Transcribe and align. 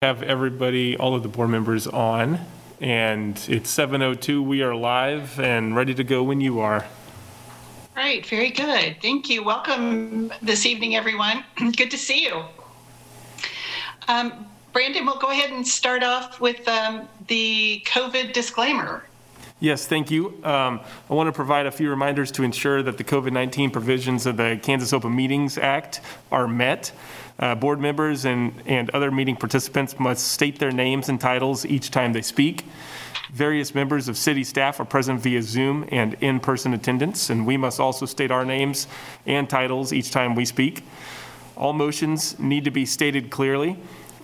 have 0.00 0.22
everybody, 0.22 0.96
all 0.96 1.16
of 1.16 1.24
the 1.24 1.28
board 1.28 1.50
members 1.50 1.88
on, 1.88 2.38
and 2.80 3.36
it's 3.48 3.68
7:02. 3.68 4.40
We 4.40 4.62
are 4.62 4.72
live 4.72 5.40
and 5.40 5.74
ready 5.74 5.92
to 5.92 6.04
go 6.04 6.22
when 6.22 6.40
you 6.40 6.60
are. 6.60 6.86
Right, 7.96 8.24
very 8.24 8.50
good. 8.50 8.98
Thank 9.02 9.28
you. 9.28 9.42
Welcome 9.42 10.32
this 10.40 10.66
evening, 10.66 10.94
everyone. 10.94 11.42
Good 11.76 11.90
to 11.90 11.98
see 11.98 12.22
you. 12.22 12.44
Um, 14.06 14.46
Brandon, 14.72 15.04
we'll 15.04 15.18
go 15.18 15.32
ahead 15.32 15.50
and 15.50 15.66
start 15.66 16.04
off 16.04 16.40
with 16.40 16.68
um, 16.68 17.08
the 17.26 17.82
COVID 17.88 18.32
disclaimer. 18.32 19.02
Yes, 19.58 19.88
thank 19.88 20.12
you. 20.12 20.28
Um, 20.44 20.78
I 21.10 21.14
want 21.14 21.26
to 21.26 21.32
provide 21.32 21.66
a 21.66 21.72
few 21.72 21.90
reminders 21.90 22.30
to 22.32 22.44
ensure 22.44 22.84
that 22.84 22.98
the 22.98 23.02
COVID-19 23.02 23.72
provisions 23.72 24.26
of 24.26 24.36
the 24.36 24.60
Kansas 24.62 24.92
Open 24.92 25.16
Meetings 25.16 25.58
Act 25.58 26.00
are 26.30 26.46
met. 26.46 26.92
Uh, 27.38 27.54
Board 27.54 27.80
members 27.80 28.24
and, 28.24 28.52
and 28.66 28.90
other 28.90 29.10
meeting 29.10 29.36
participants 29.36 29.98
must 29.98 30.26
state 30.26 30.58
their 30.58 30.72
names 30.72 31.08
and 31.08 31.20
titles 31.20 31.64
each 31.64 31.90
time 31.90 32.12
they 32.12 32.22
speak. 32.22 32.64
Various 33.32 33.74
members 33.74 34.08
of 34.08 34.16
city 34.16 34.42
staff 34.42 34.80
are 34.80 34.84
present 34.84 35.20
via 35.20 35.42
Zoom 35.42 35.86
and 35.92 36.14
in-person 36.14 36.74
attendance, 36.74 37.30
and 37.30 37.46
we 37.46 37.56
must 37.56 37.78
also 37.78 38.06
state 38.06 38.30
our 38.30 38.44
names 38.44 38.88
and 39.26 39.48
titles 39.48 39.92
each 39.92 40.10
time 40.10 40.34
we 40.34 40.44
speak. 40.44 40.82
All 41.56 41.72
motions 41.72 42.38
need 42.38 42.64
to 42.64 42.70
be 42.70 42.86
stated 42.86 43.30
clearly. 43.30 43.76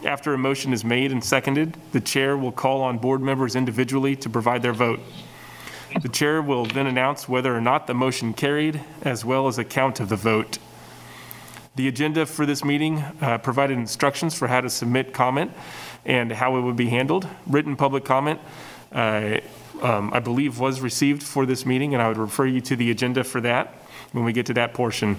After 0.04 0.34
a 0.34 0.38
motion 0.38 0.72
is 0.72 0.84
made 0.84 1.12
and 1.12 1.22
seconded, 1.22 1.76
the 1.92 2.00
chair 2.00 2.36
will 2.36 2.52
call 2.52 2.82
on 2.82 2.98
board 2.98 3.20
members 3.20 3.54
individually 3.54 4.16
to 4.16 4.28
provide 4.28 4.62
their 4.62 4.72
vote. 4.72 5.00
The 6.02 6.08
chair 6.08 6.42
will 6.42 6.64
then 6.64 6.86
announce 6.86 7.28
whether 7.28 7.54
or 7.54 7.60
not 7.60 7.86
the 7.86 7.94
motion 7.94 8.34
carried, 8.34 8.80
as 9.02 9.24
well 9.24 9.46
as 9.46 9.58
a 9.58 9.64
count 9.64 10.00
of 10.00 10.08
the 10.08 10.16
vote. 10.16 10.58
The 11.76 11.88
agenda 11.88 12.24
for 12.24 12.46
this 12.46 12.64
meeting 12.64 12.98
uh, 13.20 13.38
provided 13.38 13.78
instructions 13.78 14.32
for 14.32 14.46
how 14.46 14.60
to 14.60 14.70
submit 14.70 15.12
comment 15.12 15.50
and 16.04 16.30
how 16.30 16.56
it 16.56 16.60
would 16.60 16.76
be 16.76 16.88
handled. 16.88 17.26
Written 17.48 17.74
public 17.74 18.04
comment, 18.04 18.38
uh, 18.92 19.38
um, 19.82 20.12
I 20.14 20.20
believe, 20.20 20.60
was 20.60 20.80
received 20.80 21.20
for 21.20 21.46
this 21.46 21.66
meeting, 21.66 21.92
and 21.92 22.00
I 22.00 22.06
would 22.06 22.16
refer 22.16 22.46
you 22.46 22.60
to 22.60 22.76
the 22.76 22.92
agenda 22.92 23.24
for 23.24 23.40
that 23.40 23.74
when 24.12 24.24
we 24.24 24.32
get 24.32 24.46
to 24.46 24.54
that 24.54 24.72
portion. 24.72 25.16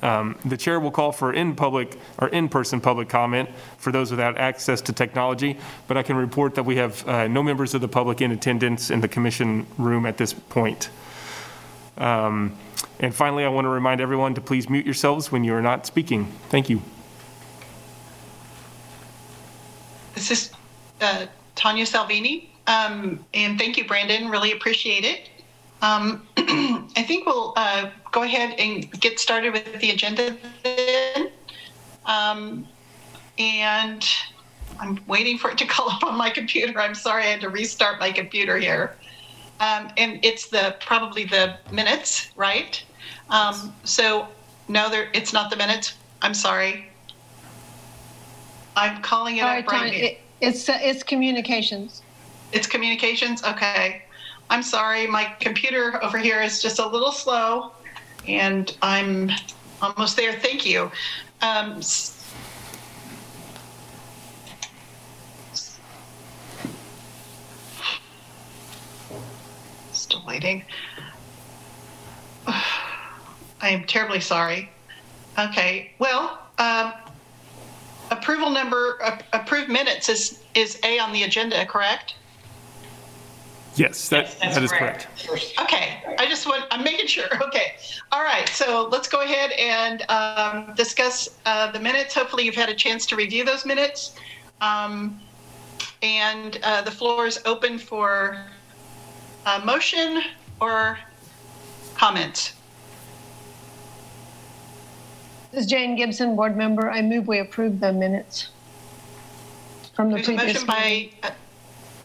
Um, 0.00 0.36
The 0.46 0.56
chair 0.56 0.80
will 0.80 0.90
call 0.90 1.12
for 1.12 1.34
in-public, 1.34 1.98
or 2.16 2.28
in-person 2.28 2.80
public 2.80 3.10
comment 3.10 3.50
for 3.76 3.92
those 3.92 4.10
without 4.10 4.38
access 4.38 4.80
to 4.82 4.92
technology, 4.94 5.58
but 5.86 5.98
I 5.98 6.02
can 6.02 6.16
report 6.16 6.54
that 6.54 6.64
we 6.64 6.76
have 6.76 7.06
uh, 7.06 7.28
no 7.28 7.42
members 7.42 7.74
of 7.74 7.82
the 7.82 7.88
public 7.88 8.22
in 8.22 8.32
attendance 8.32 8.90
in 8.90 9.02
the 9.02 9.08
commission 9.08 9.66
room 9.76 10.06
at 10.06 10.16
this 10.16 10.32
point. 10.32 10.88
Um, 11.98 12.56
And 13.00 13.12
finally, 13.12 13.44
I 13.44 13.48
want 13.48 13.64
to 13.64 13.68
remind 13.68 14.00
everyone 14.00 14.32
to 14.34 14.40
please 14.40 14.70
mute 14.70 14.84
yourselves 14.84 15.32
when 15.32 15.42
you 15.42 15.54
are 15.54 15.62
not 15.62 15.86
speaking. 15.86 16.26
Thank 16.50 16.70
you. 16.70 16.80
This 20.14 20.30
is 20.30 20.52
uh, 21.00 21.26
Tanya 21.56 21.84
Salvini. 21.84 22.54
Um, 22.68 23.24
and 23.34 23.58
thank 23.58 23.76
you, 23.76 23.84
Brandon. 23.86 24.28
Really 24.28 24.52
appreciate 24.52 25.04
it. 25.04 25.28
Um, 25.82 26.24
I 26.36 27.04
think 27.04 27.26
we'll 27.26 27.54
uh, 27.56 27.90
go 28.12 28.22
ahead 28.22 28.54
and 28.58 28.88
get 29.00 29.18
started 29.18 29.52
with 29.52 29.80
the 29.80 29.90
agenda 29.90 30.36
then. 30.62 31.30
Um, 32.06 32.68
and 33.38 34.06
I'm 34.78 35.00
waiting 35.08 35.38
for 35.38 35.50
it 35.50 35.58
to 35.58 35.66
call 35.74 35.90
up 35.90 36.04
on 36.04 36.16
my 36.16 36.30
computer. 36.30 36.78
I'm 36.80 36.94
sorry, 36.94 37.24
I 37.24 37.26
had 37.26 37.40
to 37.40 37.48
restart 37.48 37.98
my 37.98 38.12
computer 38.12 38.58
here. 38.58 38.96
Um, 39.62 39.92
and 39.96 40.18
it's 40.24 40.48
the 40.48 40.74
probably 40.80 41.22
the 41.24 41.56
minutes, 41.70 42.32
right? 42.34 42.82
Um, 43.30 43.72
so 43.84 44.26
no, 44.66 44.90
there 44.90 45.08
it's 45.14 45.32
not 45.32 45.50
the 45.50 45.56
minutes. 45.56 45.94
I'm 46.20 46.34
sorry. 46.34 46.88
I'm 48.74 49.00
calling 49.02 49.36
it 49.36 49.42
All 49.42 49.50
up 49.50 49.54
right, 49.54 49.66
right 49.68 49.78
Tanya, 49.92 49.98
now. 49.98 50.04
it- 50.06 50.18
it's, 50.40 50.68
uh, 50.68 50.76
it's 50.82 51.04
communications. 51.04 52.02
It's 52.50 52.66
communications? 52.66 53.44
Okay. 53.44 54.02
I'm 54.50 54.64
sorry, 54.64 55.06
my 55.06 55.26
computer 55.38 56.02
over 56.02 56.18
here 56.18 56.42
is 56.42 56.60
just 56.60 56.80
a 56.80 56.86
little 56.86 57.12
slow 57.12 57.70
and 58.26 58.76
I'm 58.82 59.30
almost 59.80 60.16
there. 60.16 60.32
Thank 60.32 60.66
you. 60.66 60.90
Um, 61.40 61.80
Still 70.12 70.26
waiting. 70.26 70.62
I 72.46 72.60
am 73.62 73.84
terribly 73.84 74.20
sorry. 74.20 74.70
Okay, 75.38 75.92
well, 75.98 76.38
um, 76.58 76.92
approval 78.10 78.50
number, 78.50 78.98
a- 79.02 79.22
approved 79.32 79.70
minutes 79.70 80.10
is, 80.10 80.42
is 80.54 80.78
A 80.84 80.98
on 80.98 81.12
the 81.14 81.22
agenda, 81.22 81.64
correct? 81.64 82.16
Yes, 83.76 84.10
that, 84.10 84.36
That's 84.42 84.56
that 84.56 84.62
is 84.62 84.70
correct. 84.70 85.08
Okay, 85.58 86.02
I 86.18 86.26
just 86.26 86.46
want, 86.46 86.66
I'm 86.70 86.84
making 86.84 87.06
sure, 87.06 87.28
okay. 87.46 87.76
All 88.10 88.22
right, 88.22 88.46
so 88.50 88.90
let's 88.92 89.08
go 89.08 89.22
ahead 89.22 89.52
and 89.52 90.02
um, 90.10 90.74
discuss 90.74 91.38
uh, 91.46 91.72
the 91.72 91.80
minutes. 91.80 92.14
Hopefully 92.14 92.44
you've 92.44 92.54
had 92.54 92.68
a 92.68 92.74
chance 92.74 93.06
to 93.06 93.16
review 93.16 93.46
those 93.46 93.64
minutes. 93.64 94.14
Um, 94.60 95.18
And 96.02 96.58
uh, 96.64 96.82
the 96.82 96.90
floor 96.90 97.26
is 97.26 97.40
open 97.46 97.78
for 97.78 98.36
uh, 99.46 99.60
motion 99.64 100.22
or 100.60 100.98
comment? 101.96 102.54
This 105.50 105.64
is 105.64 105.66
Jane 105.66 105.96
Gibson, 105.96 106.34
board 106.34 106.56
member. 106.56 106.90
I 106.90 107.02
move 107.02 107.28
we 107.28 107.40
approve 107.40 107.80
the 107.80 107.92
minutes 107.92 108.48
from 109.94 110.08
the 110.08 110.16
There's 110.16 110.28
a 110.28 110.34
previous 110.34 110.66
motion 110.66 110.84
meeting. 110.84 111.10
by, 111.22 111.28
uh, 111.28 111.32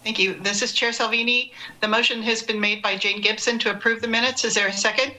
thank 0.03 0.19
you. 0.19 0.33
This 0.41 0.61
is 0.61 0.73
Chair 0.73 0.91
Salvini. 0.91 1.53
The 1.79 1.87
motion 1.87 2.21
has 2.23 2.43
been 2.43 2.59
made 2.59 2.81
by 2.81 2.97
Jane 2.97 3.21
Gibson 3.21 3.57
to 3.59 3.71
approve 3.71 4.01
the 4.01 4.07
minutes. 4.07 4.43
Is 4.43 4.55
there 4.55 4.67
a 4.67 4.73
second? 4.73 5.13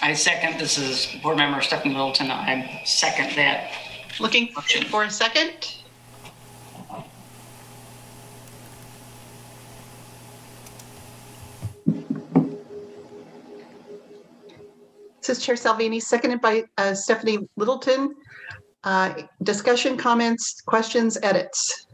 I 0.00 0.14
second, 0.14 0.60
this 0.60 0.78
is 0.78 1.08
Board 1.22 1.36
Member 1.38 1.60
Stephanie 1.60 1.94
Littleton, 1.94 2.30
I 2.30 2.82
second 2.84 3.32
that. 3.34 3.72
Looking 4.20 4.52
for 4.88 5.02
a 5.02 5.10
second? 5.10 5.77
This 15.28 15.40
is 15.40 15.44
Chair 15.44 15.56
Salvini, 15.56 16.00
seconded 16.00 16.40
by 16.40 16.64
uh, 16.78 16.94
Stephanie 16.94 17.46
Littleton. 17.58 18.14
Uh, 18.82 19.12
Discussion, 19.42 19.98
comments, 19.98 20.62
questions, 20.62 21.18
edits? 21.22 21.86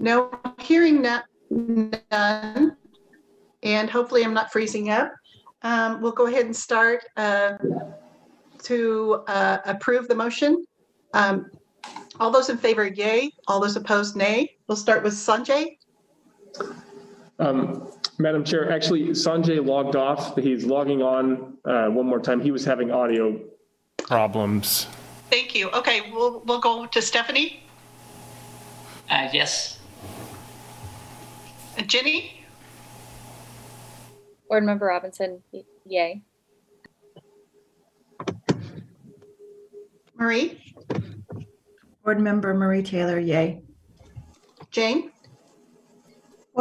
No, 0.00 0.32
hearing 0.58 1.02
no- 1.02 1.20
none. 1.50 2.76
And 3.62 3.88
hopefully 3.88 4.24
I'm 4.24 4.34
not 4.34 4.50
freezing 4.50 4.90
up. 4.90 5.12
Um, 5.62 6.02
We'll 6.02 6.10
go 6.10 6.26
ahead 6.26 6.46
and 6.46 6.56
start 6.56 7.04
uh, 7.16 7.52
to 8.64 9.22
uh, 9.28 9.58
approve 9.66 10.08
the 10.08 10.16
motion. 10.16 10.64
Um, 11.14 11.48
All 12.18 12.32
those 12.32 12.50
in 12.50 12.58
favor, 12.58 12.88
yay. 12.88 13.30
All 13.46 13.60
those 13.60 13.76
opposed, 13.76 14.16
nay. 14.16 14.50
We'll 14.66 14.74
start 14.74 15.04
with 15.04 15.12
Sanjay. 15.12 15.76
Um, 17.42 17.88
Madam 18.18 18.44
Chair, 18.44 18.70
actually 18.70 19.08
Sanjay 19.08 19.64
logged 19.64 19.96
off. 19.96 20.36
He's 20.36 20.64
logging 20.64 21.02
on 21.02 21.56
uh, 21.64 21.88
one 21.88 22.06
more 22.06 22.20
time. 22.20 22.40
He 22.40 22.50
was 22.50 22.64
having 22.64 22.90
audio 22.92 23.40
problems. 23.98 24.86
Thank 25.30 25.54
you. 25.54 25.70
Okay, 25.70 26.10
we'll, 26.12 26.40
we'll 26.44 26.60
go 26.60 26.86
to 26.86 27.02
Stephanie. 27.02 27.64
Uh, 29.10 29.28
yes, 29.32 29.78
Jenny? 31.86 32.44
Board 34.48 34.64
Member 34.64 34.86
Robinson, 34.86 35.42
y- 35.52 35.64
yay. 35.86 36.22
Marie? 40.14 40.62
Board 42.04 42.20
Member 42.20 42.54
Marie 42.54 42.82
Taylor, 42.82 43.18
yay. 43.18 43.60
Jane? 44.70 45.11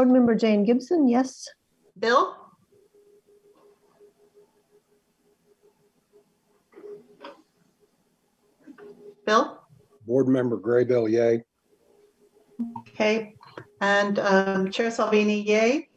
Board 0.01 0.13
member 0.13 0.33
Jane 0.33 0.63
Gibson, 0.63 1.07
yes. 1.07 1.48
Bill? 2.00 2.36
Bill? 9.27 9.59
Board 10.07 10.27
Member 10.27 10.57
Graybill, 10.57 11.07
yay. 11.12 11.44
Okay, 12.80 13.36
and 13.80 14.18
um, 14.18 14.71
Chair 14.71 14.89
Salvini, 14.89 15.44
yay. 15.44 15.88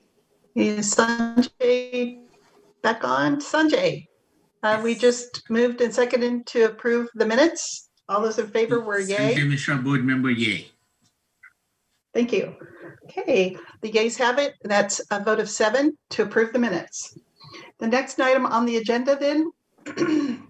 Is 0.54 0.94
Sanjay 0.94 2.26
back 2.82 3.04
on? 3.04 3.40
Sanjay? 3.40 4.04
uh, 4.62 4.82
We 4.84 4.96
just 4.96 5.48
moved 5.48 5.80
and 5.80 5.94
seconded 5.94 6.46
to 6.48 6.64
approve 6.64 7.08
the 7.14 7.24
minutes. 7.24 7.88
All 8.10 8.20
those 8.20 8.38
in 8.38 8.48
favor 8.48 8.80
were 8.80 9.00
yay. 9.00 9.34
Sanjay 9.34 9.48
Mishra, 9.48 9.76
board 9.76 10.04
member, 10.04 10.30
yay. 10.30 10.66
Thank 12.12 12.34
you. 12.34 12.54
Okay, 13.04 13.56
the 13.82 13.90
yeas 13.90 14.16
have 14.16 14.38
it. 14.38 14.54
That's 14.62 15.00
a 15.10 15.22
vote 15.22 15.38
of 15.38 15.48
seven 15.48 15.96
to 16.10 16.22
approve 16.22 16.52
the 16.52 16.58
minutes. 16.58 17.16
The 17.78 17.86
next 17.86 18.18
item 18.20 18.46
on 18.46 18.64
the 18.64 18.78
agenda 18.78 19.16
then, 19.16 19.50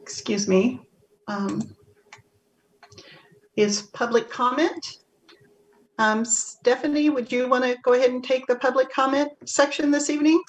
excuse 0.00 0.46
me, 0.46 0.80
um, 1.26 1.74
is 3.56 3.82
public 3.82 4.30
comment. 4.30 4.98
Um, 5.98 6.24
Stephanie, 6.24 7.10
would 7.10 7.32
you 7.32 7.48
want 7.48 7.64
to 7.64 7.76
go 7.82 7.94
ahead 7.94 8.10
and 8.10 8.22
take 8.22 8.46
the 8.46 8.54
public 8.54 8.90
comment 8.90 9.32
section 9.46 9.90
this 9.90 10.10
evening? 10.10 10.40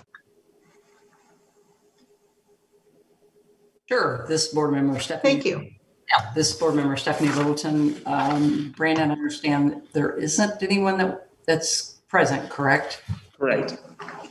Sure, 3.88 4.26
this 4.30 4.50
board 4.54 4.72
member 4.74 5.00
Stephanie. 5.00 5.34
Thank 5.34 5.46
you. 5.46 5.72
Yeah, 6.10 6.32
this 6.34 6.54
board 6.54 6.76
member 6.76 6.98
Stephanie 6.98 7.30
Littleton. 7.30 8.02
Um, 8.06 8.74
Brandon, 8.76 9.12
I 9.12 9.14
understand 9.14 9.84
there 9.94 10.18
isn't 10.18 10.64
anyone 10.64 10.98
that, 10.98 11.28
that's 11.46 12.00
present, 12.08 12.50
correct? 12.50 13.04
Correct. 13.38 13.78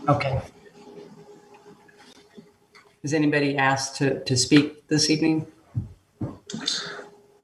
Okay. 0.08 0.40
Is 3.02 3.14
anybody 3.14 3.56
asked 3.56 3.96
to, 3.96 4.22
to 4.25 4.36
speak 4.36 4.88
this 4.88 5.08
evening? 5.08 5.46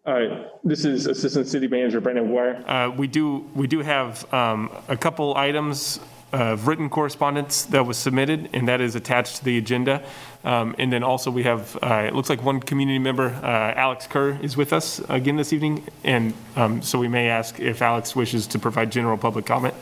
All 0.07 0.15
right. 0.15 0.49
This 0.65 0.85
is 0.85 1.07
Assistant 1.07 1.47
City 1.47 1.69
Manager 1.69 2.01
Brandon 2.01 2.29
Wire. 2.29 2.63
Uh, 2.69 2.91
We 2.91 3.07
do, 3.07 3.49
we 3.55 3.67
do 3.67 3.81
have 3.81 4.33
um, 4.35 4.71
a 4.89 4.97
couple 4.97 5.37
items 5.37 6.01
of 6.35 6.67
written 6.67 6.89
correspondence 6.89 7.65
that 7.67 7.87
was 7.87 7.97
submitted, 7.97 8.49
and 8.53 8.67
that 8.67 8.81
is 8.81 8.97
attached 8.97 9.37
to 9.37 9.45
the 9.45 9.57
agenda. 9.57 10.03
Um, 10.45 10.75
And 10.79 10.93
then 10.93 11.03
also, 11.03 11.31
we 11.31 11.45
have, 11.45 11.77
uh, 11.83 12.09
it 12.09 12.15
looks 12.15 12.29
like 12.29 12.43
one 12.43 12.61
community 12.61 12.99
member, 12.99 13.29
uh, 13.43 13.81
Alex 13.87 14.07
Kerr, 14.07 14.39
is 14.43 14.57
with 14.57 14.73
us 14.73 15.01
again 15.09 15.37
this 15.37 15.53
evening, 15.53 15.85
and 16.03 16.35
um, 16.57 16.83
so 16.83 16.99
we 16.99 17.09
may 17.09 17.29
ask 17.29 17.61
if 17.61 17.81
Alex 17.81 18.17
wishes 18.17 18.47
to 18.49 18.59
provide 18.59 18.91
general 18.91 19.17
public 19.17 19.47
comment. 19.47 19.75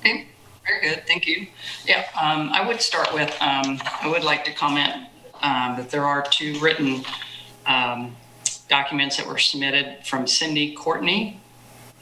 Okay, 0.00 0.26
very 0.66 0.80
good, 0.82 1.06
thank 1.06 1.26
you. 1.26 1.46
Yeah, 1.86 2.04
um, 2.20 2.50
I 2.52 2.66
would 2.66 2.82
start 2.82 3.14
with, 3.14 3.30
um, 3.40 3.80
I 4.02 4.08
would 4.08 4.24
like 4.24 4.44
to 4.44 4.52
comment, 4.52 4.92
um, 5.42 5.76
that 5.76 5.90
there 5.90 6.04
are 6.04 6.22
two 6.22 6.58
written, 6.60 7.04
um, 7.66 8.16
documents 8.68 9.16
that 9.16 9.26
were 9.26 9.38
submitted 9.38 10.04
from 10.04 10.26
Cindy 10.26 10.74
Courtney. 10.74 11.40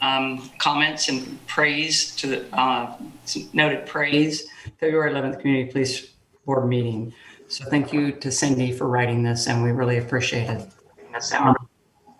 Um, 0.01 0.49
comments 0.59 1.09
and 1.09 1.45
praise 1.47 2.15
to 2.17 2.27
the, 2.27 2.57
uh, 2.57 2.97
noted 3.53 3.85
praise, 3.87 4.47
February 4.79 5.11
11th 5.11 5.39
Community 5.39 5.71
Police 5.71 6.11
Board 6.45 6.69
meeting. 6.69 7.13
So 7.47 7.65
thank 7.69 7.91
you 7.91 8.11
to 8.11 8.31
Cindy 8.31 8.71
for 8.71 8.87
writing 8.87 9.23
this 9.23 9.47
and 9.47 9.63
we 9.63 9.71
really 9.71 9.97
appreciate 9.97 10.49
it. 10.49 10.69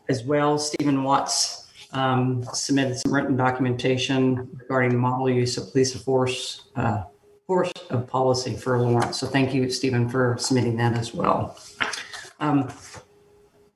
As 0.09 0.24
well, 0.24 0.57
Stephen 0.57 1.03
Watts 1.03 1.68
um, 1.91 2.44
submitted 2.53 2.97
some 2.97 3.13
written 3.13 3.35
documentation 3.35 4.50
regarding 4.57 4.97
model 4.97 5.30
use 5.30 5.57
of 5.57 5.71
police 5.71 5.94
force, 6.01 6.69
uh, 6.75 7.03
force 7.45 7.71
of 7.89 8.07
policy 8.07 8.56
for 8.56 8.80
Lawrence. 8.80 9.19
So 9.19 9.27
thank 9.27 9.53
you, 9.53 9.69
Stephen, 9.69 10.09
for 10.09 10.38
submitting 10.39 10.77
that 10.77 10.97
as 10.97 11.13
well. 11.13 11.57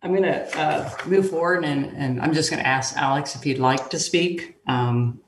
I'm 0.04 0.12
going 0.12 0.24
to 0.24 0.60
uh, 0.60 0.90
move 1.06 1.30
forward 1.30 1.64
and, 1.64 1.86
and 1.96 2.22
I'm 2.22 2.34
just 2.34 2.50
going 2.50 2.62
to 2.62 2.68
ask 2.68 2.98
Alex 2.98 3.36
if 3.36 3.44
he'd 3.44 3.60
like 3.60 3.90
to 3.92 4.00
speak. 4.00 4.58
Um, 4.68 5.20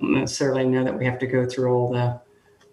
necessarily 0.00 0.64
know 0.64 0.84
that 0.84 0.96
we 0.96 1.04
have 1.04 1.18
to 1.20 1.26
go 1.26 1.46
through 1.46 1.72
all 1.72 1.92
the 1.92 2.20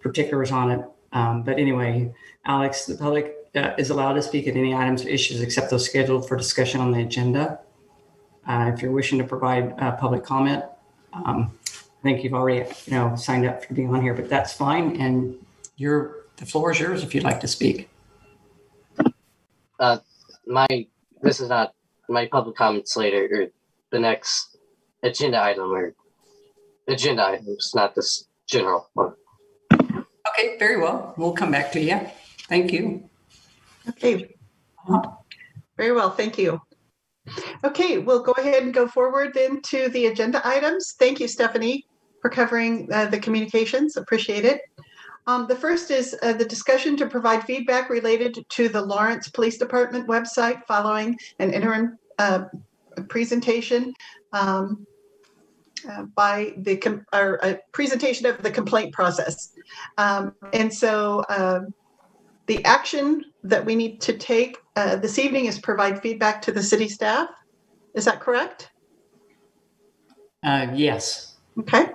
particulars 0.00 0.50
on 0.50 0.70
it. 0.72 0.84
Um, 1.12 1.42
but 1.42 1.58
anyway, 1.58 2.12
Alex, 2.44 2.86
the 2.86 2.96
public 2.96 3.36
uh, 3.54 3.74
is 3.78 3.90
allowed 3.90 4.14
to 4.14 4.22
speak 4.22 4.48
at 4.48 4.56
any 4.56 4.74
items 4.74 5.04
or 5.04 5.08
issues 5.08 5.40
except 5.40 5.70
those 5.70 5.86
scheduled 5.86 6.26
for 6.26 6.36
discussion 6.36 6.80
on 6.80 6.90
the 6.90 7.00
agenda. 7.00 7.60
Uh, 8.46 8.72
if 8.74 8.82
you're 8.82 8.92
wishing 8.92 9.18
to 9.18 9.24
provide 9.24 9.74
uh, 9.80 9.92
public 9.92 10.24
comment, 10.24 10.64
um, 11.12 11.56
I 11.66 12.02
think 12.02 12.24
you've 12.24 12.34
already, 12.34 12.68
you 12.86 12.92
know, 12.92 13.14
signed 13.16 13.46
up 13.46 13.64
for 13.64 13.72
being 13.72 13.94
on 13.94 14.02
here, 14.02 14.14
but 14.14 14.28
that's 14.28 14.52
fine. 14.52 15.00
And 15.00 15.36
your 15.76 16.24
the 16.36 16.44
floor 16.44 16.72
is 16.72 16.80
yours 16.80 17.02
if 17.02 17.14
you'd 17.14 17.24
like 17.24 17.40
to 17.40 17.48
speak. 17.48 17.88
my 20.46 20.86
this 21.24 21.40
is 21.40 21.48
not 21.48 21.72
my 22.08 22.26
public 22.26 22.54
comments 22.54 22.96
later 22.96 23.28
or 23.32 23.46
the 23.90 23.98
next 23.98 24.58
agenda 25.02 25.42
item 25.42 25.72
or 25.72 25.94
agenda 26.86 27.24
items, 27.24 27.72
not 27.74 27.94
this 27.94 28.28
general 28.46 28.90
one. 28.92 29.14
Okay, 29.72 30.58
very 30.58 30.80
well. 30.80 31.14
We'll 31.16 31.32
come 31.32 31.50
back 31.50 31.72
to 31.72 31.80
you. 31.80 32.00
Thank 32.48 32.72
you. 32.72 33.08
Okay. 33.88 34.34
Very 35.76 35.92
well, 35.92 36.10
thank 36.10 36.38
you. 36.38 36.60
Okay, 37.64 37.98
we'll 37.98 38.22
go 38.22 38.32
ahead 38.32 38.62
and 38.62 38.74
go 38.74 38.86
forward 38.86 39.32
then 39.34 39.62
to 39.62 39.88
the 39.88 40.06
agenda 40.06 40.46
items. 40.46 40.94
Thank 40.98 41.20
you, 41.20 41.28
Stephanie, 41.28 41.86
for 42.20 42.28
covering 42.28 42.88
uh, 42.92 43.06
the 43.06 43.18
communications. 43.18 43.96
Appreciate 43.96 44.44
it. 44.44 44.60
Um, 45.26 45.46
The 45.46 45.56
first 45.56 45.90
is 45.90 46.14
uh, 46.22 46.34
the 46.34 46.44
discussion 46.44 46.96
to 46.98 47.06
provide 47.06 47.44
feedback 47.44 47.88
related 47.88 48.44
to 48.48 48.68
the 48.68 48.82
Lawrence 48.82 49.28
Police 49.28 49.58
Department 49.58 50.06
website 50.06 50.64
following 50.66 51.16
an 51.38 51.52
interim 51.52 51.98
uh, 52.18 52.44
presentation 53.08 53.94
um, 54.32 54.86
uh, 55.90 56.02
by 56.14 56.54
the, 56.58 56.76
com- 56.76 57.04
or 57.12 57.38
a 57.42 57.58
presentation 57.72 58.26
of 58.26 58.42
the 58.42 58.50
complaint 58.50 58.92
process. 58.92 59.52
Um, 59.98 60.34
And 60.52 60.72
so 60.72 61.24
um, 61.28 61.72
the 62.46 62.64
action 62.64 63.24
that 63.44 63.64
we 63.64 63.74
need 63.74 64.00
to 64.02 64.16
take 64.16 64.58
uh, 64.76 64.96
this 64.96 65.18
evening 65.18 65.46
is 65.46 65.58
provide 65.58 66.02
feedback 66.02 66.42
to 66.42 66.52
the 66.52 66.62
city 66.62 66.88
staff. 66.88 67.28
Is 67.94 68.04
that 68.04 68.20
correct? 68.20 68.70
Uh, 70.42 70.66
yes. 70.74 71.36
Okay. 71.58 71.86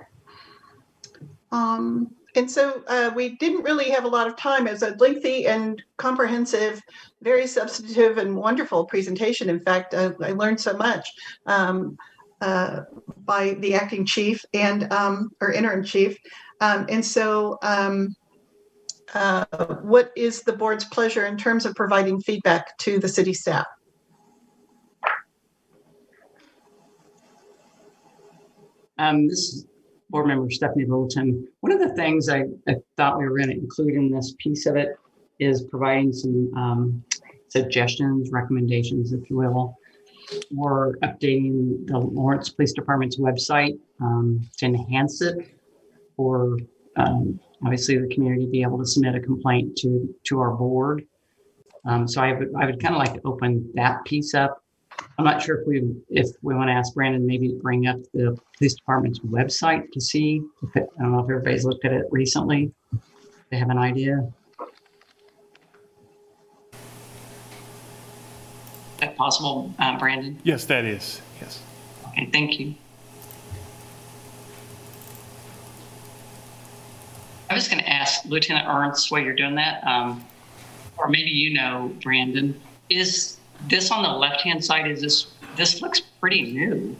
Um, 1.52 2.10
and 2.36 2.50
so 2.50 2.82
uh, 2.86 3.10
we 3.14 3.36
didn't 3.36 3.62
really 3.62 3.90
have 3.90 4.04
a 4.04 4.08
lot 4.08 4.26
of 4.26 4.36
time. 4.36 4.66
It 4.66 4.72
was 4.72 4.82
a 4.82 4.94
lengthy 4.96 5.46
and 5.46 5.82
comprehensive, 5.96 6.80
very 7.22 7.46
substantive 7.46 8.18
and 8.18 8.36
wonderful 8.36 8.84
presentation. 8.86 9.50
In 9.50 9.60
fact, 9.60 9.94
uh, 9.94 10.12
I 10.22 10.32
learned 10.32 10.60
so 10.60 10.76
much 10.76 11.08
um, 11.46 11.96
uh, 12.40 12.82
by 13.24 13.54
the 13.60 13.74
acting 13.74 14.04
chief 14.04 14.44
and 14.54 14.92
um, 14.92 15.30
or 15.40 15.52
interim 15.52 15.84
chief. 15.84 16.16
Um, 16.60 16.86
and 16.88 17.04
so, 17.04 17.58
um, 17.62 18.14
uh, 19.14 19.44
what 19.82 20.12
is 20.16 20.42
the 20.42 20.52
board's 20.52 20.84
pleasure 20.84 21.26
in 21.26 21.36
terms 21.36 21.66
of 21.66 21.74
providing 21.74 22.20
feedback 22.20 22.78
to 22.78 22.98
the 23.00 23.08
city 23.08 23.34
staff? 23.34 23.66
Um, 28.98 29.26
this 29.26 29.38
is 29.38 29.66
board 30.10 30.26
member 30.26 30.50
Stephanie 30.50 30.84
Littleton. 30.84 31.46
One 31.60 31.72
of 31.72 31.80
the 31.80 31.94
things 31.94 32.28
I, 32.28 32.44
I 32.68 32.76
thought 32.96 33.18
we 33.18 33.28
were 33.28 33.36
going 33.36 33.50
to 33.50 33.54
include 33.54 33.94
in 33.94 34.10
this 34.10 34.34
piece 34.38 34.66
of 34.66 34.76
it 34.76 34.90
is 35.38 35.62
providing 35.64 36.12
some 36.12 36.52
um, 36.56 37.04
suggestions, 37.48 38.30
recommendations, 38.30 39.12
if 39.12 39.28
you 39.30 39.36
will, 39.36 39.76
for 40.54 40.96
updating 41.02 41.86
the 41.86 41.98
Lawrence 41.98 42.50
Police 42.50 42.72
Department's 42.72 43.18
website 43.18 43.78
um, 44.00 44.48
to 44.58 44.66
enhance 44.66 45.22
it 45.22 45.36
for 46.16 46.58
um, 46.96 47.40
obviously 47.64 47.98
the 47.98 48.08
community 48.08 48.44
to 48.44 48.50
be 48.50 48.62
able 48.62 48.78
to 48.78 48.86
submit 48.86 49.14
a 49.14 49.20
complaint 49.20 49.76
to 49.78 50.14
to 50.24 50.40
our 50.40 50.52
board. 50.52 51.04
Um, 51.84 52.06
so 52.06 52.20
I 52.20 52.32
would 52.32 52.52
I 52.58 52.66
would 52.66 52.80
kind 52.82 52.94
of 52.94 52.98
like 52.98 53.14
to 53.14 53.20
open 53.24 53.70
that 53.74 54.04
piece 54.04 54.34
up 54.34 54.62
I'm 55.18 55.24
not 55.24 55.42
sure 55.42 55.60
if 55.60 55.66
we, 55.66 55.94
if 56.08 56.28
we 56.42 56.54
want 56.54 56.68
to 56.68 56.72
ask 56.72 56.94
Brandon 56.94 57.26
maybe 57.26 57.48
to 57.48 57.54
bring 57.56 57.86
up 57.86 57.98
the 58.14 58.38
police 58.56 58.74
department's 58.74 59.18
website 59.20 59.90
to 59.92 60.00
see 60.00 60.42
if 60.62 60.76
it, 60.76 60.88
I 60.98 61.02
don't 61.02 61.12
know 61.12 61.18
if 61.20 61.24
everybody's 61.24 61.64
looked 61.64 61.84
at 61.84 61.92
it 61.92 62.06
recently. 62.10 62.72
They 63.50 63.58
have 63.58 63.70
an 63.70 63.78
idea. 63.78 64.30
Is 68.94 69.00
that 69.00 69.16
possible, 69.16 69.74
uh, 69.78 69.98
Brandon? 69.98 70.38
Yes, 70.44 70.64
that 70.66 70.84
is, 70.84 71.20
yes. 71.40 71.62
Okay, 72.08 72.26
thank 72.32 72.60
you. 72.60 72.74
I 77.50 77.54
was 77.54 77.66
going 77.66 77.82
to 77.82 77.90
ask 77.90 78.24
Lieutenant 78.26 78.68
Ernst 78.68 79.10
while 79.10 79.20
you're 79.20 79.34
doing 79.34 79.56
that, 79.56 79.84
um, 79.84 80.24
or 80.96 81.08
maybe 81.08 81.30
you 81.30 81.52
know, 81.52 81.92
Brandon, 82.00 82.60
is 82.88 83.39
this 83.68 83.90
on 83.90 84.02
the 84.02 84.10
left-hand 84.10 84.64
side, 84.64 84.90
is 84.90 85.00
this, 85.00 85.26
this 85.56 85.82
looks 85.82 86.00
pretty 86.00 86.42
new. 86.52 86.96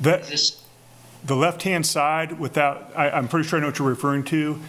This, 0.00 0.62
the 1.24 1.36
left-hand 1.36 1.86
side, 1.86 2.38
without, 2.38 2.92
I, 2.96 3.10
I'm 3.10 3.28
pretty 3.28 3.48
sure 3.48 3.58
I 3.58 3.60
know 3.60 3.68
what 3.68 3.78
you're 3.78 3.88
referring 3.88 4.24
to. 4.24 4.60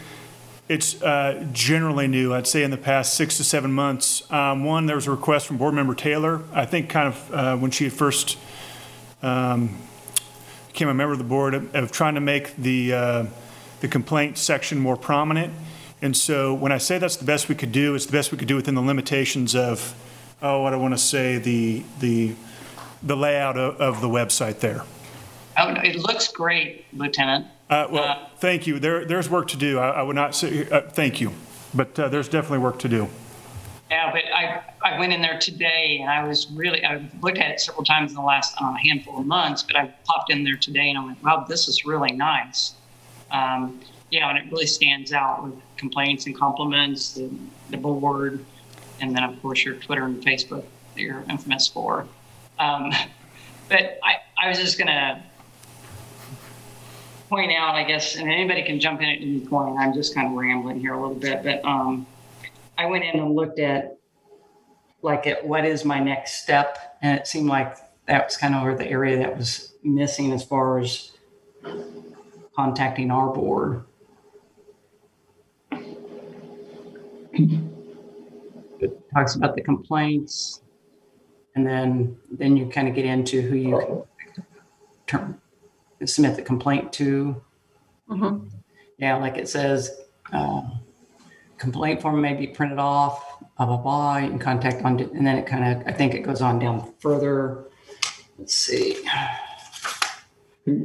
It's 0.68 1.02
uh, 1.02 1.46
generally 1.54 2.08
new, 2.08 2.34
I'd 2.34 2.48
say 2.48 2.64
in 2.64 2.72
the 2.72 2.78
past 2.78 3.14
six 3.14 3.38
to 3.38 3.44
seven 3.44 3.72
months. 3.72 4.30
Um, 4.32 4.64
One, 4.64 4.88
there 4.88 4.96
was 4.96 5.06
a 5.06 5.12
request 5.12 5.46
from 5.46 5.58
Board 5.58 5.74
Member 5.76 5.94
Taylor, 5.94 6.42
I 6.54 6.66
think 6.66 6.90
kind 6.90 7.08
of 7.08 7.34
uh, 7.34 7.58
when 7.58 7.72
she 7.72 7.84
had 7.84 7.94
first 7.94 8.38
um, 9.22 9.78
became 10.68 10.88
a 10.88 10.94
member 10.94 11.12
of 11.12 11.20
the 11.20 11.24
board, 11.24 11.54
of 11.54 11.76
of 11.76 11.92
trying 11.92 12.16
to 12.16 12.22
make 12.22 12.56
the, 12.56 12.94
uh, 12.94 13.26
the 13.82 13.88
complaint 13.88 14.38
section 14.38 14.80
more 14.80 14.98
prominent. 14.98 15.54
And 16.02 16.18
so 16.18 16.54
when 16.54 16.72
I 16.72 16.78
say 16.80 16.98
that's 16.98 17.16
the 17.18 17.26
best 17.26 17.48
we 17.48 17.56
could 17.56 17.72
do, 17.72 17.96
it's 17.96 18.06
the 18.06 18.12
best 18.12 18.32
we 18.32 18.38
could 18.38 18.48
do 18.48 18.56
within 18.56 18.76
the 18.76 18.82
limitations 18.82 19.56
of, 19.56 19.96
oh, 20.42 20.62
what 20.62 20.74
I 20.74 20.78
want 20.78 20.94
to 20.94 20.98
say, 20.98 21.38
the, 21.38 21.84
the, 22.00 22.36
the 23.02 23.16
layout 23.16 23.58
of, 23.58 23.78
of 23.78 24.02
the 24.02 24.10
website 24.10 24.60
there. 24.60 24.84
Oh, 25.58 25.70
it 25.84 25.96
looks 25.96 26.28
great, 26.28 26.86
Lieutenant. 26.94 27.48
Uh, 27.70 27.88
Well, 27.90 28.30
thank 28.38 28.68
you. 28.68 28.80
There, 28.80 29.06
there's 29.06 29.30
work 29.30 29.48
to 29.50 29.58
do. 29.58 29.80
I 29.80 29.90
I 29.90 30.02
would 30.04 30.16
not 30.16 30.36
say, 30.36 30.70
uh, 30.70 30.82
thank 30.82 31.22
you, 31.22 31.32
but 31.74 31.98
uh, 32.00 32.10
there's 32.10 32.28
definitely 32.28 32.60
work 32.60 32.80
to 32.80 32.90
do. 32.90 33.08
Yeah, 33.90 34.12
but 34.12 34.24
I, 34.34 34.64
I 34.82 35.00
went 35.00 35.14
in 35.14 35.22
there 35.22 35.40
today 35.40 36.00
and 36.02 36.10
I 36.10 36.28
was 36.28 36.52
really, 36.52 36.84
I 36.84 37.08
looked 37.22 37.38
at 37.38 37.52
it 37.52 37.60
several 37.60 37.86
times 37.86 38.12
in 38.12 38.16
the 38.16 38.24
last 38.24 38.56
uh, 38.60 38.74
handful 38.74 39.20
of 39.20 39.28
months, 39.28 39.62
but 39.62 39.76
I 39.76 39.94
popped 40.06 40.32
in 40.32 40.44
there 40.44 40.58
today 40.58 40.90
and 40.90 40.98
I 40.98 41.06
went, 41.06 41.24
wow, 41.24 41.46
this 41.48 41.68
is 41.68 41.86
really 41.86 42.12
nice. 42.12 42.74
Um, 43.32 43.80
yeah, 44.10 44.30
and 44.30 44.40
it 44.40 44.52
really 44.52 44.66
stands 44.66 45.14
out 45.14 45.44
with 45.44 45.54
complaints 45.78 46.26
and 46.26 46.36
compliments, 46.36 47.14
the, 47.14 47.30
the 47.70 47.78
board, 47.78 48.44
and 49.02 49.16
then 49.16 49.24
of 49.24 49.42
course 49.42 49.64
your 49.64 49.76
Twitter 49.76 50.06
and 50.06 50.24
Facebook 50.24 50.64
that 50.96 51.02
you're 51.02 51.24
infamous 51.30 51.68
for. 51.68 52.08
Um, 52.60 52.92
but 53.70 54.00
I, 54.04 54.18
I 54.42 54.50
was 54.50 54.60
just 54.60 54.78
gonna 54.78 55.24
point 57.30 57.52
out, 57.52 57.76
I 57.76 57.84
guess, 57.84 58.16
and 58.16 58.32
anybody 58.32 58.64
can 58.64 58.80
jump 58.80 59.02
in 59.02 59.10
at 59.10 59.22
any 59.22 59.40
point. 59.40 59.78
I'm 59.78 59.94
just 59.94 60.14
kind 60.14 60.28
of 60.28 60.34
rambling 60.34 60.80
here 60.80 60.94
a 60.94 61.02
little 61.02 61.16
bit, 61.16 61.44
but 61.44 61.64
um, 61.66 62.06
I 62.78 62.86
went 62.86 63.04
in 63.04 63.20
and 63.20 63.36
looked 63.36 63.60
at 63.60 63.98
like 65.02 65.28
at 65.28 65.46
what 65.46 65.66
is 65.66 65.86
my 65.86 66.00
next 66.00 66.42
step, 66.42 66.98
and 67.02 67.20
it 67.20 67.28
seemed 67.28 67.48
like 67.48 67.78
that 68.08 68.26
was 68.26 68.38
kind 68.38 68.56
of 68.56 68.64
where 68.64 68.76
the 68.76 68.88
area 68.88 69.18
that 69.18 69.38
was 69.38 69.74
missing 69.84 70.32
as 70.32 70.44
far 70.44 70.80
as 70.80 71.12
contacting 72.56 73.12
our 73.12 73.34
board. 73.34 73.86
It 79.16 79.20
talks 79.20 79.36
about 79.36 79.56
the 79.56 79.62
complaints, 79.62 80.62
and 81.56 81.66
then 81.66 82.18
then 82.32 82.58
you 82.58 82.68
kind 82.68 82.90
of 82.90 82.96
get 82.96 83.06
into 83.06 83.42
who 83.42 83.56
you 83.56 84.06
can 84.18 84.46
turn, 85.08 85.42
submit 86.04 86.36
the 86.36 86.42
complaint 86.42 86.92
to. 86.94 87.42
Mhm. 88.10 88.50
Yeah, 88.98 89.16
like 89.16 89.38
it 89.38 89.48
says, 89.48 90.02
uh, 90.34 90.64
complaint 91.58 92.02
form 92.02 92.20
may 92.20 92.34
be 92.34 92.48
printed 92.48 92.78
off, 92.78 93.40
blah, 93.58 93.66
blah, 93.66 93.78
blah, 93.78 94.18
you 94.18 94.30
can 94.32 94.40
contact 94.40 94.84
on, 94.84 95.00
and 95.00 95.26
then 95.26 95.38
it 95.38 95.46
kind 95.46 95.64
of, 95.64 95.88
I 95.88 95.94
think 95.94 96.14
it 96.14 96.20
goes 96.22 96.42
on 96.42 96.60
down 96.60 96.92
further. 97.00 97.66
Let's 98.38 98.54
see. 98.54 98.98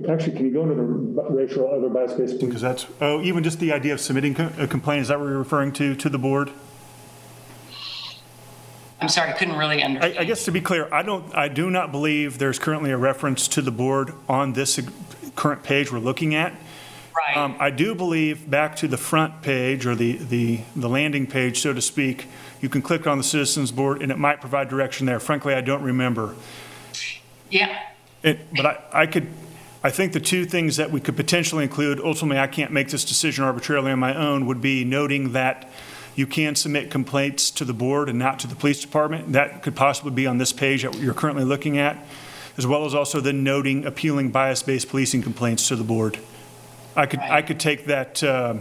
Actually, 0.08 0.36
can 0.36 0.44
you 0.44 0.52
go 0.52 0.62
into 0.62 0.76
the 0.76 0.82
racial 1.30 1.68
other 1.68 1.88
bias 1.88 2.12
based, 2.12 2.38
please? 2.38 2.46
Because 2.46 2.60
that's, 2.60 2.86
oh, 3.00 3.22
even 3.22 3.42
just 3.42 3.58
the 3.58 3.72
idea 3.72 3.92
of 3.92 4.00
submitting 4.00 4.38
a 4.38 4.68
complaint, 4.68 5.02
is 5.02 5.08
that 5.08 5.18
what 5.18 5.26
you're 5.26 5.38
referring 5.38 5.72
to, 5.72 5.96
to 5.96 6.08
the 6.08 6.18
board? 6.18 6.50
I'm 9.00 9.08
sorry, 9.08 9.30
I 9.30 9.32
couldn't 9.32 9.56
really 9.56 9.82
I, 9.82 9.86
understand. 9.86 10.18
I 10.18 10.24
guess 10.24 10.44
to 10.44 10.52
be 10.52 10.60
clear, 10.60 10.92
I 10.92 11.02
don't, 11.02 11.34
I 11.34 11.48
do 11.48 11.70
not 11.70 11.90
believe 11.90 12.38
there's 12.38 12.58
currently 12.58 12.90
a 12.90 12.98
reference 12.98 13.48
to 13.48 13.62
the 13.62 13.70
board 13.70 14.12
on 14.28 14.52
this 14.52 14.78
current 15.36 15.62
page 15.62 15.90
we're 15.90 16.00
looking 16.00 16.34
at. 16.34 16.52
Right, 17.16 17.36
Um, 17.36 17.56
I 17.58 17.70
do 17.70 17.94
believe 17.94 18.48
back 18.48 18.76
to 18.76 18.88
the 18.88 18.96
front 18.98 19.42
page 19.42 19.86
or 19.86 19.94
the, 19.94 20.16
the, 20.18 20.60
the 20.76 20.88
landing 20.88 21.26
page, 21.26 21.60
so 21.60 21.72
to 21.72 21.80
speak, 21.80 22.28
you 22.60 22.68
can 22.68 22.82
click 22.82 23.06
on 23.06 23.18
the 23.18 23.24
citizens 23.24 23.72
board 23.72 24.02
and 24.02 24.12
it 24.12 24.18
might 24.18 24.40
provide 24.40 24.68
direction 24.68 25.06
there. 25.06 25.18
Frankly, 25.18 25.54
I 25.54 25.60
don't 25.60 25.82
remember. 25.82 26.34
yeah, 27.50 27.80
It, 28.22 28.38
but 28.54 28.66
I, 28.66 29.02
I 29.02 29.06
could, 29.06 29.28
I 29.82 29.90
think 29.90 30.12
the 30.12 30.20
two 30.20 30.44
things 30.44 30.76
that 30.76 30.90
we 30.90 31.00
could 31.00 31.16
potentially 31.16 31.64
include, 31.64 32.00
ultimately, 32.00 32.38
I 32.38 32.46
can't 32.46 32.70
make 32.70 32.90
this 32.90 33.04
decision 33.04 33.44
arbitrarily 33.44 33.90
on 33.90 33.98
my 33.98 34.14
own, 34.14 34.44
would 34.46 34.60
be 34.60 34.84
noting 34.84 35.32
that 35.32 35.70
you 36.16 36.26
can 36.26 36.54
submit 36.54 36.90
complaints 36.90 37.50
to 37.52 37.64
the 37.64 37.72
board 37.72 38.08
and 38.08 38.18
not 38.18 38.38
to 38.40 38.46
the 38.46 38.54
police 38.54 38.80
department. 38.80 39.32
That 39.32 39.62
could 39.62 39.76
possibly 39.76 40.12
be 40.12 40.26
on 40.26 40.38
this 40.38 40.52
page 40.52 40.82
that 40.82 40.94
you're 40.96 41.14
currently 41.14 41.44
looking 41.44 41.78
at, 41.78 41.96
as 42.58 42.66
well 42.66 42.84
as 42.84 42.94
also 42.94 43.20
then 43.20 43.44
noting 43.44 43.86
appealing 43.86 44.30
bias-based 44.30 44.88
policing 44.88 45.22
complaints 45.22 45.68
to 45.68 45.76
the 45.76 45.84
board. 45.84 46.18
I 46.96 47.06
could, 47.06 47.20
I 47.20 47.42
could 47.42 47.60
take 47.60 47.86
that, 47.86 48.22
uh, 48.22 48.54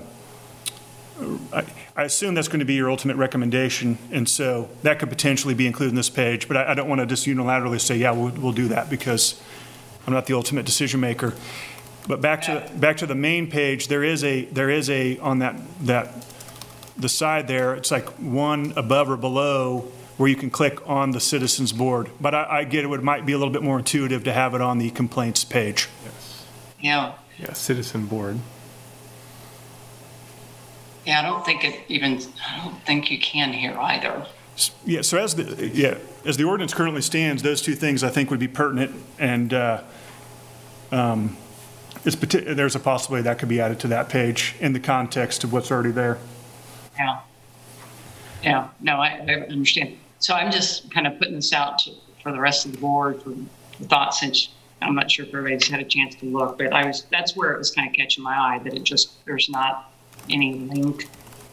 I 1.52 1.66
I 1.98 2.04
assume 2.04 2.34
that's 2.34 2.48
going 2.48 2.60
to 2.60 2.66
be 2.66 2.76
your 2.76 2.90
ultimate 2.90 3.18
recommendation, 3.18 3.98
and 4.12 4.30
so 4.30 4.70
that 4.84 5.00
could 5.00 5.10
potentially 5.10 5.54
be 5.54 5.68
included 5.68 5.90
in 5.90 5.96
this 5.96 6.10
page, 6.10 6.48
but 6.48 6.56
I 6.56 6.72
I 6.72 6.74
don't 6.76 6.88
want 6.88 7.02
to 7.02 7.06
just 7.06 7.26
unilaterally 7.26 7.82
say, 7.82 7.98
yeah, 7.98 8.12
we'll, 8.12 8.32
we'll 8.32 8.54
do 8.54 8.70
that, 8.70 8.90
because 8.90 9.42
I'm 10.08 10.14
not 10.14 10.28
the 10.28 10.36
ultimate 10.36 10.66
decision 10.66 11.02
maker. 11.02 11.34
But 12.08 12.22
back 12.22 12.42
to, 12.44 12.72
back 12.76 12.98
to 12.98 13.06
the 13.06 13.16
main 13.16 13.52
page, 13.52 13.88
there 13.88 14.04
is 14.04 14.24
a, 14.24 14.46
there 14.46 14.70
is 14.70 14.90
a, 14.90 15.18
on 15.20 15.40
that, 15.40 15.56
that, 15.82 16.26
the 17.00 17.10
side 17.10 17.48
there, 17.48 17.74
it's 17.74 17.92
like 17.92 18.08
one 18.20 18.74
above 18.76 19.10
or 19.10 19.18
below 19.18 19.92
where 20.18 20.28
you 20.28 20.36
can 20.36 20.50
click 20.50 20.86
on 20.88 21.12
the 21.12 21.20
citizens 21.20 21.72
board. 21.72 22.10
But 22.20 22.36
I, 22.36 22.60
I 22.60 22.64
get 22.66 22.84
it, 22.84 22.92
it 22.92 23.04
might 23.04 23.26
be 23.26 23.34
a 23.34 23.38
little 23.38 23.54
bit 23.54 23.64
more 23.64 23.80
intuitive 23.80 24.26
to 24.26 24.34
have 24.34 24.54
it 24.54 24.62
on 24.62 24.78
the 24.78 24.90
complaints 24.92 25.46
page. 25.46 25.88
Yes. 26.04 26.46
yeah, 26.80 27.14
Yeah, 27.38 27.54
citizen 27.54 28.06
board. 28.06 28.40
yeah, 31.06 31.20
I 31.20 31.22
don't 31.24 31.46
think 31.46 31.64
it 31.64 31.80
even, 31.88 32.20
I 32.46 32.64
don't 32.66 32.82
think 32.86 33.10
you 33.10 33.18
can 33.18 33.54
here 33.54 33.78
either. 33.80 34.26
Yeah, 34.86 35.02
so 35.04 35.18
as 35.18 35.36
the, 35.36 35.72
yeah, 35.74 35.98
as 36.26 36.36
the 36.36 36.44
ordinance 36.44 36.74
currently 36.74 37.02
stands, 37.02 37.42
those 37.42 37.62
two 37.62 37.76
things 37.76 38.04
I 38.04 38.10
think 38.10 38.30
would 38.30 38.42
be 38.42 38.50
pertinent, 38.50 38.94
and 39.18 39.54
uh, 39.54 39.84
um, 40.92 41.38
it's, 42.04 42.18
there's 42.18 42.76
a 42.76 42.80
possibility 42.80 43.24
that 43.24 43.40
could 43.40 43.48
be 43.48 43.62
added 43.62 43.80
to 43.80 43.88
that 43.88 44.10
page 44.10 44.56
in 44.60 44.74
the 44.74 44.82
context 44.82 45.46
of 45.46 45.54
what's 45.54 45.72
already 45.72 45.92
there. 45.92 46.18
Yeah. 47.00 47.20
Yeah, 48.44 48.70
no, 48.82 48.98
I, 48.98 49.26
I 49.28 49.34
understand. 49.50 49.98
So 50.20 50.34
I'm 50.34 50.52
just 50.52 50.92
kind 50.92 51.08
of 51.08 51.18
putting 51.18 51.36
this 51.36 51.54
out 51.54 51.80
to, 51.80 51.92
for 52.22 52.32
the 52.32 52.40
rest 52.40 52.66
of 52.66 52.74
the 52.74 52.78
board 52.78 53.22
for 53.22 53.30
the 53.30 53.86
thoughts 53.88 54.20
since 54.20 54.50
I'm 54.82 54.96
not 54.96 55.10
sure 55.12 55.26
if 55.26 55.34
everybody's 55.34 55.68
had 55.68 55.80
a 55.80 55.86
chance 55.86 56.16
to 56.16 56.26
look, 56.26 56.58
but 56.58 56.72
I 56.74 56.86
was, 56.86 57.06
that's 57.12 57.36
where 57.36 57.52
it 57.54 57.58
was 57.58 57.72
kind 57.72 57.90
of 57.90 57.94
catching 57.96 58.24
my 58.24 58.38
eye 58.38 58.60
that 58.64 58.74
it 58.74 58.84
just, 58.84 59.26
there's 59.26 59.50
not 59.50 59.92
any 60.30 60.54
link. 60.60 61.10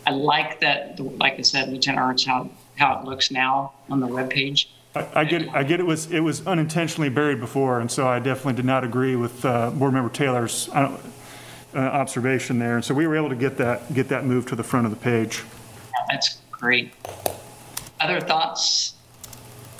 I 0.07 0.11
like 0.11 0.61
that, 0.61 0.99
like 1.01 1.39
I 1.39 1.43
said, 1.43 1.69
Lieutenant 1.71 2.05
Ernst, 2.05 2.27
how, 2.27 2.49
how 2.77 3.01
it 3.01 3.05
looks 3.05 3.31
now 3.33 3.73
on 3.91 3.99
the 3.99 4.07
webpage. 4.07 4.67
I 4.95 5.07
I 5.15 5.25
get, 5.25 5.43
it- 5.43 5.49
I 5.53 5.65
get 5.65 5.81
it 5.81 5.87
was, 5.87 6.11
it 6.13 6.21
was 6.21 6.47
unintentionally 6.47 7.09
buried 7.09 7.41
before, 7.41 7.81
and 7.81 7.91
so 7.91 8.07
I 8.07 8.21
definitely 8.21 8.55
did 8.55 8.65
not 8.65 8.85
agree 8.85 9.17
with 9.17 9.45
uh, 9.45 9.71
Board 9.71 9.93
Member 9.93 10.11
Taylor's 10.11 10.69
I 10.73 10.83
don't- 10.83 11.01
uh, 11.77 11.81
observation 11.81 12.59
there. 12.59 12.77
And 12.77 12.85
so 12.85 12.95
we 12.95 13.07
were 13.07 13.17
able 13.17 13.29
to 13.29 13.37
get 13.37 13.59
that, 13.59 13.93
get 13.93 14.09
that 14.09 14.25
moved 14.25 14.49
to 14.49 14.57
the 14.57 14.63
front 14.63 14.87
of 14.87 14.91
the 14.91 14.99
page. 14.99 15.43
Yeah, 15.93 16.07
That's 16.11 16.39
great. 16.51 16.93
Other 18.01 18.21
thoughts 18.21 18.95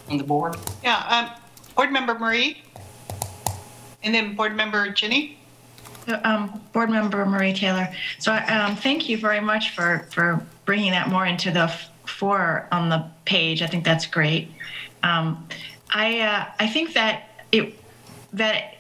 on 0.09 0.19
the 0.19 0.25
board? 0.25 0.57
Yeah, 0.85 0.99
um, 1.09 1.43
Board 1.75 1.93
Member 1.93 2.19
Marie? 2.19 2.63
And 4.03 4.15
then 4.15 4.37
Board 4.37 4.55
Member 4.55 4.91
Ginny? 4.91 5.39
Um, 6.23 6.61
Board 6.73 6.91
Member 6.91 7.25
Marie 7.25 7.53
Taylor. 7.55 7.89
So 8.19 8.33
um, 8.33 8.77
thank 8.77 9.09
you 9.09 9.17
very 9.19 9.41
much 9.41 9.71
for, 9.71 10.07
for 10.13 10.45
bringing 10.67 10.93
that 10.93 11.09
more 11.09 11.27
into 11.27 11.51
the 11.51 11.61
f- 11.61 11.91
fore 12.05 12.69
on 12.71 12.89
the 12.91 13.05
page. 13.25 13.63
I 13.63 13.67
think 13.67 13.85
that's 13.85 14.07
great. 14.07 14.49
Um, 15.03 15.49
I, 15.91 16.21
uh, 16.21 16.47
I 16.61 16.67
think 16.69 16.93
that 16.93 17.45
it, 17.53 17.75
that 18.35 18.76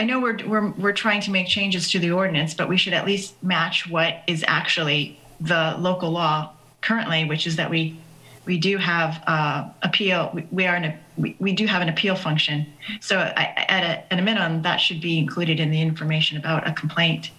I 0.00 0.04
know 0.04 0.18
we're, 0.18 0.38
we're, 0.46 0.70
we're 0.70 0.92
trying 0.94 1.20
to 1.20 1.30
make 1.30 1.46
changes 1.46 1.90
to 1.90 1.98
the 1.98 2.10
ordinance, 2.10 2.54
but 2.54 2.70
we 2.70 2.78
should 2.78 2.94
at 2.94 3.04
least 3.04 3.34
match 3.42 3.86
what 3.86 4.22
is 4.26 4.42
actually 4.48 5.20
the 5.42 5.76
local 5.78 6.10
law 6.10 6.54
currently, 6.80 7.26
which 7.26 7.46
is 7.46 7.56
that 7.56 7.68
we, 7.68 7.98
we 8.46 8.56
do 8.56 8.78
have 8.78 9.22
uh, 9.26 9.68
appeal, 9.82 10.30
we- 10.32 10.46
we 10.50 10.66
are 10.66 10.74
in 10.74 10.84
a, 10.86 10.98
we, 11.18 11.36
we 11.38 11.52
do 11.52 11.66
have 11.66 11.82
an 11.82 11.90
appeal 11.90 12.16
function. 12.16 12.64
So 13.02 13.18
I, 13.18 13.52
at 13.68 13.84
a, 13.84 14.12
at 14.14 14.18
a 14.18 14.22
minimum, 14.22 14.62
that 14.62 14.78
should 14.78 15.02
be 15.02 15.18
included 15.18 15.60
in 15.60 15.70
the 15.70 15.82
information 15.82 16.38
about 16.38 16.66
a 16.66 16.72
complaint. 16.72 17.30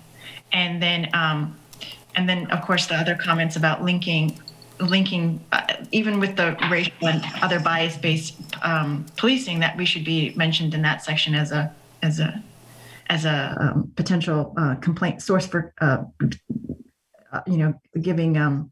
And 0.52 0.84
then, 0.84 1.10
um, 1.16 1.58
and 2.16 2.30
then 2.30 2.46
of 2.52 2.62
course 2.62 2.86
the 2.86 2.94
other 2.94 3.16
comments 3.16 3.56
about 3.56 3.84
linking, 3.84 4.40
linking, 4.80 5.40
uh, 5.52 5.78
even 5.92 6.20
with 6.20 6.36
the 6.36 6.56
racial 6.70 7.08
and 7.08 7.26
other 7.42 7.60
bias-based 7.60 8.36
um, 8.62 9.04
policing, 9.18 9.62
that 9.62 9.76
we 9.78 9.86
should 9.86 10.06
be 10.06 10.32
mentioned 10.36 10.76
in 10.76 10.84
that 10.84 11.04
section 11.04 11.34
as 11.34 11.52
a, 11.52 11.74
as 12.04 12.20
a, 12.20 12.44
as 13.12 13.26
a 13.26 13.58
um, 13.60 13.92
potential 13.98 14.54
uh, 14.58 14.76
complaint 14.76 15.22
source 15.22 15.46
for, 15.46 15.74
uh, 15.82 16.04
uh, 17.34 17.42
you 17.46 17.58
know, 17.58 17.74
giving, 18.02 18.38
um, 18.38 18.72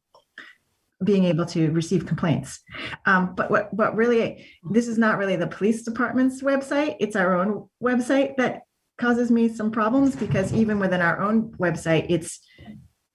being 1.03 1.25
able 1.25 1.45
to 1.45 1.69
receive 1.71 2.05
complaints. 2.05 2.61
Um, 3.05 3.35
but 3.35 3.51
what, 3.51 3.73
what 3.73 3.97
really, 3.97 4.47
this 4.71 4.87
is 4.87 4.97
not 4.97 5.17
really 5.17 5.35
the 5.35 5.45
police 5.47 5.83
department's 5.83 6.41
website. 6.41 6.95
It's 7.01 7.17
our 7.17 7.35
own 7.35 7.67
website 7.83 8.37
that 8.37 8.61
causes 8.97 9.29
me 9.29 9.49
some 9.49 9.71
problems 9.71 10.15
because 10.15 10.53
even 10.53 10.79
within 10.79 11.01
our 11.01 11.19
own 11.21 11.51
website, 11.59 12.05
it's, 12.07 12.39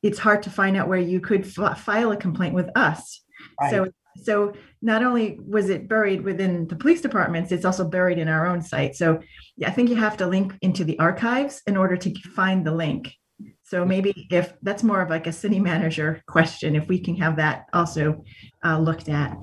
it's 0.03 0.19
hard 0.19 0.43
to 0.43 0.51
find 0.51 0.77
out 0.77 0.89
where 0.89 0.99
you 0.99 1.21
could 1.21 1.47
fi- 1.47 1.75
file 1.75 2.13
a 2.13 2.19
complaint 2.19 2.55
with 2.55 2.69
us. 2.77 3.23
So, 3.71 3.87
so 4.23 4.53
not 4.85 5.03
only 5.03 5.39
was 5.49 5.71
it 5.71 5.89
buried 5.89 6.23
within 6.23 6.69
the 6.69 6.77
police 6.77 7.01
departments, 7.01 7.51
it's 7.51 7.65
also 7.65 7.89
buried 7.89 8.19
in 8.19 8.29
our 8.29 8.47
own 8.47 8.61
site. 8.61 8.95
So 8.95 9.19
yeah, 9.57 9.69
I 9.69 9.71
think 9.71 9.89
you 9.89 9.97
have 9.97 10.19
to 10.19 10.27
link 10.27 10.53
into 10.61 10.85
the 10.85 10.99
archives 10.99 11.63
in 11.67 11.77
order 11.77 11.97
to 11.97 12.15
find 12.35 12.67
the 12.67 12.71
link. 12.73 13.11
So 13.63 13.87
maybe 13.87 14.29
if 14.31 14.53
that's 14.61 14.83
more 14.83 15.01
of 15.01 15.09
like 15.09 15.27
a 15.27 15.33
city 15.33 15.59
manager 15.59 16.23
question, 16.29 16.77
if 16.77 16.87
we 16.87 16.99
can 16.99 17.17
have 17.17 17.37
that 17.37 17.67
also 17.73 18.23
uh, 18.63 18.79
looked 18.79 19.09
at. 19.09 19.39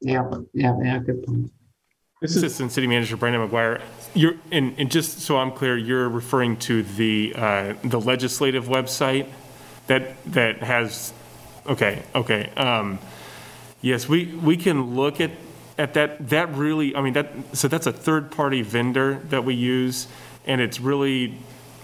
Yeah, 0.00 0.28
yeah, 0.52 0.76
yeah, 0.82 0.98
good 0.98 1.22
point. 1.24 1.52
Assistant 2.22 2.72
City 2.72 2.86
Manager 2.86 3.16
Brandon 3.16 3.48
McGuire, 3.48 3.80
you're, 4.14 4.34
and, 4.50 4.74
and 4.78 4.90
just 4.90 5.20
so 5.20 5.38
I'm 5.38 5.52
clear, 5.52 5.78
you're 5.78 6.08
referring 6.08 6.56
to 6.58 6.82
the, 6.82 7.32
uh, 7.36 7.74
the 7.84 8.00
legislative 8.00 8.64
website 8.66 9.28
that, 9.86 10.22
that 10.32 10.62
has, 10.62 11.14
okay, 11.66 12.02
okay. 12.14 12.50
um, 12.56 12.98
Yes, 13.82 14.08
we, 14.08 14.26
we 14.26 14.56
can 14.56 14.94
look 14.94 15.20
at, 15.20 15.30
at 15.78 15.94
that, 15.94 16.28
that 16.28 16.54
really, 16.54 16.94
I 16.94 17.00
mean, 17.00 17.14
that, 17.14 17.30
so 17.52 17.68
that's 17.68 17.86
a 17.86 17.92
third-party 17.92 18.62
vendor 18.62 19.20
that 19.30 19.44
we 19.44 19.54
use, 19.54 20.06
and 20.46 20.60
it's 20.60 20.80
really, 20.80 21.34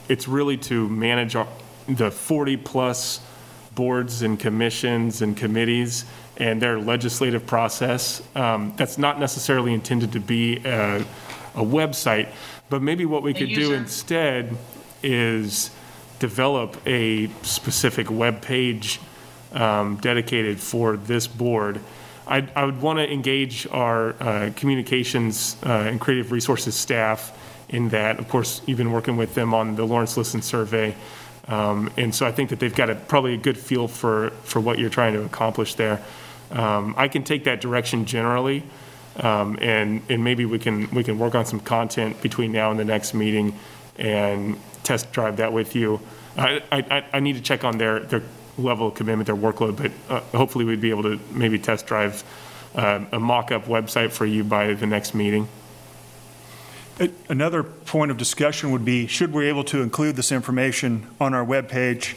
it's 0.08 0.28
really 0.28 0.58
to 0.58 0.88
manage 0.88 1.36
our, 1.36 1.48
the 1.86 2.10
40-plus 2.10 3.20
boards 3.74 4.22
and 4.22 4.38
commissions 4.38 5.22
and 5.22 5.36
committees 5.36 6.04
and 6.38 6.60
their 6.60 6.78
legislative 6.78 7.46
process. 7.46 8.22
Um, 8.34 8.74
That's 8.76 8.98
not 8.98 9.18
necessarily 9.18 9.72
intended 9.72 10.12
to 10.12 10.20
be 10.20 10.58
a, 10.64 11.00
a 11.54 11.64
website, 11.64 12.28
but 12.68 12.82
maybe 12.82 13.06
what 13.06 13.22
we 13.22 13.32
could 13.32 13.50
do 13.50 13.72
instead 13.72 14.56
is 15.02 15.70
develop 16.18 16.76
a 16.86 17.28
specific 17.42 18.10
web 18.10 18.42
page 18.42 19.00
um, 19.52 19.96
dedicated 19.96 20.60
for 20.60 20.96
this 20.96 21.26
board. 21.26 21.80
I, 22.26 22.48
I 22.56 22.64
would 22.64 22.80
want 22.80 22.98
to 22.98 23.12
engage 23.12 23.66
our 23.70 24.14
uh, 24.20 24.50
communications 24.56 25.56
uh, 25.64 25.70
and 25.70 26.00
creative 26.00 26.32
resources 26.32 26.74
staff 26.74 27.36
in 27.68 27.88
that. 27.90 28.18
Of 28.18 28.28
course, 28.28 28.62
you've 28.66 28.78
been 28.78 28.92
working 28.92 29.16
with 29.16 29.34
them 29.34 29.54
on 29.54 29.76
the 29.76 29.84
Lawrence 29.84 30.16
Listen 30.16 30.42
Survey. 30.42 30.94
Um, 31.48 31.90
And 31.96 32.12
so 32.12 32.26
I 32.26 32.32
think 32.32 32.50
that 32.50 32.58
they've 32.58 32.74
got 32.74 32.90
a, 32.90 32.96
probably 32.96 33.34
a 33.34 33.36
good 33.36 33.56
feel 33.56 33.86
for, 33.86 34.30
for 34.42 34.60
what 34.60 34.78
you're 34.78 34.90
trying 34.90 35.14
to 35.14 35.22
accomplish 35.22 35.74
there. 35.76 36.00
Um, 36.50 36.94
I 36.96 37.08
can 37.08 37.22
take 37.22 37.44
that 37.44 37.60
direction 37.60 38.04
generally, 38.04 38.62
um, 39.20 39.56
and, 39.60 40.02
and 40.08 40.22
maybe 40.24 40.44
we 40.44 40.58
can, 40.58 40.90
we 40.90 41.04
can 41.04 41.18
work 41.18 41.34
on 41.34 41.46
some 41.46 41.60
content 41.60 42.20
between 42.20 42.52
now 42.52 42.70
and 42.70 42.78
the 42.78 42.84
next 42.84 43.14
meeting 43.14 43.58
and 43.98 44.56
test 44.82 45.12
drive 45.12 45.36
that 45.36 45.52
with 45.52 45.74
you. 45.74 46.00
I, 46.36 46.62
I, 46.70 47.04
I 47.12 47.20
need 47.20 47.36
to 47.36 47.42
check 47.42 47.64
on 47.64 47.78
their, 47.78 48.00
their 48.00 48.22
level 48.58 48.88
of 48.88 48.94
commitment, 48.94 49.26
their 49.26 49.36
workload, 49.36 49.76
but 49.76 49.92
uh, 50.08 50.20
hopefully 50.36 50.64
we'd 50.64 50.80
be 50.80 50.90
able 50.90 51.02
to 51.02 51.20
maybe 51.30 51.58
test 51.58 51.86
drive 51.86 52.24
uh, 52.74 53.04
a 53.12 53.20
mock-up 53.20 53.66
website 53.66 54.10
for 54.12 54.26
you 54.26 54.44
by 54.44 54.74
the 54.74 54.86
next 54.86 55.14
meeting. 55.14 55.48
Another 57.28 57.62
point 57.62 58.10
of 58.10 58.16
discussion 58.16 58.70
would 58.70 58.84
be, 58.84 59.06
should 59.06 59.32
we 59.32 59.44
be 59.44 59.48
able 59.48 59.64
to 59.64 59.82
include 59.82 60.16
this 60.16 60.32
information 60.32 61.06
on 61.20 61.34
our 61.34 61.44
webpage? 61.44 62.16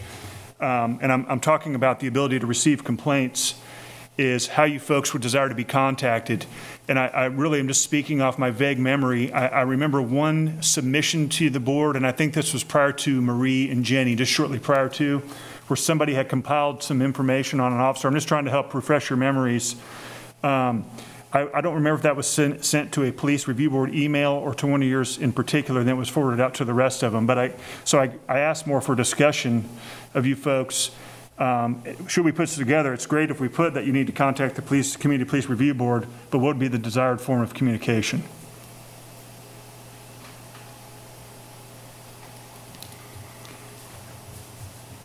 Um, 0.61 0.99
And 1.01 1.11
I'm, 1.11 1.25
I'm 1.27 1.39
talking 1.39 1.75
about 1.75 1.99
the 1.99 2.07
ability 2.07 2.39
to 2.39 2.47
receive 2.47 2.83
complaints, 2.83 3.55
is 4.17 4.47
how 4.47 4.65
you 4.65 4.79
folks 4.79 5.13
would 5.13 5.21
desire 5.21 5.47
to 5.47 5.55
be 5.55 5.63
contacted. 5.63 6.45
And 6.89 6.99
I, 6.99 7.07
I 7.07 7.25
really 7.25 7.59
am 7.61 7.69
just 7.69 7.81
speaking 7.81 8.21
off 8.21 8.37
my 8.37 8.51
vague 8.51 8.77
memory. 8.77 9.31
I, 9.31 9.47
I 9.47 9.61
remember 9.61 10.01
one 10.01 10.61
submission 10.61 11.29
to 11.29 11.49
the 11.49 11.61
board, 11.61 11.95
and 11.95 12.05
I 12.05 12.11
think 12.11 12.33
this 12.33 12.51
was 12.51 12.63
prior 12.65 12.91
to 12.91 13.21
Marie 13.21 13.69
and 13.71 13.85
Jenny, 13.85 14.15
just 14.15 14.31
shortly 14.31 14.59
prior 14.59 14.89
to, 14.89 15.21
where 15.69 15.77
somebody 15.77 16.13
had 16.13 16.29
compiled 16.29 16.81
some 16.81 17.01
information 17.01 17.59
on 17.59 17.71
an 17.71 17.79
officer. 17.79 18.07
I'm 18.07 18.13
just 18.13 18.27
trying 18.27 18.45
to 18.45 18.51
help 18.51 18.73
refresh 18.73 19.09
your 19.09 19.17
memories. 19.17 19.75
Um, 20.43 20.85
I, 21.31 21.47
I 21.53 21.61
don't 21.61 21.75
remember 21.75 21.95
if 21.95 22.01
that 22.03 22.15
was 22.15 22.27
sent, 22.27 22.65
sent 22.65 22.91
to 22.93 23.03
a 23.03 23.11
police 23.11 23.47
review 23.47 23.69
board 23.69 23.93
email 23.93 24.31
or 24.31 24.55
to 24.55 24.67
one 24.67 24.81
of 24.81 24.87
yours 24.87 25.19
in 25.19 25.31
particular, 25.31 25.81
and 25.81 25.87
then 25.87 25.95
it 25.95 25.99
was 25.99 26.09
forwarded 26.09 26.41
out 26.41 26.55
to 26.55 26.65
the 26.65 26.73
rest 26.73 27.03
of 27.03 27.11
them. 27.11 27.27
But 27.27 27.37
I, 27.37 27.53
so 27.85 27.99
I, 27.99 28.11
I 28.27 28.39
asked 28.39 28.65
more 28.65 28.81
for 28.81 28.95
discussion 28.95 29.69
of 30.15 30.25
you 30.25 30.35
folks. 30.35 30.89
Um, 31.37 31.83
Should 32.07 32.25
we 32.25 32.31
put 32.31 32.47
this 32.47 32.55
together? 32.55 32.93
It's 32.93 33.05
great 33.05 33.29
if 33.29 33.39
we 33.39 33.47
put 33.47 33.75
that 33.75 33.85
you 33.85 33.93
need 33.93 34.07
to 34.07 34.13
contact 34.13 34.55
the 34.55 34.61
police, 34.61 34.97
community 34.97 35.29
police 35.29 35.45
review 35.45 35.73
board, 35.73 36.07
but 36.31 36.39
what 36.39 36.47
would 36.47 36.59
be 36.59 36.67
the 36.67 36.79
desired 36.79 37.21
form 37.21 37.41
of 37.41 37.53
communication? 37.53 38.23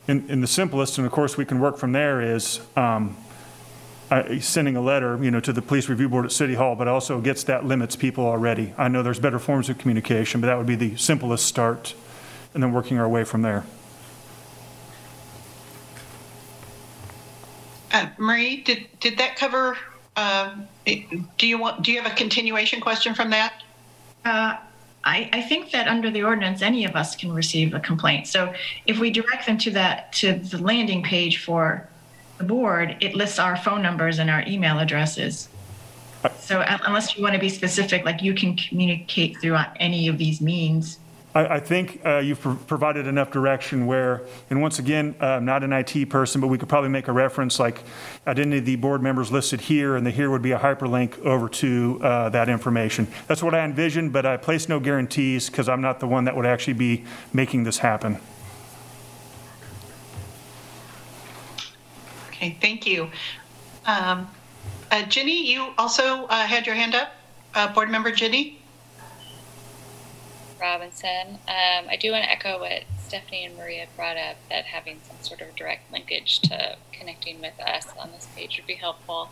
And, 0.07 0.29
and 0.31 0.43
the 0.43 0.47
simplest, 0.47 0.99
and 0.99 1.07
of 1.07 1.13
course 1.13 1.37
we 1.37 1.45
can 1.45 1.61
work 1.61 1.79
from 1.79 1.93
there, 1.93 2.21
is 2.21 2.61
um, 2.77 3.17
I- 4.11 4.39
sending 4.39 4.77
a 4.77 4.81
letter, 4.83 5.19
you 5.23 5.31
know, 5.31 5.41
to 5.41 5.53
the 5.53 5.63
police 5.63 5.89
review 5.89 6.09
board 6.11 6.27
at 6.27 6.33
City 6.33 6.55
Hall, 6.55 6.77
but 6.77 6.89
also 6.89 7.21
gets 7.21 7.45
that 7.45 7.65
limits 7.65 7.97
people 7.97 8.27
already. 8.27 8.75
I 8.77 8.89
know 8.89 9.03
there's 9.03 9.19
better 9.19 9.39
forms 9.39 9.71
of 9.71 9.79
communication, 9.79 10.41
but 10.43 10.49
that 10.49 10.59
would 10.59 10.67
be 10.67 10.77
the 10.77 10.97
simplest 10.97 11.47
start, 11.47 11.95
and 12.53 12.63
then 12.63 12.73
working 12.73 12.99
our 12.99 13.09
way 13.09 13.25
from 13.25 13.43
there. 13.43 13.65
Uh, 17.91 18.09
Marie, 18.19 18.61
did, 18.63 18.87
did 19.01 19.17
that 19.19 19.37
cover, 19.37 19.79
uh, 20.17 20.55
do 21.39 21.47
you 21.47 21.57
want, 21.57 21.83
do 21.83 21.93
you 21.93 22.03
have 22.03 22.13
a 22.13 22.15
continuation 22.15 22.81
question 22.81 23.15
from 23.15 23.31
that? 23.31 23.63
Uh, 24.25 24.57
I, 25.05 25.29
I 25.33 25.43
think 25.43 25.71
that 25.73 25.87
under 25.87 26.11
the 26.11 26.23
ordinance, 26.23 26.63
any 26.63 26.85
of 26.85 26.97
us 26.97 27.15
can 27.15 27.33
receive 27.33 27.75
a 27.75 27.81
complaint. 27.81 28.27
So 28.27 28.53
if 28.87 28.99
we 28.99 29.11
direct 29.11 29.47
them 29.47 29.59
to 29.59 29.71
that, 29.73 30.13
to 30.15 30.35
the 30.35 30.59
landing 30.59 31.03
page 31.03 31.45
for 31.45 31.87
the 32.39 32.45
board, 32.45 32.97
it 33.01 33.15
lists 33.15 33.39
our 33.39 33.57
phone 33.57 33.83
numbers 33.83 34.19
and 34.19 34.31
our 34.31 34.43
email 34.47 34.79
addresses. 34.79 35.49
Uh, 36.25 36.31
so 36.39 36.65
unless 36.67 37.17
you 37.17 37.23
want 37.23 37.35
to 37.35 37.41
be 37.41 37.51
specific, 37.51 38.05
like 38.05 38.23
you 38.23 38.35
can 38.35 38.57
communicate 38.57 39.41
through 39.41 39.55
uh, 39.55 39.67
any 39.79 40.09
of 40.09 40.17
these 40.17 40.41
means. 40.41 40.99
I, 41.35 41.57
I 41.57 41.61
think 41.61 42.01
uh, 42.05 42.19
you've 42.19 42.41
pro- 42.41 42.55
provided 42.55 43.07
enough 43.07 43.31
direction 43.31 43.87
where, 43.87 44.23
and 44.51 44.63
once 44.63 44.79
again, 44.79 45.15
uh, 45.21 45.27
I'm 45.27 45.45
not 45.45 45.65
an 45.65 45.73
IT 45.73 46.09
person, 46.09 46.41
but 46.41 46.47
we 46.47 46.59
could 46.59 46.69
probably 46.69 46.91
make 46.91 47.09
a 47.09 47.13
reference 47.13 47.59
like 47.59 47.83
identity 48.27 48.59
of 48.59 48.65
the 48.65 48.77
board 48.77 49.03
members 49.03 49.33
listed 49.33 49.61
here, 49.61 49.97
and 49.97 50.07
the 50.07 50.11
here 50.11 50.31
would 50.31 50.43
be 50.43 50.53
a 50.53 50.59
hyperlink 50.59 51.19
over 51.25 51.49
to 51.49 52.01
uh, 52.03 52.29
that 52.31 52.49
information. 52.49 53.09
That's 53.27 53.43
what 53.43 53.55
I 53.55 53.65
envisioned, 53.65 54.13
but 54.13 54.25
I 54.25 54.37
place 54.37 54.69
no 54.69 54.79
guarantees 54.79 55.51
because 55.51 55.69
I'm 55.69 55.81
not 55.81 56.01
the 56.01 56.07
one 56.07 56.25
that 56.25 56.37
would 56.37 56.47
actually 56.47 56.75
be 56.75 57.05
making 57.33 57.65
this 57.65 57.79
happen. 57.79 58.19
Okay, 62.29 62.57
thank 62.61 62.87
you. 62.87 63.11
Um, 63.87 64.29
uh, 64.91 65.03
Ginny, 65.05 65.51
you 65.51 65.73
also 65.79 66.27
uh, 66.27 66.47
had 66.47 66.67
your 66.67 66.75
hand 66.75 66.95
up, 66.95 67.13
uh, 67.55 67.73
Board 67.73 67.91
Member 67.91 68.13
Ginny? 68.13 68.61
Robinson. 70.61 71.39
Um, 71.49 71.87
I 71.89 71.97
do 72.01 72.13
want 72.13 72.25
to 72.25 72.31
echo 72.31 72.61
what 72.61 72.85
Stephanie 72.99 73.45
and 73.45 73.57
Maria 73.57 73.87
brought 73.97 74.17
up 74.17 74.37
that 74.51 74.65
having 74.65 75.01
some 75.07 75.17
sort 75.21 75.41
of 75.41 75.55
direct 75.57 75.93
linkage 75.93 76.41
to 76.41 76.77
connecting 76.93 77.41
with 77.41 77.59
us 77.61 77.87
on 77.99 78.11
this 78.13 78.27
page 78.35 78.57
would 78.59 78.67
be 78.67 78.75
helpful. 78.75 79.31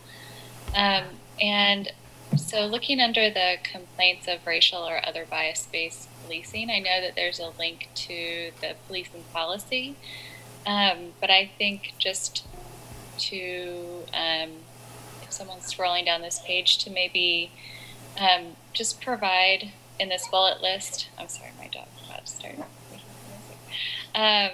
Um, 0.75 1.05
and 1.41 1.93
so, 2.37 2.65
looking 2.65 3.01
under 3.01 3.29
the 3.29 3.57
complaints 3.63 4.27
of 4.27 4.47
racial 4.47 4.81
or 4.81 5.07
other 5.07 5.27
bias 5.29 5.69
based 5.71 6.09
policing, 6.23 6.71
I 6.71 6.79
know 6.79 7.01
that 7.01 7.15
there's 7.15 7.39
a 7.39 7.51
link 7.59 7.89
to 7.95 8.53
the 8.61 8.75
policing 8.87 9.25
policy, 9.33 9.97
um, 10.67 11.13
but 11.21 11.31
I 11.31 11.51
think 11.59 11.93
just 11.99 12.47
to, 13.19 14.05
um, 14.15 14.51
if 15.23 15.33
someone's 15.33 15.73
scrolling 15.73 16.07
down 16.07 16.23
this 16.23 16.41
page, 16.45 16.79
to 16.85 16.91
maybe 16.91 17.51
um, 18.19 18.57
just 18.73 19.01
provide 19.01 19.73
in 20.03 20.09
this 20.09 20.27
bullet 20.29 20.61
list. 20.61 21.09
I'm 21.19 21.29
sorry, 21.29 21.53
my 21.59 21.69
dog's 21.69 21.89
about 22.05 22.27
to 22.27 22.33
start. 22.33 22.55
Um, 24.15 24.51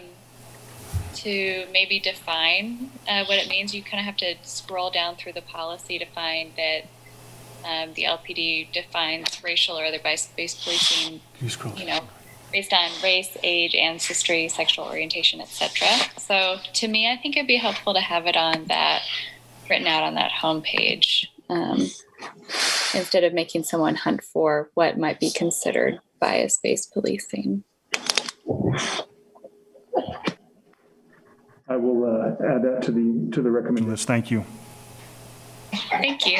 to 1.14 1.66
maybe 1.72 1.98
define 1.98 2.90
uh, 3.08 3.24
what 3.24 3.38
it 3.38 3.48
means, 3.48 3.74
you 3.74 3.82
kind 3.82 3.98
of 3.98 4.04
have 4.04 4.16
to 4.18 4.36
scroll 4.42 4.90
down 4.90 5.16
through 5.16 5.32
the 5.32 5.42
policy 5.42 5.98
to 5.98 6.06
find 6.06 6.52
that 6.56 6.82
um, 7.64 7.94
the 7.94 8.04
LPD 8.04 8.72
defines 8.72 9.42
racial 9.42 9.76
or 9.76 9.84
other 9.84 9.98
bias-based 9.98 10.62
policing, 10.62 11.20
You 11.40 11.48
scroll 11.48 11.74
you 11.74 11.86
know, 11.86 12.00
based 12.52 12.72
on 12.72 12.90
race, 13.02 13.36
age, 13.42 13.74
ancestry, 13.74 14.48
sexual 14.48 14.84
orientation, 14.84 15.40
etc. 15.40 15.88
So 16.18 16.58
to 16.74 16.88
me, 16.88 17.10
I 17.10 17.16
think 17.16 17.36
it'd 17.36 17.48
be 17.48 17.56
helpful 17.56 17.94
to 17.94 18.00
have 18.00 18.26
it 18.26 18.36
on 18.36 18.66
that, 18.66 19.02
written 19.68 19.88
out 19.88 20.04
on 20.04 20.14
that 20.14 20.30
homepage, 20.30 21.26
um, 21.48 21.88
instead 22.94 23.24
of 23.24 23.32
making 23.32 23.64
someone 23.64 23.94
hunt 23.94 24.22
for 24.22 24.70
what 24.74 24.98
might 24.98 25.20
be 25.20 25.30
considered 25.30 26.00
bias-based 26.20 26.92
policing. 26.92 27.64
I 31.68 31.76
will 31.76 32.04
uh, 32.04 32.30
add 32.44 32.62
that 32.62 32.82
to 32.82 32.92
the, 32.92 33.30
to 33.32 33.42
the 33.42 33.50
recommendation. 33.50 33.90
Liz, 33.90 34.04
thank 34.04 34.30
you. 34.30 34.44
Thank 35.90 36.26
you. 36.26 36.38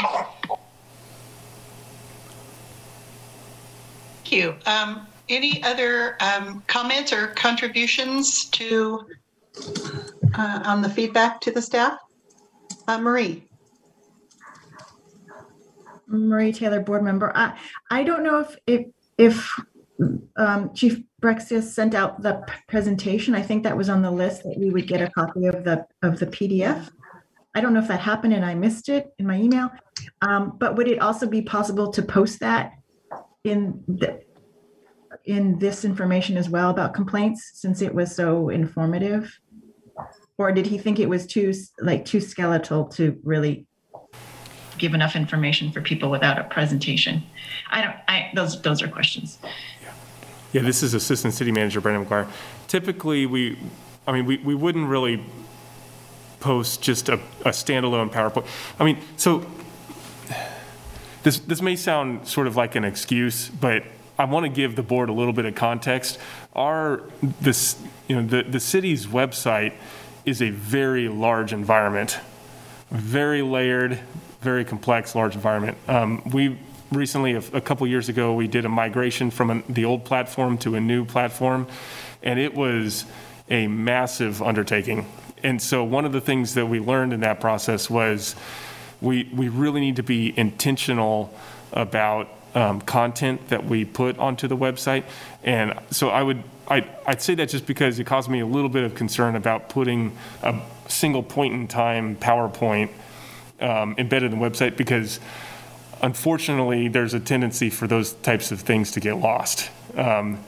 Thank 4.24 4.32
you. 4.32 4.54
Um, 4.66 5.06
Any 5.28 5.62
other 5.62 6.16
um, 6.20 6.62
comments 6.66 7.12
or 7.12 7.28
contributions 7.28 8.46
to, 8.46 9.06
uh, 10.34 10.62
on 10.64 10.80
the 10.80 10.88
feedback 10.88 11.42
to 11.42 11.50
the 11.50 11.60
staff? 11.60 11.98
Uh, 12.86 12.98
Marie? 12.98 13.47
Marie 16.08 16.52
Taylor, 16.52 16.80
board 16.80 17.02
member. 17.02 17.32
I, 17.34 17.58
I 17.90 18.02
don't 18.02 18.22
know 18.22 18.40
if, 18.40 18.56
if, 18.66 18.86
if 19.18 19.60
um, 20.36 20.72
Chief 20.74 21.02
Brixius 21.22 21.64
sent 21.64 21.94
out 21.94 22.22
the 22.22 22.42
p- 22.46 22.52
presentation. 22.68 23.34
I 23.34 23.42
think 23.42 23.62
that 23.64 23.76
was 23.76 23.88
on 23.88 24.02
the 24.02 24.10
list 24.10 24.42
that 24.44 24.56
we 24.58 24.70
would 24.70 24.86
get 24.86 25.02
a 25.02 25.10
copy 25.10 25.46
of 25.46 25.64
the, 25.64 25.86
of 26.02 26.18
the 26.18 26.26
PDF. 26.26 26.90
I 27.54 27.60
don't 27.60 27.74
know 27.74 27.80
if 27.80 27.88
that 27.88 28.00
happened 28.00 28.34
and 28.34 28.44
I 28.44 28.54
missed 28.54 28.88
it 28.88 29.12
in 29.18 29.26
my 29.26 29.36
email. 29.36 29.70
Um, 30.22 30.56
But 30.58 30.76
would 30.76 30.88
it 30.88 31.00
also 31.00 31.26
be 31.26 31.42
possible 31.42 31.90
to 31.92 32.02
post 32.02 32.40
that 32.40 32.72
in 33.44 33.82
the, 33.88 34.20
in 35.24 35.58
this 35.58 35.84
information 35.84 36.36
as 36.36 36.48
well 36.48 36.70
about 36.70 36.94
complaints 36.94 37.52
since 37.54 37.82
it 37.82 37.94
was 37.94 38.14
so 38.14 38.48
informative? 38.48 39.38
Or 40.38 40.52
did 40.52 40.66
he 40.66 40.78
think 40.78 41.00
it 41.00 41.08
was 41.08 41.26
too, 41.26 41.52
like, 41.80 42.04
too 42.04 42.20
skeletal 42.20 42.86
to 42.90 43.18
really 43.24 43.66
give 44.78 44.94
enough 44.94 45.16
information 45.16 45.72
for 45.72 45.80
people 45.80 46.10
without 46.10 46.38
a 46.38 46.44
presentation? 46.44 47.22
I 47.70 47.82
don't, 47.82 47.96
I, 48.08 48.30
those, 48.34 48.60
those 48.62 48.82
are 48.82 48.88
questions. 48.88 49.38
Yeah, 49.82 49.92
yeah 50.52 50.62
this 50.62 50.82
is 50.82 50.94
Assistant 50.94 51.34
City 51.34 51.52
Manager 51.52 51.80
Brandon 51.80 52.04
McGuire. 52.06 52.28
Typically, 52.66 53.26
we, 53.26 53.58
I 54.06 54.12
mean, 54.12 54.26
we, 54.26 54.38
we 54.38 54.54
wouldn't 54.54 54.88
really 54.88 55.24
post 56.40 56.82
just 56.82 57.08
a, 57.08 57.14
a 57.14 57.50
standalone 57.50 58.10
PowerPoint. 58.10 58.46
I 58.78 58.84
mean, 58.84 58.98
so 59.16 59.44
this, 61.22 61.40
this 61.40 61.60
may 61.60 61.76
sound 61.76 62.26
sort 62.28 62.46
of 62.46 62.56
like 62.56 62.74
an 62.74 62.84
excuse, 62.84 63.48
but 63.48 63.82
I 64.18 64.24
want 64.24 64.44
to 64.44 64.50
give 64.50 64.76
the 64.76 64.82
board 64.82 65.08
a 65.08 65.12
little 65.12 65.32
bit 65.32 65.44
of 65.44 65.54
context. 65.54 66.18
Our, 66.54 67.02
this, 67.40 67.80
you 68.08 68.16
know, 68.16 68.26
the, 68.26 68.42
the 68.42 68.60
city's 68.60 69.06
website 69.06 69.74
is 70.24 70.42
a 70.42 70.50
very 70.50 71.08
large 71.08 71.52
environment, 71.52 72.18
very 72.90 73.42
layered, 73.42 74.00
very 74.40 74.64
complex, 74.64 75.14
large 75.14 75.34
environment. 75.34 75.76
Um, 75.88 76.22
we 76.32 76.58
recently, 76.92 77.34
a, 77.34 77.42
a 77.52 77.60
couple 77.60 77.86
years 77.86 78.08
ago, 78.08 78.34
we 78.34 78.48
did 78.48 78.64
a 78.64 78.68
migration 78.68 79.30
from 79.30 79.50
an, 79.50 79.64
the 79.68 79.84
old 79.84 80.04
platform 80.04 80.58
to 80.58 80.74
a 80.74 80.80
new 80.80 81.04
platform, 81.04 81.66
and 82.22 82.38
it 82.38 82.54
was 82.54 83.04
a 83.50 83.66
massive 83.66 84.42
undertaking. 84.42 85.06
And 85.42 85.60
so, 85.60 85.84
one 85.84 86.04
of 86.04 86.12
the 86.12 86.20
things 86.20 86.54
that 86.54 86.66
we 86.66 86.80
learned 86.80 87.12
in 87.12 87.20
that 87.20 87.40
process 87.40 87.88
was 87.88 88.34
we, 89.00 89.30
we 89.34 89.48
really 89.48 89.80
need 89.80 89.96
to 89.96 90.02
be 90.02 90.36
intentional 90.36 91.32
about 91.72 92.28
um, 92.54 92.80
content 92.80 93.48
that 93.48 93.64
we 93.64 93.84
put 93.84 94.18
onto 94.18 94.48
the 94.48 94.56
website. 94.56 95.04
And 95.44 95.78
so 95.90 96.08
I 96.08 96.22
would, 96.22 96.42
I, 96.66 96.88
I'd 97.06 97.22
say 97.22 97.34
that 97.36 97.48
just 97.48 97.66
because 97.66 97.98
it 97.98 98.04
caused 98.04 98.28
me 98.28 98.40
a 98.40 98.46
little 98.46 98.68
bit 98.68 98.84
of 98.84 98.94
concern 98.94 99.36
about 99.36 99.68
putting 99.68 100.16
a 100.42 100.60
single 100.88 101.22
point 101.22 101.54
in 101.54 101.68
time 101.68 102.16
PowerPoint 102.16 102.90
um, 103.60 103.94
embedded 103.98 104.32
in 104.32 104.38
the 104.38 104.44
website 104.44 104.76
because 104.76 105.20
unfortunately 106.02 106.88
there's 106.88 107.14
a 107.14 107.20
tendency 107.20 107.70
for 107.70 107.86
those 107.86 108.12
types 108.14 108.52
of 108.52 108.60
things 108.60 108.92
to 108.92 109.00
get 109.00 109.14
lost. 109.16 109.70
Um, 109.96 110.38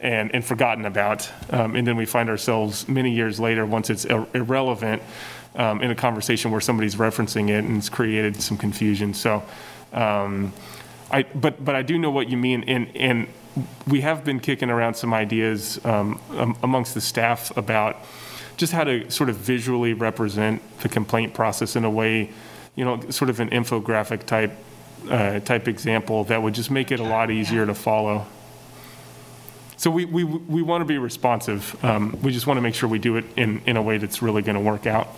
and, 0.00 0.34
and 0.34 0.44
forgotten 0.44 0.86
about. 0.86 1.30
Um, 1.50 1.76
and 1.76 1.86
then 1.86 1.96
we 1.96 2.06
find 2.06 2.30
ourselves 2.30 2.88
many 2.88 3.12
years 3.12 3.38
later, 3.38 3.66
once 3.66 3.90
it's 3.90 4.06
ir- 4.06 4.26
irrelevant, 4.32 5.02
um, 5.56 5.82
in 5.82 5.90
a 5.90 5.94
conversation 5.94 6.50
where 6.50 6.60
somebody's 6.60 6.94
referencing 6.94 7.50
it 7.50 7.64
and 7.64 7.76
it's 7.76 7.88
created 7.88 8.40
some 8.40 8.56
confusion. 8.56 9.14
So, 9.14 9.42
um, 9.92 10.52
I, 11.10 11.24
but, 11.34 11.64
but 11.64 11.74
I 11.74 11.82
do 11.82 11.98
know 11.98 12.10
what 12.10 12.28
you 12.28 12.36
mean. 12.36 12.64
And, 12.64 12.96
and 12.96 13.26
we 13.86 14.00
have 14.00 14.24
been 14.24 14.40
kicking 14.40 14.70
around 14.70 14.94
some 14.94 15.12
ideas 15.12 15.84
um, 15.84 16.20
am- 16.30 16.56
amongst 16.62 16.94
the 16.94 17.00
staff 17.00 17.54
about 17.56 17.96
just 18.56 18.72
how 18.72 18.84
to 18.84 19.10
sort 19.10 19.28
of 19.28 19.36
visually 19.36 19.92
represent 19.92 20.62
the 20.80 20.88
complaint 20.88 21.34
process 21.34 21.76
in 21.76 21.84
a 21.84 21.90
way, 21.90 22.30
you 22.74 22.84
know, 22.84 23.00
sort 23.10 23.30
of 23.30 23.40
an 23.40 23.50
infographic 23.50 24.24
type, 24.26 24.52
uh, 25.08 25.40
type 25.40 25.68
example 25.68 26.24
that 26.24 26.42
would 26.42 26.54
just 26.54 26.70
make 26.70 26.90
it 26.90 27.00
a 27.00 27.04
lot 27.04 27.30
easier 27.30 27.66
to 27.66 27.74
follow. 27.74 28.26
So 29.76 29.90
we, 29.90 30.04
we, 30.04 30.24
we 30.24 30.62
want 30.62 30.82
to 30.82 30.84
be 30.84 30.98
responsive. 30.98 31.82
Um, 31.82 32.18
we 32.22 32.32
just 32.32 32.46
want 32.46 32.58
to 32.58 32.62
make 32.62 32.74
sure 32.74 32.88
we 32.88 32.98
do 32.98 33.16
it 33.16 33.24
in, 33.36 33.62
in 33.64 33.76
a 33.76 33.82
way 33.82 33.96
that's 33.96 34.20
really 34.20 34.42
going 34.42 34.56
to 34.56 34.62
work 34.62 34.86
out. 34.86 35.08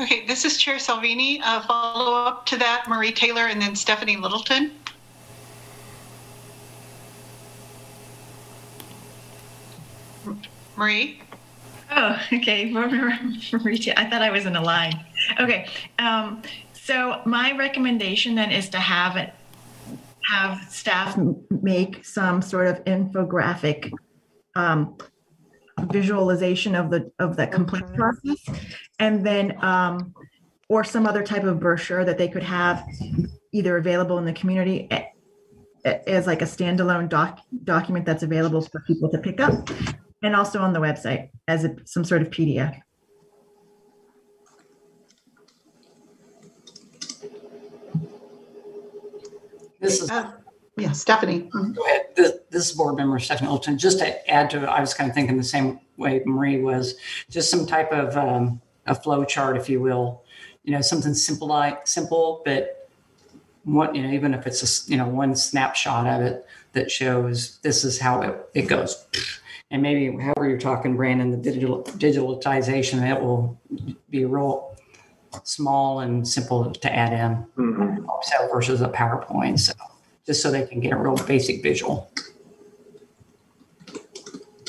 Okay, 0.00 0.24
this 0.26 0.46
is 0.46 0.56
Chair 0.56 0.78
Salvini. 0.78 1.42
Uh, 1.42 1.60
follow 1.60 2.14
up 2.14 2.46
to 2.46 2.56
that, 2.56 2.86
Marie 2.88 3.12
Taylor 3.12 3.42
and 3.42 3.60
then 3.60 3.76
Stephanie 3.76 4.16
Littleton. 4.16 4.72
Marie? 10.76 11.20
Oh, 11.90 12.20
okay. 12.32 12.72
I 12.76 14.08
thought 14.10 14.22
I 14.22 14.30
was 14.30 14.46
in 14.46 14.56
a 14.56 14.62
line. 14.62 15.04
Okay. 15.38 15.66
Um, 15.98 16.42
so 16.72 17.20
my 17.24 17.56
recommendation 17.56 18.34
then 18.34 18.50
is 18.50 18.68
to 18.70 18.78
have 18.78 19.16
it, 19.16 19.32
have 20.30 20.70
staff 20.70 21.18
make 21.62 22.04
some 22.04 22.42
sort 22.42 22.66
of 22.66 22.84
infographic 22.84 23.92
um, 24.54 24.96
visualization 25.90 26.74
of 26.74 26.90
the, 26.90 27.10
of 27.18 27.36
the 27.36 27.46
complaint 27.46 27.94
process. 27.94 28.38
And 28.98 29.24
then, 29.24 29.62
um, 29.64 30.14
or 30.68 30.84
some 30.84 31.06
other 31.06 31.22
type 31.22 31.42
of 31.44 31.58
brochure 31.58 32.04
that 32.04 32.16
they 32.16 32.28
could 32.28 32.44
have 32.44 32.86
either 33.52 33.76
available 33.76 34.18
in 34.18 34.24
the 34.24 34.32
community 34.32 34.88
as 35.84 36.26
like 36.26 36.42
a 36.42 36.44
standalone 36.44 37.08
doc, 37.08 37.40
document 37.64 38.06
that's 38.06 38.22
available 38.22 38.60
for 38.60 38.80
people 38.86 39.10
to 39.10 39.18
pick 39.18 39.40
up. 39.40 39.68
And 40.22 40.36
also 40.36 40.58
on 40.60 40.72
the 40.72 40.80
website 40.80 41.30
as 41.48 41.64
a, 41.64 41.76
some 41.86 42.04
sort 42.04 42.22
of 42.22 42.28
PDF. 42.30 42.80
This 49.80 50.02
is, 50.02 50.10
Uh, 50.10 50.32
yeah, 50.76 50.92
Stephanie. 50.92 51.48
Mhm. 51.54 51.74
go 51.74 51.84
ahead. 51.84 52.06
This, 52.14 52.32
this 52.50 52.70
is 52.70 52.72
Board 52.76 52.96
Member 52.96 53.18
Stephanie 53.18 53.48
Littleton. 53.48 53.78
Just 53.78 53.98
to 54.00 54.30
add 54.30 54.50
to 54.50 54.58
it, 54.62 54.66
I 54.66 54.80
was 54.80 54.94
kind 54.94 55.08
of 55.08 55.14
thinking 55.14 55.36
the 55.36 55.42
same 55.44 55.80
way 55.96 56.22
Marie 56.26 56.60
was, 56.60 56.94
just 57.30 57.50
some 57.50 57.66
type 57.66 57.92
of 57.92 58.16
um, 58.16 58.60
a 58.86 58.94
flow 58.94 59.24
chart, 59.24 59.56
if 59.56 59.68
you 59.68 59.80
will. 59.80 60.22
You 60.64 60.72
know, 60.74 60.80
something 60.82 61.14
simple, 61.14 61.48
like 61.48 61.86
simple, 61.86 62.42
but 62.44 62.88
what 63.64 63.94
you 63.94 64.02
know, 64.02 64.10
even 64.10 64.34
if 64.34 64.46
it's 64.46 64.62
a 64.62 64.64
s- 64.64 64.88
you 64.88 64.96
know 64.96 65.08
one 65.08 65.34
snapshot 65.34 66.06
of 66.06 66.20
it 66.26 66.46
that 66.72 66.90
shows 66.90 67.58
this 67.62 67.84
is 67.84 67.98
how 67.98 68.20
it, 68.22 68.48
it 68.54 68.62
goes, 68.62 69.06
and 69.70 69.82
maybe 69.82 70.16
however 70.20 70.48
you're 70.48 70.58
talking, 70.58 70.96
Brandon, 70.96 71.30
the 71.30 71.36
digital 71.36 71.82
digitalization, 71.84 73.00
that 73.00 73.20
will 73.22 73.60
be 74.10 74.24
real 74.24 74.76
small 75.44 76.00
and 76.00 76.26
simple 76.26 76.72
to 76.72 76.92
add 76.92 77.12
in. 77.12 77.46
Mm-hmm. 77.56 78.06
So 78.22 78.48
versus 78.52 78.80
a 78.80 78.88
PowerPoint, 78.88 79.60
so 79.60 79.72
just 80.26 80.42
so 80.42 80.50
they 80.50 80.66
can 80.66 80.80
get 80.80 80.92
a 80.92 80.96
real 80.96 81.16
basic 81.16 81.62
visual. 81.62 82.10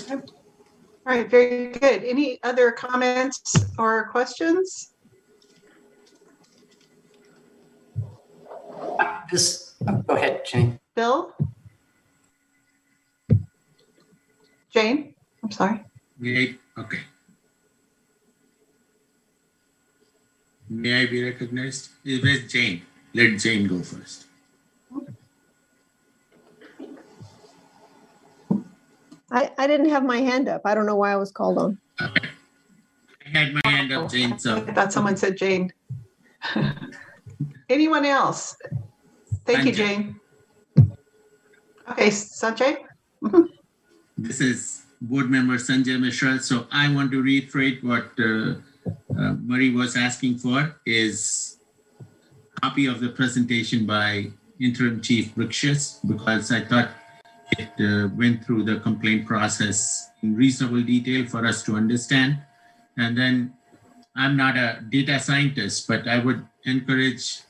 All 0.09 1.17
right, 1.17 1.29
very 1.29 1.71
good. 1.71 2.03
Any 2.03 2.39
other 2.43 2.71
comments 2.71 3.65
or 3.79 4.07
questions? 4.09 4.93
This, 9.31 9.75
oh, 9.87 10.03
go 10.07 10.15
ahead, 10.15 10.45
Jenny. 10.45 10.77
Bill? 10.95 11.33
Jane? 14.71 15.13
I'm 15.43 15.51
sorry. 15.51 15.84
May 16.17 16.55
I, 16.77 16.81
okay. 16.81 16.99
May 20.69 21.03
I 21.03 21.05
be 21.07 21.23
recognized? 21.23 21.89
It 22.05 22.23
was 22.23 22.51
Jane. 22.51 22.84
Let 23.13 23.38
Jane 23.39 23.67
go 23.67 23.81
first. 23.81 24.27
I, 29.29 29.51
I 29.57 29.67
didn't 29.67 29.89
have 29.89 30.03
my 30.03 30.19
hand 30.19 30.47
up. 30.47 30.62
I 30.65 30.73
don't 30.73 30.86
know 30.86 30.95
why 30.95 31.12
I 31.12 31.15
was 31.17 31.31
called 31.31 31.57
on. 31.57 31.77
I 31.99 32.10
had 33.25 33.53
my 33.53 33.62
hand 33.65 33.91
up, 33.91 34.05
oh, 34.05 34.07
Jane, 34.07 34.38
so. 34.39 34.57
I 34.57 34.73
thought 34.73 34.93
someone 34.93 35.17
said 35.17 35.38
Jane. 35.38 35.71
Anyone 37.69 38.05
else? 38.05 38.55
Thank 39.45 39.65
you, 39.65 39.71
Sanjay. 39.71 39.75
Jane. 39.75 40.19
Okay, 41.89 42.07
Sanjay? 42.07 42.77
This 44.21 44.39
is 44.39 44.84
Board 45.01 45.31
Member 45.31 45.57
Sanjay 45.57 45.99
Mishra. 45.99 46.38
So 46.39 46.67
I 46.71 46.93
want 46.93 47.10
to 47.10 47.23
reiterate 47.23 47.84
what 47.84 48.13
uh, 48.19 48.62
uh, 49.17 49.34
Marie 49.41 49.73
was 49.73 49.97
asking 49.97 50.38
for 50.38 50.75
is 50.86 51.57
copy 52.62 52.86
of 52.86 53.01
the 53.01 53.10
presentation 53.10 53.88
by 53.88 54.29
Interim 54.60 55.01
Chief 55.01 55.34
Brixius 55.34 55.97
because 56.07 56.51
I 56.51 56.62
thought 56.62 56.89
it 57.57 57.73
uh, 57.81 58.13
went 58.13 58.45
through 58.45 58.65
the 58.65 58.79
complaint 58.81 59.25
process 59.25 60.12
in 60.21 60.36
reasonable 60.36 60.84
detail 60.84 61.25
for 61.25 61.43
us 61.43 61.63
to 61.63 61.75
understand. 61.75 62.38
And 62.97 63.17
then 63.17 63.55
I'm 64.15 64.38
not 64.38 64.55
a 64.55 64.86
data 64.88 65.19
scientist, 65.19 65.88
but 65.88 66.07
I 66.07 66.19
would 66.19 66.45
encourage, 66.65 67.41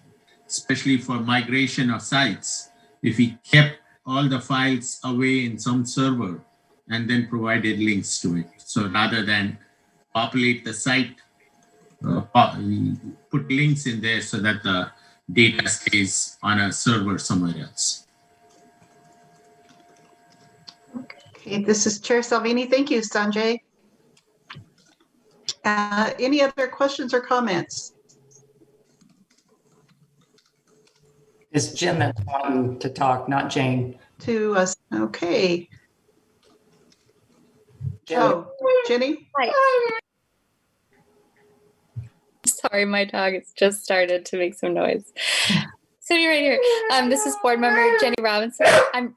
especially 0.47 0.99
for 0.99 1.19
migration 1.19 1.91
of 1.91 2.01
sites, 2.01 2.69
if 3.03 3.17
we 3.17 3.37
kept 3.43 3.75
all 4.05 4.29
the 4.29 4.39
files 4.39 5.01
away 5.03 5.43
in 5.43 5.59
some 5.59 5.85
server 5.85 6.39
and 6.91 7.09
then 7.09 7.27
provided 7.27 7.79
links 7.79 8.21
to 8.21 8.37
it. 8.37 8.49
So 8.57 8.87
rather 8.89 9.25
than 9.25 9.57
populate 10.13 10.63
the 10.63 10.73
site, 10.73 11.15
uh, 12.05 12.21
put 13.31 13.49
links 13.49 13.87
in 13.87 14.01
there 14.01 14.21
so 14.21 14.37
that 14.37 14.61
the 14.61 14.91
data 15.31 15.67
stays 15.69 16.37
on 16.43 16.59
a 16.59 16.71
server 16.71 17.17
somewhere 17.17 17.55
else. 17.61 18.07
Okay, 20.97 21.63
this 21.63 21.87
is 21.87 21.99
Chair 21.99 22.21
Salvini. 22.21 22.65
Thank 22.65 22.91
you, 22.91 22.99
Sanjay. 22.99 23.61
Uh, 25.63 26.11
Any 26.19 26.41
other 26.41 26.67
questions 26.67 27.13
or 27.13 27.21
comments? 27.21 27.93
It's 31.51 31.73
Jim 31.73 31.99
that's 31.99 32.21
wanting 32.25 32.79
to 32.79 32.89
talk, 32.89 33.27
not 33.27 33.49
Jane. 33.49 33.97
To 34.19 34.55
us, 34.55 34.75
okay. 34.93 35.67
Jenny. 38.11 38.23
Oh, 38.23 38.47
Jenny? 38.87 39.29
Sorry, 42.45 42.83
my 42.83 43.05
dog 43.05 43.33
has 43.33 43.53
just 43.57 43.83
started 43.83 44.25
to 44.25 44.37
make 44.37 44.53
some 44.53 44.73
noise. 44.73 45.13
Sitting 46.01 46.27
right 46.27 46.41
here. 46.41 46.59
Um, 46.91 47.09
this 47.09 47.25
is 47.25 47.37
board 47.41 47.61
member 47.61 47.97
Jenny 48.01 48.17
Robinson. 48.19 48.67
I'm 48.93 49.15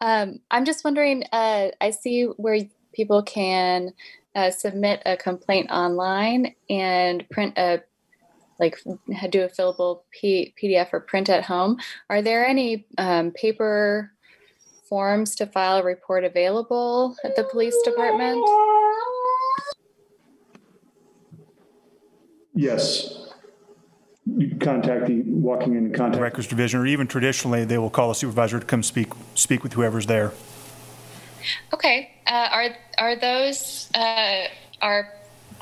um, 0.00 0.40
I'm 0.50 0.64
just 0.64 0.84
wondering. 0.84 1.22
Uh, 1.30 1.68
I 1.80 1.90
see 1.90 2.24
where 2.24 2.58
people 2.92 3.22
can 3.22 3.92
uh, 4.34 4.50
submit 4.50 5.02
a 5.06 5.16
complaint 5.16 5.70
online 5.70 6.56
and 6.68 7.24
print 7.30 7.56
a 7.56 7.82
like 8.58 8.78
do 9.30 9.42
a 9.42 9.48
fillable 9.48 10.02
P- 10.10 10.54
PDF 10.60 10.88
or 10.92 11.00
print 11.00 11.28
at 11.28 11.44
home. 11.44 11.78
Are 12.10 12.22
there 12.22 12.46
any 12.46 12.86
um, 12.98 13.30
paper 13.32 14.12
forms 14.88 15.34
to 15.36 15.46
file 15.46 15.78
a 15.78 15.82
report 15.82 16.24
available 16.24 17.16
at 17.24 17.36
the 17.36 17.44
police 17.44 17.76
department? 17.84 18.44
Yes. 22.54 23.26
You 24.26 24.56
contact 24.56 25.06
the, 25.06 25.22
walking 25.26 25.74
in 25.74 25.86
and 25.86 25.94
contact. 25.94 26.20
Records 26.20 26.48
Division, 26.48 26.80
or 26.80 26.86
even 26.86 27.06
traditionally, 27.06 27.64
they 27.64 27.78
will 27.78 27.88
call 27.88 28.10
a 28.10 28.14
supervisor 28.14 28.60
to 28.60 28.66
come 28.66 28.82
speak, 28.82 29.08
speak 29.34 29.62
with 29.62 29.72
whoever's 29.72 30.06
there. 30.06 30.32
Okay. 31.72 32.10
Uh, 32.26 32.48
are 32.50 32.68
are 32.98 33.16
those 33.16 33.88
uh, 33.94 34.44
are 34.82 35.17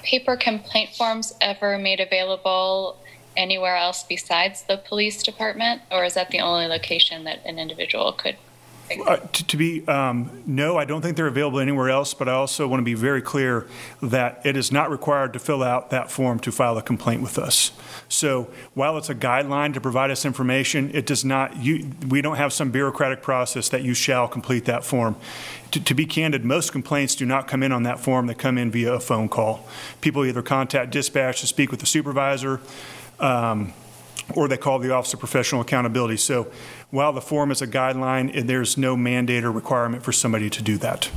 paper 0.07 0.37
complaint 0.37 0.95
forms 0.95 1.35
ever 1.41 1.77
made 1.79 1.99
available 1.99 2.97
anywhere 3.37 3.77
else 3.77 4.05
besides 4.05 4.63
the 4.63 4.77
police 4.77 5.23
department, 5.23 5.83
or 5.91 6.05
is 6.05 6.15
that 6.15 6.31
the 6.31 6.41
only 6.41 6.67
location 6.67 7.25
that 7.25 7.45
an 7.45 7.59
individual 7.59 8.13
could? 8.13 8.37
Uh, 9.07 9.17
to, 9.17 9.47
to 9.47 9.57
be, 9.57 9.87
um, 9.89 10.31
no, 10.47 10.79
I 10.79 10.85
don't 10.85 11.03
think 11.03 11.17
they're 11.17 11.27
available 11.27 11.59
anywhere 11.59 11.91
else, 11.91 12.15
but 12.15 12.29
I 12.29 12.33
also 12.33 12.69
want 12.69 12.81
to 12.81 12.85
be 12.85 12.95
very 12.95 13.21
clear 13.21 13.67
that 14.01 14.41
it 14.45 14.57
is 14.57 14.71
not 14.71 14.91
required 14.91 15.33
to 15.33 15.41
fill 15.41 15.63
out 15.65 15.91
that 15.91 16.11
form 16.11 16.39
to 16.41 16.53
file 16.53 16.79
a 16.79 16.83
complaint 16.83 17.21
with 17.21 17.37
us. 17.37 17.73
So 18.09 18.49
while 18.75 18.97
it's 18.97 19.11
a 19.11 19.15
guideline 19.15 19.75
to 19.75 19.81
provide 19.81 20.13
us 20.13 20.25
information, 20.25 20.91
it 20.95 21.05
does 21.05 21.25
not, 21.25 21.57
you, 21.57 21.91
we 22.09 22.23
don't 22.23 22.37
have 22.37 22.53
some 22.53 22.71
bureaucratic 22.71 23.23
process 23.23 23.69
that 23.71 23.83
you 23.83 23.93
shall 23.93 24.29
complete 24.29 24.67
that 24.67 24.85
form. 24.85 25.17
To, 25.73 25.83
to 25.83 25.95
be 25.95 26.07
candid, 26.07 26.45
most 26.45 26.71
complaints 26.71 27.17
do 27.17 27.27
not 27.27 27.49
come 27.49 27.65
in 27.65 27.73
on 27.73 27.83
that 27.83 27.99
form, 27.99 28.29
they 28.29 28.35
come 28.35 28.57
in 28.57 28.71
via 28.71 28.95
a 28.95 29.01
phone 29.01 29.29
call. 29.29 29.67
People 30.01 30.25
either 30.25 30.43
contact 30.43 30.93
dispatch 30.93 31.41
to 31.41 31.49
speak 31.49 31.73
with 31.73 31.81
the 31.81 31.87
supervisor, 31.87 32.61
um, 33.19 33.73
or 34.35 34.49
they 34.49 34.57
call 34.57 34.79
the 34.79 34.93
Office 34.93 35.15
of 35.15 35.21
Professional 35.21 35.61
Accountability. 35.61 36.17
So 36.17 36.51
while 36.91 37.13
the 37.13 37.21
form 37.21 37.51
is 37.51 37.63
a 37.63 37.67
guideline, 37.67 38.47
there's 38.47 38.77
no 38.77 38.97
mandate 38.97 39.45
or 39.45 39.53
requirement 39.53 40.03
for 40.03 40.13
somebody 40.13 40.51
to 40.51 40.63
do 40.63 40.77
that. 40.79 41.11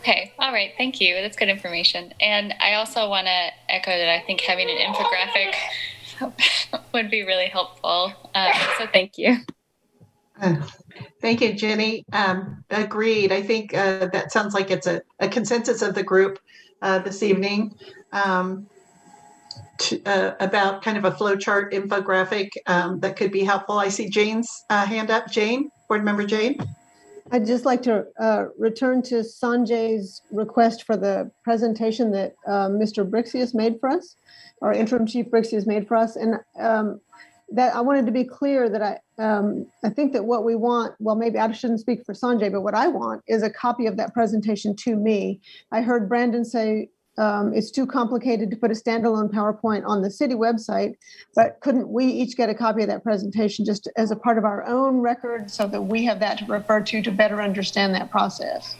Okay, 0.00 0.32
all 0.38 0.52
right, 0.52 0.72
thank 0.78 1.00
you. 1.00 1.14
That's 1.14 1.36
good 1.36 1.48
information. 1.48 2.14
And 2.20 2.54
I 2.60 2.74
also 2.74 3.08
want 3.08 3.26
to 3.26 3.48
echo 3.68 3.90
that 3.90 4.08
I 4.08 4.24
think 4.24 4.40
having 4.40 4.70
an 4.70 4.76
infographic 4.76 5.54
would 6.94 7.10
be 7.10 7.24
really 7.24 7.48
helpful. 7.48 8.12
Um, 8.34 8.52
so 8.78 8.86
thank 8.92 9.18
you. 9.18 9.38
Uh, 10.40 10.56
Thank 11.20 11.40
you, 11.40 11.54
Jenny. 11.54 12.04
Um, 12.12 12.64
agreed. 12.70 13.32
I 13.32 13.42
think 13.42 13.74
uh, 13.74 14.06
that 14.12 14.32
sounds 14.32 14.54
like 14.54 14.70
it's 14.70 14.86
a, 14.86 15.02
a 15.18 15.28
consensus 15.28 15.82
of 15.82 15.94
the 15.94 16.02
group 16.02 16.38
uh, 16.82 16.98
this 17.00 17.22
evening 17.22 17.74
um, 18.12 18.66
to, 19.78 20.02
uh, 20.04 20.34
about 20.40 20.82
kind 20.82 20.96
of 20.96 21.04
a 21.04 21.12
flow 21.12 21.36
chart 21.36 21.72
infographic 21.72 22.50
um, 22.66 23.00
that 23.00 23.16
could 23.16 23.32
be 23.32 23.44
helpful. 23.44 23.78
I 23.78 23.88
see 23.88 24.08
Jane's 24.08 24.64
uh, 24.70 24.86
hand 24.86 25.10
up. 25.10 25.30
Jane, 25.30 25.70
board 25.88 26.04
member 26.04 26.24
Jane. 26.24 26.58
I'd 27.32 27.46
just 27.46 27.64
like 27.64 27.82
to 27.82 28.06
uh, 28.20 28.46
return 28.56 29.02
to 29.02 29.16
Sanjay's 29.16 30.22
request 30.30 30.84
for 30.84 30.96
the 30.96 31.30
presentation 31.42 32.12
that 32.12 32.34
Mr. 32.46 33.08
Brixius 33.08 33.52
made 33.52 33.80
for 33.80 33.88
us, 33.88 34.14
our 34.62 34.72
interim 34.72 35.06
chief 35.06 35.26
Brixius 35.26 35.66
made 35.66 35.88
for 35.88 35.96
us. 35.96 36.14
And 36.14 36.36
um, 36.60 37.00
that 37.50 37.74
I 37.74 37.80
wanted 37.80 38.06
to 38.06 38.12
be 38.12 38.24
clear 38.24 38.68
that 38.68 38.82
I, 38.82 39.22
um, 39.22 39.66
I 39.84 39.90
think 39.90 40.12
that 40.12 40.24
what 40.24 40.44
we 40.44 40.56
want, 40.56 40.94
well, 40.98 41.14
maybe 41.14 41.38
I 41.38 41.50
shouldn't 41.52 41.80
speak 41.80 42.04
for 42.04 42.12
Sanjay, 42.12 42.50
but 42.50 42.62
what 42.62 42.74
I 42.74 42.88
want 42.88 43.22
is 43.28 43.42
a 43.42 43.50
copy 43.50 43.86
of 43.86 43.96
that 43.98 44.12
presentation 44.12 44.74
to 44.76 44.96
me. 44.96 45.40
I 45.70 45.82
heard 45.82 46.08
Brandon 46.08 46.44
say 46.44 46.88
um, 47.18 47.52
it's 47.54 47.70
too 47.70 47.86
complicated 47.86 48.50
to 48.50 48.56
put 48.56 48.70
a 48.70 48.74
standalone 48.74 49.30
PowerPoint 49.30 49.86
on 49.86 50.02
the 50.02 50.10
city 50.10 50.34
website, 50.34 50.96
but 51.34 51.58
couldn't 51.60 51.88
we 51.88 52.06
each 52.06 52.36
get 52.36 52.48
a 52.48 52.54
copy 52.54 52.82
of 52.82 52.88
that 52.88 53.02
presentation 53.02 53.64
just 53.64 53.88
as 53.96 54.10
a 54.10 54.16
part 54.16 54.38
of 54.38 54.44
our 54.44 54.66
own 54.66 54.98
record 54.98 55.50
so 55.50 55.66
that 55.66 55.80
we 55.80 56.04
have 56.04 56.20
that 56.20 56.38
to 56.38 56.44
refer 56.46 56.80
to 56.80 57.02
to 57.02 57.10
better 57.10 57.40
understand 57.40 57.94
that 57.94 58.10
process? 58.10 58.76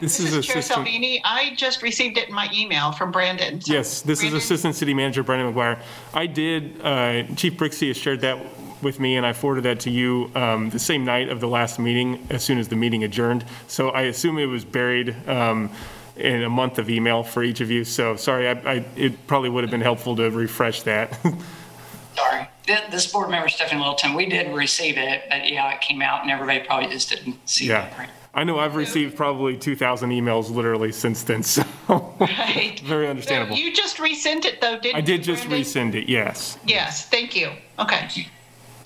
This 0.00 0.18
This 0.18 0.20
is 0.20 0.34
is 0.34 0.46
Chair 0.46 0.58
Assistant, 0.58 0.86
Salvini. 0.86 1.22
I 1.24 1.54
just 1.56 1.82
received 1.82 2.18
it 2.18 2.28
in 2.28 2.34
my 2.34 2.48
email 2.52 2.90
from 2.90 3.12
Brandon. 3.12 3.60
So, 3.60 3.72
yes, 3.72 4.02
this 4.02 4.22
is 4.24 4.32
Assistant 4.32 4.74
City 4.74 4.92
Manager 4.92 5.22
Brandon 5.22 5.52
McGuire. 5.52 5.80
I 6.12 6.26
did, 6.26 6.80
uh, 6.82 7.22
Chief 7.36 7.56
Brixius 7.56 7.88
has 7.88 7.96
shared 7.96 8.20
that 8.22 8.38
with 8.82 8.98
me, 8.98 9.16
and 9.16 9.24
I 9.24 9.32
forwarded 9.32 9.64
that 9.64 9.80
to 9.80 9.90
you 9.90 10.30
um, 10.34 10.70
the 10.70 10.78
same 10.78 11.04
night 11.04 11.28
of 11.28 11.40
the 11.40 11.48
last 11.48 11.78
meeting, 11.78 12.26
as 12.30 12.42
soon 12.42 12.58
as 12.58 12.68
the 12.68 12.76
meeting 12.76 13.04
adjourned. 13.04 13.44
So 13.68 13.90
I 13.90 14.02
assume 14.02 14.38
it 14.38 14.46
was 14.46 14.64
buried 14.64 15.14
um, 15.28 15.70
in 16.16 16.42
a 16.42 16.48
month 16.50 16.78
of 16.78 16.88
email 16.90 17.22
for 17.22 17.42
each 17.42 17.60
of 17.60 17.70
you. 17.70 17.84
So 17.84 18.16
sorry, 18.16 18.48
I, 18.48 18.52
I, 18.52 18.84
it 18.96 19.26
probably 19.26 19.48
would 19.50 19.64
have 19.64 19.70
been 19.70 19.80
helpful 19.80 20.14
to 20.16 20.30
refresh 20.30 20.82
that. 20.82 21.18
Sorry. 22.16 22.48
This 22.92 23.10
board 23.10 23.28
member, 23.28 23.48
Stephanie 23.48 23.80
Littleton, 23.80 24.14
we 24.14 24.26
did 24.26 24.54
receive 24.54 24.96
it, 24.96 25.24
but 25.28 25.50
yeah, 25.50 25.74
it 25.74 25.80
came 25.80 26.00
out 26.00 26.22
and 26.22 26.30
everybody 26.30 26.60
probably 26.64 26.88
just 26.88 27.10
didn't 27.10 27.36
see 27.48 27.64
it. 27.64 27.70
Yeah. 27.70 28.06
I 28.32 28.44
know 28.44 28.58
I've 28.58 28.76
received 28.76 29.16
probably 29.16 29.56
2,000 29.56 30.10
emails 30.10 30.48
literally 30.50 30.92
since 30.92 31.24
then, 31.24 31.42
so 31.42 31.62
Right. 31.88 32.80
very 32.84 33.06
So 33.06 33.10
understandable. 33.10 33.56
you 33.56 33.72
just 33.74 33.98
resent 33.98 34.44
it 34.44 34.60
though, 34.60 34.78
didn't 34.78 34.94
I 34.94 34.98
you? 35.00 35.04
did 35.04 35.22
just 35.24 35.48
Brandon? 35.48 35.60
resend 35.92 35.94
it, 35.94 36.08
yes. 36.08 36.56
Yes, 36.64 37.08
thank 37.08 37.34
you. 37.36 37.50
Okay. 37.80 38.08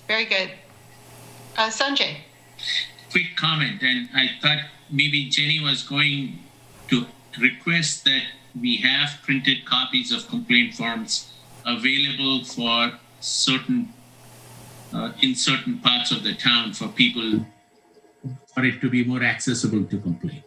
Very 0.07 0.25
good. 0.25 0.51
Uh, 1.55 1.69
Sanjay. 1.69 2.15
quick 3.11 3.35
comment, 3.37 3.81
and 3.83 4.09
I 4.15 4.29
thought 4.41 4.57
maybe 4.89 5.29
Jenny 5.29 5.59
was 5.63 5.83
going 5.83 6.39
to 6.89 7.05
request 7.37 8.05
that 8.05 8.23
we 8.59 8.77
have 8.77 9.19
printed 9.23 9.65
copies 9.65 10.11
of 10.11 10.27
complaint 10.27 10.73
forms 10.73 11.31
available 11.65 12.43
for 12.43 12.93
certain, 13.19 13.93
uh, 14.93 15.11
in 15.21 15.35
certain 15.35 15.79
parts 15.79 16.11
of 16.11 16.23
the 16.23 16.33
town 16.33 16.73
for 16.73 16.87
people, 16.87 17.45
for 18.53 18.65
it 18.65 18.81
to 18.81 18.89
be 18.89 19.03
more 19.03 19.23
accessible 19.23 19.83
to 19.83 19.97
complain. 19.99 20.43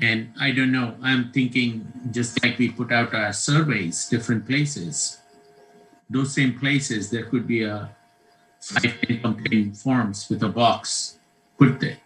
And 0.00 0.32
I 0.38 0.52
don't 0.52 0.70
know, 0.70 0.94
I'm 1.02 1.32
thinking 1.32 1.92
just 2.12 2.42
like 2.44 2.56
we 2.58 2.70
put 2.70 2.92
out 2.92 3.12
our 3.14 3.32
surveys, 3.32 4.08
different 4.08 4.46
places, 4.46 5.18
those 6.08 6.32
same 6.34 6.58
places, 6.58 7.10
there 7.10 7.24
could 7.24 7.46
be 7.46 7.64
a 7.64 7.90
five 8.60 8.94
complaint 9.22 9.76
forms 9.76 10.28
with 10.28 10.42
a 10.42 10.48
box 10.48 11.18
put 11.58 11.80
there. 11.80 11.98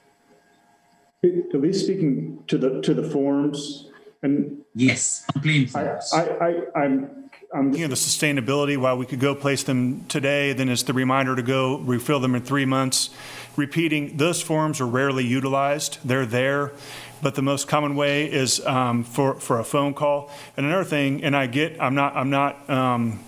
At 1.25 1.61
least 1.61 1.85
speaking 1.85 2.43
to 2.49 2.59
the, 2.59 2.81
to 2.83 2.95
the 2.95 3.09
forms, 3.09 3.89
and 4.23 4.59
Yes, 4.75 5.25
complaint 5.33 5.71
I, 5.77 5.85
forms. 5.85 6.13
I, 6.13 6.23
I, 6.25 6.83
I'm, 6.83 7.31
I'm, 7.55 7.73
You 7.75 7.83
know, 7.83 7.89
the 7.89 7.95
sustainability, 7.95 8.77
while 8.77 8.97
we 8.97 9.07
could 9.07 9.21
go 9.21 9.35
place 9.35 9.63
them 9.63 10.05
today, 10.07 10.53
then 10.53 10.69
it's 10.69 10.83
the 10.83 10.93
reminder 10.93 11.37
to 11.37 11.43
go 11.43 11.79
refill 11.79 12.19
them 12.19 12.35
in 12.35 12.43
three 12.43 12.65
months. 12.65 13.11
Repeating, 13.55 14.17
those 14.17 14.43
forms 14.43 14.81
are 14.81 14.87
rarely 14.87 15.25
utilized. 15.25 15.99
They're 16.05 16.27
there, 16.27 16.73
but 17.21 17.37
the 17.37 17.43
most 17.43 17.69
common 17.69 17.95
way 17.95 18.31
is 18.31 18.65
um, 18.67 19.05
for, 19.05 19.35
for 19.39 19.61
a 19.61 19.65
phone 19.65 19.95
call. 19.95 20.31
And 20.57 20.67
another 20.67 20.85
thing, 20.85 21.23
and 21.23 21.37
I 21.37 21.47
get, 21.47 21.81
I'm 21.81 21.95
not, 21.95 22.17
I'm 22.17 22.31
not, 22.31 22.69
um, 22.69 23.21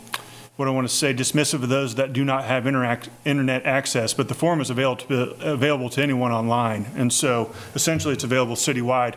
what 0.57 0.69
I 0.69 0.71
want 0.71 0.89
to 0.89 0.95
say, 0.95 1.13
dismissive 1.13 1.63
of 1.65 1.69
those 1.69 1.97
that 1.97 2.13
do 2.13 2.25
not 2.25 2.45
have 2.45 2.67
interact, 2.67 3.09
internet 3.25 3.67
access, 3.67 4.15
but 4.15 4.29
the 4.29 4.35
form 4.35 4.61
is 4.61 4.71
available 4.71 5.05
to, 5.07 5.31
available 5.53 5.91
to 5.91 6.03
anyone 6.03 6.31
online. 6.31 6.87
And 6.97 7.13
so 7.13 7.53
essentially, 7.75 8.15
it's 8.15 8.23
available 8.25 8.55
citywide. 8.55 9.17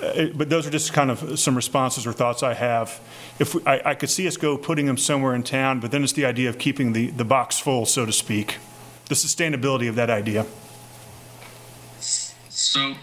Uh, 0.00 0.26
But 0.34 0.48
those 0.48 0.64
are 0.66 0.70
just 0.70 0.92
kind 0.92 1.10
of 1.10 1.38
some 1.40 1.56
responses 1.56 2.06
or 2.06 2.12
thoughts 2.12 2.42
I 2.44 2.54
have. 2.54 3.00
If, 3.40 3.54
we- 3.54 3.64
I, 3.66 3.90
I 3.90 3.94
could 3.94 4.10
see 4.10 4.28
us 4.28 4.36
go 4.36 4.56
putting 4.56 4.86
them 4.86 4.96
somewhere 4.96 5.34
in 5.34 5.42
town, 5.42 5.80
but 5.80 5.90
then 5.90 6.04
it's 6.04 6.12
the 6.12 6.24
idea 6.24 6.48
of 6.48 6.58
keeping 6.58 6.92
the, 6.92 7.10
the 7.10 7.24
box 7.24 7.58
full, 7.58 7.84
so 7.86 8.06
to 8.06 8.12
speak. 8.12 8.58
The 9.08 9.14
sustainability 9.16 9.88
of 9.88 9.94
that 9.96 10.10
idea. 10.10 10.46
So, 11.98 12.94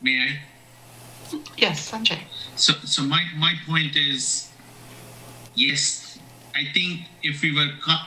may 0.00 0.20
I? 0.20 1.36
Yes, 1.56 1.90
Sanjay. 1.90 2.20
So, 2.56 2.72
so 2.84 3.02
my, 3.02 3.24
my 3.38 3.54
point 3.66 3.94
is, 3.96 4.50
yes, 5.54 5.99
I 6.54 6.64
think 6.72 7.02
if 7.22 7.42
we 7.42 7.54
were 7.54 7.70
co- 7.82 8.06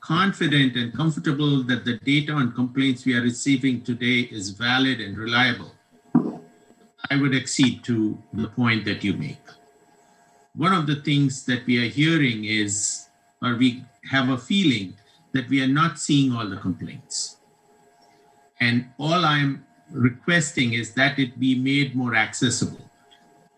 confident 0.00 0.76
and 0.76 0.92
comfortable 0.94 1.62
that 1.64 1.84
the 1.84 1.98
data 1.98 2.32
on 2.32 2.52
complaints 2.52 3.04
we 3.04 3.14
are 3.16 3.22
receiving 3.22 3.82
today 3.82 4.20
is 4.30 4.50
valid 4.50 5.00
and 5.00 5.16
reliable, 5.16 5.72
I 7.10 7.16
would 7.16 7.34
accede 7.34 7.84
to 7.84 8.18
the 8.32 8.48
point 8.48 8.84
that 8.86 9.04
you 9.04 9.14
make. 9.14 9.38
one 10.56 10.72
of 10.72 10.86
the 10.86 10.96
things 10.96 11.44
that 11.46 11.66
we 11.66 11.78
are 11.84 11.88
hearing 11.90 12.44
is, 12.44 13.08
or 13.42 13.56
we 13.56 13.84
have 14.10 14.28
a 14.28 14.38
feeling 14.38 14.94
that 15.32 15.48
we 15.48 15.60
are 15.62 15.68
not 15.68 15.98
seeing 15.98 16.32
all 16.32 16.48
the 16.48 16.56
complaints. 16.56 17.38
And 18.60 18.86
all 18.98 19.24
I'm 19.24 19.66
requesting 19.90 20.74
is 20.74 20.94
that 20.94 21.18
it 21.18 21.38
be 21.40 21.54
made 21.58 21.94
more 21.96 22.14
accessible. 22.14 22.90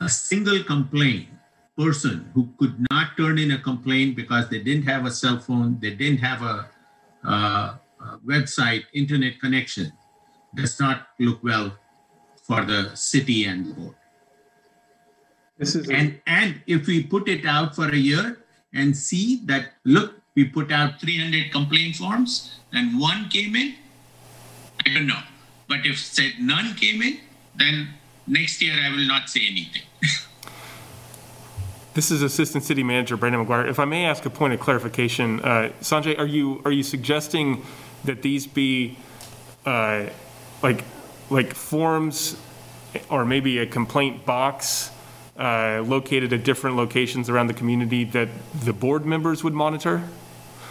A 0.00 0.08
single 0.08 0.62
complaint 0.64 1.28
person 1.76 2.30
who 2.34 2.48
could 2.58 2.74
not 2.90 3.16
turn 3.16 3.38
in 3.38 3.50
a 3.52 3.58
complaint 3.58 4.16
because 4.16 4.48
they 4.48 4.58
didn't 4.58 4.84
have 4.84 5.04
a 5.04 5.10
cell 5.10 5.38
phone, 5.38 5.78
they 5.80 5.90
didn't 5.90 6.18
have 6.18 6.42
a, 6.42 6.68
uh, 7.24 7.74
a 8.00 8.18
website, 8.26 8.84
internet 8.94 9.38
connection, 9.40 9.92
does 10.54 10.80
not 10.80 11.08
look 11.18 11.42
well 11.44 11.72
for 12.42 12.64
the 12.64 12.94
city 12.94 13.44
and 13.44 13.66
the 13.66 13.74
board. 13.74 13.94
This 15.58 15.74
is, 15.74 15.88
And, 15.88 16.20
and 16.26 16.60
if 16.66 16.86
we 16.86 17.02
put 17.02 17.28
it 17.28 17.44
out 17.46 17.74
for 17.74 17.88
a 17.88 17.96
year 17.96 18.38
and 18.72 18.96
see 18.96 19.40
that, 19.44 19.72
look, 19.84 20.14
we 20.34 20.44
put 20.44 20.70
out 20.70 21.00
300 21.00 21.50
complaint 21.50 21.96
forms 21.96 22.58
and 22.72 22.98
one 22.98 23.28
came 23.28 23.56
in, 23.56 23.74
I 24.86 24.94
don't 24.94 25.06
know. 25.06 25.22
But 25.68 25.84
if 25.84 25.98
said 25.98 26.34
none 26.38 26.74
came 26.74 27.02
in, 27.02 27.18
then 27.56 27.88
next 28.26 28.62
year 28.62 28.74
I 28.78 28.90
will 28.90 29.06
not 29.06 29.28
say 29.28 29.40
anything. 29.48 29.82
This 31.96 32.10
is 32.10 32.20
Assistant 32.20 32.62
City 32.62 32.82
Manager 32.82 33.16
Brandon 33.16 33.46
McGuire. 33.46 33.70
If 33.70 33.78
I 33.78 33.86
may 33.86 34.04
ask 34.04 34.26
a 34.26 34.30
point 34.30 34.52
of 34.52 34.60
clarification, 34.60 35.40
uh, 35.40 35.72
Sanjay, 35.80 36.18
are 36.18 36.26
you, 36.26 36.60
are 36.66 36.70
you 36.70 36.82
suggesting 36.82 37.64
that 38.04 38.20
these 38.20 38.46
be 38.46 38.98
uh, 39.64 40.10
like, 40.62 40.84
like 41.30 41.54
forms 41.54 42.36
or 43.08 43.24
maybe 43.24 43.60
a 43.60 43.66
complaint 43.66 44.26
box 44.26 44.90
uh, 45.38 45.82
located 45.86 46.34
at 46.34 46.44
different 46.44 46.76
locations 46.76 47.30
around 47.30 47.46
the 47.46 47.54
community 47.54 48.04
that 48.04 48.28
the 48.62 48.74
board 48.74 49.06
members 49.06 49.42
would 49.42 49.54
monitor? 49.54 50.06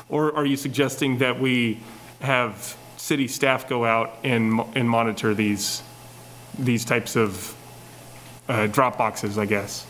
Or 0.10 0.32
are 0.36 0.46
you 0.46 0.56
suggesting 0.56 1.18
that 1.18 1.40
we 1.40 1.80
have 2.22 2.78
city 2.98 3.28
staff 3.28 3.68
go 3.68 3.84
out 3.84 4.16
and, 4.24 4.62
and 4.76 4.88
monitor 4.88 5.34
these, 5.34 5.82
these 6.60 6.86
types 6.86 7.16
of 7.16 7.56
uh, 8.48 8.68
drop 8.68 9.00
boxes, 9.00 9.40
I 9.40 9.48
guess? 9.48 9.88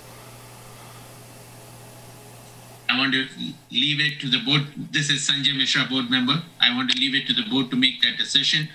I 2.95 2.97
want 2.97 3.13
to 3.13 3.27
leave 3.71 3.99
it 3.99 4.21
to 4.21 4.29
the 4.29 4.39
board. 4.45 4.67
This 4.91 5.09
is 5.09 5.29
Sanjay 5.29 5.55
Mishra, 5.57 5.85
board 5.89 6.09
member. 6.09 6.41
I 6.61 6.73
want 6.73 6.89
to 6.91 6.97
leave 6.97 7.13
it 7.13 7.27
to 7.27 7.33
the 7.33 7.43
board 7.49 7.69
to 7.71 7.75
make 7.75 8.01
that 8.03 8.17
decision. 8.17 8.69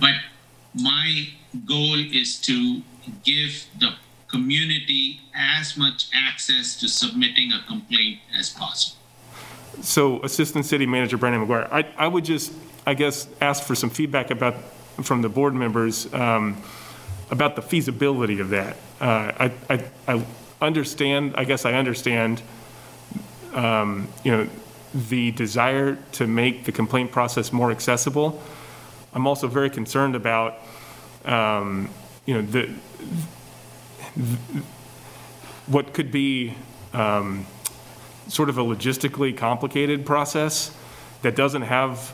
But 0.00 0.14
my 0.74 1.28
goal 1.66 1.94
is 1.94 2.40
to 2.40 2.82
give 3.22 3.66
the 3.78 3.92
community 4.26 5.20
as 5.36 5.76
much 5.76 6.08
access 6.12 6.74
to 6.80 6.88
submitting 6.88 7.52
a 7.52 7.62
complaint 7.68 8.18
as 8.36 8.50
possible. 8.50 8.98
So 9.82 10.20
Assistant 10.24 10.66
City 10.66 10.84
Manager 10.84 11.16
Brandon 11.16 11.46
McGuire, 11.46 11.68
I, 11.70 11.86
I 11.96 12.08
would 12.08 12.24
just, 12.24 12.52
I 12.88 12.94
guess, 12.94 13.28
ask 13.40 13.62
for 13.62 13.76
some 13.76 13.90
feedback 13.90 14.32
about, 14.32 14.56
from 15.00 15.22
the 15.22 15.28
board 15.28 15.54
members, 15.54 16.12
um, 16.12 16.60
about 17.30 17.54
the 17.54 17.62
feasibility 17.62 18.40
of 18.40 18.50
that. 18.50 18.76
Uh, 19.00 19.30
I, 19.38 19.52
I, 19.68 19.84
I 20.08 20.26
understand, 20.60 21.34
I 21.36 21.44
guess 21.44 21.64
I 21.64 21.74
understand, 21.74 22.42
um, 23.52 24.08
you 24.24 24.32
know, 24.32 24.48
the 24.94 25.30
desire 25.32 25.96
to 26.12 26.26
make 26.26 26.64
the 26.64 26.72
complaint 26.72 27.12
process 27.12 27.52
more 27.52 27.70
accessible. 27.70 28.42
I'm 29.12 29.26
also 29.26 29.48
very 29.48 29.70
concerned 29.70 30.14
about, 30.16 30.54
um, 31.24 31.88
you 32.26 32.34
know, 32.34 32.42
the, 32.42 32.70
what 35.66 35.92
could 35.92 36.10
be, 36.10 36.54
um, 36.92 37.46
sort 38.28 38.48
of 38.48 38.58
a 38.58 38.62
logistically 38.62 39.36
complicated 39.36 40.06
process 40.06 40.74
that 41.22 41.36
doesn't 41.36 41.62
have 41.62 42.12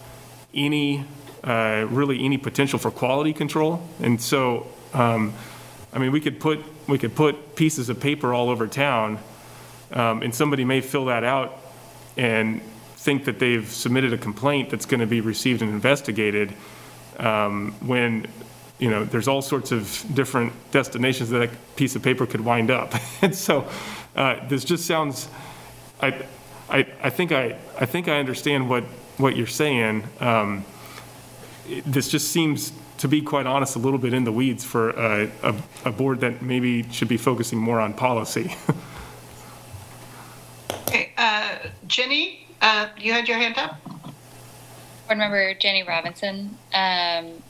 any, 0.54 1.04
uh, 1.44 1.86
really 1.90 2.24
any 2.24 2.38
potential 2.38 2.78
for 2.78 2.90
quality 2.90 3.32
control. 3.32 3.86
And 4.00 4.20
so, 4.20 4.66
um, 4.94 5.34
I 5.92 5.98
mean, 5.98 6.12
we 6.12 6.20
could 6.20 6.40
put, 6.40 6.60
we 6.88 6.98
could 6.98 7.14
put 7.14 7.56
pieces 7.56 7.88
of 7.88 8.00
paper 8.00 8.32
all 8.32 8.48
over 8.48 8.66
town, 8.66 9.18
um, 9.92 10.22
and 10.22 10.34
somebody 10.34 10.64
may 10.64 10.80
fill 10.80 11.06
that 11.06 11.24
out 11.24 11.58
and 12.16 12.60
think 12.96 13.24
that 13.24 13.38
they've 13.38 13.68
submitted 13.68 14.12
a 14.12 14.18
complaint 14.18 14.70
that's 14.70 14.86
going 14.86 15.00
to 15.00 15.06
be 15.06 15.20
received 15.20 15.62
and 15.62 15.70
investigated, 15.70 16.52
um, 17.18 17.72
when, 17.80 18.26
you 18.78 18.90
know, 18.90 19.04
there's 19.04 19.28
all 19.28 19.42
sorts 19.42 19.70
of 19.72 20.04
different 20.12 20.52
destinations 20.72 21.30
that 21.30 21.38
that 21.38 21.76
piece 21.76 21.94
of 21.94 22.02
paper 22.02 22.26
could 22.26 22.40
wind 22.40 22.70
up. 22.70 22.94
And 23.22 23.34
so, 23.34 23.68
uh, 24.16 24.46
this 24.48 24.64
just 24.64 24.86
sounds, 24.86 25.28
I, 26.00 26.24
I, 26.68 26.86
I 27.02 27.10
think 27.10 27.32
I, 27.32 27.56
I 27.78 27.86
think 27.86 28.08
I 28.08 28.18
understand 28.18 28.68
what, 28.68 28.84
what 29.18 29.36
you're 29.36 29.46
saying. 29.46 30.04
Um, 30.20 30.64
This 31.84 32.08
just 32.08 32.28
seems, 32.28 32.72
to 32.98 33.08
be 33.08 33.20
quite 33.20 33.46
honest, 33.46 33.76
a 33.76 33.78
little 33.78 33.98
bit 33.98 34.14
in 34.14 34.24
the 34.24 34.32
weeds 34.32 34.64
for 34.64 34.90
a, 34.90 35.30
a, 35.42 35.54
a 35.84 35.92
board 35.92 36.20
that 36.20 36.42
maybe 36.42 36.84
should 36.90 37.08
be 37.08 37.16
focusing 37.16 37.58
more 37.58 37.80
on 37.80 37.92
policy. 37.92 38.54
Okay, 41.18 41.24
uh, 41.24 41.68
Jenny, 41.86 42.46
uh, 42.60 42.88
you 42.98 43.12
had 43.12 43.28
your 43.28 43.38
hand 43.38 43.56
up? 43.58 43.80
Board 45.06 45.18
member 45.18 45.54
Jenny 45.54 45.82
Robinson. 45.82 46.58
Um, 46.74 47.42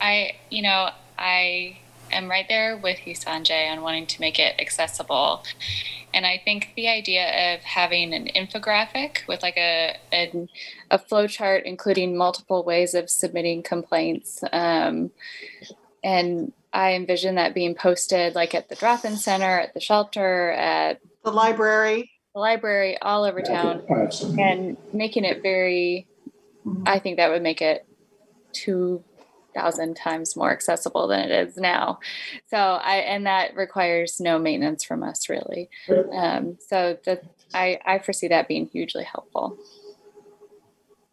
I, 0.00 0.32
you 0.50 0.62
know, 0.62 0.90
I 1.18 1.78
am 2.12 2.28
right 2.28 2.46
there 2.48 2.76
with 2.76 3.06
you, 3.06 3.14
Sanjay, 3.14 3.70
on 3.70 3.82
wanting 3.82 4.06
to 4.06 4.20
make 4.20 4.38
it 4.38 4.60
accessible. 4.60 5.44
And 6.12 6.26
I 6.26 6.40
think 6.44 6.72
the 6.76 6.88
idea 6.88 7.54
of 7.54 7.60
having 7.62 8.12
an 8.14 8.28
infographic 8.34 9.26
with 9.26 9.42
like 9.42 9.56
a 9.56 9.96
a, 10.12 10.48
a 10.90 10.98
flow 10.98 11.26
chart, 11.26 11.64
including 11.64 12.16
multiple 12.16 12.62
ways 12.62 12.94
of 12.94 13.10
submitting 13.10 13.62
complaints, 13.62 14.42
um, 14.52 15.10
and 16.02 16.52
I 16.72 16.94
envision 16.94 17.36
that 17.36 17.54
being 17.54 17.74
posted 17.74 18.34
like 18.34 18.54
at 18.54 18.68
the 18.68 18.74
drop-in 18.74 19.16
center, 19.16 19.58
at 19.60 19.74
the 19.74 19.80
shelter, 19.80 20.50
at 20.52 21.00
The 21.24 21.32
library? 21.32 22.10
The 22.34 22.40
library, 22.40 22.98
all 23.00 23.24
over 23.24 23.40
town 23.40 23.82
and 24.38 24.76
making 24.92 25.24
it 25.24 25.40
very 25.42 26.06
i 26.86 26.98
think 26.98 27.18
that 27.18 27.30
would 27.30 27.42
make 27.42 27.60
it 27.60 27.86
2000 28.54 29.94
times 29.94 30.34
more 30.34 30.50
accessible 30.50 31.06
than 31.06 31.20
it 31.20 31.30
is 31.30 31.56
now. 31.56 31.98
So 32.46 32.56
i 32.56 32.96
and 32.96 33.26
that 33.26 33.54
requires 33.54 34.20
no 34.20 34.38
maintenance 34.38 34.82
from 34.82 35.02
us 35.02 35.28
really. 35.28 35.68
Um, 36.12 36.58
so 36.68 36.98
that 37.04 37.22
i 37.52 37.78
i 37.86 37.98
foresee 37.98 38.28
that 38.28 38.48
being 38.48 38.66
hugely 38.66 39.04
helpful. 39.04 39.56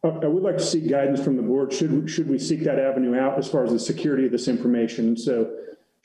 I 0.03 0.07
I 0.07 0.27
would 0.27 0.43
like 0.43 0.57
to 0.57 0.63
seek 0.63 0.89
guidance 0.89 1.23
from 1.23 1.37
the 1.37 1.43
board. 1.43 1.71
Should, 1.71 2.09
should 2.09 2.27
we 2.27 2.39
seek 2.39 2.63
that 2.63 2.79
avenue 2.79 3.15
out 3.15 3.37
as 3.37 3.47
far 3.47 3.63
as 3.63 3.71
the 3.71 3.79
security 3.79 4.25
of 4.25 4.31
this 4.31 4.47
information? 4.47 5.15
So 5.15 5.51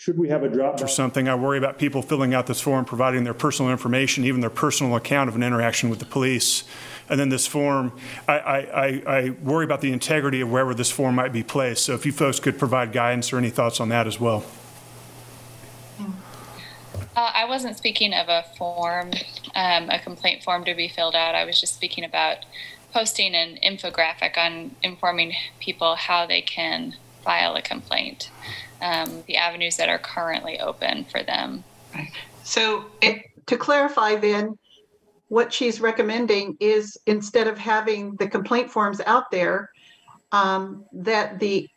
should 0.07 0.19
we 0.19 0.29
have 0.29 0.45
a 0.45 0.49
drop? 0.49 0.81
or 0.81 0.87
something, 0.87 1.29
I 1.29 1.35
worry 1.35 1.59
about 1.59 1.79
people 1.79 2.03
filling 2.03 2.35
out 2.35 2.47
this 2.47 2.61
form, 2.61 2.85
providing 2.85 3.25
their 3.25 3.35
personal 3.35 3.73
information, 3.73 4.25
even 4.25 4.41
their 4.41 4.51
personal 4.51 4.95
account 4.95 5.29
of 5.29 5.35
an 5.35 5.43
interaction 5.43 5.91
with 5.91 5.99
the 5.99 6.05
police. 6.05 6.65
And 7.09 7.19
then 7.19 7.29
this 7.29 7.47
form, 7.47 7.93
I, 8.29 8.39
I, 8.39 8.59
I, 8.59 9.03
I 9.07 9.31
worry 9.43 9.65
about 9.65 9.81
the 9.81 9.93
integrity 9.93 10.41
of 10.43 10.51
wherever 10.51 10.75
this 10.75 10.91
form 10.91 11.15
might 11.17 11.33
be 11.33 11.43
placed. 11.43 11.85
So 11.85 11.95
if 11.95 12.07
you 12.07 12.13
folks 12.13 12.39
could 12.39 12.59
provide 12.59 12.93
guidance 12.93 13.33
or 13.33 13.39
any 13.39 13.51
thoughts 13.51 13.81
on 13.81 13.89
that 13.89 14.07
as 14.07 14.21
well. 14.21 14.45
uh, 15.99 17.33
i 17.35 17.45
wasn't 17.47 17.77
speaking 17.77 18.13
of 18.13 18.29
a 18.29 18.45
form 18.57 19.11
um, 19.55 19.89
a 19.89 19.99
complaint 19.99 20.45
form 20.45 20.65
to 20.65 20.75
be 20.75 20.87
filled 20.89 21.15
out 21.15 21.35
i 21.35 21.45
was 21.45 21.59
just 21.59 21.75
speaking 21.75 22.05
about 22.05 22.45
posting 22.93 23.35
an 23.35 23.59
infographic 23.65 24.37
on 24.37 24.75
informing 24.83 25.33
people 25.59 25.97
how 25.97 26.27
they 26.27 26.43
can 26.43 26.95
file 27.25 27.57
a 27.57 27.63
complaint 27.63 28.31
um, 28.83 29.23
the 29.27 29.37
avenues 29.37 29.77
that 29.77 29.89
are 29.89 29.99
currently 29.99 30.59
open 30.61 31.05
for 31.05 31.23
them 31.23 31.65
So 32.45 32.87
it, 33.03 33.25
to 33.47 33.57
clarify 33.57 34.17
then, 34.17 34.57
what 35.29 35.53
she's 35.53 35.81
recommending 35.81 36.57
is 36.61 36.97
instead 37.07 37.49
of 37.49 37.59
having 37.59 38.15
the 38.17 38.29
complaint 38.29 38.71
forms 38.71 39.01
out 39.07 39.31
there, 39.33 39.71
um, 40.31 40.85
that 40.93 41.41
the, 41.41 41.69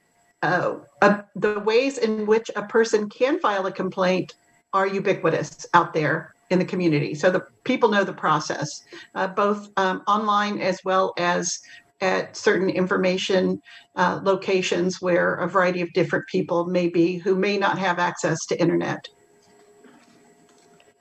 uh, 0.44 0.76
uh, 1.02 1.22
the 1.36 1.60
ways 1.62 1.98
in 1.98 2.28
which 2.28 2.52
a 2.56 2.64
person 2.64 3.10
can 3.10 3.40
file 3.40 3.66
a 3.66 3.72
complaint 3.72 4.36
are 4.74 4.86
ubiquitous 4.86 5.66
out 5.74 5.94
there 5.94 6.36
in 6.52 6.60
the 6.60 6.66
community. 6.66 7.16
So 7.16 7.32
the 7.32 7.48
people 7.64 7.90
know 7.90 8.04
the 8.04 8.14
process, 8.14 8.84
uh, 9.16 9.28
both 9.28 9.70
um, 9.78 10.04
online 10.08 10.60
as 10.62 10.80
well 10.86 11.14
as 11.18 11.60
at 12.02 12.38
certain 12.38 12.70
information 12.70 13.62
uh, 14.00 14.22
locations 14.24 15.02
where 15.02 15.36
a 15.36 15.48
variety 15.48 15.82
of 15.82 15.92
different 15.92 16.26
people 16.28 16.66
may 16.66 16.88
be 16.88 17.18
who 17.18 17.36
may 17.36 17.58
not 17.58 17.78
have 17.78 18.00
access 18.00 18.46
to 18.46 18.60
internet. 18.60 19.06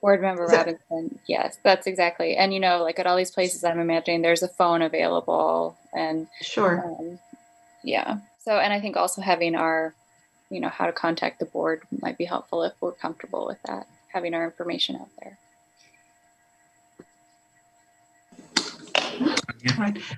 Board 0.01 0.21
member 0.21 0.45
that- 0.47 0.67
Robinson, 0.67 1.17
yes, 1.25 1.57
that's 1.63 1.87
exactly. 1.87 2.35
And 2.35 2.53
you 2.53 2.59
know, 2.59 2.83
like 2.83 2.99
at 2.99 3.07
all 3.07 3.15
these 3.15 3.31
places, 3.31 3.63
I'm 3.63 3.79
imagining 3.79 4.21
there's 4.21 4.43
a 4.43 4.49
phone 4.49 4.81
available, 4.81 5.77
and 5.93 6.27
Sure. 6.41 6.83
um, 6.85 7.19
yeah. 7.83 8.17
So, 8.39 8.57
and 8.59 8.73
I 8.73 8.81
think 8.81 8.97
also 8.97 9.21
having 9.21 9.55
our, 9.55 9.93
you 10.49 10.59
know, 10.59 10.69
how 10.69 10.85
to 10.85 10.91
contact 10.91 11.39
the 11.39 11.45
board 11.45 11.83
might 12.01 12.17
be 12.17 12.25
helpful 12.25 12.63
if 12.63 12.73
we're 12.81 12.91
comfortable 12.91 13.45
with 13.47 13.61
that, 13.63 13.87
having 14.09 14.33
our 14.33 14.43
information 14.43 14.97
out 14.97 15.09
there. 15.21 15.37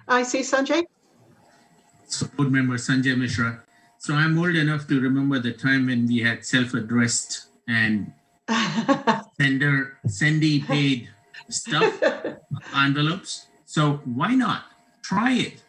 I 0.08 0.24
see 0.24 0.40
Sanjay. 0.40 0.84
Board 2.20 2.52
member 2.52 2.76
Sanjay 2.76 3.18
Mishra. 3.18 3.64
So 3.98 4.16
I'm 4.16 4.38
old 4.38 4.56
enough 4.56 4.88
to 4.88 5.00
remember 5.00 5.40
the 5.40 5.54
time 5.54 5.86
when 5.86 6.08
we 6.08 6.20
had 6.20 6.46
self-addressed 6.46 7.48
and 7.68 8.12
sender, 9.40 9.98
Sendy 10.08 10.66
paid 10.66 11.10
stuff 11.50 12.02
envelopes. 12.76 13.48
So 13.66 14.02
why 14.06 14.36
not 14.36 14.66
try 15.02 15.34
it? 15.34 15.64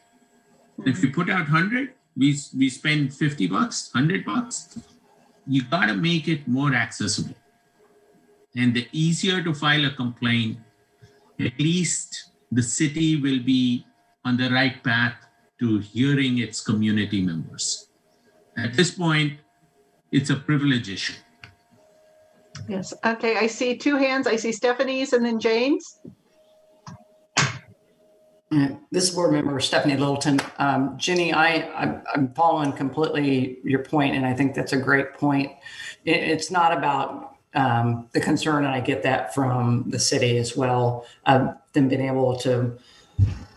If 0.84 1.02
you 1.02 1.12
put 1.12 1.30
out 1.30 1.50
100, 1.50 1.92
we, 2.16 2.36
we 2.56 2.68
spend 2.68 3.14
50 3.14 3.46
bucks, 3.46 3.90
100 3.92 4.24
bucks. 4.24 4.78
You 5.46 5.62
got 5.64 5.86
to 5.86 5.94
make 5.94 6.28
it 6.28 6.48
more 6.48 6.74
accessible. 6.74 7.34
And 8.56 8.74
the 8.74 8.88
easier 8.92 9.42
to 9.42 9.54
file 9.54 9.84
a 9.86 9.90
complaint, 9.90 10.58
at 11.38 11.58
least 11.58 12.30
the 12.50 12.62
city 12.62 13.16
will 13.16 13.42
be 13.42 13.86
on 14.24 14.36
the 14.36 14.50
right 14.50 14.82
path 14.82 15.14
to 15.62 15.78
hearing 15.78 16.38
its 16.38 16.60
community 16.60 17.22
members. 17.22 17.86
At 18.58 18.74
this 18.74 18.90
point, 18.90 19.38
it's 20.10 20.30
a 20.30 20.36
privilege 20.36 20.90
issue. 20.90 21.14
Yes. 22.68 22.92
Okay. 23.06 23.36
I 23.36 23.46
see 23.46 23.78
two 23.78 23.96
hands. 23.96 24.26
I 24.26 24.36
see 24.36 24.52
Stephanie's 24.52 25.12
and 25.12 25.24
then 25.24 25.38
Jane's. 25.38 26.00
This 28.90 29.08
is 29.08 29.14
board 29.14 29.32
member 29.32 29.58
Stephanie 29.60 29.96
Littleton. 29.96 30.38
Um, 30.58 30.98
Jenny, 30.98 31.32
I, 31.32 31.66
I'm, 31.72 32.02
I'm 32.14 32.34
following 32.34 32.72
completely 32.72 33.58
your 33.64 33.82
point, 33.82 34.14
and 34.14 34.26
I 34.26 34.34
think 34.34 34.54
that's 34.54 34.74
a 34.74 34.76
great 34.76 35.14
point. 35.14 35.52
It, 36.04 36.16
it's 36.16 36.50
not 36.50 36.76
about 36.76 37.36
um, 37.54 38.08
the 38.12 38.20
concern, 38.20 38.66
and 38.66 38.74
I 38.74 38.80
get 38.80 39.02
that 39.04 39.34
from 39.34 39.84
the 39.88 39.98
city 39.98 40.36
as 40.36 40.54
well, 40.54 41.06
of 41.24 41.54
them 41.72 41.88
being 41.88 42.02
able 42.02 42.36
to 42.40 42.76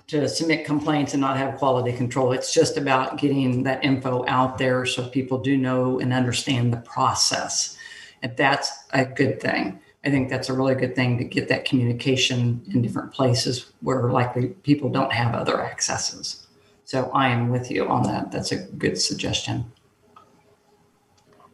to 0.08 0.30
submit 0.30 0.66
complaints 0.66 1.14
and 1.14 1.22
not 1.22 1.38
have 1.38 1.58
quality 1.58 1.92
control. 1.92 2.32
It's 2.32 2.54
just 2.54 2.78
about 2.78 3.18
getting 3.18 3.64
that 3.64 3.84
info 3.84 4.24
out 4.28 4.58
there 4.58 4.86
so 4.86 5.08
people 5.10 5.40
do 5.40 5.58
know 5.58 6.00
and 6.00 6.14
understand 6.14 6.72
the 6.72 6.78
process. 6.78 7.78
And 8.22 8.36
that's 8.38 8.72
a 8.92 9.06
good 9.06 9.42
thing. 9.42 9.80
I 10.04 10.12
think 10.12 10.30
that's 10.30 10.50
a 10.50 10.54
really 10.54 10.76
good 10.76 10.96
thing 10.96 11.18
to 11.18 11.24
get 11.24 11.48
that 11.50 11.66
communication 11.66 12.64
in 12.72 12.84
different 12.84 13.12
places 13.12 13.72
where 13.82 14.12
likely 14.12 14.50
people 14.50 14.90
don't 14.90 15.12
have 15.12 15.34
other 15.34 15.64
accesses. 15.64 16.46
So 16.84 17.10
I 17.12 17.30
am 17.30 17.50
with 17.50 17.72
you 17.72 17.88
on 17.88 18.04
that. 18.04 18.32
That's 18.32 18.52
a 18.52 18.58
good 18.58 19.02
suggestion. 19.02 19.72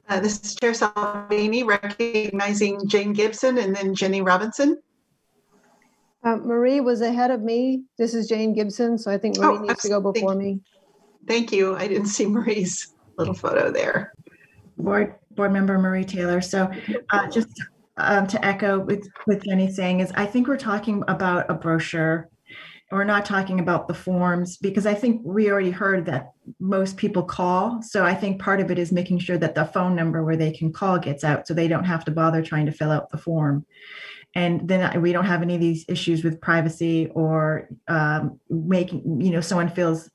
Uh, 0.10 0.20
this 0.20 0.42
is 0.44 0.56
Chair 0.56 0.74
Salvini 0.74 1.64
recognizing 1.64 2.86
Jane 2.86 3.14
Gibson 3.14 3.58
and 3.60 3.74
then 3.74 3.96
Jenny 3.96 4.22
Robinson. 4.22 4.82
Uh, 6.24 6.38
Marie 6.38 6.82
was 6.82 7.02
ahead 7.02 7.32
of 7.32 7.42
me. 7.42 7.84
This 7.98 8.14
is 8.14 8.28
Jane 8.28 8.54
Gibson, 8.54 8.98
so 8.98 9.12
I 9.12 9.18
think 9.18 9.38
Marie 9.38 9.58
Oh, 9.58 9.62
needs 9.62 9.82
to 9.82 9.90
go 9.90 10.00
before 10.00 10.36
me. 10.36 10.60
Thank 11.28 11.52
you. 11.52 11.76
I 11.76 11.88
didn't 11.88 12.08
see 12.08 12.26
Marie's 12.26 12.94
little 13.18 13.34
photo 13.34 13.72
there. 13.72 14.14
Board, 14.78 15.16
Board 15.32 15.52
Member 15.52 15.78
Marie 15.80 16.06
Taylor. 16.06 16.42
So 16.42 16.70
uh, 17.12 17.30
just 17.30 17.62
um, 17.98 18.28
to 18.28 18.44
echo 18.46 18.80
with, 18.80 19.08
with 19.26 19.44
Jenny 19.44 19.72
saying 19.72 20.00
is, 20.00 20.12
I 20.16 20.26
think 20.26 20.48
we're 20.48 20.58
talking 20.58 21.04
about 21.08 21.50
a 21.50 21.54
brochure. 21.56 22.30
We're 22.92 23.04
not 23.06 23.26
talking 23.26 23.60
about 23.60 23.88
the 23.88 23.94
forms 23.94 24.58
because 24.58 24.86
I 24.86 24.94
think 24.94 25.22
we 25.24 25.50
already 25.50 25.72
heard 25.72 26.06
that 26.08 26.34
most 26.60 26.98
people 26.98 27.24
call. 27.24 27.82
So 27.82 28.04
I 28.04 28.14
think 28.14 28.42
part 28.42 28.60
of 28.60 28.70
it 28.70 28.78
is 28.78 28.92
making 28.92 29.20
sure 29.20 29.38
that 29.38 29.56
the 29.56 29.66
phone 29.66 29.96
number 29.96 30.26
where 30.26 30.36
they 30.36 30.52
can 30.52 30.74
call 30.74 31.00
gets 31.00 31.24
out 31.24 31.48
so 31.48 31.54
they 31.54 31.70
don't 31.70 31.86
have 31.86 32.04
to 32.06 32.12
bother 32.12 32.44
trying 32.44 32.66
to 32.66 32.72
fill 32.72 32.92
out 32.92 33.10
the 33.10 33.18
form. 33.18 33.66
And 34.34 34.68
then 34.68 35.02
we 35.02 35.12
don't 35.12 35.26
have 35.26 35.42
any 35.42 35.56
of 35.56 35.62
these 35.62 35.86
issues 35.88 36.24
with 36.24 36.40
privacy 36.40 37.12
or 37.14 37.68
um, 37.88 38.40
making, 38.50 39.22
you 39.22 39.32
know, 39.32 39.42
someone 39.42 39.70
feels 39.70 40.10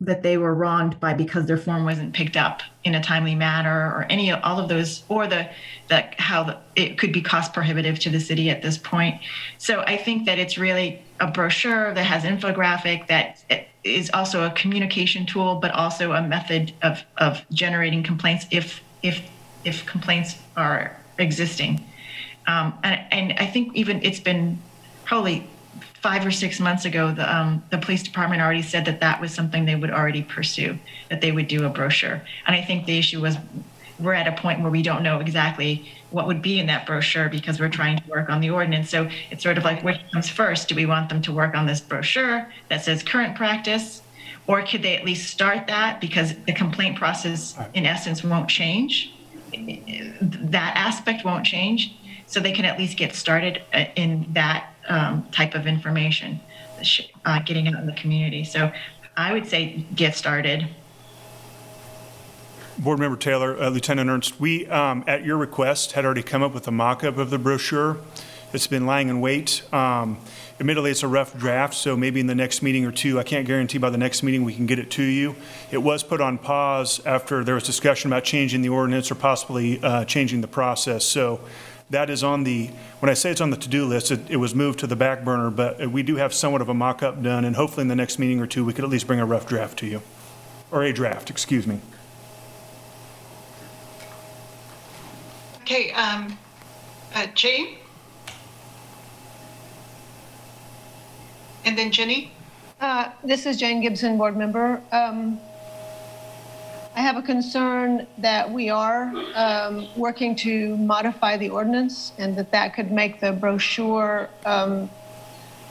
that 0.00 0.22
they 0.22 0.36
were 0.36 0.54
wronged 0.54 0.98
by 1.00 1.14
because 1.14 1.46
their 1.46 1.56
form 1.56 1.84
wasn't 1.84 2.12
picked 2.12 2.36
up 2.36 2.62
in 2.82 2.94
a 2.94 3.02
timely 3.02 3.34
manner 3.34 3.92
or 3.94 4.06
any 4.10 4.30
all 4.32 4.58
of 4.58 4.68
those 4.68 5.04
or 5.08 5.26
the 5.26 5.48
that 5.88 6.18
how 6.18 6.44
the, 6.44 6.58
it 6.76 6.98
could 6.98 7.12
be 7.12 7.22
cost 7.22 7.52
prohibitive 7.52 7.98
to 7.98 8.10
the 8.10 8.20
city 8.20 8.50
at 8.50 8.62
this 8.62 8.76
point. 8.76 9.20
So 9.58 9.80
i 9.86 9.96
think 9.96 10.26
that 10.26 10.38
it's 10.38 10.58
really 10.58 11.02
a 11.20 11.28
brochure 11.28 11.94
that 11.94 12.04
has 12.04 12.24
infographic 12.24 13.06
that 13.06 13.38
is 13.84 14.10
also 14.12 14.44
a 14.44 14.50
communication 14.50 15.26
tool 15.26 15.56
but 15.56 15.70
also 15.70 16.12
a 16.12 16.22
method 16.22 16.72
of 16.82 17.02
of 17.18 17.44
generating 17.52 18.02
complaints 18.02 18.46
if 18.50 18.82
if 19.02 19.22
if 19.64 19.86
complaints 19.86 20.36
are 20.56 20.96
existing 21.18 21.84
um, 22.46 22.72
and, 22.82 23.00
and 23.10 23.32
i 23.38 23.46
think 23.46 23.74
even 23.74 24.02
it's 24.02 24.20
been 24.20 24.58
probably 25.04 25.46
five 26.04 26.26
or 26.26 26.30
six 26.30 26.60
months 26.60 26.84
ago, 26.84 27.12
the, 27.12 27.34
um, 27.34 27.62
the 27.70 27.78
police 27.78 28.02
department 28.02 28.42
already 28.42 28.60
said 28.60 28.84
that 28.84 29.00
that 29.00 29.18
was 29.22 29.32
something 29.32 29.64
they 29.64 29.74
would 29.74 29.90
already 29.90 30.22
pursue, 30.22 30.78
that 31.08 31.22
they 31.22 31.32
would 31.32 31.48
do 31.48 31.64
a 31.64 31.68
brochure. 31.70 32.20
And 32.46 32.54
I 32.54 32.60
think 32.60 32.84
the 32.84 32.98
issue 32.98 33.22
was 33.22 33.38
we're 33.98 34.12
at 34.12 34.26
a 34.26 34.32
point 34.32 34.60
where 34.60 34.70
we 34.70 34.82
don't 34.82 35.02
know 35.02 35.20
exactly 35.20 35.90
what 36.10 36.26
would 36.26 36.42
be 36.42 36.60
in 36.60 36.66
that 36.66 36.84
brochure 36.84 37.30
because 37.30 37.58
we're 37.58 37.70
trying 37.70 37.96
to 37.96 38.10
work 38.10 38.28
on 38.28 38.42
the 38.42 38.50
ordinance. 38.50 38.90
So 38.90 39.08
it's 39.30 39.42
sort 39.42 39.56
of 39.56 39.64
like 39.64 39.82
which 39.82 39.98
comes 40.12 40.28
first? 40.28 40.68
Do 40.68 40.74
we 40.74 40.84
want 40.84 41.08
them 41.08 41.22
to 41.22 41.32
work 41.32 41.54
on 41.54 41.64
this 41.64 41.80
brochure 41.80 42.52
that 42.68 42.84
says 42.84 43.02
current 43.02 43.34
practice? 43.34 44.02
Or 44.46 44.62
could 44.62 44.82
they 44.82 44.98
at 44.98 45.06
least 45.06 45.30
start 45.30 45.68
that 45.68 46.02
because 46.02 46.34
the 46.44 46.52
complaint 46.52 46.98
process 46.98 47.56
in 47.72 47.86
essence 47.86 48.22
won't 48.22 48.50
change? 48.50 49.14
That 50.20 50.76
aspect 50.76 51.24
won't 51.24 51.46
change. 51.46 51.96
So 52.34 52.40
they 52.40 52.50
can 52.50 52.64
at 52.64 52.80
least 52.80 52.96
get 52.96 53.14
started 53.14 53.62
uh, 53.72 53.84
in 53.94 54.26
that 54.32 54.74
um, 54.88 55.24
type 55.30 55.54
of 55.54 55.68
information, 55.68 56.40
uh, 57.24 57.40
getting 57.42 57.68
out 57.68 57.78
in 57.78 57.86
the 57.86 57.92
community. 57.92 58.42
So 58.42 58.72
I 59.16 59.32
would 59.32 59.46
say 59.46 59.86
get 59.94 60.16
started. 60.16 60.66
Board 62.76 62.98
Member 62.98 63.16
Taylor, 63.16 63.56
uh, 63.56 63.68
Lieutenant 63.68 64.10
Ernst, 64.10 64.40
we, 64.40 64.66
um, 64.66 65.04
at 65.06 65.24
your 65.24 65.36
request, 65.36 65.92
had 65.92 66.04
already 66.04 66.24
come 66.24 66.42
up 66.42 66.52
with 66.52 66.66
a 66.66 66.72
mock-up 66.72 67.18
of 67.18 67.30
the 67.30 67.38
brochure. 67.38 67.98
It's 68.52 68.66
been 68.66 68.84
lying 68.84 69.10
in 69.10 69.20
wait. 69.20 69.62
Um, 69.72 70.18
Admittedly, 70.60 70.92
it's 70.92 71.02
a 71.02 71.08
rough 71.08 71.36
draft, 71.36 71.74
so 71.74 71.96
maybe 71.96 72.20
in 72.20 72.28
the 72.28 72.34
next 72.34 72.62
meeting 72.62 72.84
or 72.84 72.92
two, 72.92 73.18
I 73.18 73.24
can't 73.24 73.44
guarantee 73.44 73.78
by 73.78 73.90
the 73.90 73.98
next 73.98 74.22
meeting 74.22 74.44
we 74.44 74.54
can 74.54 74.66
get 74.66 74.78
it 74.78 74.88
to 74.92 75.02
you. 75.02 75.34
It 75.72 75.78
was 75.78 76.04
put 76.04 76.20
on 76.20 76.38
pause 76.38 77.04
after 77.04 77.42
there 77.42 77.56
was 77.56 77.64
discussion 77.64 78.12
about 78.12 78.22
changing 78.22 78.62
the 78.62 78.68
ordinance 78.68 79.10
or 79.10 79.16
possibly 79.16 79.82
uh, 79.82 80.04
changing 80.04 80.42
the 80.42 80.48
process. 80.48 81.04
So 81.04 81.40
that 81.94 82.10
is 82.10 82.24
on 82.24 82.42
the, 82.42 82.70
when 82.98 83.08
I 83.08 83.14
say 83.14 83.30
it's 83.30 83.40
on 83.40 83.50
the 83.50 83.56
to-do 83.56 83.86
list, 83.86 84.10
it, 84.10 84.28
it 84.28 84.36
was 84.36 84.52
moved 84.54 84.80
to 84.80 84.86
the 84.86 84.96
back 84.96 85.24
burner, 85.24 85.48
but 85.48 85.90
we 85.90 86.02
do 86.02 86.16
have 86.16 86.34
somewhat 86.34 86.60
of 86.60 86.68
a 86.68 86.74
mock-up 86.74 87.22
done, 87.22 87.44
and 87.44 87.54
hopefully 87.54 87.82
in 87.82 87.88
the 87.88 87.94
next 87.94 88.18
meeting 88.18 88.40
or 88.40 88.46
two, 88.46 88.64
we 88.64 88.72
could 88.72 88.84
at 88.84 88.90
least 88.90 89.06
bring 89.06 89.20
a 89.20 89.24
rough 89.24 89.46
draft 89.46 89.78
to 89.78 89.86
you. 89.86 90.02
Or 90.72 90.82
a 90.82 90.92
draft, 90.92 91.30
excuse 91.30 91.66
me. 91.66 91.80
Okay, 95.62 95.92
um, 95.92 96.36
uh, 97.14 97.26
Jane? 97.34 97.78
And 101.64 101.78
then 101.78 101.92
Jenny? 101.92 102.32
Uh, 102.80 103.10
This 103.22 103.46
is 103.46 103.56
Jane 103.56 103.80
Gibson, 103.80 104.18
board 104.18 104.36
member. 104.36 104.82
Um, 104.90 105.38
I 106.96 107.00
have 107.00 107.16
a 107.16 107.22
concern 107.22 108.06
that 108.18 108.48
we 108.48 108.70
are 108.70 109.12
um, 109.34 109.88
working 109.96 110.36
to 110.36 110.76
modify 110.76 111.36
the 111.36 111.50
ordinance 111.50 112.12
and 112.18 112.36
that 112.36 112.52
that 112.52 112.72
could 112.74 112.92
make 112.92 113.18
the 113.20 113.32
brochure 113.32 114.30
um, 114.46 114.88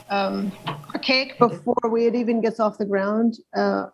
um, 0.09 0.51
archaic 0.93 1.39
before 1.39 1.89
we, 1.89 2.07
it 2.07 2.15
even 2.15 2.41
gets 2.41 2.59
off 2.59 2.78
the 2.78 2.86
ground. 2.86 3.38
Uh, 3.55 3.86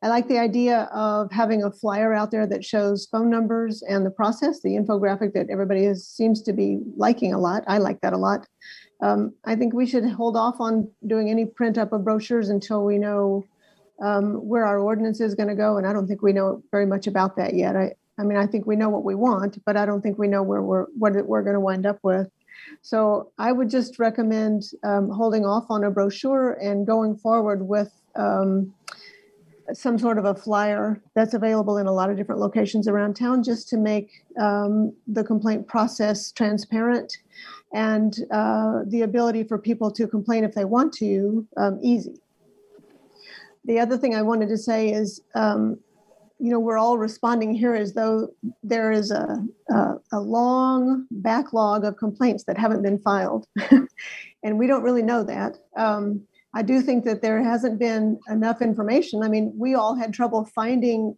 I 0.00 0.08
like 0.08 0.28
the 0.28 0.38
idea 0.38 0.88
of 0.94 1.32
having 1.32 1.64
a 1.64 1.72
flyer 1.72 2.14
out 2.14 2.30
there 2.30 2.46
that 2.46 2.64
shows 2.64 3.06
phone 3.06 3.30
numbers 3.30 3.82
and 3.82 4.06
the 4.06 4.10
process, 4.10 4.60
the 4.60 4.76
infographic 4.76 5.32
that 5.32 5.50
everybody 5.50 5.86
is, 5.86 6.06
seems 6.06 6.40
to 6.42 6.52
be 6.52 6.78
liking 6.96 7.34
a 7.34 7.38
lot. 7.38 7.64
I 7.66 7.78
like 7.78 8.00
that 8.02 8.12
a 8.12 8.18
lot. 8.18 8.46
Um, 9.02 9.34
I 9.44 9.56
think 9.56 9.74
we 9.74 9.86
should 9.86 10.08
hold 10.08 10.36
off 10.36 10.60
on 10.60 10.88
doing 11.04 11.30
any 11.30 11.46
print 11.46 11.78
up 11.78 11.92
of 11.92 12.04
brochures 12.04 12.48
until 12.48 12.84
we 12.84 12.96
know 12.96 13.44
um, 14.02 14.34
where 14.34 14.64
our 14.64 14.78
ordinance 14.78 15.20
is 15.20 15.34
going 15.34 15.48
to 15.48 15.54
go. 15.54 15.78
And 15.78 15.86
I 15.86 15.92
don't 15.92 16.06
think 16.06 16.22
we 16.22 16.32
know 16.32 16.62
very 16.70 16.86
much 16.86 17.06
about 17.06 17.36
that 17.36 17.54
yet. 17.54 17.76
I, 17.76 17.94
I 18.18 18.22
mean, 18.22 18.38
I 18.38 18.46
think 18.46 18.66
we 18.66 18.76
know 18.76 18.88
what 18.88 19.04
we 19.04 19.14
want, 19.14 19.62
but 19.64 19.76
I 19.76 19.86
don't 19.86 20.00
think 20.00 20.18
we 20.18 20.28
know 20.28 20.42
where 20.42 20.62
we're, 20.62 20.86
what 20.98 21.14
we're 21.26 21.42
going 21.42 21.54
to 21.54 21.60
wind 21.60 21.86
up 21.86 21.98
with. 22.02 22.30
So 22.82 23.30
I 23.38 23.52
would 23.52 23.70
just 23.70 23.98
recommend 23.98 24.70
um, 24.82 25.10
holding 25.10 25.44
off 25.44 25.66
on 25.70 25.84
a 25.84 25.90
brochure 25.90 26.52
and 26.54 26.86
going 26.86 27.16
forward 27.16 27.66
with 27.66 27.92
um, 28.14 28.72
some 29.72 29.98
sort 29.98 30.18
of 30.18 30.24
a 30.24 30.34
flyer 30.34 31.00
that's 31.14 31.34
available 31.34 31.78
in 31.78 31.86
a 31.86 31.92
lot 31.92 32.10
of 32.10 32.16
different 32.16 32.40
locations 32.40 32.88
around 32.88 33.14
town, 33.14 33.42
just 33.42 33.68
to 33.68 33.76
make 33.76 34.24
um, 34.38 34.94
the 35.06 35.24
complaint 35.24 35.66
process 35.66 36.32
transparent 36.32 37.18
and 37.74 38.20
uh, 38.30 38.80
the 38.86 39.02
ability 39.02 39.42
for 39.42 39.58
people 39.58 39.90
to 39.90 40.06
complain 40.06 40.44
if 40.44 40.54
they 40.54 40.64
want 40.64 40.92
to 40.92 41.46
um, 41.56 41.78
easy. 41.82 42.20
The 43.66 43.78
other 43.78 43.98
thing 43.98 44.14
I 44.14 44.22
wanted 44.22 44.48
to 44.48 44.58
say 44.58 44.90
is, 44.90 45.20
um, 45.34 45.78
you 46.38 46.50
know, 46.50 46.60
we're 46.60 46.78
all 46.78 46.98
responding 46.98 47.54
here 47.54 47.74
as 47.74 47.94
though 47.94 48.28
there 48.62 48.92
is 48.92 49.10
a, 49.10 49.42
a, 49.70 49.94
a 50.12 50.20
long 50.20 51.06
backlog 51.10 51.84
of 51.84 51.96
complaints 51.96 52.44
that 52.44 52.58
haven't 52.58 52.82
been 52.82 52.98
filed. 52.98 53.46
and 54.42 54.58
we 54.58 54.66
don't 54.66 54.82
really 54.82 55.02
know 55.02 55.22
that. 55.24 55.58
Um, 55.76 56.22
I 56.54 56.62
do 56.62 56.80
think 56.80 57.04
that 57.04 57.22
there 57.22 57.42
hasn't 57.42 57.78
been 57.78 58.18
enough 58.28 58.62
information. 58.62 59.22
I 59.22 59.28
mean, 59.28 59.52
we 59.56 59.74
all 59.74 59.94
had 59.94 60.12
trouble 60.12 60.44
finding 60.54 61.16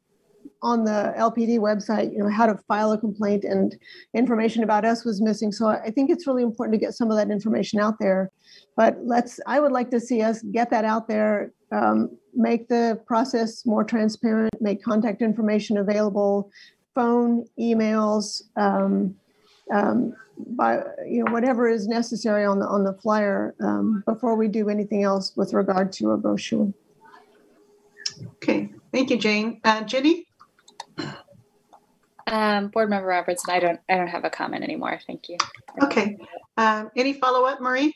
on 0.62 0.84
the 0.84 1.14
LPD 1.16 1.59
website, 1.59 2.12
you 2.12 2.18
know, 2.18 2.28
how 2.28 2.46
to 2.46 2.56
file 2.66 2.92
a 2.92 2.98
complaint 2.98 3.44
and 3.44 3.76
information 4.14 4.62
about 4.62 4.84
us 4.84 5.04
was 5.04 5.20
missing. 5.20 5.52
So 5.52 5.68
I 5.68 5.90
think 5.90 6.11
it's 6.11 6.26
really 6.26 6.42
important 6.42 6.74
to 6.74 6.84
get 6.84 6.94
some 6.94 7.11
of 7.11 7.16
that 7.16 7.30
information 7.30 7.78
out 7.78 7.98
there. 8.00 8.30
But 8.76 8.98
let's, 9.02 9.40
I 9.46 9.61
would 9.61 9.72
like 9.72 9.90
to 9.90 10.00
see 10.00 10.22
us 10.22 10.42
get 10.42 10.70
that 10.70 10.84
out 10.84 11.09
there, 11.09 11.52
um, 11.72 12.16
make 12.34 12.68
the 12.68 13.00
process 13.06 13.64
more 13.66 13.84
transparent, 13.84 14.52
make 14.61 14.82
contact 14.82 15.22
information 15.22 15.78
available, 15.78 16.50
phone, 16.94 17.44
emails, 17.59 18.42
um, 18.56 19.14
um, 19.72 20.14
by, 20.56 20.82
you 21.06 21.24
know, 21.24 21.32
whatever 21.32 21.68
is 21.68 21.88
necessary 21.88 22.44
on 22.44 22.59
the, 22.61 22.66
on 22.66 22.84
the 22.84 22.94
flyer 22.94 23.54
um, 23.61 24.02
before 24.06 24.36
we 24.36 24.48
do 24.48 24.68
anything 24.68 25.02
else 25.02 25.32
with 25.36 25.52
regard 25.52 25.92
to 25.92 26.12
a 26.12 26.16
brochure. 26.16 26.72
Okay, 28.36 28.70
thank 28.92 29.11
you, 29.11 29.16
Jane. 29.16 29.61
Uh, 29.64 29.82
Jenny? 29.82 30.28
Um, 32.31 32.68
Board 32.68 32.91
Member 32.91 33.09
Robertson, 33.09 33.55
I 33.55 33.61
don't, 33.61 33.81
I 33.89 33.97
don't 33.97 34.09
have 34.09 34.24
a 34.24 34.31
comment 34.31 34.62
anymore. 34.62 34.99
Thank 35.07 35.29
you. 35.29 35.39
Okay. 35.83 36.18
Um, 36.57 36.91
any 36.97 37.14
follow-up, 37.14 37.61
Marie? 37.61 37.95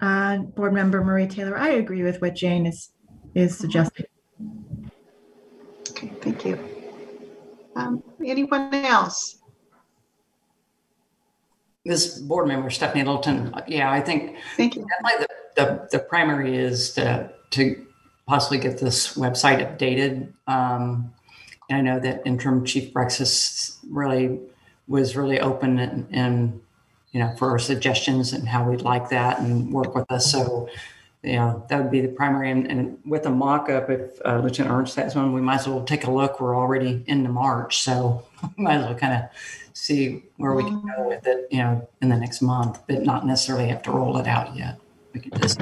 Uh, 0.00 0.38
Board 0.38 0.72
Member 0.72 1.04
Marie 1.04 1.26
Taylor, 1.26 1.56
I 1.56 1.70
agree 1.70 2.02
with 2.02 2.20
what 2.20 2.34
Jane 2.34 2.66
is, 2.66 2.90
is 3.34 3.56
suggesting. 3.56 4.06
Okay, 5.90 6.10
thank 6.20 6.44
you. 6.44 6.58
Um, 7.76 8.02
anyone 8.24 8.74
else? 8.74 9.36
This 11.84 12.18
board 12.18 12.48
member, 12.48 12.70
Stephanie 12.70 13.04
Littleton, 13.04 13.54
yeah, 13.66 13.90
I 13.90 14.00
think 14.00 14.36
Thank 14.56 14.76
you. 14.76 14.84
definitely 14.86 15.26
the, 15.56 15.62
the, 15.62 15.88
the 15.92 16.04
primary 16.04 16.56
is 16.56 16.92
to, 16.94 17.30
to 17.50 17.86
possibly 18.26 18.58
get 18.58 18.78
this 18.78 19.16
website 19.16 19.60
updated. 19.60 20.32
Um, 20.46 21.12
and 21.14 21.17
I 21.70 21.80
know 21.80 22.00
that 22.00 22.22
interim 22.24 22.64
chief 22.64 22.92
Brixius 22.92 23.78
really 23.90 24.40
was 24.86 25.16
really 25.16 25.38
open 25.38 25.78
and, 25.78 26.06
and, 26.10 26.60
you 27.12 27.20
know, 27.20 27.34
for 27.36 27.50
our 27.50 27.58
suggestions 27.58 28.32
and 28.32 28.48
how 28.48 28.68
we'd 28.68 28.80
like 28.80 29.10
that 29.10 29.38
and 29.40 29.72
work 29.72 29.94
with 29.94 30.10
us. 30.10 30.30
So, 30.32 30.68
you 31.22 31.34
know, 31.34 31.66
that 31.68 31.82
would 31.82 31.90
be 31.90 32.00
the 32.00 32.08
primary. 32.08 32.50
And, 32.50 32.70
and 32.70 32.98
with 33.04 33.26
a 33.26 33.30
mock-up, 33.30 33.90
if 33.90 34.18
uh, 34.24 34.38
Lieutenant 34.38 34.74
Ernst 34.74 34.96
has 34.96 35.14
one, 35.14 35.32
we 35.34 35.42
might 35.42 35.60
as 35.60 35.68
well 35.68 35.84
take 35.84 36.04
a 36.04 36.10
look. 36.10 36.40
We're 36.40 36.56
already 36.56 37.04
into 37.06 37.28
March, 37.28 37.82
so 37.82 38.24
we 38.56 38.64
might 38.64 38.76
as 38.76 38.84
well 38.86 38.94
kind 38.94 39.24
of 39.24 39.30
see 39.74 40.24
where 40.38 40.54
we 40.54 40.64
can 40.64 40.80
go 40.80 41.08
with 41.08 41.26
it, 41.26 41.48
you 41.50 41.58
know, 41.58 41.86
in 42.00 42.08
the 42.08 42.16
next 42.16 42.40
month, 42.40 42.80
but 42.86 43.02
not 43.02 43.26
necessarily 43.26 43.68
have 43.68 43.82
to 43.82 43.90
roll 43.90 44.16
it 44.16 44.26
out 44.26 44.56
yet. 44.56 44.78
We 45.12 45.20
could 45.20 45.40
just 45.40 45.60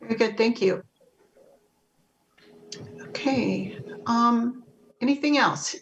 Very 0.00 0.16
good, 0.16 0.36
thank 0.36 0.60
you. 0.60 0.84
Okay, 3.16 3.78
um, 4.06 4.64
anything 5.00 5.38
else 5.38 5.76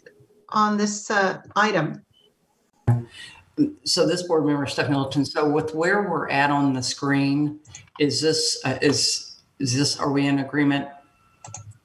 on 0.50 0.76
this, 0.76 1.10
uh, 1.10 1.40
item? 1.56 2.04
So 3.84 4.06
this 4.06 4.24
board 4.24 4.44
member, 4.44 4.66
Stephanie 4.66 4.98
Littleton, 4.98 5.24
so 5.24 5.48
with 5.48 5.74
where 5.74 6.10
we're 6.10 6.28
at 6.28 6.50
on 6.50 6.74
the 6.74 6.82
screen, 6.82 7.58
is 7.98 8.20
this, 8.20 8.60
uh, 8.66 8.76
is, 8.82 9.40
is 9.58 9.74
this, 9.74 9.98
are 9.98 10.12
we 10.12 10.26
in 10.26 10.40
agreement? 10.40 10.88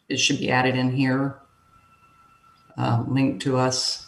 It 0.10 0.18
should 0.18 0.38
be 0.38 0.52
added 0.52 0.76
in 0.76 0.91
here, 0.91 1.39
uh, 2.78 3.06
linked 3.08 3.41
to 3.43 3.56
us. 3.56 4.06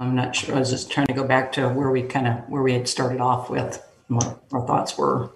I'm 0.00 0.16
not 0.16 0.34
sure, 0.34 0.56
I 0.56 0.58
was 0.58 0.70
just 0.70 0.90
trying 0.90 1.06
to 1.06 1.12
go 1.12 1.22
back 1.22 1.52
to 1.52 1.68
where 1.68 1.90
we 1.90 2.02
kind 2.02 2.26
of, 2.26 2.48
where 2.48 2.62
we 2.62 2.72
had 2.72 2.88
started 2.88 3.20
off 3.20 3.48
with, 3.48 3.84
and 4.08 4.16
what 4.16 4.42
our 4.52 4.66
thoughts 4.66 4.96
were. 4.96 5.30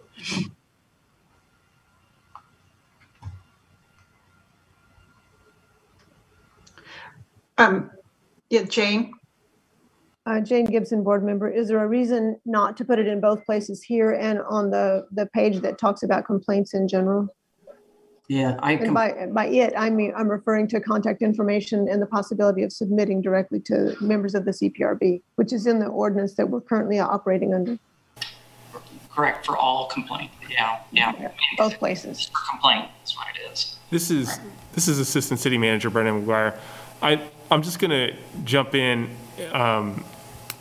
Um, 7.58 7.90
yeah, 8.50 8.62
Jane? 8.62 9.12
Uh, 10.24 10.40
Jane 10.40 10.64
Gibson, 10.64 11.02
board 11.02 11.24
member, 11.24 11.48
is 11.50 11.68
there 11.68 11.82
a 11.82 11.86
reason 11.86 12.38
not 12.44 12.76
to 12.76 12.84
put 12.84 12.98
it 12.98 13.08
in 13.08 13.20
both 13.20 13.44
places 13.44 13.82
here 13.82 14.12
and 14.12 14.40
on 14.48 14.70
the, 14.70 15.06
the 15.10 15.26
page 15.26 15.60
that 15.60 15.78
talks 15.78 16.02
about 16.02 16.24
complaints 16.24 16.74
in 16.74 16.86
general? 16.86 17.28
Yeah, 18.28 18.56
I, 18.60 18.74
And 18.74 18.94
by, 18.94 19.26
by 19.32 19.46
it, 19.48 19.74
I 19.76 19.90
mean, 19.90 20.12
I'm 20.16 20.28
referring 20.28 20.68
to 20.68 20.80
contact 20.80 21.22
information 21.22 21.88
and 21.88 22.00
the 22.00 22.06
possibility 22.06 22.62
of 22.62 22.72
submitting 22.72 23.20
directly 23.20 23.58
to 23.60 23.96
members 24.00 24.34
of 24.34 24.44
the 24.44 24.52
CPRB, 24.52 25.22
which 25.34 25.52
is 25.52 25.66
in 25.66 25.80
the 25.80 25.86
ordinance 25.86 26.34
that 26.34 26.48
we're 26.48 26.60
currently 26.60 27.00
operating 27.00 27.52
under, 27.52 27.78
correct 29.14 29.46
for 29.46 29.56
all 29.56 29.86
complaint, 29.86 30.30
yeah, 30.48 30.78
yeah. 30.90 31.30
both 31.58 31.78
places. 31.78 32.26
For 32.26 32.50
complaint, 32.50 32.88
that's 32.98 33.16
what 33.16 33.26
it 33.34 33.52
is. 33.52 33.76
This 33.90 34.10
is, 34.10 34.38
this 34.72 34.88
is 34.88 34.98
Assistant 34.98 35.38
City 35.38 35.58
Manager 35.58 35.90
Brandon 35.90 36.24
McGuire. 36.24 36.58
I, 37.02 37.20
I'm 37.50 37.62
just 37.62 37.78
going 37.78 37.90
to 37.90 38.16
jump 38.44 38.74
in 38.74 39.10
um, 39.52 40.04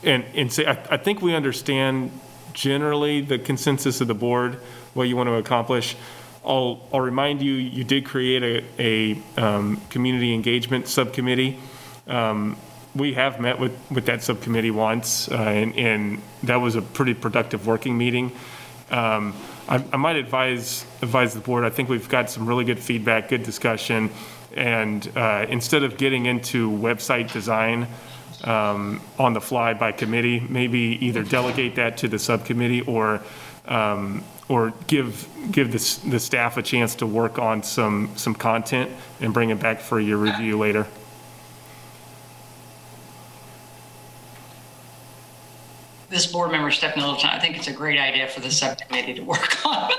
and, 0.04 0.26
and 0.36 0.52
say, 0.52 0.66
I, 0.66 0.72
I 0.90 0.98
think 0.98 1.22
we 1.22 1.34
understand 1.34 2.12
generally 2.54 3.22
the 3.22 3.40
consensus 3.40 4.02
of 4.02 4.08
the 4.08 4.14
board, 4.14 4.56
what 4.94 5.04
you 5.08 5.16
want 5.16 5.28
to 5.28 5.36
accomplish. 5.36 5.96
I'll, 6.44 6.82
I'll 6.92 7.02
remind 7.02 7.42
you, 7.42 7.54
you 7.54 7.84
did 7.84 8.06
create 8.06 8.66
a, 8.80 9.16
a 9.38 9.42
um, 9.42 9.80
community 9.90 10.34
engagement 10.34 10.88
subcommittee. 10.88 11.60
Um, 12.08 12.58
We 12.94 13.14
have 13.14 13.40
met 13.40 13.58
with, 13.58 13.78
with 13.90 14.06
that 14.08 14.22
subcommittee 14.22 14.72
once, 14.72 15.30
uh, 15.30 15.36
and, 15.36 15.76
and 15.78 16.22
that 16.44 16.58
was 16.58 16.76
a 16.76 16.82
pretty 16.82 17.14
productive 17.14 17.66
working 17.66 17.98
meeting. 17.98 18.34
Um, 18.90 19.34
I, 19.70 19.82
I 19.94 19.98
might 19.98 20.18
advise, 20.18 20.86
advise 21.02 21.34
the 21.34 21.40
board, 21.40 21.64
I 21.64 21.70
think 21.70 21.88
we've 21.88 22.10
got 22.10 22.30
some 22.30 22.46
really 22.46 22.66
good 22.66 22.80
feedback, 22.80 23.30
good 23.30 23.44
discussion. 23.44 24.10
And 24.54 25.10
uh, 25.16 25.46
instead 25.48 25.84
of 25.84 25.98
getting 25.98 26.26
into 26.26 26.70
website 26.70 27.32
design 27.32 27.88
um, 28.44 29.02
on 29.18 29.32
the 29.32 29.40
fly 29.40 29.74
by 29.74 29.94
committee, 29.94 30.42
maybe 30.42 30.98
either 31.00 31.24
delegate 31.24 31.76
that 31.76 31.98
to 32.00 32.10
the 32.10 32.20
subcommittee 32.20 32.82
or, 32.82 33.22
um, 33.68 34.26
or 34.50 34.74
give, 34.88 35.26
give 35.50 35.72
the, 35.72 36.10
the 36.10 36.20
staff 36.20 36.58
a 36.58 36.62
chance 36.62 36.96
to 36.96 37.06
work 37.06 37.40
on 37.40 37.64
some, 37.64 38.12
some 38.18 38.36
content 38.36 38.92
and 39.22 39.34
bring 39.34 39.52
it 39.52 39.62
back 39.62 39.80
for 39.80 40.02
your 40.02 40.18
review 40.18 40.58
later. 40.58 40.86
This 46.12 46.28
board 46.28 46.52
member, 46.52 46.70
Stephanie 46.72 47.04
Littleton, 47.04 47.30
I 47.30 47.40
think 47.40 47.56
it's 47.56 47.70
a 47.70 47.74
great 47.74 47.98
idea 47.98 48.28
for 48.28 48.42
the 48.42 48.52
subcommittee 48.52 49.14
to 49.14 49.22
work 49.22 49.66
on. 49.66 49.92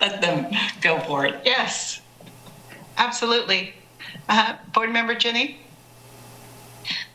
Let 0.00 0.22
them 0.22 0.46
go 0.80 1.00
for 1.00 1.26
it. 1.26 1.40
Yes, 1.44 2.00
absolutely. 2.98 3.74
Uh, 4.28 4.54
board 4.72 4.92
member 4.92 5.16
Jenny? 5.16 5.58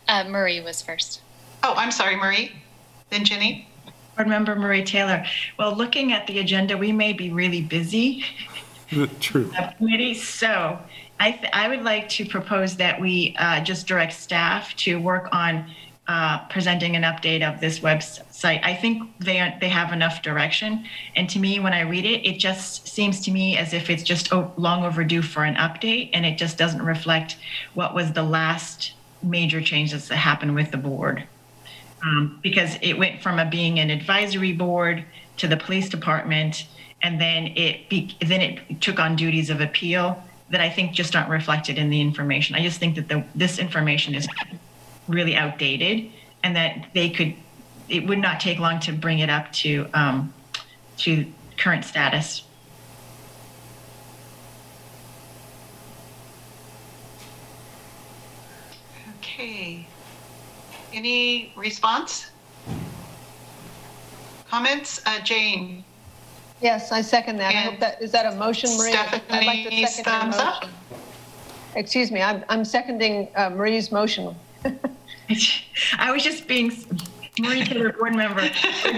Uh, 0.10 0.26
Marie 0.26 0.60
was 0.60 0.82
first. 0.82 1.22
Oh, 1.64 1.74
I'm 1.78 1.92
sorry, 1.92 2.18
Marie. 2.18 2.52
Then 3.10 3.24
Jenny? 3.24 3.70
Board 4.18 4.28
Member 4.28 4.54
Marie 4.56 4.84
Taylor. 4.84 5.26
Well, 5.58 5.74
looking 5.74 6.12
at 6.12 6.28
the 6.28 6.40
agenda, 6.40 6.78
we 6.78 6.92
may 6.92 7.14
be 7.14 7.32
really 7.32 7.62
busy. 7.62 8.26
True. 9.22 9.50
Committee, 9.78 10.14
so 10.14 10.78
I, 11.22 11.32
th- 11.32 11.54
I 11.54 11.70
would 11.70 11.84
like 11.84 12.10
to 12.10 12.26
propose 12.26 12.76
that 12.78 13.00
we 13.00 13.34
uh, 13.40 13.62
just 13.62 13.88
direct 13.88 14.12
staff 14.12 14.76
to 14.78 15.00
work 15.00 15.30
on 15.32 15.72
uh, 16.10 16.40
presenting 16.50 16.96
an 16.96 17.04
update 17.04 17.48
of 17.48 17.62
this 17.62 17.82
website. 17.82 18.60
I 18.64 18.74
think 18.74 19.04
they 19.20 19.56
they 19.62 19.70
have 19.70 19.94
enough 19.94 20.24
direction, 20.24 20.86
and 21.16 21.30
to 21.30 21.38
me, 21.40 21.60
when 21.60 21.72
I 21.72 21.82
read 21.82 22.04
it, 22.04 22.28
it 22.28 22.40
just 22.40 22.88
seems 22.88 23.22
to 23.22 23.32
me 23.32 23.58
as 23.58 23.74
if 23.74 23.92
it's 23.92 24.02
just 24.02 24.32
long 24.32 24.84
overdue 24.84 25.22
for 25.22 25.44
an 25.44 25.56
update, 25.56 26.10
and 26.14 26.26
it 26.26 26.38
just 26.40 26.58
doesn't 26.58 26.82
reflect 26.82 27.38
what 27.76 27.94
was 27.94 28.14
the 28.14 28.24
last 28.24 28.94
major 29.22 29.62
changes 29.62 30.08
that 30.08 30.16
happened 30.16 30.56
with 30.56 30.72
the 30.72 30.78
board 30.78 31.24
um, 32.04 32.40
because 32.42 32.78
it 32.82 32.98
went 32.98 33.22
from 33.22 33.40
a 33.40 33.46
being 33.46 33.80
an 33.80 33.90
advisory 33.90 34.54
board 34.54 35.04
to 35.38 35.48
the 35.48 35.58
police 35.58 35.90
department, 35.90 36.66
and 37.02 37.20
then 37.20 37.48
it 37.56 37.88
be, 37.90 38.16
then 38.26 38.42
it 38.42 38.82
took 38.82 39.00
on 39.00 39.16
duties 39.16 39.50
of 39.50 39.62
appeal 39.62 40.24
that 40.50 40.62
I 40.62 40.70
think 40.70 40.94
just 40.94 41.16
aren't 41.16 41.30
reflected 41.30 41.78
in 41.78 41.90
the 41.90 42.02
information. 42.02 42.56
I 42.56 42.64
just 42.64 42.80
think 42.80 42.96
that 42.96 43.10
the 43.10 43.24
this 43.36 43.60
information 43.60 44.16
is 44.16 44.28
really 45.10 45.36
outdated, 45.36 46.10
and 46.44 46.56
that 46.56 46.86
they 46.94 47.10
could 47.10 47.34
it 47.90 48.06
would 48.08 48.20
not 48.20 48.40
take 48.40 48.60
long 48.60 48.80
to 48.82 48.94
bring 48.94 49.20
it 49.20 49.30
up 49.30 49.52
to 49.52 49.88
um, 49.94 50.34
to 50.98 51.26
current 51.58 51.84
status. 51.84 52.44
Okay. 59.20 59.86
Any 60.94 61.54
response? 61.56 62.30
Comments? 64.50 65.02
Uh, 65.06 65.20
Jane? 65.22 65.84
Yes, 66.62 66.92
I 66.92 67.02
second 67.02 67.38
that. 67.38 67.54
I 67.56 67.58
hope 67.58 67.80
that, 67.80 68.02
is 68.02 68.12
that 68.12 68.34
a 68.34 68.36
motion, 68.36 68.76
Maria? 68.78 69.22
I'd 69.30 69.46
like 69.46 69.70
to 69.70 69.86
second 69.88 70.06
your 70.06 70.20
thumbs 70.20 70.36
up? 70.36 70.66
Excuse 71.76 72.12
me, 72.12 72.22
I'm, 72.22 72.44
I'm 72.50 72.66
seconding 72.66 73.30
uh, 73.36 73.52
Marie's 73.52 73.92
motion. 73.92 74.36
I 75.98 76.12
was 76.12 76.24
just 76.24 76.48
being 76.48 76.72
Marie 77.40 77.64
Taylor, 77.64 77.94
board 77.94 78.16
member. 78.16 78.50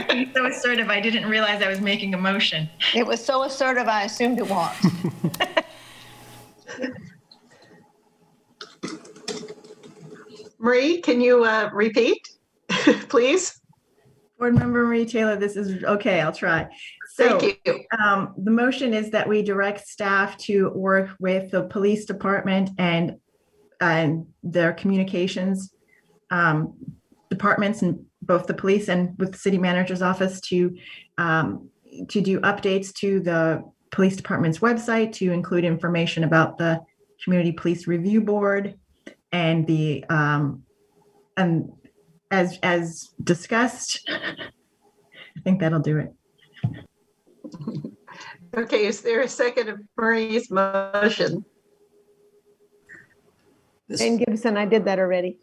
Being 0.09 0.31
so 0.33 0.45
assertive, 0.45 0.89
I 0.89 0.99
didn't 0.99 1.29
realize 1.29 1.61
I 1.61 1.69
was 1.69 1.81
making 1.81 2.13
a 2.13 2.17
motion. 2.17 2.69
It 2.95 3.05
was 3.05 3.23
so 3.23 3.43
assertive, 3.43 3.87
I 3.87 4.03
assumed 4.03 4.39
it 4.39 4.49
was. 4.49 4.75
Marie, 10.59 11.01
can 11.01 11.21
you 11.21 11.43
uh, 11.43 11.69
repeat, 11.73 12.27
please? 13.09 13.59
Board 14.37 14.55
Member 14.55 14.85
Marie 14.85 15.05
Taylor, 15.05 15.35
this 15.35 15.55
is, 15.55 15.83
okay, 15.83 16.21
I'll 16.21 16.31
try. 16.31 16.67
So 17.13 17.39
Thank 17.39 17.59
you. 17.65 17.83
um, 18.03 18.33
the 18.37 18.51
motion 18.51 18.93
is 18.93 19.11
that 19.11 19.27
we 19.27 19.43
direct 19.43 19.87
staff 19.87 20.37
to 20.39 20.69
work 20.69 21.09
with 21.19 21.51
the 21.51 21.63
police 21.63 22.05
department 22.05 22.71
and, 22.77 23.17
and 23.79 24.27
their 24.43 24.73
communications 24.73 25.73
um, 26.31 26.73
departments 27.29 27.81
and 27.81 28.03
both 28.21 28.47
the 28.47 28.53
police 28.53 28.87
and 28.89 29.17
with 29.19 29.33
the 29.33 29.37
city 29.37 29.57
manager's 29.57 30.01
office 30.01 30.41
to, 30.41 30.75
um, 31.17 31.69
to 32.07 32.21
do 32.21 32.39
updates 32.41 32.93
to 32.95 33.19
the 33.19 33.63
police 33.91 34.15
department's 34.15 34.59
website 34.59 35.11
to 35.13 35.31
include 35.31 35.63
information 35.63 36.23
about 36.23 36.57
the 36.57 36.79
Community 37.23 37.51
Police 37.51 37.87
Review 37.87 38.21
Board 38.21 38.75
and 39.31 39.67
the, 39.67 40.03
um, 40.09 40.63
and 41.37 41.71
as, 42.31 42.57
as 42.63 43.09
discussed, 43.23 44.01
I 44.09 45.39
think 45.43 45.59
that'll 45.59 45.79
do 45.79 45.97
it. 45.97 46.13
Okay, 48.55 48.85
is 48.85 49.01
there 49.01 49.21
a 49.21 49.27
second 49.27 49.69
of 49.69 49.79
Marie's 49.97 50.51
motion? 50.51 51.45
Jane 53.95 54.17
Gibson, 54.17 54.57
I 54.57 54.65
did 54.65 54.85
that 54.85 54.99
already. 54.99 55.37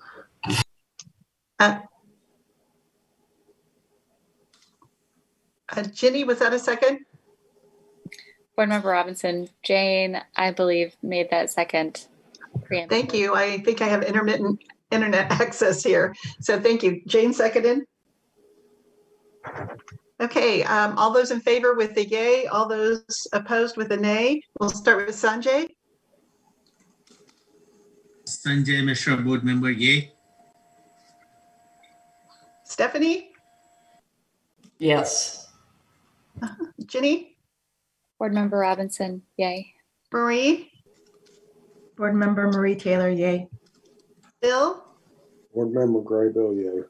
Uh, 1.58 1.80
uh, 5.76 5.82
Ginny, 5.82 6.24
was 6.24 6.38
that 6.38 6.52
a 6.52 6.58
second? 6.58 7.00
Board 8.56 8.68
Member 8.68 8.88
Robinson, 8.88 9.48
Jane, 9.62 10.20
I 10.36 10.50
believe, 10.52 10.96
made 11.02 11.30
that 11.30 11.50
second 11.50 12.06
preamble. 12.64 12.94
Thank 12.94 13.14
you. 13.14 13.34
I 13.34 13.58
think 13.58 13.82
I 13.82 13.86
have 13.86 14.02
intermittent 14.02 14.60
internet 14.90 15.30
access 15.40 15.82
here. 15.82 16.14
So 16.40 16.60
thank 16.60 16.82
you. 16.82 17.02
Jane 17.06 17.32
seconded. 17.32 17.84
Okay, 20.20 20.64
um, 20.64 20.98
all 20.98 21.12
those 21.12 21.30
in 21.30 21.40
favor 21.40 21.74
with 21.74 21.94
the 21.94 22.04
yay, 22.04 22.46
all 22.46 22.68
those 22.68 23.28
opposed 23.32 23.76
with 23.76 23.92
a 23.92 23.96
nay. 23.96 24.42
We'll 24.58 24.70
start 24.70 25.06
with 25.06 25.14
Sanjay. 25.14 25.68
Sanjay 28.26 28.84
Mishra, 28.84 29.16
board 29.16 29.44
member, 29.44 29.70
yay. 29.70 30.12
Stephanie, 32.82 33.30
Yes. 34.78 35.48
Ginny, 36.86 37.36
Board 38.20 38.32
Member 38.32 38.58
Robinson, 38.58 39.22
yay. 39.36 39.66
Marie, 40.12 40.70
Board 41.96 42.14
Member 42.14 42.46
Marie 42.52 42.76
Taylor, 42.76 43.08
yay. 43.10 43.48
Bill, 44.40 44.84
Board 45.52 45.72
Member 45.72 46.00
Gray 46.02 46.28
Bill, 46.30 46.54
yay. 46.54 46.82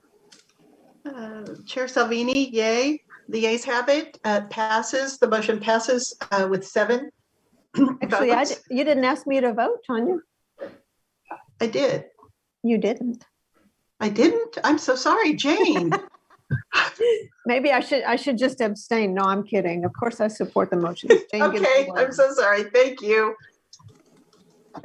uh, 1.11 1.55
Chair 1.65 1.89
Salvini, 1.89 2.51
yay. 2.55 3.01
The 3.31 3.41
yeas 3.41 3.65
have 3.65 3.89
it. 3.89 4.19
Uh, 4.25 4.43
passes. 4.51 5.17
The 5.17 5.27
motion 5.29 5.59
passes 5.59 6.15
uh, 6.33 6.47
with 6.51 6.67
seven. 6.67 7.09
Actually, 8.03 8.33
I, 8.33 8.45
votes. 8.45 8.61
di- 8.69 8.77
you 8.77 8.85
didn't 8.85 9.05
ask 9.05 9.27
me 9.27 9.41
to 9.41 9.55
vote, 9.55 9.79
Tanya. 9.87 10.19
I 11.63 11.67
did. 11.67 12.05
You 12.63 12.77
didn't. 12.77 13.25
I 14.01 14.09
didn't. 14.09 14.59
I'm 14.65 14.79
so 14.79 14.95
sorry, 14.95 15.35
Jane. 15.35 15.93
Maybe 17.47 17.73
I 17.73 17.81
should, 17.81 18.05
I 18.05 18.17
should 18.17 18.39
just 18.39 18.61
abstain. 18.61 19.15
No, 19.15 19.23
I'm 19.23 19.43
kidding. 19.43 19.85
Of 19.85 19.93
course, 19.99 20.21
I 20.21 20.29
support 20.29 20.71
the 20.71 20.77
motion. 20.77 21.11
Jane 21.33 21.43
Okay, 21.43 21.87
won. 21.89 21.99
I'm 21.99 22.13
so 22.13 22.33
sorry. 22.33 22.65
Thank 22.65 23.03
you. 23.03 23.35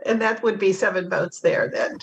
And 0.06 0.22
that 0.22 0.42
would 0.44 0.60
be 0.60 0.74
seven 0.74 1.10
votes 1.10 1.40
there 1.42 1.70
then. 1.70 1.98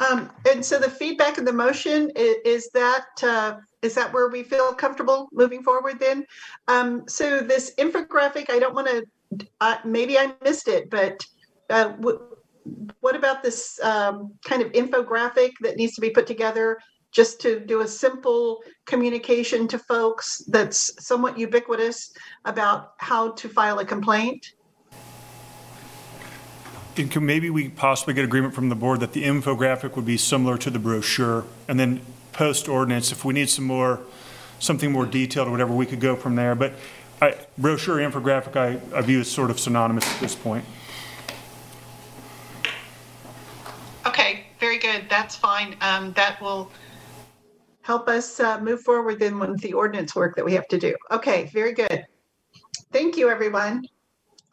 Um, 0.00 0.30
and 0.50 0.64
so 0.64 0.80
the 0.80 0.90
feedback 0.90 1.38
of 1.38 1.44
the 1.44 1.52
motion, 1.52 2.10
i- 2.16 2.40
is 2.44 2.68
that, 2.74 3.06
uh, 3.22 3.58
is 3.82 3.94
that 3.94 4.12
where 4.12 4.28
we 4.28 4.42
feel 4.42 4.72
comfortable 4.74 5.28
moving 5.32 5.62
forward 5.62 6.00
then? 6.00 6.26
Um, 6.66 7.04
so 7.06 7.40
this 7.40 7.72
infographic, 7.78 8.50
I 8.50 8.58
don't 8.58 8.74
want 8.74 8.88
to, 8.88 9.06
uh, 9.60 9.76
maybe 9.84 10.18
I 10.18 10.34
missed 10.42 10.66
it, 10.66 10.90
but, 10.90 11.24
uh, 11.70 11.90
what, 11.98 12.31
what 13.00 13.16
about 13.16 13.42
this, 13.42 13.80
um, 13.82 14.32
kind 14.44 14.62
of 14.62 14.72
infographic 14.72 15.52
that 15.60 15.76
needs 15.76 15.94
to 15.94 16.00
be 16.00 16.10
put 16.10 16.26
together? 16.26 16.78
Just 17.10 17.40
to 17.42 17.60
do 17.60 17.82
a 17.82 17.88
simple 17.88 18.62
communication 18.86 19.68
to 19.68 19.78
folks 19.78 20.42
that's 20.48 21.04
somewhat 21.04 21.38
ubiquitous 21.38 22.14
about 22.44 22.94
how 22.96 23.32
to 23.32 23.48
file 23.48 23.78
a 23.80 23.84
complaint? 23.84 24.54
And 26.96 27.10
can 27.10 27.24
maybe 27.24 27.50
we 27.50 27.68
possibly 27.68 28.14
get 28.14 28.24
agreement 28.24 28.54
from 28.54 28.68
the 28.68 28.74
board 28.74 29.00
that 29.00 29.12
the 29.12 29.24
infographic 29.24 29.96
would 29.96 30.04
be 30.06 30.16
similar 30.16 30.58
to 30.58 30.70
the 30.70 30.78
brochure? 30.78 31.44
And 31.68 31.80
then 31.80 32.00
post 32.32 32.68
ordinance, 32.68 33.12
if 33.12 33.24
we 33.24 33.34
need 33.34 33.48
some 33.48 33.64
more, 33.64 34.00
something 34.58 34.92
more 34.92 35.06
detailed 35.06 35.48
or 35.48 35.50
whatever, 35.50 35.72
we 35.72 35.86
could 35.86 36.00
go 36.00 36.16
from 36.16 36.36
there. 36.36 36.54
But 36.54 36.74
I, 37.20 37.36
brochure, 37.56 37.96
infographic, 37.96 38.56
I, 38.56 38.80
I 38.96 39.00
view 39.02 39.20
as 39.20 39.30
sort 39.30 39.50
of 39.50 39.60
synonymous 39.60 40.06
at 40.12 40.20
this 40.20 40.34
point. 40.34 40.64
Okay, 44.06 44.44
very 44.58 44.78
good. 44.78 45.04
That's 45.08 45.36
fine. 45.62 45.76
Um, 45.80 46.12
that 46.14 46.40
will 46.40 46.70
help 47.82 48.08
us 48.08 48.38
uh, 48.40 48.60
move 48.60 48.82
forward 48.82 49.18
then 49.18 49.38
with 49.38 49.60
the 49.60 49.72
ordinance 49.72 50.14
work 50.14 50.36
that 50.36 50.44
we 50.44 50.52
have 50.54 50.68
to 50.68 50.78
do. 50.78 50.94
Okay, 51.10 51.50
very 51.52 51.72
good. 51.72 52.04
Thank 52.92 53.16
you, 53.16 53.28
everyone. 53.28 53.84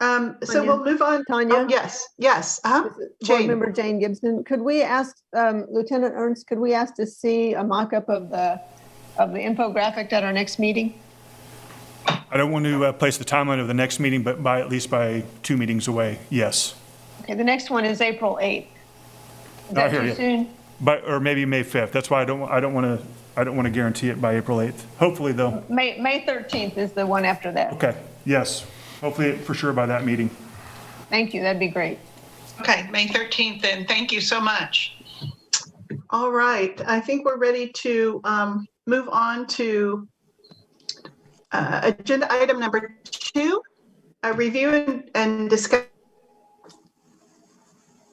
Um, 0.00 0.38
so 0.42 0.54
Tanya? 0.54 0.68
we'll 0.70 0.84
move 0.84 1.02
on. 1.02 1.24
Tanya? 1.26 1.54
Oh, 1.56 1.66
Yes, 1.68 2.08
yes. 2.16 2.58
uh-huh. 2.64 2.88
Board 3.20 3.46
Member 3.46 3.70
Jane 3.70 4.00
Gibson, 4.00 4.42
could 4.44 4.62
we 4.62 4.82
ask 4.82 5.16
um, 5.36 5.66
Lieutenant 5.70 6.14
Ernst, 6.16 6.46
could 6.46 6.58
we 6.58 6.72
ask 6.72 6.94
to 6.94 7.06
see 7.06 7.52
a 7.52 7.62
mock-up 7.62 8.08
of 8.08 8.30
the, 8.30 8.58
of 9.18 9.32
the 9.32 9.38
infographic 9.38 10.10
at 10.12 10.24
our 10.24 10.32
next 10.32 10.58
meeting? 10.58 10.98
I 12.32 12.36
don't 12.38 12.50
want 12.50 12.64
to 12.64 12.86
uh, 12.86 12.92
place 12.92 13.18
the 13.18 13.24
timeline 13.26 13.60
of 13.60 13.68
the 13.68 13.74
next 13.74 14.00
meeting, 14.00 14.22
but 14.22 14.42
by, 14.42 14.60
at 14.60 14.70
least 14.70 14.88
by 14.88 15.24
two 15.42 15.56
meetings 15.58 15.86
away, 15.86 16.20
yes. 16.30 16.74
Okay, 17.22 17.34
the 17.34 17.44
next 17.44 17.68
one 17.68 17.84
is 17.84 18.00
April 18.00 18.38
8th. 18.40 18.60
Is 18.62 18.68
I 19.70 19.74
that 19.74 19.92
hear 19.92 20.00
too 20.00 20.06
you. 20.08 20.14
soon? 20.14 20.50
But, 20.80 21.04
or 21.08 21.20
maybe 21.20 21.44
May 21.44 21.62
5th. 21.62 21.92
That's 21.92 22.08
why 22.10 22.22
I 22.22 22.24
don't, 22.24 22.42
I 22.50 22.60
don't 22.60 22.72
want 22.74 22.86
to, 23.00 23.06
I 23.36 23.44
don't 23.44 23.54
want 23.56 23.66
to 23.66 23.70
guarantee 23.70 24.08
it 24.08 24.20
by 24.20 24.36
April 24.36 24.58
8th. 24.58 24.84
Hopefully, 24.98 25.32
though. 25.32 25.62
May, 25.68 25.98
May 26.00 26.24
13th 26.24 26.76
is 26.78 26.92
the 26.92 27.06
one 27.06 27.24
after 27.24 27.52
that. 27.52 27.74
Okay, 27.74 27.96
yes. 28.24 28.66
Hopefully, 29.00 29.32
for 29.36 29.54
sure 29.54 29.72
by 29.72 29.86
that 29.86 30.04
meeting. 30.04 30.30
Thank 31.10 31.34
you, 31.34 31.40
that'd 31.42 31.60
be 31.60 31.68
great. 31.68 31.98
Okay, 32.60 32.88
May 32.90 33.06
13th, 33.06 33.62
then. 33.62 33.86
Thank 33.86 34.12
you 34.12 34.20
so 34.20 34.40
much. 34.40 34.96
All 36.10 36.30
right, 36.30 36.80
I 36.86 37.00
think 37.00 37.24
we're 37.24 37.38
ready 37.38 37.68
to 37.68 38.20
um, 38.24 38.66
move 38.86 39.08
on 39.08 39.46
to 39.48 40.08
uh, 41.52 41.80
agenda 41.84 42.30
item 42.32 42.58
number 42.60 42.94
two, 43.04 43.60
a 44.22 44.32
review 44.32 44.70
and- 44.70 45.10
and 45.14 45.50
discuss- 45.50 45.84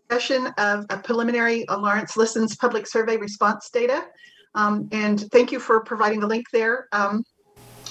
discussion 0.10 0.48
of 0.58 0.86
a 0.90 0.98
preliminary 0.98 1.66
Lawrence 1.70 2.16
Listens 2.16 2.56
public 2.56 2.88
survey 2.88 3.18
response 3.18 3.70
data. 3.70 4.06
Um, 4.56 4.88
And 4.92 5.20
thank 5.32 5.52
you 5.52 5.60
for 5.60 5.82
providing 5.82 6.20
the 6.20 6.28
link 6.28 6.46
there. 6.52 6.88
um, 6.92 7.24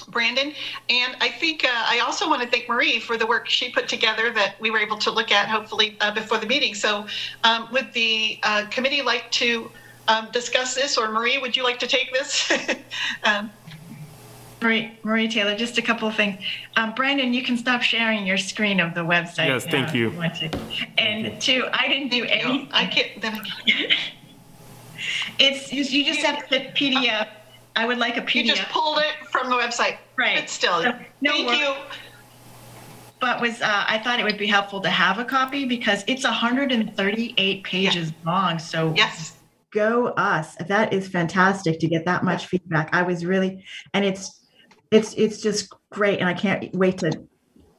Brandon. 0.09 0.53
And 0.89 1.17
I 1.19 1.27
think 1.27 1.65
uh, 1.65 1.69
I 1.71 1.99
also 1.99 2.29
want 2.29 2.41
to 2.41 2.47
thank 2.47 2.69
Marie 2.69 2.99
for 2.99 3.17
the 3.17 3.25
work 3.25 3.49
she 3.49 3.71
put 3.71 3.89
together 3.89 4.31
that 4.31 4.55
we 4.61 4.71
were 4.71 4.77
able 4.77 4.97
to 4.99 5.11
look 5.11 5.31
at 5.31 5.49
hopefully 5.49 5.97
uh, 5.99 6.13
before 6.13 6.37
the 6.37 6.45
meeting. 6.45 6.73
So 6.75 7.05
um, 7.43 7.67
would 7.73 7.91
the 7.93 8.39
uh, 8.43 8.67
committee 8.69 9.01
like 9.01 9.29
to 9.31 9.69
um, 10.07 10.29
discuss 10.31 10.75
this 10.75 10.97
or 10.97 11.11
Marie, 11.11 11.39
would 11.39 11.57
you 11.57 11.63
like 11.63 11.79
to 11.79 11.87
take 11.87 12.13
this? 12.13 12.49
um, 13.23 13.51
Marie, 14.61 14.97
Marie 15.03 15.27
Taylor, 15.27 15.55
just 15.55 15.77
a 15.77 15.81
couple 15.81 16.07
of 16.07 16.15
things. 16.15 16.41
Um, 16.75 16.93
Brandon, 16.95 17.33
you 17.33 17.43
can 17.43 17.57
stop 17.57 17.81
sharing 17.81 18.25
your 18.25 18.37
screen 18.37 18.79
of 18.79 18.95
the 18.95 19.01
website. 19.01 19.47
Yes, 19.47 19.65
thank 19.65 19.89
if 19.89 19.95
you. 19.95 20.11
want 20.11 20.35
to. 20.35 20.49
And 20.97 21.39
two, 21.39 21.67
I 21.71 21.87
didn't 21.87 22.09
do 22.09 22.25
any. 22.25 22.67
I 22.71 22.85
can't, 22.87 23.21
then 23.21 23.33
I 23.35 23.69
can't. 23.69 23.93
It's, 25.39 25.71
you 25.71 25.83
you 25.83 26.03
just 26.03 26.25
have 26.25 26.47
to 26.49 26.57
hit 26.57 26.75
PDF. 26.75 27.27
I 27.75 27.85
would 27.85 27.99
like 27.99 28.17
a 28.17 28.21
PDF. 28.21 28.33
You 28.35 28.55
just 28.55 28.67
pulled 28.69 28.97
it 28.97 29.27
from 29.31 29.47
the 29.49 29.55
website. 29.55 29.97
Right. 30.17 30.39
But 30.39 30.49
still, 30.49 30.81
So, 30.81 30.91
no 31.21 31.31
thank 31.31 31.45
wor- 31.45 31.53
you. 31.55 31.75
But 33.19 33.39
was, 33.39 33.61
uh, 33.61 33.85
I 33.87 33.99
thought 33.99 34.19
it 34.19 34.23
would 34.23 34.39
be 34.39 34.47
helpful 34.47 34.81
to 34.81 34.89
have 34.89 35.19
a 35.19 35.25
copy 35.25 35.65
because 35.65 36.03
it's 36.07 36.23
138 36.23 37.63
pages 37.63 38.11
long, 38.25 38.57
so. 38.57 38.93
Yes. 38.95 39.37
Go 39.71 40.07
us. 40.07 40.55
That 40.67 40.93
is 40.93 41.07
fantastic 41.07 41.79
to 41.81 41.87
get 41.87 42.05
that 42.05 42.23
much 42.23 42.47
feedback. 42.47 42.89
I 42.93 43.03
was 43.03 43.23
really, 43.25 43.63
and 43.93 44.03
it's, 44.03 44.36
it's, 44.91 45.13
it's 45.15 45.41
just 45.41 45.73
great. 45.91 46.19
And 46.19 46.29
I 46.29 46.33
can't 46.33 46.73
wait 46.73 46.99
to 46.99 47.27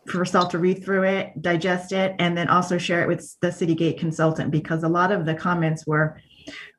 for 0.09 0.25
all 0.35 0.49
to 0.49 0.59
read 0.59 0.83
through 0.85 1.03
it, 1.03 1.41
digest 1.43 1.93
it, 1.93 2.15
and 2.19 2.37
then 2.37 2.49
also 2.49 2.79
share 2.79 3.03
it 3.03 3.09
with 3.09 3.37
the 3.41 3.49
Citygate 3.49 3.99
consultant 3.99 4.51
because 4.51 4.83
a 4.83 4.89
lot 4.89 5.13
of 5.13 5.27
the 5.27 5.35
comments 5.35 5.87
were 5.87 6.19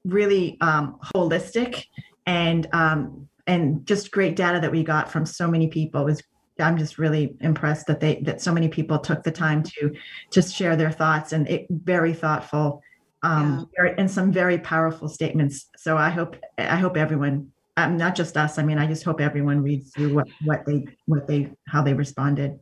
really 0.03 0.57
um, 0.61 0.97
holistic 1.13 1.85
and 2.25 2.67
um, 2.73 3.27
and 3.47 3.85
just 3.85 4.11
great 4.11 4.35
data 4.35 4.59
that 4.59 4.71
we 4.71 4.83
got 4.83 5.11
from 5.11 5.25
so 5.25 5.47
many 5.47 5.67
people 5.67 6.05
was 6.05 6.21
I'm 6.59 6.77
just 6.77 6.97
really 6.97 7.35
impressed 7.39 7.87
that 7.87 7.99
they 7.99 8.21
that 8.21 8.41
so 8.41 8.53
many 8.53 8.67
people 8.67 8.99
took 8.99 9.23
the 9.23 9.31
time 9.31 9.63
to 9.63 9.93
just 10.31 10.55
share 10.55 10.75
their 10.75 10.91
thoughts 10.91 11.31
and 11.31 11.47
it 11.47 11.67
very 11.69 12.13
thoughtful 12.13 12.81
um 13.23 13.69
very, 13.75 13.97
and 13.97 14.09
some 14.09 14.31
very 14.31 14.57
powerful 14.59 15.07
statements. 15.07 15.67
So 15.77 15.97
I 15.97 16.09
hope 16.09 16.37
I 16.57 16.77
hope 16.77 16.97
everyone 16.97 17.51
um, 17.85 17.97
not 17.97 18.15
just 18.15 18.37
us. 18.37 18.57
I 18.57 18.63
mean, 18.63 18.77
I 18.77 18.87
just 18.87 19.03
hope 19.03 19.21
everyone 19.21 19.63
reads 19.63 19.93
through 19.93 20.13
what 20.13 20.27
what 20.43 20.65
they 20.65 20.85
what 21.05 21.27
they 21.27 21.51
how 21.67 21.81
they 21.81 21.93
responded. 21.93 22.59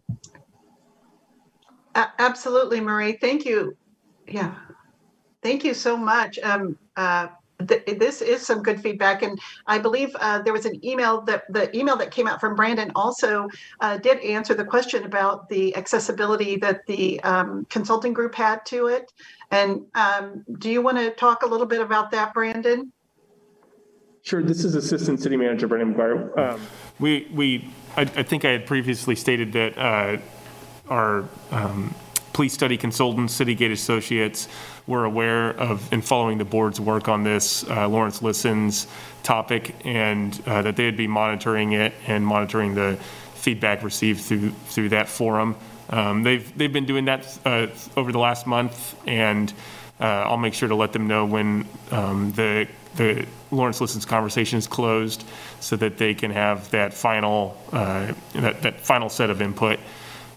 A- 1.95 2.11
Absolutely, 2.19 2.79
Marie. 2.79 3.13
Thank 3.13 3.45
you. 3.45 3.75
Yeah. 4.27 4.55
Thank 5.41 5.63
you 5.63 5.73
so 5.73 5.95
much. 5.95 6.37
Um, 6.39 6.77
uh, 6.95 7.27
th- 7.67 7.85
this 7.85 8.21
is 8.21 8.45
some 8.45 8.61
good 8.61 8.81
feedback, 8.81 9.23
and 9.23 9.39
I 9.65 9.79
believe 9.79 10.15
uh, 10.19 10.41
there 10.41 10.53
was 10.53 10.65
an 10.65 10.83
email 10.85 11.21
that 11.21 11.43
the 11.49 11.75
email 11.77 11.95
that 11.97 12.11
came 12.11 12.27
out 12.27 12.39
from 12.39 12.55
Brandon 12.55 12.91
also 12.95 13.47
uh, 13.79 13.97
did 13.97 14.19
answer 14.19 14.53
the 14.53 14.65
question 14.65 15.03
about 15.03 15.47
the 15.49 15.75
accessibility 15.75 16.57
that 16.57 16.85
the 16.87 17.21
um, 17.23 17.65
consulting 17.69 18.13
group 18.13 18.35
had 18.35 18.65
to 18.67 18.87
it. 18.87 19.11
And 19.51 19.81
um, 19.95 20.43
do 20.59 20.69
you 20.69 20.81
want 20.81 20.97
to 20.97 21.11
talk 21.11 21.43
a 21.43 21.47
little 21.47 21.67
bit 21.67 21.81
about 21.81 22.11
that, 22.11 22.33
Brandon? 22.33 22.91
Sure, 24.27 24.43
this 24.43 24.65
is 24.65 24.75
Assistant 24.75 25.21
City 25.21 25.37
Manager 25.37 25.69
Brandon 25.69 25.95
McGuire. 25.95 26.37
Um, 26.37 26.61
We, 26.99 27.29
we, 27.33 27.69
I, 27.95 28.01
I 28.01 28.23
think 28.23 28.43
I 28.43 28.49
had 28.49 28.65
previously 28.65 29.15
stated 29.15 29.53
that 29.53 29.77
uh, 29.77 30.17
our 30.89 31.23
um, 31.49 31.95
police 32.33 32.51
study 32.51 32.75
consultants, 32.75 33.39
Citygate 33.39 33.71
Associates, 33.71 34.49
were 34.85 35.05
aware 35.05 35.51
of 35.51 35.87
and 35.93 36.03
following 36.03 36.39
the 36.39 36.43
board's 36.43 36.77
work 36.77 37.07
on 37.07 37.23
this 37.23 37.63
uh, 37.69 37.87
Lawrence 37.87 38.21
Listens 38.21 38.87
topic, 39.23 39.73
and 39.85 40.43
uh, 40.45 40.61
that 40.61 40.75
they'd 40.75 40.97
be 40.97 41.07
monitoring 41.07 41.71
it 41.71 41.93
and 42.05 42.27
monitoring 42.27 42.75
the 42.75 42.97
feedback 43.35 43.81
received 43.81 44.19
through, 44.19 44.49
through 44.65 44.89
that 44.89 45.07
forum. 45.07 45.55
Um, 45.89 46.23
They've, 46.23 46.57
they've 46.57 46.73
been 46.73 46.85
doing 46.85 47.05
that 47.05 47.39
uh, 47.45 47.67
over 47.95 48.11
the 48.11 48.19
last 48.19 48.45
month, 48.45 48.93
and 49.07 49.53
uh, 50.01 50.03
I'll 50.03 50.35
make 50.35 50.53
sure 50.53 50.67
to 50.67 50.75
let 50.75 50.91
them 50.91 51.07
know 51.07 51.25
when 51.25 51.65
um, 51.91 52.33
the, 52.33 52.67
the 52.97 53.25
Lawrence 53.51 53.79
Listens 53.81 54.05
conversation 54.05 54.59
is 54.59 54.67
closed, 54.67 55.23
so 55.59 55.75
that 55.77 55.97
they 55.97 56.13
can 56.13 56.31
have 56.31 56.69
that 56.71 56.93
final, 56.93 57.57
uh, 57.71 58.13
that, 58.33 58.61
that 58.61 58.81
final 58.81 59.09
set 59.09 59.29
of 59.29 59.41
input. 59.41 59.79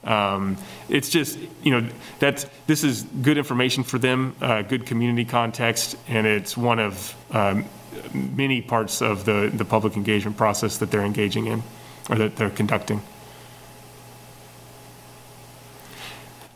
Um, 0.04 0.56
It's 0.88 1.10
just, 1.10 1.38
you 1.62 1.70
know, 1.70 1.88
that's, 2.18 2.46
this 2.66 2.82
is 2.82 3.04
good 3.22 3.36
information 3.36 3.84
for 3.84 3.98
them, 3.98 4.34
uh, 4.40 4.62
good 4.62 4.86
community 4.86 5.24
context, 5.24 5.96
and 6.08 6.26
it's 6.26 6.56
one 6.56 6.78
of 6.78 7.14
um, 7.30 7.64
many 8.12 8.62
parts 8.62 9.02
of 9.02 9.24
the, 9.24 9.50
the 9.54 9.64
public 9.64 9.96
engagement 9.96 10.36
process 10.36 10.78
that 10.78 10.90
they're 10.90 11.04
engaging 11.04 11.46
in, 11.46 11.62
or 12.08 12.16
that 12.16 12.36
they're 12.36 12.50
conducting. 12.50 13.02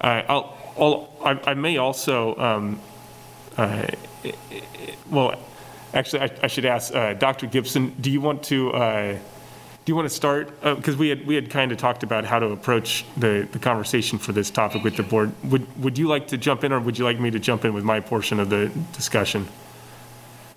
Uh, 0.00 0.22
I'll, 0.28 0.56
I'll, 0.78 1.08
I 1.24 1.50
I 1.50 1.54
may 1.54 1.78
also, 1.78 2.36
um, 2.36 2.80
uh, 3.56 3.86
well, 5.10 5.38
actually, 5.94 6.22
I 6.22 6.30
I 6.42 6.46
should 6.46 6.64
ask, 6.64 6.94
uh, 6.94 7.14
Dr. 7.14 7.46
Gibson, 7.46 7.94
do 8.00 8.10
you 8.10 8.20
want 8.20 8.42
to, 8.44 8.72
uh, 8.72 9.12
do 9.12 9.90
you 9.92 9.96
want 9.96 10.08
to 10.08 10.14
start? 10.14 10.60
Because 10.62 10.96
we 10.96 11.08
had, 11.08 11.26
we 11.26 11.34
had 11.34 11.50
kind 11.50 11.72
of 11.72 11.78
talked 11.78 12.02
about 12.02 12.24
how 12.24 12.38
to 12.38 12.48
approach 12.48 13.04
the, 13.16 13.48
the 13.52 13.58
conversation 13.58 14.18
for 14.18 14.32
this 14.32 14.50
topic 14.50 14.82
with 14.82 14.96
the 14.96 15.02
board. 15.02 15.32
Would, 15.44 15.82
would 15.82 15.98
you 15.98 16.08
like 16.08 16.26
to 16.28 16.38
jump 16.38 16.64
in, 16.64 16.72
or 16.72 16.80
would 16.80 16.98
you 16.98 17.04
like 17.04 17.20
me 17.20 17.30
to 17.30 17.38
jump 17.38 17.64
in 17.64 17.74
with 17.74 17.84
my 17.84 18.00
portion 18.00 18.40
of 18.40 18.50
the 18.50 18.70
discussion? 18.92 19.46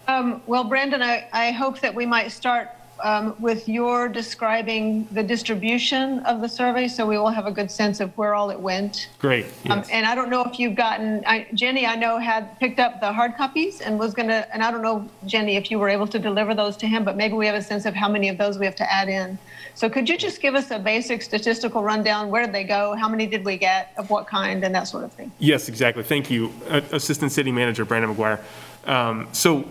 Um, 0.07 0.41
Well, 0.47 0.63
Brandon, 0.63 1.01
I, 1.01 1.27
I 1.33 1.51
hope 1.51 1.81
that 1.81 1.93
we 1.93 2.05
might 2.05 2.31
start 2.31 2.69
um, 3.03 3.35
with 3.39 3.67
your 3.69 4.07
describing 4.07 5.07
the 5.11 5.23
distribution 5.23 6.19
of 6.19 6.41
the 6.41 6.49
survey, 6.49 6.87
so 6.87 7.05
we 7.05 7.17
will 7.17 7.29
have 7.29 7.45
a 7.45 7.51
good 7.51 7.69
sense 7.69 7.99
of 7.99 8.15
where 8.17 8.33
all 8.35 8.49
it 8.49 8.59
went. 8.59 9.09
Great, 9.19 9.45
Um, 9.69 9.79
yes. 9.79 9.89
And 9.91 10.05
I 10.05 10.15
don't 10.15 10.29
know 10.29 10.43
if 10.43 10.59
you've 10.59 10.75
gotten, 10.75 11.23
I- 11.25 11.47
Jenny, 11.53 11.85
I 11.85 11.95
know 11.95 12.17
had 12.17 12.59
picked 12.59 12.79
up 12.79 12.99
the 12.99 13.11
hard 13.11 13.35
copies 13.37 13.81
and 13.81 13.99
was 13.99 14.13
going 14.13 14.29
to, 14.29 14.47
and 14.53 14.63
I 14.63 14.71
don't 14.71 14.81
know, 14.81 15.07
Jenny, 15.25 15.55
if 15.55 15.69
you 15.71 15.79
were 15.79 15.89
able 15.89 16.07
to 16.07 16.19
deliver 16.19 16.53
those 16.55 16.77
to 16.77 16.87
him, 16.87 17.03
but 17.03 17.15
maybe 17.15 17.33
we 17.35 17.45
have 17.45 17.55
a 17.55 17.61
sense 17.61 17.85
of 17.85 17.93
how 17.95 18.09
many 18.09 18.29
of 18.29 18.37
those 18.37 18.57
we 18.57 18.65
have 18.65 18.75
to 18.75 18.91
add 18.91 19.09
in. 19.09 19.37
So 19.75 19.89
could 19.89 20.09
you 20.09 20.17
just 20.17 20.41
give 20.41 20.55
us 20.55 20.71
a 20.71 20.79
basic 20.79 21.21
statistical 21.21 21.83
rundown? 21.83 22.29
Where 22.31 22.43
did 22.45 22.53
they 22.53 22.63
go? 22.63 22.95
How 22.95 23.07
many 23.07 23.27
did 23.27 23.45
we 23.45 23.57
get? 23.57 23.93
Of 23.97 24.09
what 24.09 24.25
kind? 24.27 24.63
And 24.63 24.73
that 24.73 24.87
sort 24.87 25.03
of 25.03 25.13
thing? 25.13 25.31
Yes, 25.37 25.69
exactly. 25.69 26.03
Thank 26.03 26.31
you, 26.31 26.51
Uh, 26.69 26.81
Assistant 26.91 27.31
City 27.31 27.51
Manager 27.51 27.85
Brandon 27.85 28.15
McGuire. 28.15 28.39
Um, 28.87 29.27
So 29.33 29.65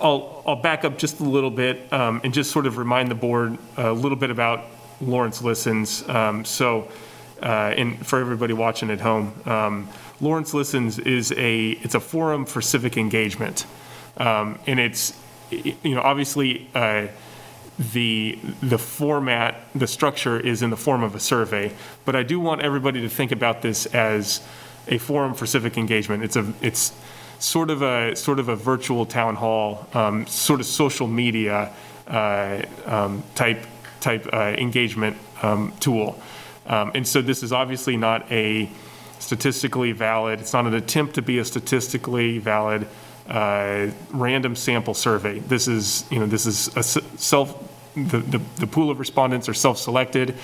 I'll, 0.00 0.42
I'll 0.46 0.56
back 0.56 0.84
up 0.84 0.98
just 0.98 1.20
a 1.20 1.24
little 1.24 1.50
bit 1.50 1.92
um, 1.92 2.20
and 2.22 2.32
just 2.32 2.50
sort 2.50 2.66
of 2.66 2.78
remind 2.78 3.10
the 3.10 3.14
board 3.14 3.58
a 3.76 3.92
little 3.92 4.16
bit 4.16 4.30
about 4.30 4.64
Lawrence 5.00 5.42
Listens. 5.42 6.08
Um, 6.08 6.44
So, 6.44 6.88
uh, 7.42 7.74
and 7.76 8.06
for 8.06 8.20
everybody 8.20 8.52
watching 8.52 8.90
at 8.90 9.00
home, 9.00 9.32
um, 9.46 9.88
Lawrence 10.20 10.54
Listens 10.54 10.98
is 10.98 11.32
a, 11.32 11.70
it's 11.82 11.94
a 11.94 12.00
forum 12.00 12.44
for 12.46 12.60
civic 12.60 12.96
engagement. 12.96 13.66
Um, 14.16 14.58
And 14.66 14.78
it's, 14.78 15.12
you 15.50 15.94
know, 15.94 16.02
obviously, 16.02 16.68
uh, 16.74 17.08
the, 17.92 18.38
the 18.60 18.78
format, 18.78 19.54
the 19.74 19.86
structure 19.86 20.38
is 20.38 20.62
in 20.62 20.70
the 20.70 20.76
form 20.76 21.04
of 21.04 21.14
a 21.14 21.20
survey, 21.20 21.72
but 22.04 22.16
I 22.16 22.24
do 22.24 22.40
want 22.40 22.60
everybody 22.60 23.00
to 23.02 23.08
think 23.08 23.30
about 23.30 23.62
this 23.62 23.86
as 23.86 24.40
a 24.88 24.98
forum 24.98 25.34
for 25.34 25.46
civic 25.46 25.78
engagement. 25.78 26.24
It's 26.24 26.34
a, 26.34 26.52
it's 26.60 26.92
sort 27.38 27.70
of 27.70 27.82
a, 27.82 28.14
sort 28.16 28.38
of 28.38 28.48
a 28.48 28.56
virtual 28.56 29.06
town 29.06 29.36
hall, 29.36 29.86
um, 29.94 30.26
sort 30.26 30.60
of 30.60 30.66
social 30.66 31.06
media 31.06 31.72
uh, 32.06 32.62
um, 32.86 33.22
type, 33.34 33.64
type 34.00 34.28
uh, 34.32 34.54
engagement 34.58 35.16
um, 35.42 35.72
tool. 35.80 36.20
Um, 36.66 36.90
And 36.94 37.06
so 37.06 37.22
this 37.22 37.42
is 37.42 37.52
obviously 37.52 37.96
not 37.96 38.30
a 38.30 38.68
statistically 39.18 39.92
valid, 39.92 40.40
it's 40.40 40.52
not 40.52 40.66
an 40.66 40.74
attempt 40.74 41.14
to 41.14 41.22
be 41.22 41.38
a 41.38 41.44
statistically 41.44 42.38
valid 42.38 42.86
uh, 43.28 43.88
random 44.10 44.56
sample 44.56 44.94
survey. 44.94 45.38
This 45.38 45.68
is, 45.68 46.04
you 46.10 46.18
know, 46.18 46.26
this 46.26 46.46
is 46.46 46.76
a 46.76 46.82
self, 46.82 47.54
the, 47.94 48.18
the, 48.18 48.40
the 48.56 48.66
pool 48.66 48.90
of 48.90 48.98
respondents 48.98 49.48
are 49.48 49.54
self-selected. 49.54 50.34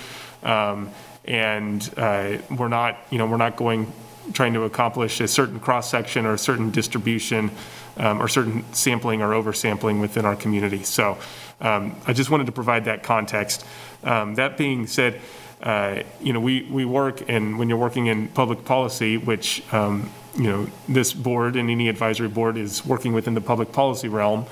um, 0.43 0.91
And 1.27 1.81
uh, 1.97 2.37
we're 2.51 2.69
not, 2.69 2.99
you 3.11 3.17
know, 3.17 3.27
we're 3.27 3.39
not 3.39 3.57
going, 3.57 3.91
trying 4.33 4.55
to 4.55 4.63
accomplish 4.65 5.21
a 5.21 5.29
certain 5.29 5.61
cross-section 5.61 6.27
or 6.27 6.35
a 6.35 6.39
certain 6.39 6.71
distribution 6.71 7.51
um, 7.97 8.21
or 8.21 8.29
certain 8.29 8.65
sampling 8.73 9.23
or 9.23 9.31
oversampling 9.31 10.01
within 10.01 10.25
our 10.25 10.37
community. 10.37 10.83
So 10.83 11.19
um, 11.61 11.95
I 12.07 12.13
just 12.13 12.31
wanted 12.31 12.47
to 12.47 12.53
provide 12.53 12.87
that 12.87 13.03
context. 13.03 13.65
Um, 14.03 14.35
That 14.35 14.57
being 14.57 14.87
said, 14.87 15.21
uh, 15.63 16.03
you 16.21 16.33
know, 16.33 16.41
we, 16.41 16.63
we 16.71 16.85
work, 16.85 17.29
and 17.29 17.59
when 17.59 17.69
you're 17.69 17.79
working 17.79 18.07
in 18.07 18.29
public 18.29 18.65
policy, 18.65 19.17
which, 19.17 19.63
um, 19.73 20.11
you 20.37 20.45
know, 20.45 20.67
this 20.89 21.13
board 21.15 21.57
and 21.57 21.71
any 21.71 21.89
advisory 21.89 22.29
board 22.29 22.57
is 22.57 22.85
working 22.85 23.15
within 23.15 23.35
the 23.35 23.41
public 23.41 23.73
policy 23.73 24.09
realm, 24.09 24.47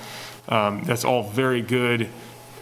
um, 0.48 0.82
that's 0.84 1.04
all 1.04 1.22
very 1.22 1.60
good 1.60 2.08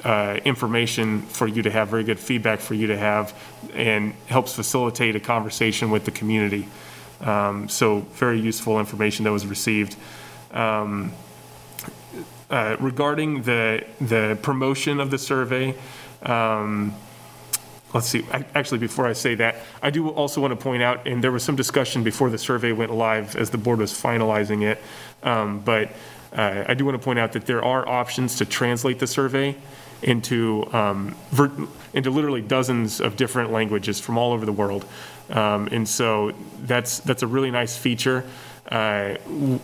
uh, 0.04 0.38
information 0.44 1.22
for 1.22 1.46
you 1.46 1.62
to 1.62 1.70
have, 1.70 1.88
very 1.88 2.04
good 2.04 2.18
feedback 2.18 2.60
for 2.60 2.74
you 2.74 2.86
to 2.86 2.96
have, 2.96 3.34
and 3.74 4.14
helps 4.26 4.54
facilitate 4.54 5.14
a 5.14 5.20
conversation 5.20 5.90
with 5.90 6.04
the 6.04 6.10
community. 6.10 6.66
Um, 7.20 7.68
So 7.68 8.00
very 8.14 8.40
useful 8.40 8.78
information 8.78 9.24
that 9.24 9.32
was 9.32 9.46
received. 9.46 9.96
Um, 10.52 11.12
uh, 12.50 12.76
Regarding 12.80 13.42
the, 13.42 13.84
the 14.00 14.38
promotion 14.42 15.00
of 15.00 15.10
the 15.10 15.18
survey, 15.18 15.74
um, 16.22 16.92
let's 17.94 18.08
see, 18.08 18.24
ac- 18.32 18.44
actually, 18.54 18.78
before 18.78 19.06
I 19.06 19.12
say 19.12 19.34
that, 19.36 19.56
I 19.82 19.90
do 19.90 20.08
also 20.08 20.40
want 20.40 20.52
to 20.52 20.56
point 20.56 20.82
out, 20.82 21.06
and 21.06 21.22
there 21.22 21.32
was 21.32 21.44
some 21.44 21.56
discussion 21.56 22.02
before 22.02 22.28
the 22.30 22.38
survey 22.38 22.72
went 22.72 22.92
live 22.92 23.36
as 23.36 23.50
the 23.50 23.58
board 23.58 23.78
was 23.78 23.92
finalizing 23.92 24.62
it, 24.62 24.82
um, 25.22 25.60
but 25.60 25.90
uh, 26.36 26.64
I 26.66 26.74
do 26.74 26.84
want 26.84 26.96
to 27.00 27.04
point 27.04 27.18
out 27.18 27.32
that 27.32 27.46
there 27.46 27.64
are 27.64 27.88
options 27.88 28.36
to 28.36 28.44
translate 28.44 28.98
the 28.98 29.06
survey 29.06 29.56
into, 30.02 30.66
um, 30.72 31.14
ver- 31.30 31.52
into 31.92 32.10
literally 32.10 32.40
dozens 32.40 33.00
of 33.00 33.16
different 33.16 33.52
languages 33.52 34.00
from 34.00 34.16
all 34.18 34.32
over 34.32 34.46
the 34.46 34.52
world. 34.52 34.84
Um, 35.30 35.68
And 35.72 35.88
so 35.88 36.32
that's, 36.66 37.00
that's 37.00 37.22
a 37.22 37.26
really 37.26 37.50
nice 37.50 37.76
feature. 37.76 38.24
Uh, 38.70 39.16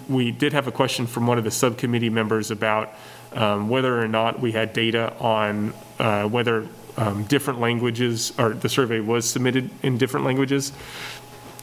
We 0.09 0.33
did 0.33 0.53
have 0.53 0.69
a 0.69 0.73
question 0.73 1.07
from 1.07 1.27
one 1.27 1.39
of 1.39 1.45
the 1.45 1.51
subcommittee 1.51 2.11
members 2.11 2.51
about 2.51 2.89
um, 3.33 3.69
whether 3.69 4.01
or 4.01 4.09
not 4.09 4.41
we 4.41 4.53
had 4.53 4.73
data 4.73 5.13
on 5.21 5.75
uh, 5.99 6.25
whether 6.29 6.67
um, 6.97 7.25
different 7.25 7.61
languages, 7.61 8.33
or 8.39 8.55
the 8.55 8.69
survey 8.69 9.01
was 9.01 9.29
submitted 9.29 9.71
in 9.83 9.99
different 9.99 10.25
languages. 10.27 10.73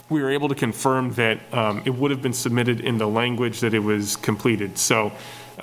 We 0.10 0.22
were 0.22 0.32
able 0.32 0.50
to 0.50 0.56
confirm 0.56 1.14
that 1.14 1.40
um, 1.52 1.82
it 1.86 1.96
would 1.96 2.12
have 2.12 2.22
been 2.22 2.34
submitted 2.34 2.82
in 2.82 2.98
the 2.98 3.08
language 3.08 3.62
that 3.62 3.74
it 3.74 3.84
was 3.84 4.16
completed. 4.16 4.78
So 4.78 5.12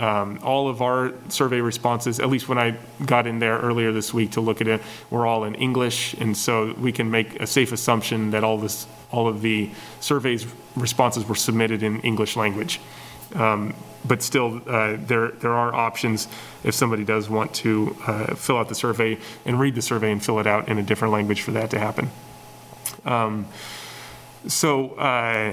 Um, 0.00 0.38
All 0.42 0.68
of 0.68 0.80
our 0.80 1.12
survey 1.28 1.60
responses, 1.60 2.20
at 2.20 2.30
least 2.30 2.48
when 2.48 2.58
I 2.58 2.76
got 3.04 3.26
in 3.26 3.38
there 3.38 3.58
earlier 3.58 3.92
this 3.92 4.14
week 4.14 4.30
to 4.32 4.40
look 4.40 4.60
at 4.60 4.68
it, 4.68 4.80
were 5.10 5.26
all 5.26 5.44
in 5.44 5.54
English. 5.54 6.14
And 6.20 6.36
so 6.36 6.74
we 6.80 6.92
can 6.92 7.10
make 7.10 7.42
a 7.42 7.46
safe 7.46 7.72
assumption 7.72 8.30
that 8.30 8.42
all 8.42 8.58
this, 8.58 8.86
all 9.10 9.28
of 9.28 9.40
the 9.42 9.70
surveys 10.00 10.46
responses 10.74 11.24
were 11.24 11.36
submitted 11.36 11.82
in 11.82 12.00
English 12.00 12.36
language. 12.36 12.80
Um, 13.34 13.74
But 14.08 14.22
still, 14.22 14.62
uh, 14.66 14.96
there, 15.06 15.28
there 15.40 15.52
are 15.52 15.74
options 15.74 16.28
if 16.64 16.74
somebody 16.74 17.04
does 17.04 17.28
want 17.28 17.52
to 17.62 17.94
uh, 18.06 18.34
fill 18.34 18.56
out 18.56 18.68
the 18.68 18.74
survey 18.74 19.18
and 19.44 19.60
read 19.60 19.74
the 19.74 19.82
survey 19.82 20.12
and 20.12 20.24
fill 20.24 20.40
it 20.40 20.46
out 20.46 20.68
in 20.68 20.78
a 20.78 20.82
different 20.82 21.12
language 21.12 21.42
for 21.42 21.52
that 21.52 21.70
to 21.70 21.78
happen. 21.78 22.08
Um, 23.04 23.44
So 24.48 24.96
uh, 24.96 25.52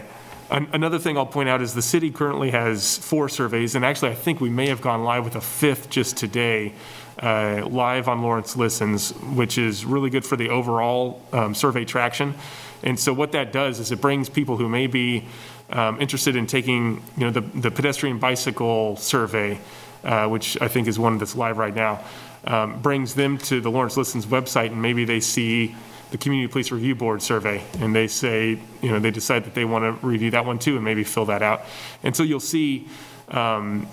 an- 0.50 0.70
another 0.74 1.00
thing 1.00 1.18
I'll 1.18 1.26
point 1.26 1.50
out 1.50 1.62
is 1.62 1.74
the 1.74 1.82
city 1.82 2.12
currently 2.12 2.52
has 2.52 2.98
four 2.98 3.30
surveys, 3.30 3.76
and 3.76 3.84
actually, 3.86 4.12
I 4.12 4.16
think 4.16 4.40
we 4.42 4.50
may 4.50 4.68
have 4.68 4.82
gone 4.82 5.04
live 5.04 5.24
with 5.24 5.36
a 5.36 5.42
fifth 5.42 5.90
just 5.90 6.18
today, 6.18 6.74
uh, 7.22 7.66
live 7.66 8.08
on 8.08 8.22
Lawrence 8.22 8.56
Listens, 8.56 9.12
which 9.12 9.58
is 9.58 9.86
really 9.86 10.10
good 10.10 10.26
for 10.26 10.36
the 10.36 10.50
overall 10.50 11.22
um, 11.34 11.56
survey 11.56 11.86
traction. 11.86 12.34
And 12.84 13.00
so 13.00 13.12
what 13.12 13.32
that 13.32 13.52
does 13.52 13.80
is 13.80 13.92
it 13.92 14.02
brings 14.02 14.30
people 14.30 14.58
who 14.58 14.70
may 14.70 14.88
be 14.88 15.26
um, 15.72 16.00
interested 16.00 16.36
in 16.36 16.46
taking, 16.48 17.02
you 17.18 17.26
know, 17.26 17.32
the 17.32 17.42
the 17.42 17.72
pedestrian 17.72 18.20
bicycle 18.20 18.96
survey, 18.98 19.60
uh, 20.04 20.28
which 20.28 20.62
I 20.62 20.68
think 20.68 20.88
is 20.88 21.00
one 21.00 21.18
that's 21.18 21.36
live 21.36 21.58
right 21.58 21.76
now, 21.76 22.04
um, 22.46 22.80
brings 22.82 23.16
them 23.16 23.38
to 23.40 23.60
the 23.60 23.70
Lawrence 23.70 23.98
Listens 23.98 24.26
website, 24.26 24.68
and 24.68 24.82
maybe 24.82 25.06
they 25.06 25.20
see 25.20 25.76
the 26.12 26.18
Community 26.18 26.52
Police 26.52 26.72
Review 26.72 26.96
Board 26.96 27.22
survey, 27.22 27.64
and 27.80 27.94
they 27.94 28.08
say, 28.08 28.60
you 28.82 28.92
know, 28.92 29.00
they 29.00 29.12
decide 29.12 29.44
that 29.46 29.54
they 29.54 29.66
want 29.66 29.84
to 29.84 30.06
review 30.06 30.32
that 30.32 30.46
one 30.46 30.60
too, 30.60 30.76
and 30.76 30.86
maybe 30.86 31.04
fill 31.04 31.26
that 31.26 31.42
out. 31.42 31.64
And 32.04 32.16
so 32.16 32.24
you'll 32.24 32.40
see 32.40 32.88
um, 33.30 33.88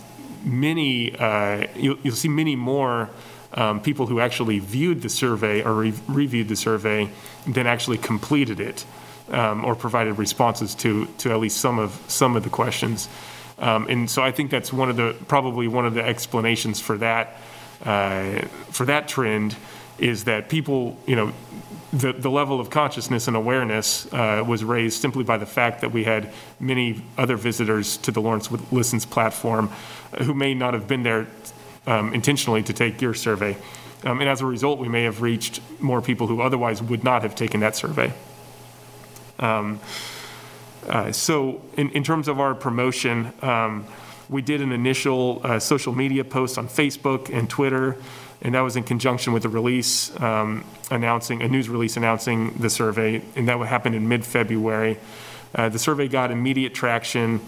many, 0.45 1.17
uh, 1.17 1.67
you'll, 1.75 1.99
you'll 2.03 2.15
see 2.15 2.29
many 2.29 2.57
more 2.57 3.11
um, 3.55 3.81
people 3.81 4.07
who 4.07 4.21
actually 4.21 4.59
viewed 4.59 5.03
the 5.03 5.09
survey 5.09 5.63
or 5.63 5.75
re- 5.75 5.95
reviewed 6.09 6.49
the 6.49 6.57
survey 6.57 7.09
than 7.47 7.67
actually 7.67 7.99
completed 7.99 8.61
it 8.61 8.85
um, 9.31 9.65
or 9.65 9.75
provided 9.75 10.19
responses 10.19 10.75
to 10.75 11.07
to 11.19 11.31
at 11.31 11.41
least 11.41 11.59
some 11.59 11.79
of 11.79 12.01
some 12.09 12.37
of 12.37 12.43
the 12.43 12.51
questions. 12.51 13.09
Um, 13.59 13.87
and 13.89 14.11
so 14.11 14.23
I 14.23 14.33
think 14.33 14.51
that's 14.51 14.73
one 14.73 14.91
of 14.91 14.97
the 14.97 15.17
probably 15.29 15.69
one 15.69 15.87
of 15.87 15.95
the 15.95 16.05
explanations 16.05 16.81
for 16.81 16.99
that 16.99 17.37
uh, 17.85 18.43
for 18.71 18.87
that 18.87 19.09
trend 19.09 19.57
is 19.99 20.25
that 20.25 20.49
people, 20.49 20.99
you 21.07 21.15
know, 21.15 21.33
the, 21.95 22.13
the 22.13 22.31
level 22.31 22.59
of 22.59 22.71
consciousness 22.71 23.29
and 23.29 23.37
awareness 23.37 24.13
uh, 24.13 24.43
was 24.47 24.65
raised 24.65 25.01
simply 25.01 25.23
by 25.23 25.37
the 25.37 25.47
fact 25.47 25.81
that 25.83 25.93
we 25.93 26.03
had 26.03 26.33
many 26.59 27.03
other 27.17 27.37
visitors 27.37 27.97
to 27.99 28.11
the 28.11 28.21
Lawrence 28.21 28.51
Listens 28.73 29.07
platform 29.07 29.71
uh, 30.13 30.25
who 30.25 30.35
may 30.35 30.55
not 30.55 30.75
have 30.75 30.89
been 30.89 31.05
there 31.05 31.29
um, 31.87 32.13
intentionally 32.13 32.63
to 32.65 32.73
take 32.73 33.01
your 33.01 33.15
survey. 33.15 33.57
Um, 34.03 34.21
and 34.21 34.29
as 34.29 34.41
a 34.41 34.47
result, 34.47 34.81
we 34.81 34.89
may 34.89 35.05
have 35.05 35.23
reached 35.23 35.61
more 35.81 36.03
people 36.03 36.27
who 36.27 36.41
otherwise 36.41 36.83
would 36.83 37.05
not 37.05 37.23
have 37.23 37.37
taken 37.37 37.61
that 37.61 37.77
survey. 37.77 38.13
Um, 39.39 39.79
uh, 40.89 41.13
so, 41.13 41.63
in, 41.77 41.91
in 41.91 42.03
terms 42.03 42.29
of 42.29 42.41
our 42.41 42.55
promotion, 42.55 43.33
um, 43.41 43.87
we 44.29 44.43
did 44.43 44.61
an 44.61 44.73
initial 44.73 45.41
uh, 45.45 45.59
social 45.59 45.95
media 45.95 46.25
post 46.25 46.59
on 46.59 46.69
Facebook 46.69 47.33
and 47.33 47.49
Twitter, 47.49 47.97
and 48.45 48.55
that 48.55 48.61
was 48.61 48.77
in 48.77 48.85
conjunction 48.85 49.33
with 49.33 49.43
the 49.43 49.49
release 49.49 50.15
um, 50.21 50.65
announcing 50.91 51.43
a 51.43 51.49
news 51.49 51.69
release 51.69 51.97
announcing 51.97 52.53
the 52.59 52.69
survey, 52.69 53.23
and 53.35 53.49
that 53.49 53.59
would 53.59 53.69
happen 53.69 53.95
in 53.95 54.07
mid-February. 54.07 54.99
Uh, 55.55 55.71
the 55.71 55.79
survey 55.79 56.07
got 56.07 56.31
immediate 56.31 56.75
traction, 56.75 57.41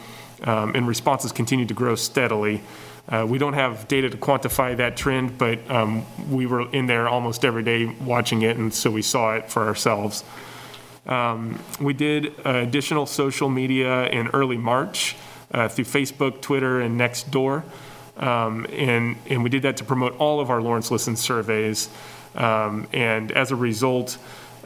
um, 0.44 0.74
and 0.74 0.88
responses 0.88 1.32
continued 1.32 1.68
to 1.68 1.74
grow 1.74 1.94
steadily. 1.94 2.62
Uh, 3.09 3.26
we 3.28 3.38
don't 3.38 3.53
have 3.53 3.86
data 3.86 4.09
to 4.09 4.16
quantify 4.16 4.76
that 4.76 4.97
trend, 4.97 5.38
but 5.38 5.70
um, 5.70 6.05
we 6.30 6.47
were 6.47 6.68
in 6.72 6.86
there 6.86 7.09
almost 7.09 7.44
every 7.44 7.62
day 7.62 7.84
watching 7.84 8.42
it, 8.42 8.57
and 8.57 8.72
so 8.72 8.90
we 8.90 9.03
saw 9.03 9.36
it 9.36 9.51
for 9.51 9.64
ourselves. 9.64 10.24
Um, 11.07 11.61
we 11.80 11.92
did 11.92 12.34
uh, 12.44 12.55
additional 12.55 13.07
social 13.07 13.49
media 13.49 14.09
in 14.09 14.28
early 14.28 14.57
March 14.57 15.14
uh, 15.53 15.68
through 15.68 15.84
Facebook, 15.84 16.40
Twitter, 16.40 16.80
and 16.80 16.99
Nextdoor. 16.99 17.62
Um, 18.16 18.66
and, 18.72 19.16
and 19.28 19.42
we 19.42 19.50
did 19.50 19.62
that 19.62 19.76
to 19.78 19.84
promote 19.84 20.16
all 20.18 20.40
of 20.40 20.50
our 20.50 20.62
Lawrence 20.62 20.90
Listen 20.90 21.16
surveys. 21.16 21.88
Um, 22.34 22.86
and 22.92 23.32
as 23.32 23.50
a 23.50 23.56
result 23.56 24.18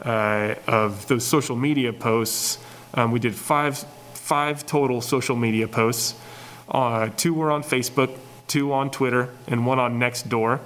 uh, 0.03 0.55
of 0.67 1.07
those 1.07 1.25
social 1.25 1.55
media 1.55 1.93
posts, 1.93 2.59
um, 2.93 3.11
we 3.11 3.19
did 3.19 3.35
five, 3.35 3.77
five 4.13 4.65
total 4.65 5.01
social 5.01 5.35
media 5.35 5.67
posts. 5.67 6.15
Uh, 6.69 7.09
two 7.17 7.33
were 7.33 7.51
on 7.51 7.63
Facebook, 7.63 8.17
two 8.47 8.71
on 8.73 8.89
Twitter, 8.91 9.29
and 9.47 9.65
one 9.65 9.79
on 9.79 9.99
Nextdoor. 9.99 10.59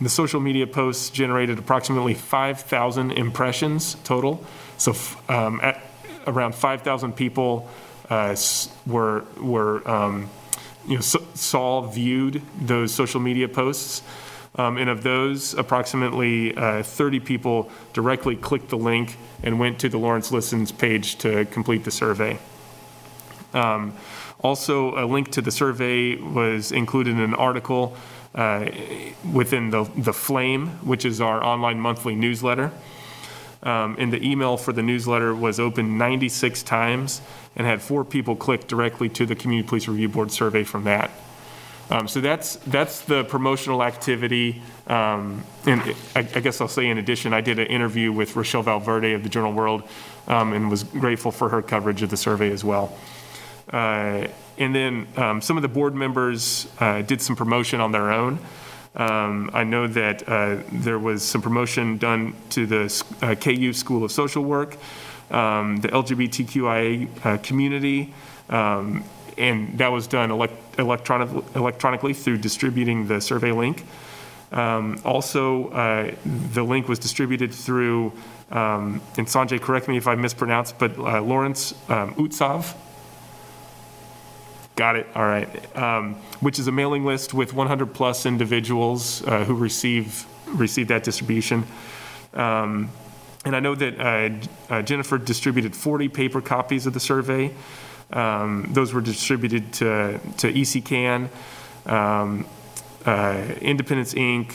The 0.00 0.08
social 0.08 0.40
media 0.40 0.66
posts 0.66 1.08
generated 1.08 1.58
approximately 1.58 2.14
5,000 2.14 3.12
impressions 3.12 3.96
total. 4.04 4.44
So 4.76 4.94
um, 5.28 5.60
at 5.62 5.80
around 6.26 6.54
5,000 6.54 7.14
people 7.14 7.68
uh, 8.10 8.36
were, 8.86 9.24
were 9.40 9.88
um, 9.88 10.28
you 10.86 10.94
know, 10.94 10.98
s- 10.98 11.16
saw, 11.34 11.82
viewed 11.82 12.42
those 12.60 12.92
social 12.92 13.20
media 13.20 13.48
posts. 13.48 14.02
Um, 14.56 14.78
and 14.78 14.88
of 14.88 15.02
those, 15.02 15.54
approximately 15.54 16.56
uh, 16.56 16.82
30 16.84 17.20
people 17.20 17.70
directly 17.92 18.36
clicked 18.36 18.68
the 18.68 18.78
link 18.78 19.16
and 19.42 19.58
went 19.58 19.80
to 19.80 19.88
the 19.88 19.98
Lawrence 19.98 20.30
Listens 20.30 20.70
page 20.70 21.16
to 21.18 21.44
complete 21.46 21.84
the 21.84 21.90
survey. 21.90 22.38
Um, 23.52 23.94
also, 24.40 24.94
a 24.96 25.06
link 25.06 25.30
to 25.32 25.42
the 25.42 25.50
survey 25.50 26.16
was 26.16 26.70
included 26.70 27.14
in 27.14 27.20
an 27.20 27.34
article 27.34 27.96
uh, 28.34 28.70
within 29.32 29.70
the, 29.70 29.84
the 29.96 30.12
Flame, 30.12 30.68
which 30.86 31.04
is 31.04 31.20
our 31.20 31.42
online 31.42 31.80
monthly 31.80 32.14
newsletter. 32.14 32.70
Um, 33.64 33.96
and 33.98 34.12
the 34.12 34.22
email 34.22 34.56
for 34.56 34.72
the 34.72 34.82
newsletter 34.82 35.34
was 35.34 35.58
opened 35.58 35.98
96 35.98 36.62
times 36.62 37.22
and 37.56 37.66
had 37.66 37.80
four 37.80 38.04
people 38.04 38.36
click 38.36 38.66
directly 38.66 39.08
to 39.10 39.24
the 39.24 39.34
Community 39.34 39.66
Police 39.66 39.88
Review 39.88 40.08
Board 40.08 40.30
survey 40.30 40.64
from 40.64 40.84
that. 40.84 41.10
Um, 41.90 42.08
so 42.08 42.20
that's 42.20 42.56
that's 42.56 43.02
the 43.02 43.24
promotional 43.24 43.82
activity. 43.82 44.62
Um, 44.86 45.44
and 45.66 45.80
I, 46.16 46.20
I 46.20 46.40
guess 46.40 46.60
I'll 46.60 46.68
say 46.68 46.88
in 46.88 46.98
addition, 46.98 47.34
I 47.34 47.40
did 47.40 47.58
an 47.58 47.66
interview 47.66 48.10
with 48.10 48.36
Rochelle 48.36 48.62
Valverde 48.62 49.12
of 49.12 49.22
the 49.22 49.28
Journal 49.28 49.52
World 49.52 49.82
um, 50.26 50.52
and 50.52 50.70
was 50.70 50.82
grateful 50.82 51.30
for 51.30 51.50
her 51.50 51.60
coverage 51.60 52.02
of 52.02 52.10
the 52.10 52.16
survey 52.16 52.50
as 52.50 52.64
well. 52.64 52.96
Uh, 53.70 54.28
and 54.56 54.74
then 54.74 55.06
um, 55.16 55.40
some 55.40 55.56
of 55.56 55.62
the 55.62 55.68
board 55.68 55.94
members 55.94 56.68
uh, 56.80 57.02
did 57.02 57.20
some 57.20 57.36
promotion 57.36 57.80
on 57.80 57.92
their 57.92 58.10
own. 58.10 58.38
Um, 58.96 59.50
I 59.52 59.64
know 59.64 59.88
that 59.88 60.28
uh, 60.28 60.58
there 60.70 60.98
was 60.98 61.22
some 61.22 61.42
promotion 61.42 61.98
done 61.98 62.34
to 62.50 62.66
the 62.66 63.04
uh, 63.22 63.34
KU 63.34 63.72
School 63.72 64.04
of 64.04 64.12
Social 64.12 64.44
Work, 64.44 64.76
um, 65.30 65.78
the 65.78 65.88
LGBTQIA 65.88 67.26
uh, 67.26 67.38
community, 67.38 68.14
um, 68.48 69.02
and 69.36 69.76
that 69.78 69.88
was 69.88 70.06
done 70.06 70.30
elect- 70.30 70.78
electronic- 70.78 71.56
electronically 71.56 72.12
through 72.12 72.38
distributing 72.38 73.08
the 73.08 73.20
survey 73.20 73.50
link. 73.50 73.84
Um, 74.52 75.00
also, 75.04 75.70
uh, 75.70 76.14
the 76.52 76.62
link 76.62 76.86
was 76.88 77.00
distributed 77.00 77.52
through, 77.52 78.12
um, 78.52 79.00
and 79.18 79.26
Sanjay, 79.26 79.60
correct 79.60 79.88
me 79.88 79.96
if 79.96 80.06
I 80.06 80.14
mispronounce, 80.14 80.70
but 80.70 80.96
uh, 80.96 81.20
Lawrence 81.20 81.72
um, 81.88 82.14
Utsav. 82.14 82.76
Got 84.76 84.96
it. 84.96 85.06
All 85.14 85.24
right. 85.24 85.76
Um, 85.76 86.14
which 86.40 86.58
is 86.58 86.66
a 86.66 86.72
mailing 86.72 87.04
list 87.04 87.32
with 87.32 87.54
100 87.54 87.94
plus 87.94 88.26
individuals 88.26 89.24
uh, 89.24 89.44
who 89.44 89.54
receive 89.54 90.26
receive 90.48 90.88
that 90.88 91.04
distribution. 91.04 91.64
Um, 92.34 92.90
and 93.44 93.54
I 93.54 93.60
know 93.60 93.74
that 93.74 94.00
uh, 94.00 94.74
uh, 94.74 94.82
Jennifer 94.82 95.18
distributed 95.18 95.76
40 95.76 96.08
paper 96.08 96.40
copies 96.40 96.86
of 96.86 96.94
the 96.94 97.00
survey. 97.00 97.54
Um, 98.12 98.68
those 98.72 98.92
were 98.92 99.00
distributed 99.00 99.72
to 99.74 100.18
to 100.38 100.52
ECKAN, 100.52 101.28
um, 101.86 102.46
uh, 103.06 103.44
Independence 103.60 104.14
Inc., 104.14 104.54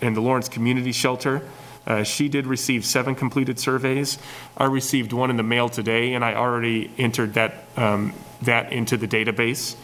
and 0.00 0.16
the 0.16 0.20
Lawrence 0.20 0.48
Community 0.48 0.92
Shelter. 0.92 1.42
Uh, 1.86 2.02
she 2.02 2.28
did 2.28 2.46
receive 2.46 2.84
seven 2.84 3.14
completed 3.14 3.58
surveys. 3.58 4.18
I 4.56 4.64
received 4.64 5.12
one 5.12 5.30
in 5.30 5.36
the 5.36 5.42
mail 5.42 5.68
today, 5.68 6.14
and 6.14 6.24
I 6.24 6.34
already 6.34 6.90
entered 6.98 7.34
that 7.34 7.64
um, 7.76 8.12
that 8.42 8.72
into 8.72 8.96
the 8.96 9.08
database, 9.08 9.76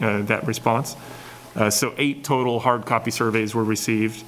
uh, 0.00 0.22
that 0.22 0.46
response. 0.46 0.96
Uh, 1.56 1.70
so 1.70 1.94
eight 1.98 2.24
total 2.24 2.58
hard 2.58 2.84
copy 2.84 3.10
surveys 3.10 3.54
were 3.54 3.64
received. 3.64 4.24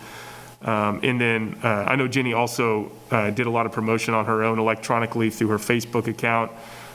Um, 0.63 1.01
and 1.03 1.21
then 1.21 1.59
uh, 1.63 1.85
I 1.87 1.97
know 1.97 2.09
Jenny 2.09 2.33
also 2.33 2.91
uh, 3.11 3.31
did 3.31 3.47
a 3.47 3.51
lot 3.51 3.67
of 3.67 3.73
promotion 3.73 4.15
on 4.15 4.25
her 4.27 4.43
own 4.43 4.59
electronically 4.59 5.31
through 5.31 5.49
her 5.49 5.59
Facebook 5.59 6.07
account, 6.07 6.51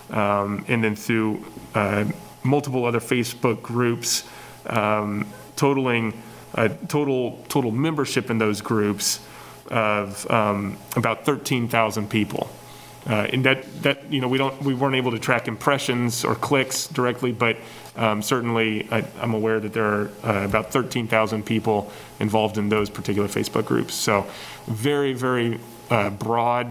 um, 0.10 0.66
and 0.68 0.84
then 0.84 0.96
through 0.96 1.46
uh, 1.76 2.06
multiple 2.44 2.86
other 2.86 3.00
Facebook 3.00 3.62
groups, 3.62 4.24
um, 4.66 5.28
totaling 5.56 6.22
uh, 6.56 6.70
total 6.88 7.44
total 7.48 7.72
membership 7.72 8.30
in 8.30 8.38
those 8.38 8.62
groups 8.62 9.20
of 9.70 10.30
um, 10.30 10.78
about 10.98 11.24
13,000 11.24 12.10
people. 12.10 12.50
Uh, 13.08 13.28
and 13.34 13.44
that, 13.46 13.66
that, 13.82 14.12
you 14.12 14.22
know, 14.22 14.28
we 14.28 14.38
don't, 14.38 14.62
we 14.62 14.74
weren't 14.74 14.96
able 14.96 15.12
to 15.12 15.20
track 15.20 15.48
impressions 15.48 16.24
or 16.24 16.36
clicks 16.36 16.88
directly, 16.88 17.32
but 17.32 17.58
um, 17.96 18.22
certainly 18.22 18.88
I- 18.92 19.06
I'm 19.20 19.34
aware 19.34 19.60
that 19.60 19.74
there 19.74 19.86
are 19.86 20.12
uh, 20.24 20.46
about 20.46 20.72
13,000 20.72 21.44
people 21.46 21.92
involved 22.20 22.58
in 22.58 22.70
those 22.70 22.90
particular 22.90 23.28
Facebook 23.28 23.66
groups. 23.66 23.94
So 23.96 24.28
very, 24.68 25.14
very 25.14 25.60
uh, 25.90 26.12
broad 26.12 26.68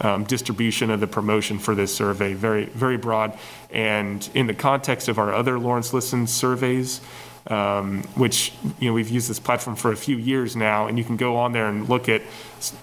um, 0.00 0.24
distribution 0.24 0.90
of 0.90 1.00
the 1.00 1.06
promotion 1.06 1.58
for 1.58 1.74
this 1.74 1.94
survey, 1.94 2.32
very, 2.32 2.66
very 2.66 2.96
broad. 2.96 3.38
And 3.70 4.26
in 4.34 4.46
the 4.46 4.54
context 4.54 5.08
of 5.08 5.18
our 5.18 5.34
other 5.34 5.58
Lawrence 5.58 5.92
Listen 5.92 6.26
surveys, 6.26 7.00
um, 7.48 8.02
which, 8.14 8.52
you 8.78 8.88
know, 8.88 8.94
we've 8.94 9.08
used 9.08 9.28
this 9.28 9.40
platform 9.40 9.76
for 9.76 9.90
a 9.92 9.96
few 9.96 10.16
years 10.16 10.54
now, 10.54 10.86
and 10.86 10.98
you 10.98 11.04
can 11.04 11.16
go 11.16 11.36
on 11.36 11.52
there 11.52 11.68
and 11.68 11.88
look 11.88 12.08
at 12.08 12.22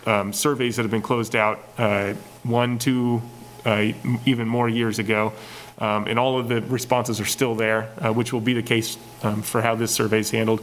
um, 0.06 0.34
surveys 0.34 0.76
that 0.76 0.82
have 0.82 0.92
been 0.92 1.02
closed 1.02 1.36
out 1.36 1.60
uh, 1.78 2.14
one, 2.44 2.78
two, 2.78 3.22
uh, 3.66 3.92
even 4.26 4.48
more 4.48 4.68
years 4.68 5.00
ago. 5.00 5.34
Um, 5.78 6.08
And 6.08 6.18
all 6.18 6.40
of 6.40 6.48
the 6.48 6.62
responses 6.62 7.20
are 7.20 7.26
still 7.26 7.56
there, 7.56 7.90
uh, 8.00 8.14
which 8.14 8.32
will 8.32 8.42
be 8.42 8.54
the 8.54 8.64
case 8.64 8.98
um, 9.24 9.42
for 9.42 9.62
how 9.62 9.76
this 9.76 9.92
survey 9.92 10.20
is 10.20 10.32
handled. 10.32 10.62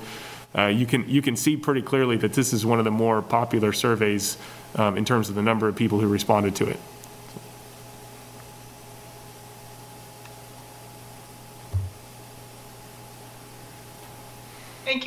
Uh, 0.56 0.66
You 0.66 0.86
can, 0.86 1.08
you 1.08 1.22
can 1.22 1.36
see 1.36 1.56
pretty 1.56 1.82
clearly 1.82 2.16
that 2.18 2.32
this 2.32 2.52
is 2.52 2.64
one 2.64 2.78
of 2.78 2.84
the 2.84 2.90
more 2.90 3.22
popular 3.22 3.72
surveys 3.72 4.38
um, 4.76 4.96
in 4.96 5.04
terms 5.04 5.28
of 5.28 5.34
the 5.34 5.42
number 5.42 5.68
of 5.68 5.76
people 5.76 6.00
who 6.00 6.08
responded 6.08 6.54
to 6.56 6.66
it. 6.66 6.78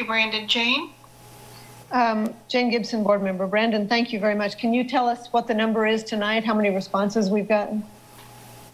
You, 0.06 0.08
Brandon. 0.08 0.48
Jane? 0.48 0.92
Um, 1.92 2.34
Jane 2.48 2.70
Gibson, 2.70 3.04
board 3.04 3.24
member. 3.24 3.48
Brandon, 3.48 3.88
thank 3.88 4.14
you 4.14 4.20
very 4.20 4.36
much. 4.36 4.58
Can 4.58 4.74
you 4.74 4.88
tell 4.88 5.08
us 5.08 5.32
what 5.32 5.48
the 5.48 5.54
number 5.54 5.86
is 5.88 6.04
tonight? 6.04 6.44
How 6.44 6.54
many 6.54 6.70
responses 6.70 7.30
we've 7.30 7.48
gotten? 7.48 7.84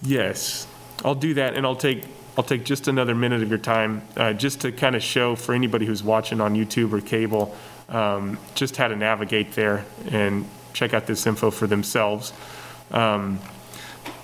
Yes, 0.01 0.67
I'll 1.05 1.15
do 1.15 1.33
that, 1.35 1.55
and 1.55 1.65
I'll 1.65 1.75
take, 1.75 2.05
I'll 2.37 2.43
take 2.43 2.65
just 2.65 2.87
another 2.87 3.15
minute 3.15 3.43
of 3.43 3.49
your 3.49 3.59
time, 3.59 4.01
uh, 4.17 4.33
just 4.33 4.61
to 4.61 4.71
kind 4.71 4.95
of 4.95 5.03
show 5.03 5.35
for 5.35 5.53
anybody 5.53 5.85
who's 5.85 6.03
watching 6.03 6.41
on 6.41 6.55
YouTube 6.55 6.91
or 6.91 7.01
cable, 7.01 7.55
um, 7.89 8.37
just 8.55 8.75
how 8.77 8.87
to 8.87 8.95
navigate 8.95 9.53
there 9.53 9.85
and 10.09 10.45
check 10.73 10.93
out 10.93 11.05
this 11.05 11.25
info 11.27 11.51
for 11.51 11.67
themselves. 11.67 12.33
Um, 12.91 13.39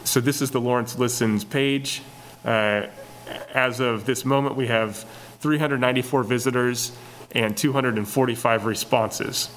So 0.03 0.21
this 0.21 0.41
is 0.41 0.51
the 0.51 0.61
Lawrence 0.61 0.97
Listens 0.97 1.43
page. 1.43 2.01
Uh, 2.43 2.87
As 3.53 3.81
of 3.81 4.05
this 4.05 4.23
moment, 4.23 4.55
we 4.55 4.67
have 4.67 5.05
394 5.39 6.23
visitors 6.23 6.91
and 7.31 7.55
245 7.55 8.65
responses. 8.65 9.49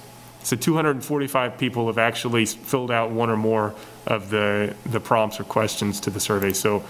So 0.43 0.57
245 0.57 1.59
people 1.59 1.87
have 1.89 1.99
actually 1.99 2.47
filled 2.47 2.91
out 2.91 3.11
one 3.11 3.28
or 3.28 3.37
more 3.37 3.74
of 4.07 4.31
the, 4.31 4.74
the 4.87 5.01
prompts 5.01 5.39
or 5.39 5.45
questions 5.45 6.01
to 6.01 6.11
the 6.11 6.20
survey. 6.20 6.53
So 6.53 6.83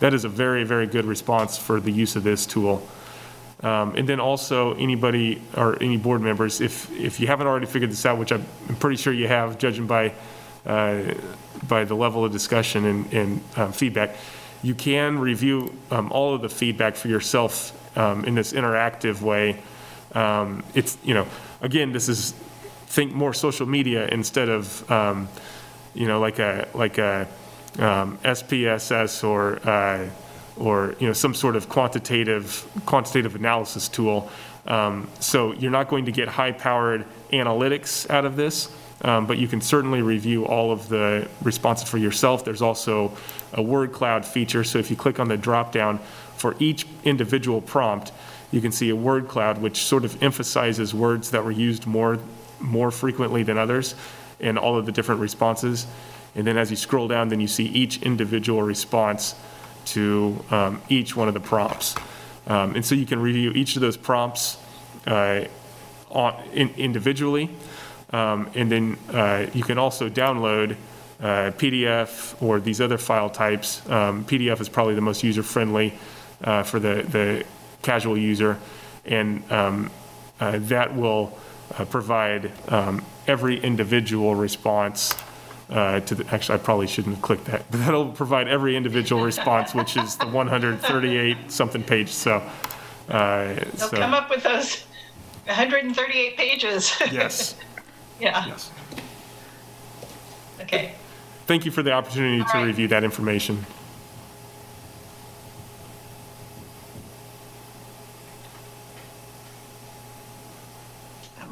that 0.00 0.12
is 0.12 0.24
a 0.24 0.28
very, 0.28 0.64
very 0.64 0.86
good 0.86 1.04
response 1.04 1.56
for 1.56 1.80
the 1.80 1.92
use 1.92 2.16
of 2.16 2.24
this 2.24 2.46
tool. 2.46 2.86
Um, 3.62 3.94
And 3.96 4.08
then 4.08 4.20
also, 4.20 4.74
anybody 4.74 5.40
or 5.56 5.80
any 5.82 5.96
board 5.96 6.20
members, 6.20 6.60
if, 6.60 6.90
if 6.92 7.20
you 7.20 7.26
haven't 7.26 7.46
already 7.46 7.66
figured 7.66 7.90
this 7.90 8.04
out, 8.04 8.18
which 8.18 8.32
I'm 8.32 8.44
pretty 8.80 8.96
sure 8.96 9.12
you 9.12 9.28
have, 9.28 9.58
judging 9.58 9.86
by, 9.86 10.12
uh, 10.66 11.14
by 11.66 11.84
the 11.84 11.94
level 11.94 12.24
of 12.24 12.32
discussion 12.32 12.84
and, 12.84 13.12
and 13.14 13.40
um, 13.56 13.72
feedback, 13.72 14.16
you 14.62 14.74
can 14.74 15.18
review 15.18 15.72
um, 15.90 16.12
all 16.12 16.34
of 16.34 16.42
the 16.42 16.48
feedback 16.48 16.96
for 16.96 17.08
yourself 17.08 17.72
um, 17.96 18.24
in 18.24 18.34
this 18.34 18.52
interactive 18.52 19.20
way. 19.20 19.58
Um, 20.14 20.62
It's, 20.74 20.98
you 21.02 21.14
know, 21.14 21.26
again, 21.60 21.92
this 21.92 22.08
is, 22.08 22.34
think 22.86 23.12
more 23.12 23.34
social 23.34 23.66
media 23.66 24.08
instead 24.08 24.48
of, 24.48 24.90
um, 24.90 25.28
you 25.94 26.06
know, 26.06 26.20
like 26.20 26.38
a, 26.38 26.68
like 26.74 26.98
a 26.98 27.26
um, 27.78 28.18
SPSS 28.24 29.24
or, 29.24 29.58
uh, 29.68 30.08
or, 30.56 30.94
you 30.98 31.06
know, 31.06 31.12
some 31.12 31.34
sort 31.34 31.56
of 31.56 31.68
quantitative, 31.68 32.64
quantitative 32.86 33.34
analysis 33.34 33.88
tool. 33.88 34.30
Um, 34.66 35.08
So 35.20 35.52
you're 35.52 35.70
not 35.70 35.88
going 35.88 36.06
to 36.06 36.12
get 36.12 36.28
high-powered 36.28 37.04
analytics 37.32 38.08
out 38.10 38.24
of 38.24 38.36
this, 38.36 38.70
um, 39.02 39.26
but 39.26 39.36
you 39.38 39.48
can 39.48 39.60
certainly 39.60 40.02
review 40.02 40.46
all 40.46 40.72
of 40.72 40.88
the 40.88 41.28
responses 41.42 41.88
for 41.88 41.98
yourself. 41.98 42.44
There's 42.44 42.62
also 42.62 43.12
a 43.52 43.62
word 43.62 43.92
cloud 43.92 44.24
feature, 44.24 44.64
so 44.64 44.78
if 44.78 44.90
you 44.90 44.96
click 44.96 45.20
on 45.20 45.28
the 45.28 45.36
drop-down 45.36 46.00
for 46.36 46.54
each 46.58 46.86
individual 47.04 47.60
prompt, 47.60 48.12
you 48.52 48.60
can 48.60 48.72
see 48.72 48.90
a 48.90 48.96
word 48.96 49.28
cloud, 49.28 49.58
which 49.58 49.84
sort 49.84 50.04
of 50.04 50.22
emphasizes 50.22 50.94
words 50.94 51.30
that 51.30 51.44
were 51.44 51.50
used 51.50 51.86
more, 51.86 52.18
more 52.60 52.90
frequently 52.90 53.42
than 53.42 53.58
others 53.58 53.94
in 54.38 54.56
all 54.58 54.76
of 54.78 54.86
the 54.86 54.92
different 54.92 55.20
responses. 55.20 55.86
And 56.34 56.46
then 56.46 56.58
as 56.58 56.70
you 56.70 56.76
scroll 56.76 57.08
down, 57.08 57.28
then 57.28 57.40
you 57.40 57.48
see 57.48 57.64
each 57.64 58.02
individual 58.02 58.62
response 58.62 59.34
to 59.86 60.44
um, 60.50 60.82
each 60.88 61.16
one 61.16 61.28
of 61.28 61.34
the 61.34 61.40
prompts. 61.40 61.94
Um, 62.46 62.74
And 62.74 62.84
so 62.84 62.94
you 62.94 63.06
can 63.06 63.20
review 63.20 63.52
each 63.52 63.76
of 63.76 63.82
those 63.82 63.96
prompts 63.96 64.58
uh, 65.06 65.44
on- 66.10 66.34
in- 66.52 66.74
individually. 66.76 67.50
Um, 68.12 68.48
And 68.54 68.70
then 68.70 68.96
uh, 69.12 69.46
you 69.54 69.64
can 69.64 69.78
also 69.78 70.08
download 70.08 70.76
uh, 71.20 71.50
PDF 71.56 72.34
or 72.42 72.60
these 72.60 72.80
other 72.80 72.98
file 72.98 73.30
types. 73.30 73.80
Um, 73.88 74.24
PDF 74.24 74.60
is 74.60 74.68
probably 74.68 74.94
the 74.94 75.00
most 75.00 75.22
user-friendly 75.22 75.94
uh, 76.44 76.62
for 76.62 76.78
the, 76.80 77.02
the 77.08 77.44
casual 77.82 78.16
user. 78.18 78.58
And 79.04 79.50
um, 79.52 79.90
uh, 80.40 80.58
that 80.62 80.94
will 80.96 81.36
uh, 81.78 81.84
provide 81.84 82.52
um, 82.68 83.04
every 83.26 83.58
individual 83.60 84.34
response 84.34 85.14
uh, 85.70 85.98
to 86.00 86.14
the, 86.14 86.34
actually, 86.34 86.54
I 86.60 86.62
probably 86.62 86.86
shouldn't 86.86 87.16
have 87.16 87.22
clicked 87.22 87.46
that, 87.46 87.64
but 87.70 87.80
that'll 87.80 88.12
provide 88.12 88.46
every 88.48 88.76
individual 88.76 89.22
response, 89.24 89.74
which 89.74 89.96
is 89.96 90.16
the 90.16 90.26
138-something 90.26 91.82
page, 91.82 92.08
so. 92.10 92.36
uh, 93.08 93.54
They'll 93.54 93.88
so- 93.88 93.96
come 93.96 94.14
up 94.14 94.30
with 94.30 94.42
those 94.44 94.82
138 95.46 96.36
pages. 96.36 96.92
Yes, 97.10 97.56
Yeah, 98.20 98.46
yes. 98.46 98.70
okay. 100.60 100.94
Thank 101.46 101.64
you 101.64 101.70
for 101.70 101.82
the 101.82 101.92
opportunity 101.92 102.38
to 102.38 102.48
All 102.48 102.54
right. 102.60 102.66
review 102.66 102.88
that 102.88 103.04
information. 103.04 103.64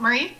Marie? 0.04 0.36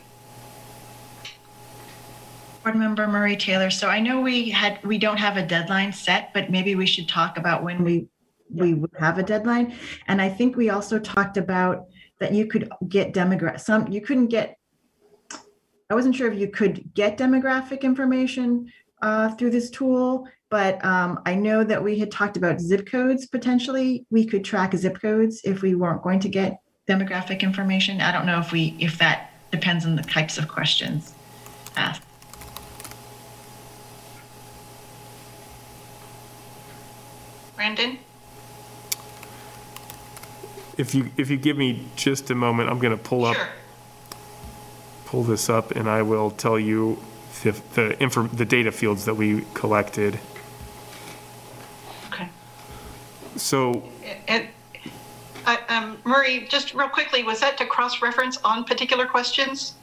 Board 2.63 2.77
Member 2.77 3.07
Marie 3.07 3.37
Taylor. 3.37 3.71
So 3.71 3.89
I 3.89 3.99
know 3.99 4.21
we 4.21 4.51
had, 4.51 4.79
we 4.85 4.99
don't 4.99 5.17
have 5.17 5.39
a 5.39 5.47
deadline 5.47 5.91
set, 5.91 6.35
but 6.35 6.51
maybe 6.51 6.75
we 6.75 6.85
should 6.85 7.09
talk 7.09 7.39
about 7.39 7.65
when 7.65 7.83
we, 7.83 8.07
we 8.51 8.75
would 8.75 8.91
have 8.99 9.17
a 9.17 9.23
deadline. 9.23 9.75
And 10.07 10.21
I 10.21 10.29
think 10.29 10.55
we 10.55 10.69
also 10.69 10.99
talked 10.99 11.39
about 11.39 11.87
that 12.21 12.35
you 12.35 12.47
could 12.47 12.71
get 12.89 13.15
demogra, 13.15 13.59
some, 13.59 13.89
you 13.89 14.03
couldn't 14.03 14.27
get, 14.27 14.59
I 15.89 15.95
wasn't 15.95 16.15
sure 16.15 16.31
if 16.31 16.39
you 16.39 16.49
could 16.49 16.93
get 16.93 17.17
demographic 17.17 17.81
information 17.81 18.71
uh, 19.01 19.31
through 19.31 19.51
this 19.51 19.71
tool, 19.71 20.29
but 20.51 20.85
um, 20.85 21.21
I 21.25 21.35
know 21.35 21.65
that 21.65 21.83
we 21.83 21.99
had 21.99 22.11
talked 22.11 22.37
about 22.37 22.61
zip 22.61 22.87
codes 22.87 23.27
potentially. 23.27 24.05
We 24.11 24.27
could 24.27 24.45
track 24.45 24.77
zip 24.77 25.01
codes 25.01 25.41
if 25.45 25.63
we 25.63 25.75
weren't 25.75 26.03
going 26.03 26.21
to 26.21 26.29
get 26.29 26.61
demographic 26.87 27.41
information. 27.41 28.03
I 28.03 28.13
don't 28.13 28.27
know 28.27 28.41
if 28.41 28.53
we, 28.53 28.77
if 28.79 28.99
that 28.99 29.31
depends 29.55 29.87
on 29.87 29.95
the 29.97 30.03
types 30.03 30.37
of 30.39 30.49
questions 30.49 31.15
asked. 31.77 32.03
Brandon? 37.57 37.99
If 40.77 40.95
you, 40.95 41.11
if 41.17 41.31
you 41.31 41.37
give 41.37 41.57
me 41.57 41.87
just 41.95 42.31
a 42.31 42.35
moment, 42.35 42.69
I'm 42.69 42.81
going 42.81 42.97
to 42.97 43.03
pull 43.03 43.25
up, 43.25 43.37
Sure. 43.37 43.49
pull 45.07 45.23
this 45.23 45.49
up, 45.49 45.71
and 45.71 45.89
I 45.89 46.03
will 46.03 46.33
tell 46.33 46.59
you 46.59 46.99
the, 47.45 47.53
the 47.75 48.03
inform, 48.03 48.29
the 48.33 48.45
data 48.45 48.73
fields 48.73 49.05
that 49.05 49.15
we 49.15 49.45
collected. 49.55 50.19
Okay. 52.13 52.29
So 53.37 53.85
And, 54.27 54.49
uh, 55.47 55.57
um, 55.69 55.99
Marie, 56.05 56.47
just 56.49 56.75
real 56.75 56.89
quickly, 56.89 57.23
was 57.23 57.41
that 57.41 57.59
to 57.59 57.67
cross-reference 57.67 58.39
on 58.45 58.65
particular 58.65 59.07
questions? 59.07 59.75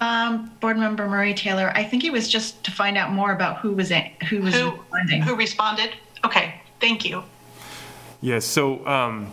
Um, 0.00 0.50
Board 0.60 0.78
Member 0.78 1.08
Marie 1.08 1.34
Taylor, 1.34 1.70
I 1.74 1.84
think 1.84 2.02
it 2.04 2.12
was 2.12 2.28
just 2.28 2.64
to 2.64 2.70
find 2.72 2.98
out 2.98 3.12
more 3.12 3.32
about 3.32 3.58
who 3.58 3.72
was, 3.72 3.92
a- 3.92 4.12
who 4.28 4.40
was 4.42 4.54
Who, 4.54 4.70
responding. 4.72 5.22
who 5.22 5.36
responded? 5.36 5.90
Okay, 6.24 6.60
thank 6.80 7.04
you. 7.04 7.22
Yes, 8.20 8.44
so, 8.44 8.84
um, 8.86 9.32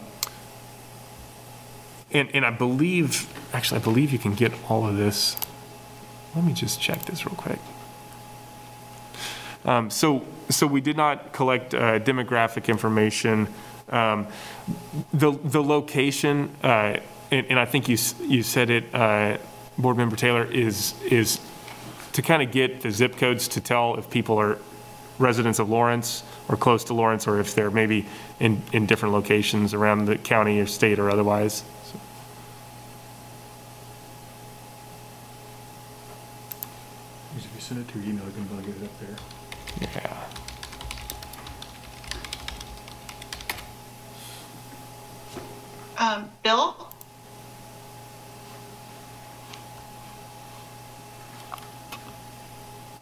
and, 2.11 2.29
and 2.35 2.45
I 2.45 2.51
believe, 2.51 3.27
actually, 3.53 3.81
I 3.81 3.83
believe 3.83 4.11
you 4.11 4.19
can 4.19 4.33
get 4.35 4.51
all 4.69 4.85
of 4.85 4.97
this. 4.97 5.35
Let 6.35 6.43
me 6.43 6.53
just 6.53 6.79
check 6.79 7.05
this 7.05 7.25
real 7.25 7.35
quick. 7.35 7.59
Um, 9.65 9.89
so, 9.89 10.25
so 10.49 10.65
we 10.67 10.81
did 10.81 10.95
not 10.97 11.33
collect 11.33 11.73
uh, 11.73 11.99
demographic 11.99 12.67
information. 12.67 13.51
Um, 13.89 14.27
the, 15.13 15.31
the 15.31 15.63
location, 15.63 16.55
uh, 16.63 16.97
and, 17.31 17.47
and 17.49 17.59
I 17.59 17.65
think 17.65 17.89
you, 17.89 17.97
you 18.21 18.43
said 18.43 18.69
it, 18.69 18.93
uh, 18.93 19.37
Board 19.77 19.97
Member 19.97 20.15
Taylor, 20.15 20.45
is, 20.45 20.93
is 21.03 21.39
to 22.13 22.19
to 22.19 22.27
kind 22.27 22.43
of 22.43 22.51
get 22.51 22.81
the 22.81 22.91
zip 22.91 23.15
codes 23.15 23.47
to 23.47 23.61
tell 23.61 23.95
if 23.95 24.09
people 24.09 24.37
are 24.37 24.57
residents 25.19 25.57
of 25.57 25.69
Lawrence 25.69 26.23
or 26.49 26.57
close 26.57 26.83
to 26.85 26.93
Lawrence, 26.93 27.27
or 27.27 27.39
if 27.39 27.55
they're 27.55 27.71
maybe 27.71 28.05
in, 28.41 28.61
in 28.73 28.85
different 28.85 29.13
locations 29.13 29.73
around 29.73 30.03
the 30.05 30.17
county 30.17 30.59
or 30.59 30.65
state 30.65 30.99
or 30.99 31.09
otherwise. 31.09 31.63
If 37.37 37.47
you 37.55 37.61
send 37.61 37.79
it 37.81 37.87
to 37.93 37.99
your 37.99 38.09
email, 38.09 38.25
you 38.25 38.31
can 38.31 38.47
get 38.65 38.75
it 38.75 38.83
up 38.83 38.99
there. 38.99 39.15
Yeah. 40.03 40.08
Um, 45.99 46.29
Bill? 46.43 46.87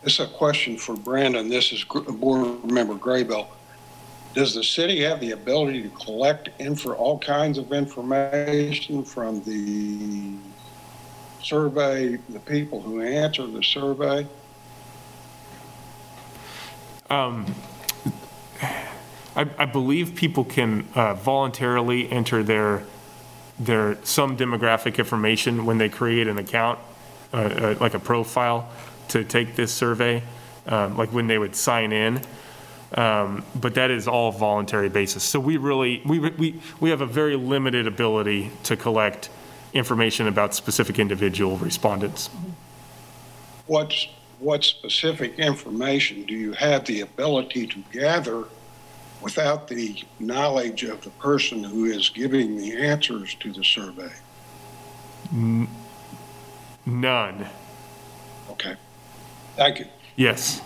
This 0.03 0.13
is 0.13 0.19
a 0.21 0.27
question 0.27 0.77
for 0.77 0.95
Brandon. 0.95 1.47
This 1.47 1.71
is 1.71 1.83
Board 1.83 2.65
Member 2.65 2.95
Graybill. 2.95 3.47
Does 4.33 4.55
the 4.55 4.63
city 4.63 5.03
have 5.03 5.19
the 5.19 5.31
ability 5.31 5.83
to 5.83 5.89
collect 5.89 6.49
info, 6.57 6.93
all 6.93 7.19
kinds 7.19 7.59
of 7.59 7.71
information 7.71 9.03
from 9.03 9.43
the 9.43 10.33
survey, 11.43 12.17
the 12.29 12.39
people 12.39 12.81
who 12.81 13.01
answer 13.01 13.45
the 13.45 13.63
survey? 13.63 14.25
I, 19.37 19.47
I 19.59 19.65
believe 19.65 20.15
people 20.15 20.43
can 20.43 20.87
uh, 20.95 21.13
voluntarily 21.13 22.11
enter 22.11 22.41
their, 22.41 22.83
their, 23.59 24.03
some 24.03 24.35
demographic 24.35 24.97
information 24.97 25.67
when 25.67 25.77
they 25.77 25.89
create 25.89 26.27
an 26.27 26.39
account, 26.39 26.79
uh, 27.31 27.37
uh, 27.37 27.75
like 27.79 27.93
a 27.93 27.99
profile, 27.99 28.67
to 29.09 29.23
take 29.23 29.55
this 29.55 29.71
survey, 29.71 30.23
um, 30.65 30.97
like 30.97 31.13
when 31.13 31.27
they 31.27 31.37
would 31.37 31.55
sign 31.55 31.93
in. 31.93 32.19
Um, 32.95 33.45
But 33.53 33.75
that 33.75 33.91
is 33.91 34.07
all 34.07 34.31
voluntary 34.31 34.89
basis. 34.89 35.23
So 35.23 35.39
we 35.39 35.57
really, 35.57 36.01
we, 36.03 36.17
we, 36.19 36.59
we 36.79 36.89
have 36.89 37.01
a 37.01 37.05
very 37.05 37.35
limited 37.35 37.85
ability 37.85 38.49
to 38.63 38.75
collect 38.75 39.29
information 39.71 40.27
about 40.27 40.55
specific 40.55 40.97
individual 40.97 41.57
respondents. 41.57 42.31
What's, 43.67 44.07
what 44.39 44.63
specific 44.63 45.37
information 45.37 46.23
do 46.23 46.33
you 46.33 46.53
have 46.53 46.85
the 46.85 47.01
ability 47.01 47.67
to 47.67 47.83
gather 47.91 48.45
without 49.21 49.67
the 49.67 49.95
knowledge 50.19 50.83
of 50.83 51.01
the 51.01 51.09
person 51.11 51.63
who 51.63 51.85
is 51.85 52.09
giving 52.09 52.57
the 52.57 52.77
answers 52.77 53.35
to 53.35 53.51
the 53.51 53.63
survey? 53.63 54.11
None. 56.85 57.45
Okay. 58.51 58.75
Thank 59.55 59.79
you. 59.79 59.85
Yes. 60.15 60.61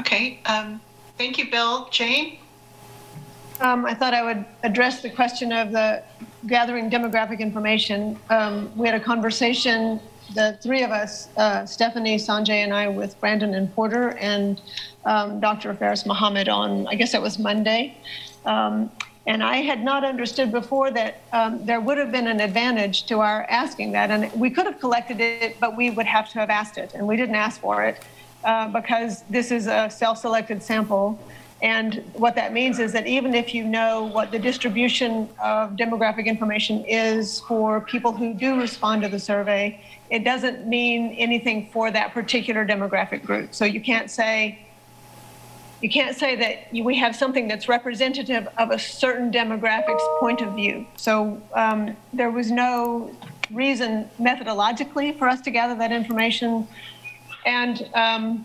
Okay, 0.00 0.38
um, 0.46 0.80
thank 1.18 1.36
you, 1.38 1.50
Bill. 1.50 1.88
Jane? 1.90 2.38
Um, 3.60 3.86
I 3.86 3.94
thought 3.94 4.14
I 4.14 4.22
would 4.22 4.44
address 4.62 5.00
the 5.00 5.10
question 5.10 5.50
of 5.52 5.72
the 5.72 6.02
gathering 6.46 6.90
demographic 6.90 7.40
information. 7.40 8.18
Um, 8.30 8.70
we 8.76 8.86
had 8.86 8.94
a 8.94 9.02
conversation, 9.02 9.98
the 10.34 10.58
three 10.60 10.82
of 10.82 10.90
us, 10.90 11.28
uh, 11.36 11.64
Stephanie, 11.66 12.16
Sanjay, 12.16 12.64
and 12.64 12.72
I, 12.72 12.88
with 12.88 13.18
Brandon 13.20 13.54
and 13.54 13.72
Porter, 13.74 14.10
and 14.18 14.60
um, 15.04 15.40
Dr. 15.40 15.74
Faris 15.74 16.04
Mohammed 16.06 16.48
on, 16.48 16.86
I 16.88 16.94
guess 16.94 17.14
it 17.14 17.22
was 17.22 17.38
Monday. 17.38 17.96
Um, 18.44 18.90
and 19.26 19.42
I 19.42 19.56
had 19.56 19.82
not 19.82 20.04
understood 20.04 20.52
before 20.52 20.92
that 20.92 21.20
um, 21.32 21.64
there 21.64 21.80
would 21.80 21.98
have 21.98 22.12
been 22.12 22.28
an 22.28 22.40
advantage 22.40 23.06
to 23.06 23.18
our 23.20 23.44
asking 23.50 23.92
that. 23.92 24.10
And 24.10 24.32
we 24.40 24.50
could 24.50 24.66
have 24.66 24.78
collected 24.78 25.20
it, 25.20 25.58
but 25.58 25.76
we 25.76 25.90
would 25.90 26.06
have 26.06 26.30
to 26.30 26.38
have 26.38 26.48
asked 26.48 26.78
it. 26.78 26.94
And 26.94 27.08
we 27.08 27.16
didn't 27.16 27.34
ask 27.34 27.60
for 27.60 27.84
it 27.84 28.04
uh, 28.44 28.68
because 28.68 29.22
this 29.28 29.50
is 29.50 29.66
a 29.66 29.90
self 29.90 30.18
selected 30.18 30.62
sample. 30.62 31.18
And 31.62 32.04
what 32.12 32.34
that 32.36 32.52
means 32.52 32.78
is 32.78 32.92
that 32.92 33.06
even 33.06 33.34
if 33.34 33.54
you 33.54 33.64
know 33.64 34.04
what 34.04 34.30
the 34.30 34.38
distribution 34.38 35.28
of 35.42 35.72
demographic 35.72 36.26
information 36.26 36.84
is 36.84 37.40
for 37.40 37.80
people 37.80 38.12
who 38.12 38.34
do 38.34 38.60
respond 38.60 39.02
to 39.02 39.08
the 39.08 39.18
survey, 39.18 39.80
it 40.10 40.24
doesn't 40.24 40.66
mean 40.66 41.12
anything 41.12 41.68
for 41.72 41.90
that 41.90 42.12
particular 42.12 42.64
demographic 42.64 43.24
group. 43.24 43.54
So 43.54 43.64
you 43.64 43.80
can't 43.80 44.10
say, 44.10 44.60
you 45.82 45.90
can't 45.90 46.16
say 46.16 46.36
that 46.36 46.74
you, 46.74 46.84
we 46.84 46.96
have 46.96 47.14
something 47.14 47.48
that's 47.48 47.68
representative 47.68 48.48
of 48.56 48.70
a 48.70 48.78
certain 48.78 49.30
demographics 49.30 50.20
point 50.20 50.40
of 50.40 50.54
view. 50.54 50.86
So 50.96 51.40
um, 51.54 51.96
there 52.12 52.30
was 52.30 52.50
no 52.50 53.14
reason 53.50 54.08
methodologically 54.20 55.18
for 55.18 55.28
us 55.28 55.40
to 55.42 55.50
gather 55.50 55.74
that 55.76 55.92
information. 55.92 56.66
And 57.44 57.88
um, 57.94 58.44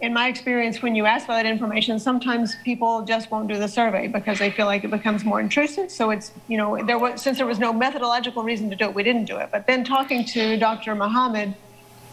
in 0.00 0.12
my 0.12 0.28
experience, 0.28 0.82
when 0.82 0.94
you 0.94 1.06
ask 1.06 1.24
for 1.26 1.32
that 1.32 1.46
information, 1.46 1.98
sometimes 1.98 2.56
people 2.64 3.02
just 3.02 3.30
won't 3.30 3.48
do 3.48 3.58
the 3.58 3.68
survey 3.68 4.08
because 4.08 4.38
they 4.38 4.50
feel 4.50 4.66
like 4.66 4.84
it 4.84 4.90
becomes 4.90 5.24
more 5.24 5.40
intrusive. 5.40 5.90
So 5.90 6.10
it's, 6.10 6.32
you 6.48 6.58
know, 6.58 6.84
there 6.84 6.98
was, 6.98 7.22
since 7.22 7.38
there 7.38 7.46
was 7.46 7.58
no 7.58 7.72
methodological 7.72 8.42
reason 8.42 8.68
to 8.70 8.76
do 8.76 8.84
it, 8.86 8.94
we 8.94 9.02
didn't 9.02 9.24
do 9.24 9.38
it. 9.38 9.48
But 9.50 9.66
then 9.66 9.84
talking 9.84 10.24
to 10.26 10.58
Dr. 10.58 10.94
Mohammed, 10.94 11.54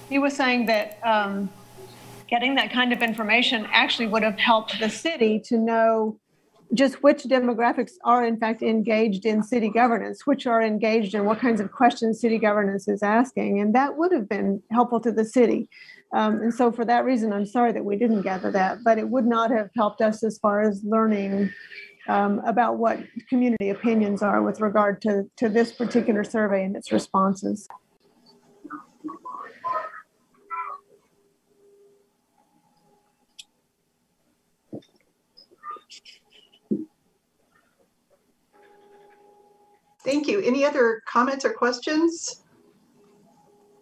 he 0.10 0.18
was 0.18 0.34
saying 0.34 0.68
that 0.68 0.98
um, 1.04 1.50
getting 2.28 2.56
that 2.56 2.72
kind 2.72 2.94
of 2.94 3.02
information 3.02 3.68
actually 3.72 4.08
would 4.08 4.24
have 4.24 4.40
helped 4.40 4.80
the 4.80 4.90
city 4.90 5.40
to 5.48 5.58
know 5.58 6.20
just 6.74 7.04
which 7.04 7.24
demographics 7.24 7.92
are 8.04 8.26
in 8.26 8.38
fact 8.38 8.64
engaged 8.64 9.26
in 9.26 9.44
city 9.44 9.70
governance, 9.70 10.26
which 10.26 10.48
are 10.48 10.62
engaged 10.62 11.14
in 11.14 11.26
what 11.26 11.38
kinds 11.38 11.62
of 11.62 11.72
questions 11.72 12.20
city 12.20 12.40
governance 12.40 12.88
is 12.88 13.04
asking. 13.04 13.60
And 13.60 13.76
that 13.76 13.98
would 13.98 14.12
have 14.12 14.28
been 14.28 14.64
helpful 14.72 15.00
to 15.02 15.12
the 15.12 15.26
city. 15.26 15.68
Um, 16.14 16.42
and 16.42 16.54
so 16.54 16.72
for 16.72 16.86
that 16.86 17.06
reason, 17.06 17.34
I'm 17.34 17.46
sorry 17.46 17.72
that 17.72 17.84
we 17.84 17.98
didn't 17.98 18.22
gather 18.22 18.52
that, 18.52 18.84
but 18.84 19.00
it 19.00 19.10
would 19.10 19.26
not 19.26 19.50
have 19.50 19.70
helped 19.76 20.00
us 20.00 20.24
as 20.24 20.38
far 20.38 20.62
as 20.62 20.84
learning 20.84 21.52
um, 22.08 22.40
about 22.46 22.78
what 22.78 23.00
community 23.28 23.70
opinions 23.70 24.22
are 24.22 24.44
with 24.44 24.62
regard 24.62 25.02
to, 25.02 25.30
to 25.38 25.50
this 25.50 25.72
particular 25.72 26.24
survey 26.24 26.66
and 26.66 26.76
its 26.76 26.92
responses. 26.92 27.68
Thank 40.04 40.28
you. 40.28 40.42
Any 40.42 40.66
other 40.66 41.02
comments 41.08 41.46
or 41.46 41.54
questions? 41.54 42.44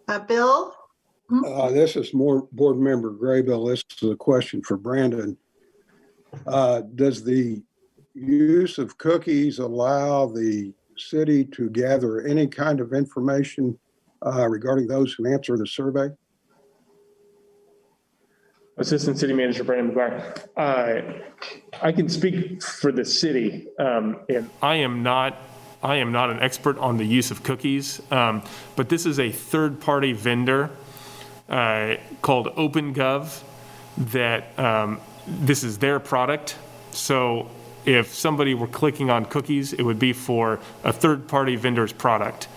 Uh, 0.06 0.20
Bill? 0.20 0.72
Uh, 1.30 1.70
this 1.70 1.96
is 1.96 2.12
more 2.12 2.48
Board 2.52 2.78
Member 2.78 3.12
Graybill. 3.12 3.68
This 3.68 3.84
is 4.02 4.10
a 4.10 4.16
question 4.16 4.62
for 4.62 4.76
Brandon. 4.76 5.36
Uh, 6.46 6.82
does 6.94 7.24
the 7.24 7.62
use 8.14 8.78
of 8.78 8.98
cookies 8.98 9.58
allow 9.58 10.26
the 10.26 10.72
city 10.96 11.44
to 11.44 11.70
gather 11.70 12.20
any 12.26 12.46
kind 12.46 12.80
of 12.80 12.92
information 12.92 13.78
uh, 14.24 14.46
regarding 14.48 14.86
those 14.86 15.14
who 15.14 15.26
answer 15.26 15.56
the 15.56 15.66
survey? 15.66 16.08
Assistant 18.78 19.18
City 19.18 19.32
Manager 19.32 19.64
Brandon 19.64 19.94
McGuire. 19.94 20.46
Uh, 20.56 21.22
I 21.82 21.92
can 21.92 22.08
speak 22.08 22.62
for 22.62 22.90
the 22.90 23.04
city, 23.04 23.68
um, 23.78 24.20
and 24.28 24.48
I 24.62 24.76
am 24.76 25.02
not, 25.02 25.38
I 25.82 25.96
am 25.96 26.10
not 26.10 26.30
an 26.30 26.40
expert 26.40 26.78
on 26.78 26.96
the 26.96 27.04
use 27.04 27.30
of 27.30 27.42
cookies, 27.42 28.00
um, 28.10 28.42
but 28.76 28.88
this 28.88 29.04
is 29.04 29.18
a 29.18 29.30
third-party 29.30 30.14
vendor 30.14 30.70
uh, 31.52 31.96
called 32.20 32.46
OpenGov 32.56 33.42
that 33.98 34.58
um, 34.58 35.00
this 35.26 35.62
is 35.62 35.78
their 35.78 36.00
product. 36.00 36.56
So 36.90 37.48
if 37.84 38.14
somebody 38.14 38.54
were 38.54 38.66
clicking 38.66 39.10
on 39.10 39.24
cookies, 39.26 39.72
it 39.72 39.82
would 39.82 39.98
be 39.98 40.12
for 40.12 40.58
a 40.82 40.92
third-party 40.92 41.56
vendor's 41.56 41.92
product. 41.92 42.48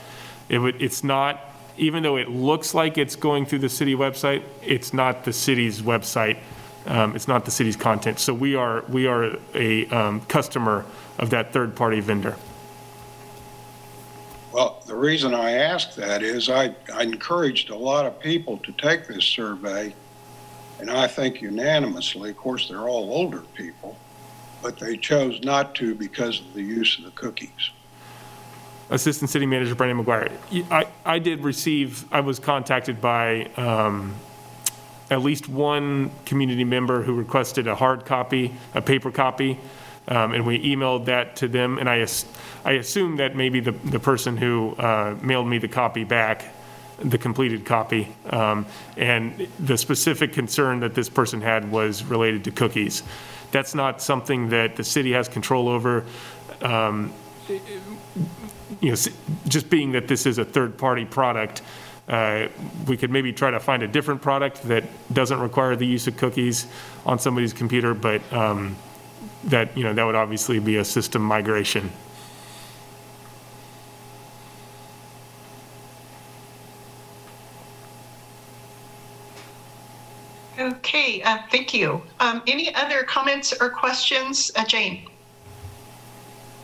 It 0.49 0.59
would, 0.59 0.81
it's 0.81 1.03
not, 1.03 1.39
even 1.77 2.01
though 2.03 2.17
it 2.17 2.29
looks 2.29 2.73
like 2.73 2.97
it's 2.97 3.15
going 3.15 3.45
through 3.45 3.59
the 3.59 3.69
city 3.69 3.95
website, 3.95 4.43
it's 4.63 4.93
not 4.93 5.25
the 5.25 5.33
city's 5.33 5.81
website. 5.81 6.37
Um, 6.87 7.15
It's 7.15 7.27
not 7.27 7.45
the 7.45 7.51
city's 7.51 7.75
content. 7.75 8.19
So 8.19 8.31
we 8.31 8.55
are, 8.55 8.83
we 8.87 9.07
are 9.07 9.37
a 9.55 9.87
um, 9.87 10.21
customer 10.27 10.85
of 11.17 11.29
that 11.31 11.51
third-party 11.51 11.99
vendor. 12.01 12.35
Well, 14.55 14.81
the 14.85 14.95
reason 14.95 15.33
I 15.33 15.51
ask 15.51 15.95
that 15.95 16.23
is 16.23 16.49
I, 16.49 16.73
I 16.93 17.03
encouraged 17.03 17.71
a 17.71 17.75
lot 17.75 18.05
of 18.05 18.17
people 18.21 18.57
to 18.59 18.71
take 18.71 19.05
this 19.05 19.25
survey, 19.25 19.93
and 20.79 20.89
I 20.89 21.07
think 21.07 21.41
unanimously, 21.41 22.29
of 22.29 22.37
course, 22.37 22.69
they're 22.69 22.87
all 22.87 23.11
older 23.11 23.41
people, 23.53 23.97
but 24.61 24.79
they 24.79 24.95
chose 24.95 25.41
not 25.43 25.75
to 25.75 25.93
because 25.93 26.39
of 26.39 26.53
the 26.53 26.61
use 26.61 26.97
of 26.97 27.03
the 27.03 27.11
cookies. 27.11 27.71
Assistant 28.89 29.29
City 29.29 29.45
Manager 29.45 29.75
Brandon 29.75 30.05
McGuire. 30.05 30.31
I, 30.71 30.87
I 31.03 31.19
did 31.19 31.43
receive, 31.43 32.05
I 32.13 32.21
was 32.21 32.39
contacted 32.39 33.01
by 33.01 33.49
um, 33.57 34.15
at 35.11 35.21
least 35.21 35.49
one 35.49 36.11
community 36.25 36.63
member 36.63 37.01
who 37.01 37.13
requested 37.13 37.67
a 37.67 37.75
hard 37.75 38.05
copy, 38.05 38.55
a 38.73 38.81
paper 38.81 39.11
copy. 39.11 39.59
Um, 40.07 40.33
And 40.33 40.45
we 40.45 40.59
emailed 40.75 41.05
that 41.05 41.35
to 41.37 41.47
them, 41.47 41.77
and 41.79 41.89
I, 41.89 42.05
I 42.63 42.73
assume 42.73 43.17
that 43.17 43.35
maybe 43.35 43.59
the, 43.59 43.71
the 43.71 43.99
person 43.99 44.37
who 44.37 44.75
uh, 44.77 45.15
mailed 45.21 45.47
me 45.47 45.57
the 45.57 45.67
copy 45.67 46.03
back, 46.03 46.45
the 46.99 47.17
completed 47.17 47.65
copy, 47.65 48.15
um, 48.29 48.65
and 48.97 49.47
the 49.59 49.77
specific 49.77 50.33
concern 50.33 50.79
that 50.81 50.93
this 50.93 51.09
person 51.09 51.41
had 51.41 51.71
was 51.71 52.03
related 52.03 52.43
to 52.43 52.51
cookies. 52.51 53.03
That's 53.51 53.73
not 53.73 54.01
something 54.01 54.49
that 54.49 54.75
the 54.75 54.83
city 54.83 55.13
has 55.13 55.27
control 55.27 55.67
over. 55.67 56.03
Um, 56.61 57.13
You 58.81 58.89
know, 58.89 58.97
just 59.47 59.69
being 59.69 59.93
that 59.93 60.07
this 60.07 60.25
is 60.25 60.37
a 60.37 60.45
third-party 60.45 61.05
product, 61.05 61.61
uh, 62.09 62.47
we 62.87 62.97
could 62.97 63.11
maybe 63.11 63.31
try 63.33 63.51
to 63.51 63.59
find 63.59 63.83
a 63.83 63.87
different 63.87 64.21
product 64.21 64.63
that 64.63 64.83
doesn't 65.13 65.39
require 65.39 65.75
the 65.75 65.85
use 65.85 66.07
of 66.07 66.17
cookies 66.17 66.67
on 67.05 67.19
somebody's 67.19 67.53
computer, 67.53 67.93
but 67.93 68.21
um, 68.33 68.75
that, 69.45 69.75
you 69.77 69.83
know, 69.83 69.93
that 69.93 70.03
would 70.03 70.15
obviously 70.15 70.59
be 70.59 70.77
a 70.77 70.85
system 70.85 71.21
migration. 71.21 71.91
Okay, 80.57 81.21
uh, 81.23 81.39
thank 81.51 81.73
you. 81.73 82.01
Um, 82.19 82.41
Any 82.47 82.73
other 82.75 83.03
comments 83.03 83.53
or 83.59 83.69
questions? 83.69 84.51
Uh, 84.55 84.63
Jane? 84.65 85.05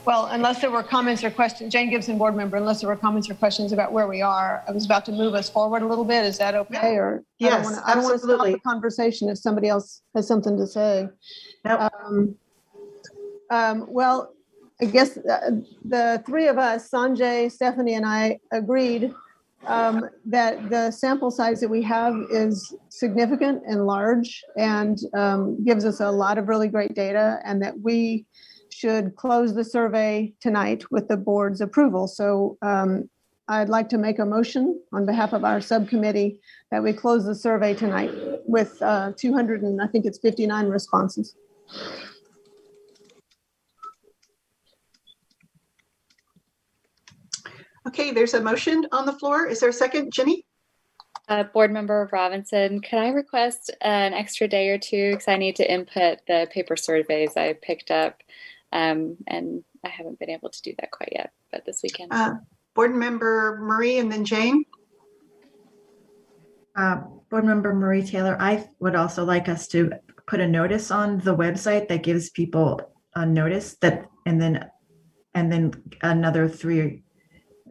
Well, 0.06 0.28
unless 0.28 0.62
there 0.62 0.72
were 0.72 0.82
comments 0.82 1.24
or 1.24 1.30
questions, 1.30 1.72
Jane 1.72 1.90
Gibson, 1.90 2.18
board 2.18 2.36
member, 2.36 2.58
unless 2.58 2.82
there 2.82 2.90
were 2.90 2.96
comments 2.96 3.30
or 3.30 3.36
questions 3.36 3.72
about 3.72 3.92
where 3.92 4.08
we 4.08 4.22
are, 4.22 4.64
I 4.68 4.72
was 4.72 4.86
about 4.86 5.06
to 5.06 5.12
move 5.12 5.36
us 5.36 5.48
forward 5.50 5.84
a 5.84 5.88
little 5.88 6.06
bit. 6.06 6.26
Is 6.26 6.38
that 6.40 6.56
okay? 6.56 6.96
Or 6.96 7.08
I 7.42 7.50
don't 7.50 7.52
Yes, 7.52 7.66
wanna- 7.66 7.84
I 7.86 7.94
don't 7.94 8.04
want 8.04 8.14
to 8.16 8.20
stop 8.20 8.30
absolutely. 8.32 8.54
the 8.54 8.60
conversation 8.62 9.30
if 9.30 9.38
somebody 9.38 9.68
else 9.68 10.02
has 10.16 10.28
something 10.28 10.58
to 10.58 10.66
say. 10.66 11.08
Nope. 11.66 11.92
Um, 12.04 12.36
um, 13.52 13.86
Well, 13.88 14.34
I 14.82 14.86
guess 14.86 15.18
uh, 15.18 15.52
the 15.86 16.24
three 16.26 16.48
of 16.48 16.58
us, 16.58 16.90
Sanjay, 16.90 17.52
Stephanie, 17.52 17.94
and 17.94 18.06
I 18.06 18.40
agreed 18.52 19.14
um, 19.68 20.10
that 20.26 20.70
the 20.72 20.90
sample 20.90 21.30
size 21.30 21.60
that 21.62 21.70
we 21.70 21.84
have 21.84 22.16
is 22.32 22.74
significant 22.90 23.62
and 23.68 23.86
large 23.86 24.44
and 24.58 24.98
um, 25.14 25.64
gives 25.64 25.86
us 25.86 26.00
a 26.00 26.10
lot 26.10 26.40
of 26.40 26.48
really 26.48 26.68
great 26.68 26.96
data 26.96 27.40
and 27.46 27.62
that 27.62 27.80
we 27.80 28.26
should 28.70 29.16
close 29.16 29.54
the 29.54 29.64
survey 29.64 30.34
tonight 30.40 30.90
with 30.90 31.08
the 31.08 31.18
board's 31.18 31.62
approval. 31.62 32.08
So 32.08 32.58
um, 32.64 33.08
I'd 33.48 33.70
like 33.70 33.90
to 33.90 33.98
make 33.98 34.18
a 34.18 34.26
motion 34.26 34.82
on 34.94 35.06
behalf 35.06 35.34
of 35.34 35.44
our 35.44 35.62
subcommittee 35.62 36.40
that 36.72 36.82
we 36.82 36.94
close 36.94 37.26
the 37.26 37.36
survey 37.36 37.76
tonight 37.76 38.12
with 38.46 38.82
uh, 38.82 39.12
200 39.16 39.62
and 39.62 39.80
I 39.80 39.88
think 39.88 40.06
it's 40.06 40.18
59 40.18 40.70
responses. 40.70 41.36
Okay, 47.88 48.12
there's 48.12 48.34
a 48.34 48.42
motion 48.42 48.86
on 48.92 49.06
the 49.06 49.14
floor. 49.14 49.48
Is 49.48 49.60
there 49.60 49.70
a 49.70 49.74
second? 49.74 50.14
Jenny? 50.14 50.46
Uh, 51.28 51.44
Board 51.44 51.72
Member 51.72 52.10
Robinson, 52.12 52.82
could 52.82 53.00
I 53.00 53.10
request 53.10 53.72
an 53.82 54.14
extra 54.14 54.48
day 54.48 54.70
or 54.70 54.78
two? 54.78 55.12
Because 55.12 55.28
I 55.28 55.38
need 55.38 55.56
to 55.58 55.72
input 55.72 56.20
the 56.28 56.48
paper 56.52 56.76
surveys 56.76 57.38
I 57.38 57.54
picked 57.54 57.90
up. 57.90 58.22
Um, 58.74 59.18
and 59.28 59.64
I 59.86 59.90
haven't 59.90 60.20
been 60.20 60.30
able 60.30 60.50
to 60.50 60.62
do 60.62 60.74
that 60.80 60.92
quite 60.92 61.10
yet, 61.12 61.32
but 61.52 61.66
this 61.66 61.82
weekend. 61.84 62.12
Uh, 62.14 62.36
Board 62.74 62.94
Member 62.94 63.60
Marie 63.62 63.98
and 64.00 64.12
then 64.12 64.26
Jane? 64.26 64.64
Uh, 66.76 66.98
Board 67.30 67.46
Member 67.46 67.74
Marie 67.74 68.04
Taylor, 68.04 68.38
I 68.40 68.68
would 68.80 68.96
also 68.96 69.26
like 69.26 69.50
us 69.50 69.68
to 69.70 69.92
put 70.28 70.40
a 70.40 70.48
notice 70.48 70.92
on 70.92 71.18
the 71.20 71.36
website 71.36 71.88
that 71.90 72.04
gives 72.04 72.30
people 72.30 72.82
a 73.16 73.26
notice 73.26 73.76
that, 73.82 74.06
and 74.26 74.42
then, 74.42 74.70
and 75.34 75.52
then 75.52 75.74
another 76.02 76.48
three 76.48 77.04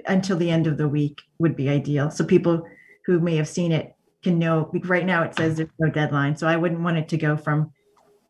until 0.07 0.37
the 0.37 0.51
end 0.51 0.67
of 0.67 0.77
the 0.77 0.89
week 0.89 1.21
would 1.39 1.57
be 1.57 1.69
ideal. 1.69 2.11
So 2.11 2.25
people 2.25 2.67
who 3.07 3.21
may 3.21 3.37
have 3.37 3.49
seen 3.49 3.73
it 3.73 3.95
can 4.23 4.39
know, 4.39 4.71
right 4.85 5.07
now 5.07 5.23
it 5.23 5.35
says 5.37 5.57
there's 5.57 5.69
no 5.79 5.91
deadline. 5.91 6.37
So 6.37 6.47
I 6.47 6.57
wouldn't 6.57 6.81
want 6.81 6.99
it 6.99 7.09
to 7.09 7.17
go 7.17 7.37
from 7.37 7.73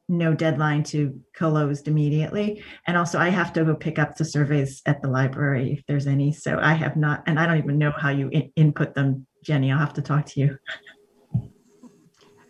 no 0.09 0.35
deadline 0.35 0.83
to 0.83 1.21
closed 1.35 1.87
immediately. 1.87 2.63
And 2.87 2.97
also 2.97 3.19
I 3.19 3.29
have 3.29 3.53
to 3.55 3.65
go 3.65 3.75
pick 3.75 3.99
up 3.99 4.17
the 4.17 4.25
surveys 4.25 4.83
at 4.87 5.03
the 5.03 5.09
library 5.09 5.73
if 5.73 5.87
there's 5.87 6.07
any. 6.07 6.33
So 6.33 6.59
I 6.61 6.75
have 6.75 6.97
not, 6.97 7.23
and 7.27 7.39
I 7.39 7.47
don't 7.47 7.59
even 7.59 7.79
know 7.79 7.93
how 7.93 8.11
you 8.11 8.29
in- 8.29 8.53
input 8.57 8.95
them, 8.95 9.27
Jenny. 9.43 9.71
I'll 9.71 9.79
have 9.79 9.95
to 9.95 10.03
talk 10.03 10.27
to 10.27 10.41
you. 10.41 10.59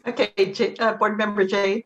Okay, 0.07 0.33
uh, 0.81 0.95
Board 0.95 1.19
Member 1.19 1.47
Jay? 1.47 1.85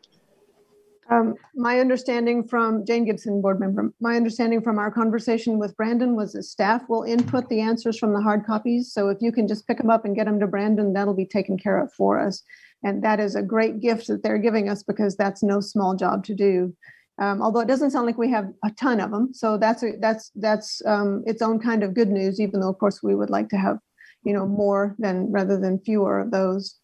Um, 1.09 1.35
My 1.55 1.79
understanding 1.79 2.47
from, 2.47 2.85
Jane 2.85 3.05
Gibson, 3.05 3.41
board 3.41 3.59
member, 3.59 3.93
my 3.99 4.15
understanding 4.15 4.61
from 4.61 4.79
our 4.79 4.89
conversation 4.89 5.59
with 5.59 5.77
Brandon 5.77 6.15
was 6.15 6.33
that 6.33 6.43
staff 6.43 6.81
will 6.89 7.03
input 7.03 7.47
the 7.47 7.61
answers 7.61 7.97
from 7.97 8.13
the 8.13 8.21
hard 8.21 8.45
copies. 8.45 8.91
So 8.91 9.09
if 9.09 9.19
you 9.21 9.31
can 9.31 9.47
just 9.47 9.67
pick 9.67 9.77
them 9.77 9.89
up 9.89 10.05
and 10.05 10.15
get 10.15 10.25
them 10.25 10.39
to 10.39 10.47
Brandon, 10.47 10.93
that'll 10.93 11.13
be 11.13 11.25
taken 11.25 11.57
care 11.57 11.79
of 11.79 11.93
for 11.93 12.19
us. 12.19 12.41
And 12.83 13.03
that 13.03 13.19
is 13.19 13.35
a 13.35 13.43
great 13.43 13.81
gift 13.81 14.07
that 14.07 14.23
they're 14.23 14.39
giving 14.39 14.67
us 14.67 14.81
because 14.83 15.15
that's 15.15 15.43
no 15.43 15.59
small 15.59 15.95
job 15.95 16.23
to 16.25 16.35
do. 16.35 16.75
Um, 17.21 17.41
Although 17.41 17.61
it 17.61 17.67
doesn't 17.67 17.91
sound 17.91 18.07
like 18.07 18.17
we 18.17 18.31
have 18.31 18.51
a 18.63 18.71
ton 18.71 18.99
of 18.99 19.11
them. 19.11 19.33
So 19.33 19.57
that's, 19.57 19.83
a- 19.83 19.97
that's, 19.99 20.31
that's 20.35 20.81
um, 20.85 21.23
its 21.27 21.41
own 21.41 21.59
kind 21.59 21.83
of 21.83 21.93
good 21.93 22.09
news, 22.09 22.39
even 22.39 22.59
though 22.59 22.69
of 22.69 22.79
course 22.79 23.03
we 23.03 23.15
would 23.15 23.29
like 23.29 23.49
to 23.49 23.57
have, 23.57 23.77
you 24.23 24.33
know, 24.33 24.47
more 24.47 24.95
than, 24.97 25.31
rather 25.31 25.59
than 25.59 25.79
fewer 25.79 26.19
of 26.19 26.31
those. 26.31 26.79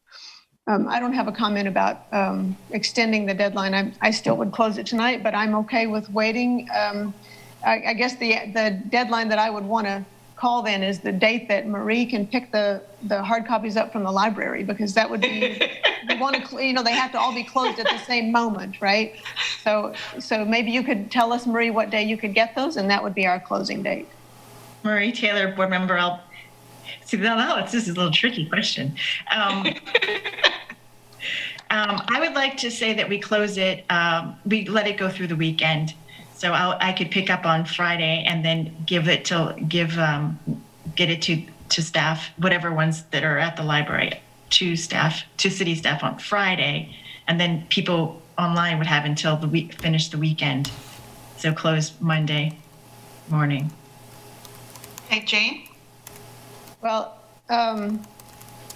Um, 0.72 0.88
I 0.88 1.02
don't 1.02 1.12
have 1.12 1.28
a 1.28 1.34
comment 1.34 1.68
about 1.68 2.06
um, 2.14 2.56
extending 2.70 3.26
the 3.26 3.34
deadline. 3.34 3.74
I, 3.74 3.92
I 4.00 4.12
still 4.12 4.38
would 4.38 4.54
close 4.54 4.78
it 4.78 4.86
tonight, 4.86 5.22
but 5.22 5.36
I'm 5.36 5.54
okay 5.56 5.86
with 5.86 6.10
waiting. 6.12 6.70
Um, 6.74 7.14
I, 7.66 7.84
I 7.88 7.94
guess 7.94 8.16
the, 8.16 8.52
the 8.54 8.82
deadline 8.88 9.28
that 9.30 9.40
I 9.40 9.50
would 9.50 9.66
want 9.66 9.88
to 9.88 10.06
call 10.38 10.62
then 10.62 10.82
is 10.82 11.00
the 11.00 11.12
date 11.12 11.50
that 11.50 11.68
Marie 11.68 12.06
can 12.06 12.26
pick 12.26 12.54
the, 12.54 12.82
the 13.04 13.22
hard 13.22 13.46
copies 13.46 13.76
up 13.76 13.92
from 13.92 14.04
the 14.04 14.12
library, 14.12 14.64
because 14.64 14.94
that 14.94 15.10
would 15.10 15.20
be, 15.20 15.62
we 16.08 16.18
want 16.18 16.38
to, 16.38 16.66
you 16.66 16.72
know, 16.72 16.84
they 16.84 16.94
have 16.94 17.12
to 17.12 17.20
all 17.20 17.36
be 17.36 17.44
closed 17.44 17.78
at 17.78 17.90
the 17.90 18.00
same 18.06 18.32
moment, 18.32 18.80
right? 18.80 19.16
So, 19.64 19.94
so 20.20 20.46
maybe 20.46 20.72
you 20.72 20.84
could 20.84 21.12
tell 21.12 21.34
us, 21.34 21.46
Marie, 21.46 21.70
what 21.70 21.90
day 21.90 22.04
you 22.04 22.16
could 22.16 22.34
get 22.34 22.56
those, 22.56 22.78
and 22.78 22.90
that 22.90 23.04
would 23.04 23.14
be 23.14 23.28
our 23.28 23.42
closing 23.42 23.84
date. 23.84 24.08
Marie 24.84 25.12
Taylor, 25.12 25.54
board 25.54 25.70
member, 25.70 25.98
I'll, 25.98 26.24
see, 27.04 27.18
now, 27.18 27.36
now 27.36 27.58
it's, 27.58 27.74
this 27.74 27.90
is 27.90 27.90
a 27.90 27.94
little 27.94 28.12
tricky 28.12 28.46
question. 28.48 28.96
Um, 29.36 29.68
um, 31.72 32.04
I 32.10 32.20
would 32.20 32.34
like 32.34 32.58
to 32.58 32.70
say 32.70 32.94
that 32.94 33.08
we 33.08 33.18
close 33.18 33.58
it, 33.58 33.86
um, 33.90 34.36
we 34.46 34.66
let 34.68 34.88
it 34.88 34.98
go 34.98 35.10
through 35.10 35.28
the 35.28 35.38
weekend. 35.38 35.94
So 36.36 36.52
I'll, 36.52 36.78
I 36.82 36.92
could 36.92 37.10
pick 37.12 37.30
up 37.30 37.46
on 37.46 37.64
Friday 37.66 38.26
and 38.28 38.44
then 38.44 38.76
give 38.86 39.08
it 39.08 39.24
to, 39.26 39.56
give, 39.70 39.98
um, 39.98 40.38
get 40.96 41.10
it 41.10 41.22
to, 41.24 41.42
to 41.70 41.82
staff, 41.82 42.28
whatever 42.36 42.74
ones 42.74 43.04
that 43.12 43.24
are 43.24 43.38
at 43.38 43.56
the 43.56 43.64
library, 43.64 44.20
to 44.50 44.76
staff, 44.76 45.24
to 45.38 45.50
city 45.50 45.74
staff 45.76 46.04
on 46.04 46.20
Friday. 46.20 46.94
And 47.28 47.40
then 47.40 47.66
people 47.70 48.22
online 48.38 48.78
would 48.78 48.88
have 48.88 49.06
until 49.06 49.38
the 49.38 49.48
week, 49.48 49.74
finish 49.82 50.10
the 50.10 50.18
weekend. 50.18 50.72
So 51.38 51.54
close 51.54 51.94
Monday 52.02 52.58
morning. 53.30 53.72
Hey, 55.08 55.22
Jane? 55.22 55.70
Well, 56.82 57.18
um, 57.50 58.06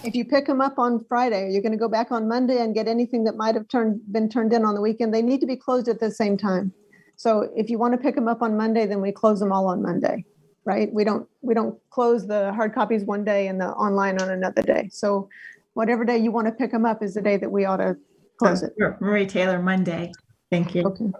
if 0.06 0.16
you 0.16 0.24
pick 0.24 0.46
them 0.46 0.62
up 0.62 0.78
on 0.78 1.04
Friday, 1.10 1.52
you're 1.52 1.62
going 1.62 1.72
to 1.72 1.78
go 1.78 1.90
back 1.90 2.12
on 2.12 2.28
Monday 2.28 2.62
and 2.62 2.74
get 2.76 2.88
anything 2.88 3.24
that 3.24 3.36
might 3.36 3.56
have 3.56 3.68
turned, 3.68 4.02
been 4.12 4.30
turned 4.30 4.54
in 4.54 4.64
on 4.64 4.76
the 4.76 4.82
weekend. 4.82 5.14
They 5.14 5.22
need 5.22 5.42
to 5.42 5.48
be 5.48 5.56
closed 5.56 5.88
at 5.88 6.00
the 6.00 6.12
same 6.12 6.38
time. 6.38 6.72
So 7.16 7.50
if 7.56 7.70
you 7.70 7.78
want 7.78 7.94
to 7.94 7.98
pick 7.98 8.16
them 8.16 8.28
up 8.28 8.42
on 8.42 8.56
Monday, 8.56 8.86
then 8.86 9.02
we 9.02 9.12
close 9.12 9.40
them 9.40 9.52
all 9.52 9.68
on 9.68 9.82
Monday, 9.82 10.26
right? 10.66 10.92
We 10.94 11.04
don't, 11.04 11.28
we 11.42 11.54
don't 11.54 11.80
close 11.90 12.28
the 12.28 12.54
hard 12.54 12.76
copies 12.76 13.04
one 13.04 13.24
day 13.24 13.48
and 13.48 13.60
the 13.60 13.70
online 13.70 14.22
on 14.22 14.30
another 14.30 14.62
day. 14.62 14.90
So 14.92 15.30
whatever 15.74 16.06
day 16.06 16.18
you 16.18 16.32
want 16.32 16.48
to 16.48 16.52
pick 16.52 16.72
them 16.72 16.86
up 16.86 17.02
is 17.02 17.14
the 17.14 17.22
day 17.22 17.38
that 17.38 17.50
we 17.50 17.66
ought 17.66 17.78
to 17.78 17.96
close 18.38 18.64
it. 18.64 18.74
Sure, 18.78 18.98
Marie 19.00 19.26
Taylor, 19.26 19.62
Monday. 19.62 20.12
Thank 20.52 20.76
you. 20.76 20.84
Okay. 20.84 21.12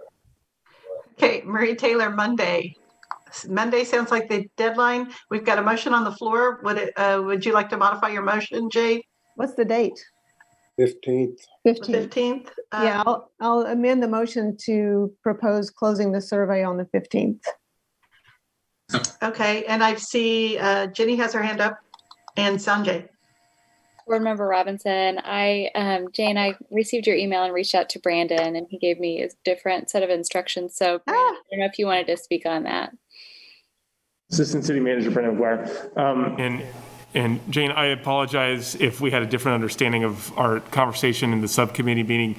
Okay, 1.14 1.42
Marie 1.44 1.74
Taylor, 1.74 2.10
Monday. 2.10 2.76
Monday 3.48 3.84
sounds 3.84 4.10
like 4.10 4.28
the 4.28 4.46
deadline. 4.56 5.12
We've 5.30 5.44
got 5.44 5.58
a 5.58 5.62
motion 5.62 5.92
on 5.92 6.04
the 6.04 6.12
floor. 6.12 6.60
Would 6.62 6.78
it, 6.78 6.92
uh, 6.96 7.22
would 7.24 7.44
you 7.44 7.52
like 7.52 7.68
to 7.70 7.76
modify 7.76 8.08
your 8.08 8.22
motion, 8.22 8.70
Jay? 8.70 9.04
What's 9.34 9.54
the 9.54 9.64
date? 9.64 9.98
15th. 10.78 11.38
15th. 11.66 11.86
Fifteenth? 11.86 12.50
Yeah, 12.72 13.02
I'll, 13.06 13.30
I'll 13.40 13.62
amend 13.62 14.02
the 14.02 14.08
motion 14.08 14.56
to 14.64 15.12
propose 15.22 15.70
closing 15.70 16.12
the 16.12 16.20
survey 16.20 16.62
on 16.62 16.76
the 16.76 16.84
15th. 16.84 17.40
Okay, 19.22 19.64
and 19.64 19.82
I 19.82 19.94
see, 19.96 20.58
uh, 20.58 20.86
Jenny 20.88 21.16
has 21.16 21.32
her 21.32 21.42
hand 21.42 21.60
up 21.60 21.78
and 22.36 22.58
Sanjay. 22.58 23.08
Board 24.06 24.22
Member 24.22 24.46
Robinson, 24.46 25.18
I, 25.24 25.70
um, 25.74 26.12
Jane, 26.12 26.38
I 26.38 26.54
received 26.70 27.08
your 27.08 27.16
email 27.16 27.42
and 27.42 27.52
reached 27.52 27.74
out 27.74 27.88
to 27.90 27.98
Brandon, 27.98 28.54
and 28.54 28.68
he 28.70 28.78
gave 28.78 29.00
me 29.00 29.22
a 29.22 29.28
different 29.44 29.90
set 29.90 30.04
of 30.04 30.10
instructions. 30.10 30.76
So 30.76 31.00
Brandon, 31.04 31.34
I 31.34 31.40
don't 31.50 31.60
know 31.60 31.66
if 31.66 31.78
you 31.78 31.86
wanted 31.86 32.06
to 32.06 32.16
speak 32.16 32.46
on 32.46 32.62
that. 32.64 32.92
Assistant 34.30 34.64
City 34.64 34.80
Manager 34.80 35.10
Brandon 35.10 35.36
McGuire. 35.36 35.96
Um, 35.96 36.36
And, 36.38 36.62
and 37.14 37.52
Jane, 37.52 37.70
I 37.70 37.86
apologize 37.86 38.74
if 38.74 39.00
we 39.00 39.10
had 39.12 39.22
a 39.22 39.26
different 39.26 39.54
understanding 39.54 40.02
of 40.02 40.36
our 40.36 40.60
conversation 40.60 41.32
in 41.32 41.40
the 41.40 41.48
subcommittee 41.48 42.02
meeting. 42.02 42.34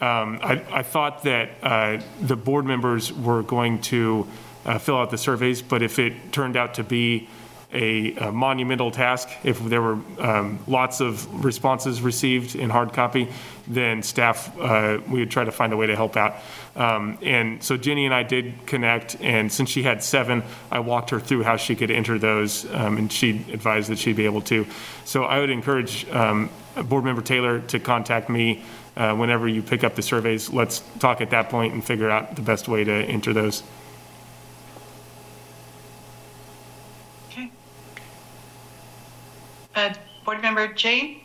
Um, 0.00 0.38
I, 0.42 0.64
I 0.70 0.82
thought 0.82 1.24
that 1.24 1.50
uh, 1.62 2.00
the 2.20 2.36
board 2.36 2.64
members 2.64 3.12
were 3.12 3.42
going 3.42 3.80
to 3.82 4.26
uh, 4.64 4.78
fill 4.78 4.96
out 4.96 5.10
the 5.10 5.18
surveys, 5.18 5.62
but 5.62 5.82
if 5.82 5.98
it 5.98 6.32
turned 6.32 6.56
out 6.56 6.74
to 6.74 6.84
be 6.84 7.28
a 7.72 8.14
a 8.16 8.30
monumental 8.30 8.90
task, 8.90 9.30
if 9.44 9.58
there 9.64 9.80
were 9.80 9.98
um, 10.18 10.58
lots 10.66 11.00
of 11.00 11.44
responses 11.44 12.02
received 12.02 12.54
in 12.54 12.68
hard 12.68 12.92
copy, 12.92 13.28
then 13.66 14.02
staff, 14.02 14.56
uh, 14.60 15.00
we 15.08 15.20
would 15.20 15.30
try 15.30 15.42
to 15.42 15.52
find 15.52 15.72
a 15.72 15.76
way 15.76 15.86
to 15.86 15.96
help 15.96 16.16
out. 16.16 16.36
Um, 16.74 17.18
And 17.22 17.62
so 17.62 17.76
Jenny 17.76 18.06
and 18.06 18.14
I 18.14 18.22
did 18.22 18.54
connect, 18.66 19.20
and 19.20 19.52
since 19.52 19.68
she 19.68 19.82
had 19.82 20.02
seven, 20.02 20.42
I 20.70 20.78
walked 20.78 21.10
her 21.10 21.20
through 21.20 21.42
how 21.42 21.56
she 21.56 21.76
could 21.76 21.90
enter 21.90 22.18
those, 22.18 22.64
um, 22.72 22.96
and 22.96 23.12
she 23.12 23.44
advised 23.52 23.90
that 23.90 23.98
she'd 23.98 24.16
be 24.16 24.24
able 24.24 24.40
to. 24.42 24.66
So 25.04 25.24
I 25.24 25.38
would 25.38 25.50
encourage 25.50 26.08
um, 26.10 26.48
Board 26.84 27.04
Member 27.04 27.20
Taylor 27.20 27.60
to 27.60 27.78
contact 27.78 28.30
me 28.30 28.62
uh, 28.96 29.14
whenever 29.14 29.48
you 29.48 29.62
pick 29.62 29.84
up 29.84 29.94
the 29.94 30.02
surveys. 30.02 30.50
Let's 30.50 30.82
talk 30.98 31.20
at 31.20 31.30
that 31.30 31.50
point 31.50 31.74
and 31.74 31.84
figure 31.84 32.10
out 32.10 32.36
the 32.36 32.42
best 32.42 32.68
way 32.68 32.84
to 32.84 32.92
enter 32.92 33.34
those. 33.34 33.62
Okay. 37.30 37.50
Uh, 39.74 39.92
Board 40.24 40.40
Member 40.40 40.72
Jane? 40.72 41.20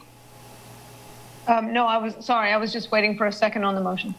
Um, 1.48 1.72
no, 1.72 1.86
I 1.86 1.98
was, 1.98 2.26
sorry, 2.26 2.52
I 2.52 2.58
was 2.58 2.74
just 2.74 2.92
waiting 2.92 3.18
for 3.18 3.28
a 3.28 3.32
second 3.32 3.64
on 3.64 3.76
the 3.76 3.82
motion. 3.82 4.14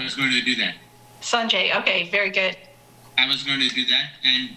I 0.00 0.02
was 0.02 0.14
going 0.14 0.30
to 0.30 0.42
do 0.42 0.56
that. 0.56 0.74
Sanjay, 1.20 1.74
okay, 1.80 2.08
very 2.10 2.30
good. 2.30 2.56
I 3.16 3.28
was 3.28 3.42
going 3.44 3.60
to 3.60 3.68
do 3.68 3.84
that. 3.86 4.10
And 4.24 4.50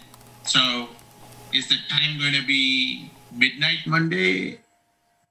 so 0.44 0.90
is 1.54 1.70
the 1.70 1.76
time 1.90 2.20
going 2.20 2.34
to 2.34 2.46
be 2.46 3.12
midnight 3.32 3.80
Monday, 3.86 4.60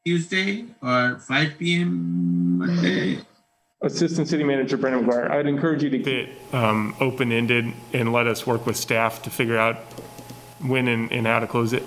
Tuesday, 0.04 0.66
or 0.82 1.18
5 1.18 1.58
p.m. 1.58 2.58
Monday? 2.58 3.20
Assistant 3.82 4.28
City 4.28 4.44
Manager 4.44 4.78
Brandon 4.78 5.04
McGuire, 5.04 5.30
I'd 5.30 5.46
encourage 5.46 5.82
you 5.82 5.90
to 5.90 5.98
keep 5.98 6.06
it 6.06 6.54
um, 6.54 6.96
open-ended 7.00 7.72
and 7.92 8.12
let 8.12 8.26
us 8.26 8.46
work 8.46 8.64
with 8.64 8.76
staff 8.76 9.22
to 9.22 9.30
figure 9.30 9.58
out 9.58 9.76
when 10.60 10.88
and 10.88 11.12
and 11.12 11.26
how 11.26 11.38
to 11.40 11.46
close 11.46 11.74
it. 11.74 11.82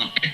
Okay. 0.00 0.32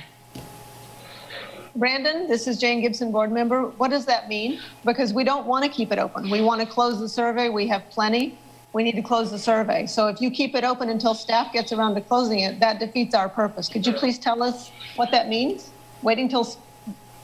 Brandon, 1.74 2.28
this 2.28 2.46
is 2.46 2.58
Jane 2.58 2.82
Gibson, 2.82 3.10
board 3.10 3.32
member. 3.32 3.62
What 3.62 3.88
does 3.88 4.04
that 4.06 4.28
mean? 4.28 4.60
Because 4.84 5.14
we 5.14 5.24
don't 5.24 5.46
want 5.46 5.64
to 5.64 5.70
keep 5.70 5.90
it 5.90 5.98
open. 5.98 6.28
We 6.28 6.42
want 6.42 6.60
to 6.60 6.66
close 6.66 7.00
the 7.00 7.08
survey. 7.08 7.48
We 7.48 7.66
have 7.68 7.88
plenty. 7.88 8.38
We 8.74 8.82
need 8.82 8.96
to 8.96 9.02
close 9.02 9.30
the 9.30 9.38
survey. 9.38 9.86
So 9.86 10.08
if 10.08 10.20
you 10.20 10.30
keep 10.30 10.54
it 10.54 10.64
open 10.64 10.90
until 10.90 11.14
staff 11.14 11.52
gets 11.52 11.72
around 11.72 11.94
to 11.94 12.02
closing 12.02 12.40
it, 12.40 12.60
that 12.60 12.78
defeats 12.78 13.14
our 13.14 13.28
purpose. 13.28 13.68
Could 13.68 13.86
you 13.86 13.92
please 13.94 14.18
tell 14.18 14.42
us 14.42 14.70
what 14.96 15.10
that 15.12 15.28
means? 15.28 15.70
Waiting 16.02 16.28
till, 16.28 16.56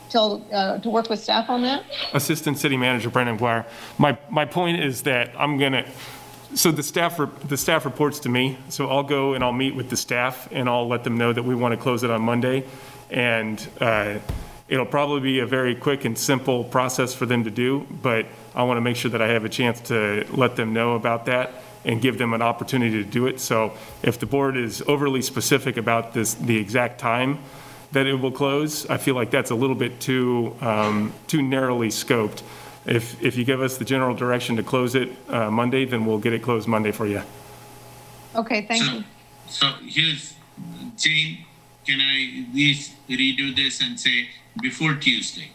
till, 0.09 0.45
uh, 0.53 0.79
to 0.79 0.89
work 0.89 1.11
with 1.11 1.23
staff 1.23 1.51
on 1.51 1.63
that? 1.63 1.85
Assistant 2.15 2.59
City 2.59 2.77
Manager 2.77 3.11
Brandon 3.11 3.39
McGuire, 3.39 3.67
my, 3.99 4.17
my 4.31 4.47
point 4.47 4.81
is 4.81 5.03
that 5.03 5.31
I'm 5.39 5.59
gonna, 5.59 5.87
so 6.55 6.71
the 6.71 6.83
staff, 6.83 7.19
re- 7.19 7.29
the 7.45 7.57
staff 7.57 7.85
reports 7.85 8.19
to 8.21 8.31
me, 8.31 8.59
so 8.71 8.89
I'll 8.89 9.03
go 9.03 9.35
and 9.35 9.45
I'll 9.45 9.53
meet 9.53 9.75
with 9.75 9.91
the 9.91 9.97
staff 9.97 10.49
and 10.51 10.69
I'll 10.69 10.89
let 10.89 11.05
them 11.05 11.19
know 11.19 11.33
that 11.35 11.43
we 11.43 11.55
want 11.55 11.73
to 11.73 11.81
close 11.81 12.03
it 12.03 12.11
on 12.11 12.23
Monday. 12.23 12.65
And 13.11 13.67
uh, 13.81 14.19
it'll 14.69 14.87
probably 14.87 15.21
be 15.21 15.39
a 15.41 15.47
very 15.47 15.75
quick 15.75 16.05
and 16.05 16.17
simple 16.17 16.65
process 16.65 17.15
for 17.15 17.27
them 17.27 17.45
to 17.45 17.51
do, 17.51 17.87
but 18.03 18.27
I 18.55 18.65
want 18.65 18.77
to 18.77 18.83
make 18.83 18.97
sure 18.97 19.11
that 19.11 19.23
I 19.23 19.29
have 19.29 19.45
a 19.45 19.49
chance 19.49 19.81
to 19.83 20.27
let 20.31 20.57
them 20.57 20.73
know 20.73 20.95
about 20.95 21.27
that 21.27 21.53
and 21.85 22.03
give 22.03 22.19
them 22.19 22.35
an 22.35 22.43
opportunity 22.43 23.03
to 23.03 23.09
do 23.09 23.27
it. 23.27 23.41
So 23.41 23.73
if 24.03 24.19
the 24.19 24.27
board 24.27 24.57
is 24.57 24.83
overly 24.87 25.23
specific 25.23 25.77
about 25.77 26.13
this, 26.13 26.35
the 26.35 26.57
exact 26.59 26.99
time 26.99 27.39
that 27.93 28.07
it 28.07 28.15
will 28.15 28.33
close, 28.33 28.85
I 28.91 28.99
feel 28.99 29.15
like 29.15 29.31
that's 29.31 29.51
a 29.51 29.55
little 29.55 29.77
bit 29.77 30.01
too, 30.01 30.55
um, 30.61 31.15
too 31.27 31.41
narrowly 31.41 31.89
scoped. 31.89 32.43
If, 32.85 33.23
if 33.23 33.37
you 33.37 33.45
give 33.45 33.63
us 33.63 33.79
the 33.79 33.85
general 33.85 34.15
direction 34.15 34.57
to 34.57 34.63
close 34.63 34.95
it 34.95 35.11
uh, 35.29 35.51
Monday, 35.51 35.85
then 35.87 36.05
we'll 36.05 36.19
get 36.19 36.33
it 36.33 36.43
closed 36.43 36.69
Monday 36.69 36.91
for 36.91 37.07
you. 37.07 37.23
Okay, 38.35 38.67
thank 38.67 38.83
So, 38.83 38.93
you. 38.93 39.05
so 39.47 39.73
here's, 39.87 40.35
Jane, 40.97 41.45
can 41.89 42.01
I 42.03 42.45
re- 42.53 42.93
redo 43.09 43.57
this 43.57 43.81
and 43.81 43.99
say 43.99 44.29
before 44.61 44.95
Tuesday? 44.95 45.49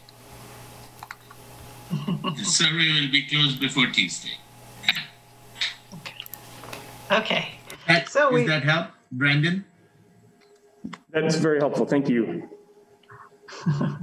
The 2.39 2.43
survey 2.43 2.89
will 2.97 3.11
be 3.11 3.23
closed 3.27 3.59
before 3.59 3.87
Tuesday. 3.87 4.35
Okay. 7.11 7.51
That- 7.87 8.09
So 8.09 8.31
we- 8.31 8.39
Does 8.41 8.47
that 8.49 8.63
help, 8.63 8.87
Brandon? 9.11 9.63
That's 11.11 11.35
very 11.35 11.59
helpful, 11.59 11.85
thank 11.85 12.09
you. 12.09 12.49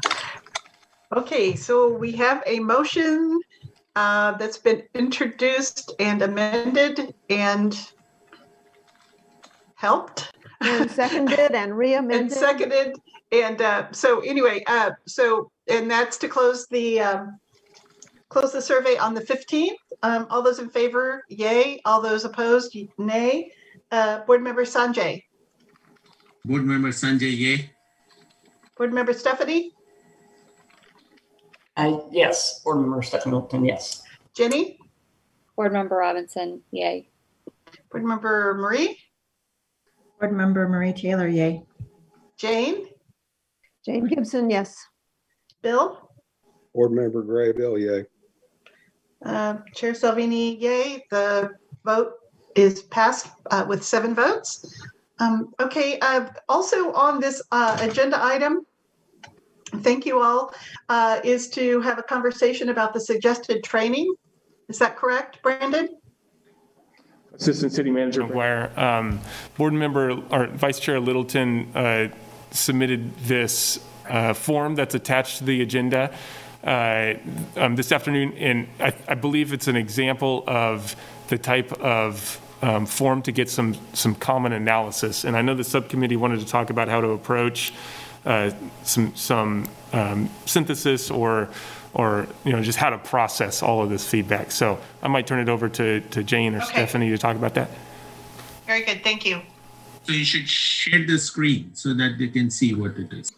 Okay, 1.12 1.56
so 1.56 1.74
we 1.92 2.12
have 2.12 2.40
a 2.46 2.60
motion 2.60 3.40
uh, 3.96 4.30
that's 4.38 4.56
been 4.58 4.84
introduced 4.94 5.92
and 5.98 6.22
amended 6.22 7.12
and 7.28 7.76
helped 9.74 10.30
And 10.60 10.90
seconded 10.90 11.38
and 11.38 11.54
and 11.56 11.76
re-amended. 11.78 12.32
seconded. 12.32 12.96
And 13.32 13.62
uh, 13.62 13.90
so 13.92 14.20
anyway, 14.20 14.62
uh, 14.66 14.90
so, 15.06 15.50
and 15.68 15.90
that's 15.90 16.16
to 16.18 16.28
close 16.28 16.66
the, 16.68 17.00
um, 17.00 17.38
close 18.28 18.52
the 18.52 18.60
survey 18.62 18.96
on 18.98 19.14
the 19.14 19.20
15th. 19.22 19.76
Um, 20.02 20.26
All 20.30 20.42
those 20.42 20.58
in 20.58 20.68
favor, 20.70 21.24
yay. 21.28 21.80
All 21.84 22.00
those 22.00 22.24
opposed, 22.24 22.76
nay. 22.98 23.52
Uh, 23.92 24.20
Board 24.24 24.42
Member 24.42 24.64
Sanjay, 24.64 25.24
Board 26.44 26.64
Member 26.64 26.90
Sanjay, 26.90 27.36
yay? 27.36 27.70
Board 28.76 28.92
Member 28.92 29.12
Stephanie, 29.12 29.72
Uh, 31.76 31.98
yes, 32.12 32.60
board 32.64 32.78
member 32.80 33.02
Stephanie 33.02 33.34
Littleton, 33.34 33.64
yes. 33.64 34.02
Jenny, 34.32 34.78
Board 35.56 35.72
Member 35.72 35.96
Robinson, 35.96 36.62
yay. 36.70 37.08
Board 37.90 38.04
Member 38.04 38.54
Marie, 38.54 38.96
Board 40.20 40.32
Member 40.34 40.68
Marie 40.68 40.92
Taylor, 40.92 41.26
yay. 41.28 41.62
Jane, 42.36 42.86
Jane 43.86 44.06
Gibson, 44.06 44.50
yes. 44.50 44.76
Bill, 45.62 46.10
Board 46.74 46.92
Member 46.92 47.24
Graybill, 47.24 47.80
yay. 47.80 48.04
uh, 49.24 49.56
Chair 49.74 49.94
Salvini, 49.94 50.56
yay. 50.58 51.06
The 51.10 51.50
vote 51.86 52.12
is 52.54 52.82
passed 52.84 53.28
uh, 53.50 53.64
with 53.66 53.82
seven 53.82 54.14
votes. 54.14 54.82
Um, 55.20 55.54
Okay, 55.60 55.98
uh, 56.00 56.26
also 56.50 56.92
on 56.92 57.18
this 57.20 57.42
uh, 57.50 57.78
agenda 57.80 58.22
item, 58.22 58.66
thank 59.76 60.04
you 60.04 60.20
all, 60.22 60.52
uh, 60.90 61.20
is 61.24 61.48
to 61.50 61.80
have 61.80 61.98
a 61.98 62.02
conversation 62.02 62.68
about 62.68 62.92
the 62.92 63.00
suggested 63.00 63.64
training. 63.64 64.14
Is 64.68 64.78
that 64.78 64.96
correct, 64.96 65.42
Brandon? 65.42 65.88
Assistant 67.40 67.72
City 67.72 67.90
Manager 67.90 68.22
McGuire, 68.22 68.76
um, 68.76 69.18
Board 69.56 69.72
Member, 69.72 70.22
or 70.30 70.46
Vice 70.48 70.78
Chair 70.78 71.00
Littleton 71.00 71.74
uh, 71.74 72.08
submitted 72.50 73.16
this 73.20 73.80
uh, 74.08 74.34
form 74.34 74.74
that's 74.74 74.94
attached 74.94 75.38
to 75.38 75.44
the 75.44 75.62
agenda 75.62 76.12
uh, 76.64 77.14
um, 77.56 77.76
this 77.76 77.92
afternoon, 77.92 78.34
and 78.36 78.68
I 78.78 78.92
I 79.08 79.14
believe 79.14 79.54
it's 79.54 79.68
an 79.68 79.76
example 79.76 80.44
of 80.46 80.94
the 81.28 81.38
type 81.38 81.72
of 81.80 82.38
um, 82.62 82.84
form 82.84 83.22
to 83.22 83.32
get 83.32 83.48
some, 83.48 83.74
some 83.94 84.14
common 84.14 84.52
analysis. 84.52 85.24
And 85.24 85.36
I 85.36 85.42
know 85.42 85.54
the 85.54 85.64
subcommittee 85.64 86.16
wanted 86.16 86.40
to 86.40 86.46
talk 86.46 86.70
about 86.70 86.88
how 86.88 87.00
to 87.00 87.08
approach 87.10 87.72
uh, 88.26 88.50
some, 88.82 89.14
some 89.16 89.66
um, 89.92 90.28
synthesis 90.44 91.10
or, 91.10 91.48
or, 91.94 92.26
you 92.44 92.52
know, 92.52 92.62
just 92.62 92.78
how 92.78 92.90
to 92.90 92.98
process 92.98 93.62
all 93.62 93.82
of 93.82 93.90
this 93.90 94.08
feedback. 94.08 94.50
So 94.50 94.78
I 95.02 95.08
might 95.08 95.26
turn 95.26 95.40
it 95.40 95.48
over 95.48 95.68
to, 95.68 96.00
to 96.00 96.22
Jane 96.22 96.54
or 96.54 96.58
Okay. 96.58 96.66
Stephanie 96.66 97.10
to 97.10 97.18
talk 97.18 97.36
about 97.36 97.54
that. 97.54 97.70
Very 98.66 98.82
good, 98.82 99.02
thank 99.02 99.24
you. 99.24 99.40
So 100.04 100.12
you 100.12 100.24
should 100.24 100.48
share 100.48 101.04
the 101.06 101.18
screen 101.18 101.70
so 101.74 101.92
that 101.94 102.16
they 102.18 102.28
can 102.28 102.50
see 102.50 102.74
what 102.74 102.96
it 102.96 103.12
is. 103.12 103.30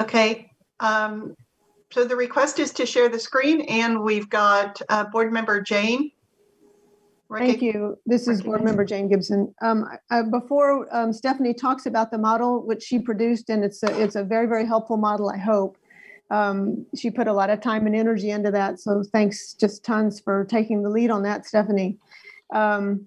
Okay, 0.00 0.50
um, 0.80 1.34
so 1.90 2.04
the 2.04 2.16
request 2.16 2.58
is 2.58 2.72
to 2.72 2.86
share 2.86 3.08
the 3.08 3.18
screen 3.18 3.62
and 3.62 4.02
we've 4.02 4.28
got 4.28 4.80
uh, 4.88 5.04
Board 5.04 5.32
Member 5.32 5.60
Jane. 5.60 6.12
Thank 7.30 7.60
you. 7.60 7.98
This 8.06 8.26
is 8.26 8.42
Board 8.42 8.64
Member 8.64 8.84
Jane 8.84 9.08
Gibson. 9.08 9.54
Um, 9.60 9.86
I- 10.10 10.22
Before 10.22 10.88
um, 10.94 11.12
Stephanie 11.12 11.52
talks 11.54 11.84
about 11.86 12.10
the 12.10 12.16
model 12.18 12.66
which 12.66 12.82
she 12.82 12.98
produced, 12.98 13.50
and 13.50 13.62
it's 13.62 13.82
a, 13.82 14.00
it's 14.02 14.16
a 14.16 14.24
very, 14.24 14.46
very 14.46 14.66
helpful 14.66 14.96
model, 14.96 15.28
I 15.30 15.36
hope. 15.36 15.76
Um, 16.30 16.86
She 16.94 17.10
put 17.10 17.28
a 17.28 17.32
lot 17.32 17.50
of 17.50 17.60
time 17.60 17.86
and 17.86 17.96
energy 17.96 18.30
into 18.30 18.50
that, 18.50 18.80
so 18.80 19.02
thanks 19.12 19.54
just 19.54 19.84
tons 19.84 20.20
for 20.20 20.44
taking 20.44 20.82
the 20.82 20.90
lead 20.90 21.10
on 21.10 21.22
that, 21.22 21.46
Stephanie. 21.46 21.96
Um, 22.54 23.06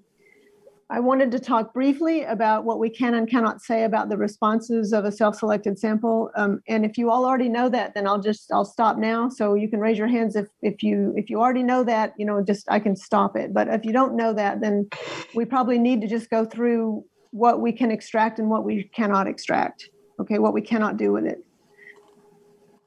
I 0.89 0.99
wanted 0.99 1.31
to 1.31 1.39
talk 1.39 1.73
briefly 1.73 2.23
about 2.23 2.65
what 2.65 2.77
we 2.77 2.89
can 2.89 3.13
and 3.13 3.25
cannot 3.25 3.61
say 3.61 3.85
about 3.85 4.09
the 4.09 4.17
responses 4.17 4.91
of 4.91 5.05
a 5.05 5.11
self-selected 5.11 5.79
sample. 5.79 6.29
Um, 6.35 6.61
And 6.67 6.83
if 6.83 6.97
you 6.97 7.09
all 7.09 7.23
already 7.23 7.47
know 7.47 7.69
that, 7.69 7.93
then 7.93 8.05
I'll 8.05 8.19
just, 8.19 8.51
I'll 8.51 8.65
stop 8.65 8.97
now. 8.97 9.29
So 9.29 9.53
you 9.53 9.69
can 9.69 9.79
raise 9.79 9.97
your 9.97 10.09
hands 10.09 10.35
if, 10.35 10.47
if 10.61 10.83
you, 10.83 11.13
if 11.15 11.29
you 11.29 11.39
already 11.39 11.63
know 11.63 11.85
that, 11.85 12.13
you 12.17 12.25
know, 12.25 12.43
just, 12.43 12.69
I 12.69 12.79
can 12.79 12.97
stop 12.97 13.37
it. 13.37 13.53
But 13.53 13.69
if 13.69 13.85
you 13.85 13.93
don't 13.93 14.15
know 14.17 14.33
that, 14.33 14.59
then 14.59 14.89
we 15.33 15.45
probably 15.45 15.79
need 15.79 16.01
to 16.01 16.07
just 16.07 16.29
go 16.29 16.43
through 16.43 17.05
what 17.29 17.61
we 17.61 17.71
can 17.71 17.89
extract 17.89 18.39
and 18.39 18.49
what 18.49 18.65
we 18.65 18.83
cannot 18.93 19.27
extract. 19.27 19.89
Okay, 20.19 20.39
what 20.39 20.53
we 20.53 20.61
cannot 20.61 20.97
do 20.97 21.13
with 21.13 21.25
it. 21.25 21.41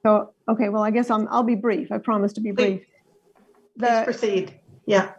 So, 0.05 0.35
okay, 0.49 0.69
well, 0.69 0.83
I 0.83 0.91
guess 0.91 1.11
I'm, 1.11 1.27
I'll 1.31 1.43
be 1.43 1.55
brief. 1.55 1.91
I 1.91 1.99
promise 1.99 2.33
to 2.35 2.41
be 2.41 2.51
brief. 2.51 2.83
Please 3.79 4.05
proceed. 4.05 4.61
Yeah. 4.87 5.13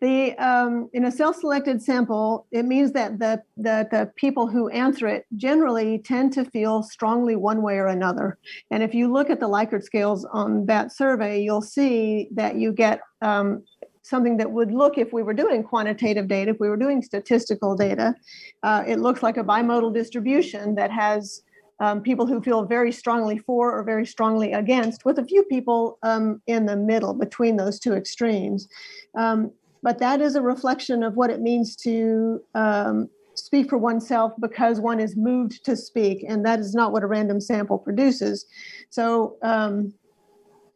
the, 0.00 0.36
um, 0.38 0.88
in 0.92 1.04
a 1.04 1.12
self-selected 1.12 1.82
sample, 1.82 2.46
it 2.52 2.64
means 2.64 2.92
that 2.92 3.18
the, 3.18 3.42
the, 3.56 3.88
the 3.90 4.10
people 4.16 4.46
who 4.46 4.68
answer 4.68 5.08
it 5.08 5.26
generally 5.36 5.98
tend 5.98 6.32
to 6.34 6.44
feel 6.44 6.82
strongly 6.82 7.36
one 7.36 7.62
way 7.62 7.78
or 7.78 7.88
another. 7.88 8.38
And 8.70 8.82
if 8.82 8.94
you 8.94 9.12
look 9.12 9.28
at 9.28 9.40
the 9.40 9.48
Likert 9.48 9.82
scales 9.82 10.24
on 10.32 10.66
that 10.66 10.92
survey, 10.92 11.42
you'll 11.42 11.62
see 11.62 12.28
that 12.32 12.56
you 12.56 12.72
get, 12.72 13.00
um, 13.22 13.64
something 14.02 14.38
that 14.38 14.50
would 14.50 14.72
look, 14.72 14.96
if 14.96 15.12
we 15.12 15.22
were 15.22 15.34
doing 15.34 15.62
quantitative 15.62 16.28
data, 16.28 16.52
if 16.52 16.60
we 16.60 16.68
were 16.70 16.78
doing 16.78 17.02
statistical 17.02 17.76
data, 17.76 18.14
uh, 18.62 18.82
it 18.86 19.00
looks 19.00 19.22
like 19.22 19.36
a 19.36 19.44
bimodal 19.44 19.92
distribution 19.92 20.74
that 20.76 20.90
has 20.90 21.42
um, 21.80 22.02
people 22.02 22.26
who 22.26 22.40
feel 22.40 22.64
very 22.64 22.92
strongly 22.92 23.38
for 23.38 23.76
or 23.76 23.82
very 23.82 24.06
strongly 24.06 24.52
against, 24.52 25.04
with 25.04 25.18
a 25.18 25.24
few 25.24 25.44
people 25.44 25.98
um, 26.02 26.42
in 26.46 26.66
the 26.66 26.76
middle 26.76 27.14
between 27.14 27.56
those 27.56 27.78
two 27.78 27.94
extremes. 27.94 28.68
Um, 29.16 29.52
but 29.82 29.98
that 30.00 30.20
is 30.20 30.34
a 30.34 30.42
reflection 30.42 31.02
of 31.02 31.14
what 31.14 31.30
it 31.30 31.40
means 31.40 31.76
to 31.76 32.40
um, 32.54 33.08
speak 33.34 33.70
for 33.70 33.78
oneself 33.78 34.32
because 34.40 34.80
one 34.80 35.00
is 35.00 35.16
moved 35.16 35.64
to 35.64 35.76
speak, 35.76 36.24
and 36.26 36.44
that 36.44 36.58
is 36.58 36.74
not 36.74 36.92
what 36.92 37.04
a 37.04 37.06
random 37.06 37.40
sample 37.40 37.78
produces. 37.78 38.46
So 38.90 39.36
um, 39.42 39.94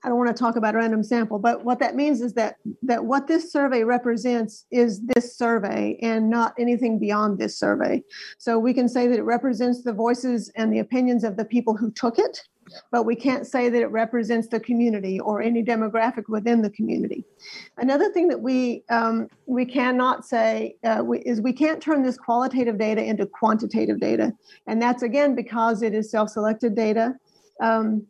I 0.04 0.08
don't 0.08 0.18
want 0.18 0.34
to 0.34 0.40
talk 0.40 0.56
about 0.56 0.74
a 0.74 0.78
random 0.78 1.04
sample, 1.04 1.38
but 1.38 1.64
what 1.64 1.78
that 1.78 1.94
means 1.94 2.20
is 2.20 2.32
that 2.34 2.56
that 2.82 3.04
what 3.04 3.28
this 3.28 3.52
survey 3.52 3.84
represents 3.84 4.66
is 4.70 5.00
this 5.14 5.36
survey 5.36 5.98
and 6.02 6.28
not 6.28 6.54
anything 6.58 6.98
beyond 6.98 7.38
this 7.38 7.56
survey. 7.56 8.02
So 8.38 8.58
we 8.58 8.74
can 8.74 8.88
say 8.88 9.06
that 9.06 9.18
it 9.18 9.22
represents 9.22 9.82
the 9.82 9.92
voices 9.92 10.50
and 10.56 10.72
the 10.72 10.80
opinions 10.80 11.22
of 11.24 11.36
the 11.36 11.44
people 11.44 11.76
who 11.76 11.92
took 11.92 12.18
it, 12.18 12.42
but 12.90 13.04
we 13.04 13.14
can't 13.14 13.46
say 13.46 13.68
that 13.68 13.80
it 13.80 13.86
represents 13.86 14.48
the 14.48 14.58
community 14.58 15.20
or 15.20 15.40
any 15.40 15.62
demographic 15.62 16.24
within 16.28 16.62
the 16.62 16.70
community. 16.70 17.24
Another 17.78 18.10
thing 18.10 18.26
that 18.28 18.40
we 18.40 18.82
um, 18.90 19.28
we 19.46 19.64
cannot 19.64 20.24
say 20.26 20.76
uh, 20.84 21.02
we, 21.04 21.20
is 21.20 21.40
we 21.40 21.52
can't 21.52 21.80
turn 21.80 22.02
this 22.02 22.16
qualitative 22.16 22.76
data 22.76 23.02
into 23.04 23.26
quantitative 23.26 24.00
data, 24.00 24.32
and 24.66 24.82
that's 24.82 25.02
again 25.02 25.36
because 25.36 25.82
it 25.82 25.94
is 25.94 26.10
self-selected 26.10 26.74
data. 26.74 27.14
Um, 27.60 28.06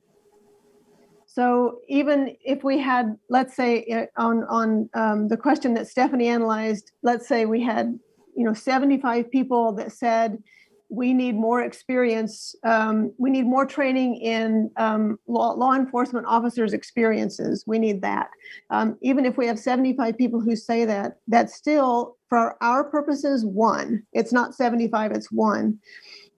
so 1.34 1.78
even 1.88 2.36
if 2.44 2.62
we 2.62 2.78
had, 2.78 3.16
let's 3.30 3.56
say, 3.56 4.06
on 4.18 4.44
on 4.44 4.90
um, 4.92 5.28
the 5.28 5.36
question 5.38 5.72
that 5.74 5.88
Stephanie 5.88 6.28
analyzed, 6.28 6.92
let's 7.02 7.26
say 7.26 7.46
we 7.46 7.62
had, 7.62 7.98
you 8.36 8.44
know, 8.44 8.52
75 8.52 9.30
people 9.30 9.72
that 9.72 9.92
said 9.92 10.42
we 10.90 11.14
need 11.14 11.34
more 11.34 11.62
experience, 11.62 12.54
um, 12.64 13.14
we 13.16 13.30
need 13.30 13.46
more 13.46 13.64
training 13.64 14.16
in 14.16 14.70
um, 14.76 15.18
law, 15.26 15.52
law 15.52 15.72
enforcement 15.72 16.26
officers' 16.26 16.74
experiences. 16.74 17.64
We 17.66 17.78
need 17.78 18.02
that. 18.02 18.28
Um, 18.68 18.98
even 19.00 19.24
if 19.24 19.38
we 19.38 19.46
have 19.46 19.58
75 19.58 20.18
people 20.18 20.38
who 20.38 20.54
say 20.54 20.84
that, 20.84 21.16
that's 21.28 21.54
still, 21.54 22.18
for 22.28 22.62
our 22.62 22.84
purposes, 22.84 23.46
one. 23.46 24.02
It's 24.12 24.34
not 24.34 24.54
75, 24.54 25.12
it's 25.12 25.32
one. 25.32 25.78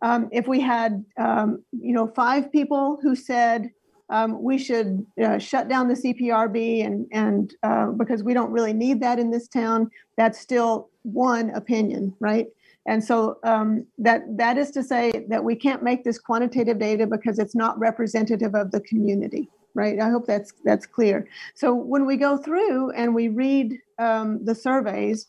Um, 0.02 0.28
if 0.30 0.46
we 0.46 0.60
had, 0.60 1.04
um, 1.18 1.64
you 1.72 1.92
know, 1.92 2.06
five 2.14 2.52
people 2.52 3.00
who 3.02 3.16
said 3.16 3.72
um, 4.10 4.42
we 4.42 4.58
should 4.58 5.04
uh, 5.22 5.38
shut 5.38 5.68
down 5.68 5.88
the 5.88 5.94
CPRB 5.94 6.84
and 6.84 7.06
and 7.12 7.54
uh, 7.62 7.86
because 7.86 8.22
we 8.22 8.34
don't 8.34 8.50
really 8.50 8.72
need 8.72 9.00
that 9.00 9.18
in 9.18 9.30
this 9.30 9.48
town. 9.48 9.90
That's 10.16 10.38
still 10.38 10.90
one 11.02 11.50
opinion, 11.50 12.14
right? 12.20 12.48
And 12.86 13.02
so 13.02 13.38
um, 13.44 13.86
that 13.98 14.24
that 14.36 14.58
is 14.58 14.70
to 14.72 14.82
say 14.82 15.24
that 15.28 15.42
we 15.42 15.56
can't 15.56 15.82
make 15.82 16.04
this 16.04 16.18
quantitative 16.18 16.78
data 16.78 17.06
because 17.06 17.38
it's 17.38 17.54
not 17.54 17.78
representative 17.78 18.54
of 18.54 18.72
the 18.72 18.80
community, 18.80 19.48
right? 19.74 19.98
I 20.00 20.10
hope 20.10 20.26
that's 20.26 20.52
that's 20.64 20.86
clear. 20.86 21.26
So 21.54 21.74
when 21.74 22.04
we 22.04 22.16
go 22.18 22.36
through 22.36 22.90
and 22.90 23.14
we 23.14 23.28
read 23.28 23.78
um, 23.98 24.44
the 24.44 24.54
surveys 24.54 25.26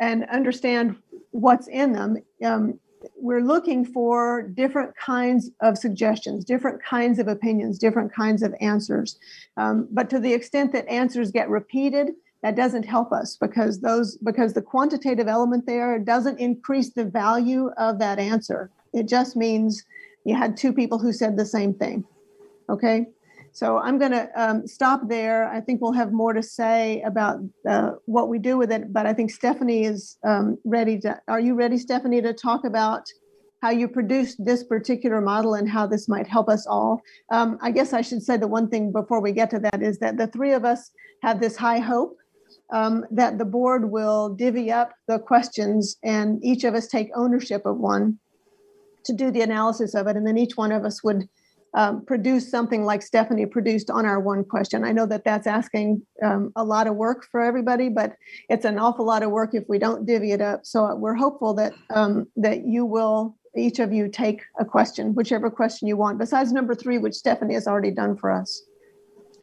and 0.00 0.24
understand 0.30 0.96
what's 1.30 1.68
in 1.68 1.92
them, 1.92 2.18
um, 2.44 2.78
we're 3.16 3.40
looking 3.40 3.84
for 3.84 4.42
different 4.42 4.96
kinds 4.96 5.50
of 5.60 5.78
suggestions, 5.78 6.44
different 6.44 6.82
kinds 6.82 7.18
of 7.18 7.28
opinions, 7.28 7.78
different 7.78 8.12
kinds 8.12 8.42
of 8.42 8.54
answers. 8.60 9.18
Um, 9.56 9.88
but 9.90 10.10
to 10.10 10.18
the 10.18 10.32
extent 10.32 10.72
that 10.72 10.88
answers 10.88 11.30
get 11.30 11.48
repeated, 11.48 12.12
that 12.42 12.56
doesn't 12.56 12.84
help 12.84 13.12
us 13.12 13.36
because 13.36 13.80
those 13.80 14.16
because 14.18 14.52
the 14.52 14.62
quantitative 14.62 15.28
element 15.28 15.64
there 15.66 15.98
doesn't 15.98 16.40
increase 16.40 16.90
the 16.90 17.04
value 17.04 17.70
of 17.78 17.98
that 18.00 18.18
answer. 18.18 18.70
It 18.92 19.08
just 19.08 19.36
means 19.36 19.84
you 20.24 20.34
had 20.34 20.56
two 20.56 20.72
people 20.72 20.98
who 20.98 21.12
said 21.12 21.36
the 21.36 21.46
same 21.46 21.72
thing. 21.72 22.04
Okay. 22.68 23.06
So 23.52 23.78
I'm 23.78 23.98
going 23.98 24.12
to 24.12 24.28
um, 24.34 24.66
stop 24.66 25.08
there. 25.08 25.48
I 25.48 25.60
think 25.60 25.82
we'll 25.82 25.92
have 25.92 26.10
more 26.10 26.32
to 26.32 26.42
say 26.42 27.02
about 27.02 27.40
uh, 27.68 27.92
what 28.06 28.28
we 28.28 28.38
do 28.38 28.56
with 28.56 28.72
it, 28.72 28.92
but 28.92 29.06
I 29.06 29.12
think 29.12 29.30
Stephanie 29.30 29.84
is 29.84 30.16
um, 30.24 30.58
ready 30.64 30.98
to. 31.00 31.20
Are 31.28 31.40
you 31.40 31.54
ready, 31.54 31.76
Stephanie, 31.76 32.22
to 32.22 32.32
talk 32.32 32.64
about 32.64 33.06
how 33.60 33.70
you 33.70 33.88
produced 33.88 34.42
this 34.44 34.64
particular 34.64 35.20
model 35.20 35.54
and 35.54 35.68
how 35.68 35.86
this 35.86 36.08
might 36.08 36.26
help 36.26 36.48
us 36.48 36.66
all? 36.66 37.02
Um, 37.30 37.58
I 37.60 37.70
guess 37.70 37.92
I 37.92 38.00
should 38.00 38.22
say 38.22 38.38
the 38.38 38.48
one 38.48 38.68
thing 38.68 38.90
before 38.90 39.20
we 39.20 39.32
get 39.32 39.50
to 39.50 39.58
that 39.58 39.82
is 39.82 39.98
that 39.98 40.16
the 40.16 40.28
three 40.28 40.52
of 40.52 40.64
us 40.64 40.90
have 41.22 41.38
this 41.38 41.54
high 41.54 41.78
hope 41.78 42.16
um, 42.72 43.04
that 43.10 43.36
the 43.36 43.44
board 43.44 43.90
will 43.90 44.30
divvy 44.30 44.72
up 44.72 44.92
the 45.08 45.18
questions 45.18 45.96
and 46.02 46.42
each 46.42 46.64
of 46.64 46.74
us 46.74 46.88
take 46.88 47.10
ownership 47.14 47.66
of 47.66 47.76
one 47.76 48.18
to 49.04 49.12
do 49.12 49.30
the 49.30 49.42
analysis 49.42 49.94
of 49.94 50.06
it, 50.06 50.16
and 50.16 50.26
then 50.26 50.38
each 50.38 50.56
one 50.56 50.72
of 50.72 50.84
us 50.84 51.02
would 51.02 51.28
um, 51.74 52.04
produce 52.04 52.50
something 52.50 52.84
like 52.84 53.02
Stephanie 53.02 53.46
produced 53.46 53.90
on 53.90 54.04
our 54.04 54.20
one 54.20 54.44
question. 54.44 54.84
I 54.84 54.92
know 54.92 55.06
that 55.06 55.24
that's 55.24 55.46
asking 55.46 56.02
um, 56.22 56.52
a 56.56 56.64
lot 56.64 56.86
of 56.86 56.96
work 56.96 57.26
for 57.30 57.40
everybody, 57.40 57.88
but 57.88 58.16
it's 58.48 58.64
an 58.64 58.78
awful 58.78 59.06
lot 59.06 59.22
of 59.22 59.30
work 59.30 59.54
if 59.54 59.64
we 59.68 59.78
don't 59.78 60.04
divvy 60.04 60.32
it 60.32 60.40
up. 60.40 60.66
So 60.66 60.94
we're 60.94 61.14
hopeful 61.14 61.54
that 61.54 61.72
um, 61.94 62.26
that 62.36 62.66
you 62.66 62.84
will 62.84 63.36
each 63.54 63.78
of 63.80 63.92
you 63.92 64.08
take 64.08 64.42
a 64.58 64.64
question, 64.64 65.14
whichever 65.14 65.50
question 65.50 65.86
you 65.86 65.96
want, 65.96 66.18
besides 66.18 66.52
number 66.52 66.74
three, 66.74 66.98
which 66.98 67.14
Stephanie 67.14 67.54
has 67.54 67.66
already 67.66 67.90
done 67.90 68.16
for 68.16 68.30
us. 68.30 68.62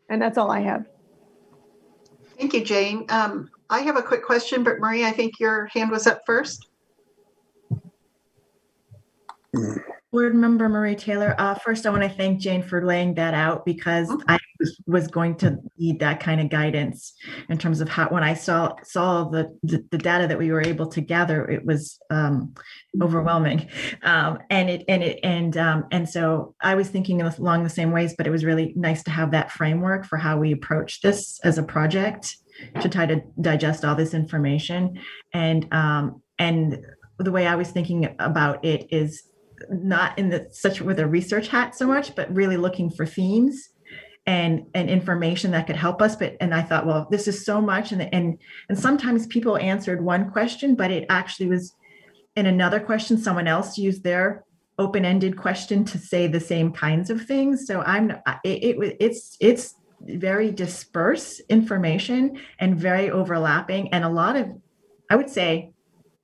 And 0.10 0.22
that's 0.22 0.38
all 0.38 0.50
I 0.50 0.62
have. 0.62 0.86
Thank 2.38 2.54
you, 2.54 2.64
Jane. 2.64 3.06
Um, 3.10 3.50
I 3.70 3.82
have 3.82 3.98
a 3.98 4.02
quick 4.02 4.26
question, 4.26 4.64
but 4.64 4.80
Marie, 4.80 5.06
I 5.06 5.12
think 5.12 5.40
your 5.40 5.68
hand 5.68 5.92
was 5.92 6.08
up 6.08 6.22
first. 6.26 6.70
Board 10.12 10.34
Member 10.34 10.68
Marie 10.68 10.96
Taylor, 10.96 11.36
uh, 11.38 11.54
first 11.54 11.86
I 11.86 11.92
want 11.92 12.02
to 12.02 12.10
thank 12.10 12.40
Jane 12.40 12.64
for 12.64 12.84
laying 12.84 13.14
that 13.14 13.36
out 13.36 13.64
because 13.64 14.10
I 14.28 14.40
was, 14.60 14.82
was 14.88 15.08
going 15.08 15.36
to 15.36 15.60
need 15.78 16.00
that 16.00 16.20
kind 16.20 16.42
of 16.42 16.50
guidance 16.50 17.14
in 17.48 17.60
terms 17.60 17.80
of 17.80 17.90
how, 17.90 18.10
when 18.10 18.24
I 18.24 18.34
saw, 18.34 18.74
saw 18.84 19.26
the, 19.26 19.56
the, 19.62 19.86
the 19.92 20.00
data 20.00 20.26
that 20.26 20.40
we 20.40 20.52
were 20.52 20.64
able 20.66 20.88
to 20.88 21.02
gather, 21.02 21.48
it 21.48 21.64
was 21.64 22.00
um, 22.10 22.56
overwhelming. 23.00 23.70
Um, 24.02 24.40
and 24.50 24.68
it, 24.68 24.84
and 24.88 25.04
it, 25.04 25.20
and, 25.22 25.56
um, 25.58 25.86
and 25.92 26.10
so 26.10 26.56
I 26.60 26.74
was 26.74 26.90
thinking 26.90 27.22
along 27.22 27.64
the 27.64 27.70
same 27.70 27.92
ways, 27.92 28.16
but 28.18 28.26
it 28.26 28.32
was 28.32 28.44
really 28.44 28.74
nice 28.76 29.04
to 29.04 29.12
have 29.12 29.30
that 29.32 29.52
framework 29.52 30.06
for 30.06 30.18
how 30.18 30.40
we 30.40 30.52
approach 30.52 31.02
this 31.02 31.40
as 31.44 31.60
a 31.60 31.64
project 31.64 32.36
to 32.82 32.90
try 32.90 33.06
to 33.06 33.22
digest 33.40 33.86
all 33.86 33.96
this 33.96 34.16
information. 34.16 35.00
And, 35.34 35.72
um, 35.72 36.24
and 36.40 36.84
the 37.20 37.32
way 37.32 37.46
I 37.46 37.56
was 37.56 37.70
thinking 37.70 38.16
about 38.18 38.66
it 38.66 38.88
is 38.92 39.29
not 39.70 40.18
in 40.18 40.30
the 40.30 40.48
such 40.52 40.82
with 40.82 41.00
a 41.00 41.08
research 41.08 41.48
hat 41.48 41.76
so 41.76 41.88
much, 41.88 42.16
but 42.16 42.34
really 42.34 42.58
looking 42.58 42.90
for 42.90 43.06
themes 43.06 43.70
and 44.26 44.66
and 44.74 44.90
information 44.90 45.52
that 45.52 45.68
could 45.68 45.76
help 45.76 46.02
us. 46.02 46.16
But 46.16 46.38
and 46.40 46.54
I 46.54 46.62
thought, 46.62 46.86
well, 46.86 47.08
this 47.10 47.28
is 47.28 47.46
so 47.46 47.60
much, 47.62 47.92
and 47.92 48.02
and 48.14 48.38
and 48.70 48.78
sometimes 48.78 49.28
people 49.28 49.58
answered 49.58 50.04
one 50.04 50.32
question, 50.32 50.76
but 50.76 50.92
it 50.92 51.06
actually 51.10 51.48
was 51.48 51.74
in 52.36 52.46
another 52.46 52.80
question. 52.80 53.18
Someone 53.18 53.48
else 53.48 53.78
used 53.78 54.04
their 54.04 54.46
open-ended 54.78 55.36
question 55.36 55.84
to 55.84 55.98
say 55.98 56.26
the 56.28 56.40
same 56.40 56.72
kinds 56.72 57.10
of 57.10 57.26
things. 57.26 57.68
So 57.68 57.82
I'm 57.82 58.12
it, 58.44 58.78
it 58.80 58.98
it's 59.00 59.38
it's 59.40 59.76
very 60.02 60.52
dispersed 60.52 61.42
information 61.50 62.40
and 62.60 62.78
very 62.78 63.10
overlapping, 63.10 63.94
and 63.94 64.06
a 64.06 64.10
lot 64.10 64.36
of 64.36 64.48
I 65.10 65.16
would 65.16 65.30
say 65.30 65.74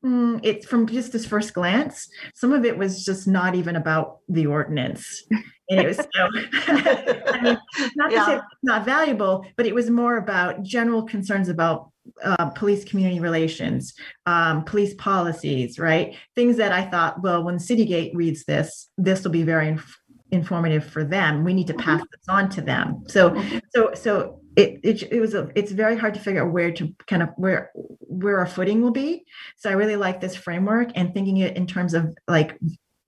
Mm, 0.06 0.40
it's 0.44 0.68
from 0.68 0.86
just 0.86 1.12
this 1.12 1.26
first 1.26 1.54
glance. 1.54 2.08
Some 2.36 2.54
of 2.54 2.64
it 2.64 2.78
was 2.78 3.04
just 3.04 3.28
not 3.28 3.56
even 3.56 3.76
about 3.76 4.20
the 4.30 4.46
ordinance. 4.46 5.24
And 5.68 5.80
it 5.80 5.88
was 5.88 5.98
so, 5.98 6.04
I 6.14 7.40
mean, 7.42 7.58
not 7.96 8.12
to 8.12 8.26
say 8.26 8.36
it's 8.36 8.46
not 8.62 8.86
valuable, 8.86 9.44
but 9.56 9.66
it 9.66 9.74
was 9.74 9.90
more 9.90 10.18
about 10.18 10.62
general 10.62 11.02
concerns 11.02 11.50
about 11.50 11.90
uh, 12.24 12.52
police 12.52 12.86
community 12.86 13.20
relations, 13.20 13.96
um, 14.28 14.64
police 14.64 14.94
policies, 14.94 15.80
right? 15.80 16.16
Things 16.36 16.58
that 16.58 16.72
I 16.72 16.86
thought, 16.86 17.24
well, 17.24 17.44
when 17.44 17.58
Citygate 17.58 18.12
reads 18.14 18.46
this, 18.46 18.90
this 19.00 19.24
will 19.24 19.32
be 19.32 19.42
very 19.42 19.70
inf- 19.70 20.00
informative 20.30 20.86
for 20.86 21.04
them. 21.04 21.44
We 21.44 21.56
need 21.56 21.68
to 21.68 21.74
pass 21.74 22.02
this 22.02 22.30
on 22.30 22.50
to 22.50 22.62
them. 22.62 23.04
So, 23.08 23.42
so, 23.74 23.92
so 23.96 24.40
it, 24.56 24.80
it, 24.84 25.04
it 25.12 25.20
was 25.20 25.34
a, 25.34 25.50
it's 25.56 25.72
very 25.72 25.98
hard 25.98 26.14
to 26.14 26.20
figure 26.20 26.46
out 26.46 26.54
where 26.54 26.72
to 26.72 26.94
kind 27.08 27.22
of 27.24 27.30
where 27.36 27.72
where 27.74 28.40
our 28.40 28.48
footing 28.48 28.82
will 28.82 28.92
be 28.92 29.26
so 29.58 29.70
i 29.70 29.74
really 29.74 29.96
like 29.96 30.22
this 30.22 30.36
framework 30.36 30.90
and 30.96 31.14
thinking 31.14 31.38
it 31.38 31.58
in 31.58 31.68
terms 31.68 31.94
of 31.94 32.16
like 32.28 32.58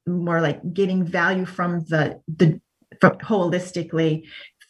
more 0.07 0.41
like 0.41 0.73
getting 0.73 1.03
value 1.03 1.45
from 1.45 1.79
the 1.85 2.21
the 2.27 2.59
from 2.99 3.17
holistically, 3.19 4.23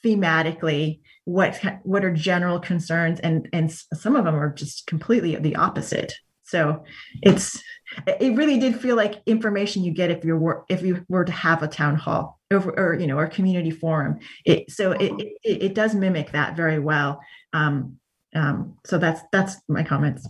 thematically, 0.03 0.99
what 1.25 1.59
what 1.83 2.05
are 2.05 2.13
general 2.13 2.59
concerns, 2.59 3.19
and 3.19 3.47
and 3.53 3.71
some 3.71 4.15
of 4.15 4.25
them 4.25 4.35
are 4.35 4.53
just 4.53 4.87
completely 4.87 5.35
the 5.35 5.55
opposite. 5.55 6.13
So 6.43 6.83
it's 7.21 7.61
it 8.07 8.35
really 8.35 8.59
did 8.59 8.80
feel 8.80 8.95
like 8.95 9.22
information 9.26 9.84
you 9.84 9.91
get 9.91 10.11
if 10.11 10.23
you 10.23 10.35
were 10.38 10.65
if 10.69 10.81
you 10.81 11.05
were 11.07 11.26
to 11.26 11.31
have 11.31 11.64
a 11.64 11.68
town 11.68 11.95
hall 11.95 12.39
or, 12.51 12.80
or 12.80 12.93
you 12.95 13.07
know 13.07 13.18
or 13.18 13.27
community 13.27 13.72
forum. 13.72 14.19
It, 14.45 14.69
so 14.72 14.91
it, 14.91 15.11
it, 15.43 15.64
it 15.64 15.76
does 15.76 15.95
mimic 15.95 16.31
that 16.31 16.55
very 16.55 16.80
well. 16.80 17.22
Um, 17.53 17.97
um, 18.35 18.77
so 18.85 18.97
that's 18.97 19.22
that's 19.31 19.57
my 19.68 19.84
comments. 19.84 20.27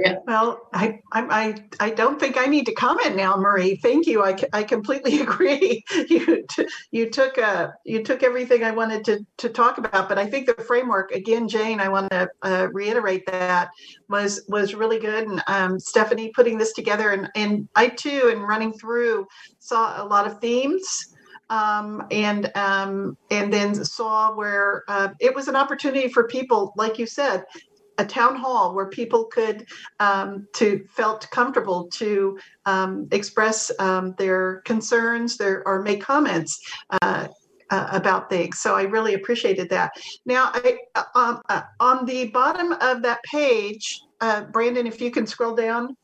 Yeah. 0.00 0.16
Well, 0.26 0.68
I, 0.72 1.00
I, 1.12 1.54
I 1.78 1.90
don't 1.90 2.18
think 2.18 2.38
I 2.38 2.46
need 2.46 2.64
to 2.66 2.72
comment 2.72 3.16
now, 3.16 3.36
Marie. 3.36 3.76
Thank 3.76 4.06
you. 4.06 4.24
I, 4.24 4.34
I 4.54 4.62
completely 4.62 5.20
agree. 5.22 5.84
You, 6.08 6.46
you 6.90 7.10
took 7.10 7.36
a, 7.36 7.46
uh, 7.46 7.70
you 7.84 8.02
took 8.02 8.22
everything 8.22 8.64
I 8.64 8.70
wanted 8.70 9.04
to, 9.04 9.26
to 9.38 9.50
talk 9.50 9.76
about, 9.76 10.08
but 10.08 10.18
I 10.18 10.26
think 10.26 10.46
the 10.46 10.64
framework 10.64 11.10
again, 11.12 11.48
Jane, 11.48 11.80
I 11.80 11.90
want 11.90 12.10
to 12.12 12.30
uh, 12.42 12.68
reiterate 12.72 13.26
that 13.26 13.68
was, 14.08 14.42
was 14.48 14.74
really 14.74 14.98
good. 14.98 15.28
And 15.28 15.42
um, 15.46 15.78
Stephanie 15.78 16.32
putting 16.34 16.56
this 16.56 16.72
together 16.72 17.10
and, 17.10 17.28
and 17.34 17.68
I 17.76 17.88
too, 17.88 18.30
and 18.32 18.42
running 18.42 18.72
through 18.72 19.26
saw 19.58 20.02
a 20.02 20.04
lot 20.04 20.26
of 20.26 20.40
themes 20.40 21.14
um, 21.50 22.06
and 22.12 22.50
um, 22.56 23.16
and 23.30 23.52
then 23.52 23.74
saw 23.84 24.34
where 24.34 24.84
uh, 24.88 25.08
it 25.18 25.34
was 25.34 25.48
an 25.48 25.56
opportunity 25.56 26.08
for 26.08 26.24
people, 26.28 26.72
like 26.76 26.98
you 26.98 27.06
said, 27.06 27.44
a 28.00 28.04
town 28.04 28.34
hall 28.34 28.74
where 28.74 28.86
people 28.86 29.24
could 29.26 29.66
um, 30.00 30.48
to 30.54 30.84
felt 30.88 31.30
comfortable 31.30 31.88
to 31.92 32.38
um, 32.64 33.06
express 33.12 33.70
um, 33.78 34.14
their 34.16 34.62
concerns 34.64 35.36
their 35.36 35.62
or 35.68 35.82
make 35.82 36.00
comments 36.00 36.58
uh, 37.02 37.28
uh, 37.68 37.88
about 37.92 38.28
things. 38.30 38.58
So 38.58 38.74
i 38.74 38.82
really 38.82 39.14
appreciated 39.14 39.68
that. 39.68 39.92
Now 40.24 40.50
I, 40.54 40.78
uh, 40.94 41.04
um, 41.14 41.42
uh, 41.48 41.62
on 41.78 42.06
the 42.06 42.28
bottom 42.28 42.72
of 42.72 43.02
that 43.02 43.22
page 43.24 44.00
uh, 44.20 44.42
brandon 44.44 44.86
if 44.86 45.00
you 45.00 45.10
can 45.10 45.26
scroll 45.26 45.54
down. 45.54 45.94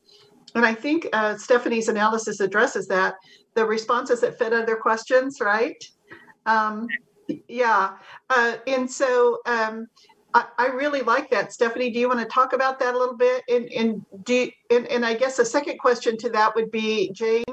And 0.55 0.65
i 0.67 0.75
think 0.75 1.09
uh, 1.15 1.37
stephanie's 1.39 1.89
analysis 1.89 2.41
addresses 2.41 2.87
that 2.89 3.15
the 3.55 3.65
responses 3.65 4.21
that 4.21 4.39
fit 4.39 4.53
other 4.53 4.77
questions 4.77 5.39
right? 5.41 5.83
Um, 6.45 6.87
yeah. 7.49 7.97
And 8.67 8.89
so 8.89 9.39
um, 9.47 9.89
I, 10.59 10.67
really 10.67 11.03
like 11.03 11.31
that. 11.31 11.53
Stephanie, 11.53 11.91
do 11.91 11.99
you 11.99 12.09
want 12.09 12.21
to 12.21 12.27
talk 12.27 12.53
about 12.53 12.79
that 12.81 12.95
a 12.95 12.99
little 12.99 13.17
bit? 13.17 13.43
And, 13.49 13.71
and 13.73 14.05
do 14.25 14.51
and, 14.71 14.87
and 14.89 15.05
I 15.05 15.15
guess 15.15 15.39
a 15.39 15.45
second 15.45 15.79
question 15.79 16.17
to 16.19 16.31
that 16.31 16.55
would 16.55 16.71
be 16.71 17.11
Jane 17.13 17.45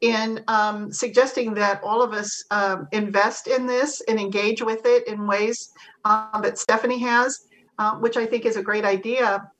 in 0.00 0.42
um, 0.48 0.92
suggesting 0.92 1.54
that 1.54 1.82
all 1.82 2.02
of 2.02 2.12
us 2.12 2.44
um, 2.50 2.88
invest 2.92 3.46
in 3.46 3.66
this 3.66 4.00
and 4.08 4.18
engage 4.18 4.62
with 4.62 4.82
it 4.84 5.06
in 5.08 5.26
ways 5.26 5.70
um, 6.04 6.40
that 6.42 6.58
Stephanie 6.58 7.00
has, 7.00 7.46
uh, 7.78 7.96
which 7.96 8.16
I 8.16 8.26
think 8.26 8.46
is 8.46 8.56
a 8.56 8.62
great 8.62 8.84
idea. 8.84 9.50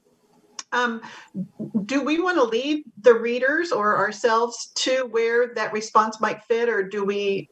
Um, 0.73 1.02
do 1.86 2.05
we 2.05 2.20
want 2.20 2.36
to 2.36 2.44
lead 2.44 2.85
the 3.02 3.15
readers 3.15 3.73
or 3.73 3.97
ourselves 3.97 4.70
to 4.77 5.09
where 5.11 5.52
that 5.55 5.73
response 5.73 6.20
might 6.20 6.44
fit, 6.44 6.69
or 6.69 6.85
do 6.85 7.05
we? 7.05 7.48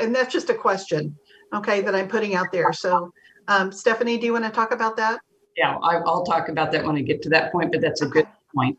And 0.00 0.14
that's 0.14 0.32
just 0.32 0.48
a 0.48 0.54
question, 0.54 1.14
okay, 1.54 1.82
that 1.82 1.94
I'm 1.94 2.08
putting 2.08 2.34
out 2.34 2.50
there. 2.50 2.72
So 2.72 3.12
um, 3.48 3.72
Stephanie, 3.72 4.18
do 4.18 4.26
you 4.26 4.32
want 4.32 4.44
to 4.44 4.50
talk 4.50 4.72
about 4.72 4.96
that? 4.96 5.20
Yeah, 5.56 5.76
I, 5.82 5.98
will 5.98 6.22
talk 6.22 6.48
about 6.48 6.70
that 6.72 6.84
when 6.84 6.96
I 6.96 7.02
get 7.02 7.20
to 7.22 7.28
that 7.30 7.50
point, 7.50 7.72
but 7.72 7.80
that's 7.80 8.02
a 8.02 8.06
good 8.06 8.28
point. 8.54 8.78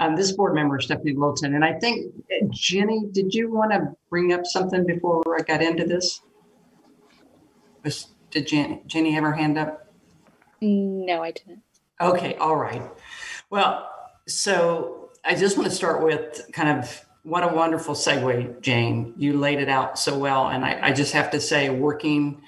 Um, 0.00 0.16
this 0.16 0.32
board 0.32 0.54
member, 0.54 0.80
Stephanie 0.80 1.12
Littleton, 1.12 1.54
and 1.54 1.64
I 1.64 1.74
think, 1.74 2.14
Jenny, 2.50 3.06
did 3.10 3.34
you 3.34 3.50
want 3.50 3.72
to 3.72 3.92
bring 4.08 4.32
up 4.32 4.46
something 4.46 4.86
before 4.86 5.22
I 5.36 5.42
got 5.42 5.60
into 5.60 5.84
this? 5.84 6.22
Was, 7.84 8.06
did 8.30 8.46
Jenny, 8.46 8.80
Jenny 8.86 9.10
have 9.10 9.24
her 9.24 9.32
hand 9.32 9.58
up? 9.58 9.92
No, 10.60 11.22
I 11.22 11.32
didn't. 11.32 11.62
Okay, 12.00 12.36
all 12.36 12.56
right. 12.56 12.82
Well, 13.50 13.90
so 14.28 15.10
I 15.24 15.34
just 15.34 15.58
want 15.58 15.68
to 15.68 15.74
start 15.74 16.02
with 16.02 16.48
kind 16.52 16.78
of 16.78 17.04
what 17.24 17.42
a 17.42 17.48
wonderful 17.48 17.94
segue, 17.94 18.60
Jane. 18.60 19.14
You 19.18 19.36
laid 19.36 19.58
it 19.58 19.68
out 19.68 19.98
so 19.98 20.16
well. 20.16 20.48
And 20.48 20.64
I, 20.64 20.78
I 20.88 20.92
just 20.92 21.12
have 21.12 21.30
to 21.32 21.40
say, 21.40 21.68
working 21.70 22.40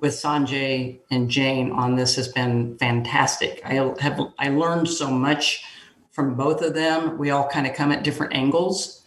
with 0.00 0.12
Sanjay 0.12 0.98
and 1.10 1.30
Jane 1.30 1.70
on 1.70 1.96
this 1.96 2.16
has 2.16 2.28
been 2.28 2.76
fantastic. 2.78 3.60
I 3.64 3.74
have 4.00 4.20
I 4.38 4.48
learned 4.50 4.88
so 4.88 5.10
much 5.10 5.64
from 6.12 6.34
both 6.34 6.62
of 6.62 6.74
them. 6.74 7.18
We 7.18 7.30
all 7.30 7.48
kind 7.48 7.66
of 7.66 7.74
come 7.74 7.90
at 7.90 8.04
different 8.04 8.34
angles. 8.34 9.02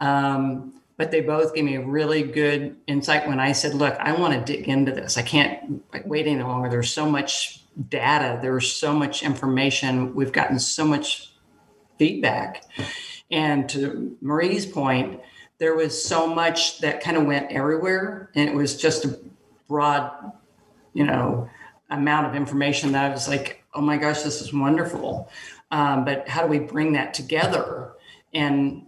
Um, 0.00 0.74
but 0.96 1.10
they 1.10 1.20
both 1.22 1.54
gave 1.54 1.64
me 1.64 1.78
really 1.78 2.22
good 2.22 2.76
insight 2.86 3.26
when 3.26 3.40
I 3.40 3.52
said, 3.52 3.74
look, 3.74 3.96
I 4.00 4.12
want 4.12 4.34
to 4.34 4.52
dig 4.52 4.68
into 4.68 4.92
this. 4.92 5.16
I 5.16 5.22
can't 5.22 5.82
wait 6.04 6.26
any 6.26 6.42
longer. 6.42 6.68
There's 6.68 6.92
so 6.92 7.08
much 7.08 7.64
data, 7.88 8.38
there's 8.42 8.70
so 8.70 8.92
much 8.92 9.22
information. 9.22 10.14
We've 10.14 10.32
gotten 10.32 10.58
so 10.58 10.84
much 10.84 11.32
feedback. 11.98 12.64
And 13.30 13.68
to 13.70 14.16
Marie's 14.20 14.66
point, 14.66 15.20
there 15.58 15.74
was 15.74 16.02
so 16.02 16.26
much 16.26 16.80
that 16.80 17.02
kind 17.02 17.16
of 17.16 17.24
went 17.26 17.50
everywhere. 17.52 18.30
And 18.34 18.48
it 18.48 18.54
was 18.54 18.76
just 18.76 19.04
a 19.04 19.18
broad, 19.70 20.32
you 20.92 21.06
know, 21.06 21.48
amount 21.88 22.26
of 22.26 22.34
information 22.34 22.92
that 22.92 23.04
I 23.04 23.08
was 23.08 23.28
like, 23.28 23.64
oh 23.72 23.80
my 23.80 23.96
gosh, 23.96 24.22
this 24.22 24.42
is 24.42 24.52
wonderful. 24.52 25.30
Um, 25.70 26.04
but 26.04 26.28
how 26.28 26.42
do 26.42 26.48
we 26.48 26.58
bring 26.58 26.94
that 26.94 27.14
together? 27.14 27.92
And 28.34 28.86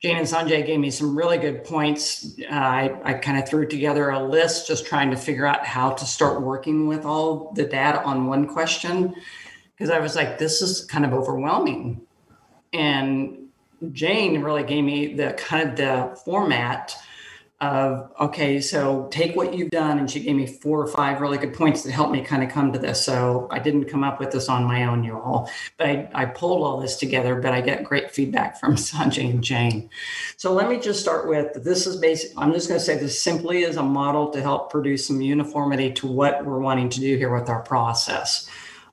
Jane 0.00 0.18
and 0.18 0.26
Sanjay 0.26 0.64
gave 0.64 0.78
me 0.78 0.90
some 0.90 1.16
really 1.16 1.38
good 1.38 1.64
points. 1.64 2.36
Uh, 2.40 2.54
I, 2.54 3.00
I 3.02 3.14
kind 3.14 3.38
of 3.38 3.48
threw 3.48 3.66
together 3.66 4.10
a 4.10 4.22
list 4.22 4.68
just 4.68 4.86
trying 4.86 5.10
to 5.10 5.16
figure 5.16 5.46
out 5.46 5.66
how 5.66 5.90
to 5.90 6.04
start 6.04 6.42
working 6.42 6.86
with 6.86 7.04
all 7.04 7.52
the 7.54 7.64
data 7.64 8.02
on 8.04 8.26
one 8.26 8.46
question 8.46 9.14
because 9.74 9.90
I 9.90 9.98
was 9.98 10.14
like, 10.14 10.38
this 10.38 10.60
is 10.60 10.84
kind 10.84 11.04
of 11.04 11.12
overwhelming. 11.14 12.02
And 12.72 13.48
Jane 13.92 14.42
really 14.42 14.64
gave 14.64 14.84
me 14.84 15.14
the 15.14 15.32
kind 15.32 15.68
of 15.68 15.76
the 15.76 16.20
format 16.24 16.94
of 17.60 18.08
okay 18.20 18.60
so 18.60 19.08
take 19.10 19.34
what 19.34 19.52
you've 19.52 19.70
done 19.70 19.98
and 19.98 20.08
she 20.08 20.20
gave 20.20 20.36
me 20.36 20.46
four 20.46 20.80
or 20.80 20.86
five 20.86 21.20
really 21.20 21.38
good 21.38 21.52
points 21.52 21.82
that 21.82 21.90
helped 21.90 22.12
me 22.12 22.22
kind 22.22 22.44
of 22.44 22.50
come 22.50 22.72
to 22.72 22.78
this. 22.78 23.04
So 23.04 23.48
i 23.50 23.58
didn't 23.58 23.86
come 23.86 24.04
up 24.04 24.20
with 24.20 24.30
this 24.30 24.48
on 24.48 24.62
my 24.62 24.84
own 24.84 25.02
you 25.02 25.18
all 25.18 25.50
but 25.76 25.88
I, 25.88 26.08
I 26.14 26.24
pulled 26.26 26.62
all 26.62 26.80
this 26.80 26.96
together 26.96 27.40
but 27.40 27.52
i 27.52 27.60
get 27.60 27.82
great 27.82 28.12
feedback 28.12 28.60
from 28.60 28.74
sanjay 28.76 29.28
and 29.30 29.42
jane. 29.42 29.90
So 30.36 30.52
let 30.52 30.68
me 30.68 30.78
just 30.78 31.00
start 31.00 31.26
with 31.26 31.64
this 31.64 31.84
is 31.88 31.96
basic 31.96 32.30
i'm 32.36 32.52
just 32.52 32.68
going 32.68 32.78
to 32.78 32.84
say 32.84 32.96
this 32.96 33.20
simply 33.20 33.62
is 33.62 33.76
a 33.76 33.82
model 33.82 34.30
to 34.30 34.40
help 34.40 34.70
produce 34.70 35.08
some 35.08 35.20
uniformity 35.20 35.92
to 35.94 36.06
what 36.06 36.44
we're 36.44 36.60
wanting 36.60 36.90
to 36.90 37.00
do 37.00 37.16
here 37.16 37.34
with 37.34 37.48
our 37.48 37.62
process 37.62 38.48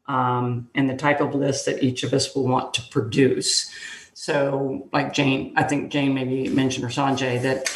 um, 0.08 0.70
and 0.74 0.90
the 0.90 0.96
type 0.96 1.22
of 1.22 1.36
list 1.36 1.68
that 1.68 1.84
each 1.84 2.04
of 2.04 2.14
us 2.14 2.34
will 2.36 2.48
want 2.48 2.74
to 2.76 2.82
produce. 2.90 3.72
So 4.16 4.88
like 4.92 5.14
jane 5.14 5.54
i 5.56 5.62
think 5.62 5.92
jane 5.92 6.16
maybe 6.16 6.48
mentioned 6.48 6.84
or 6.84 6.90
sanjay 6.90 7.40
that 7.44 7.70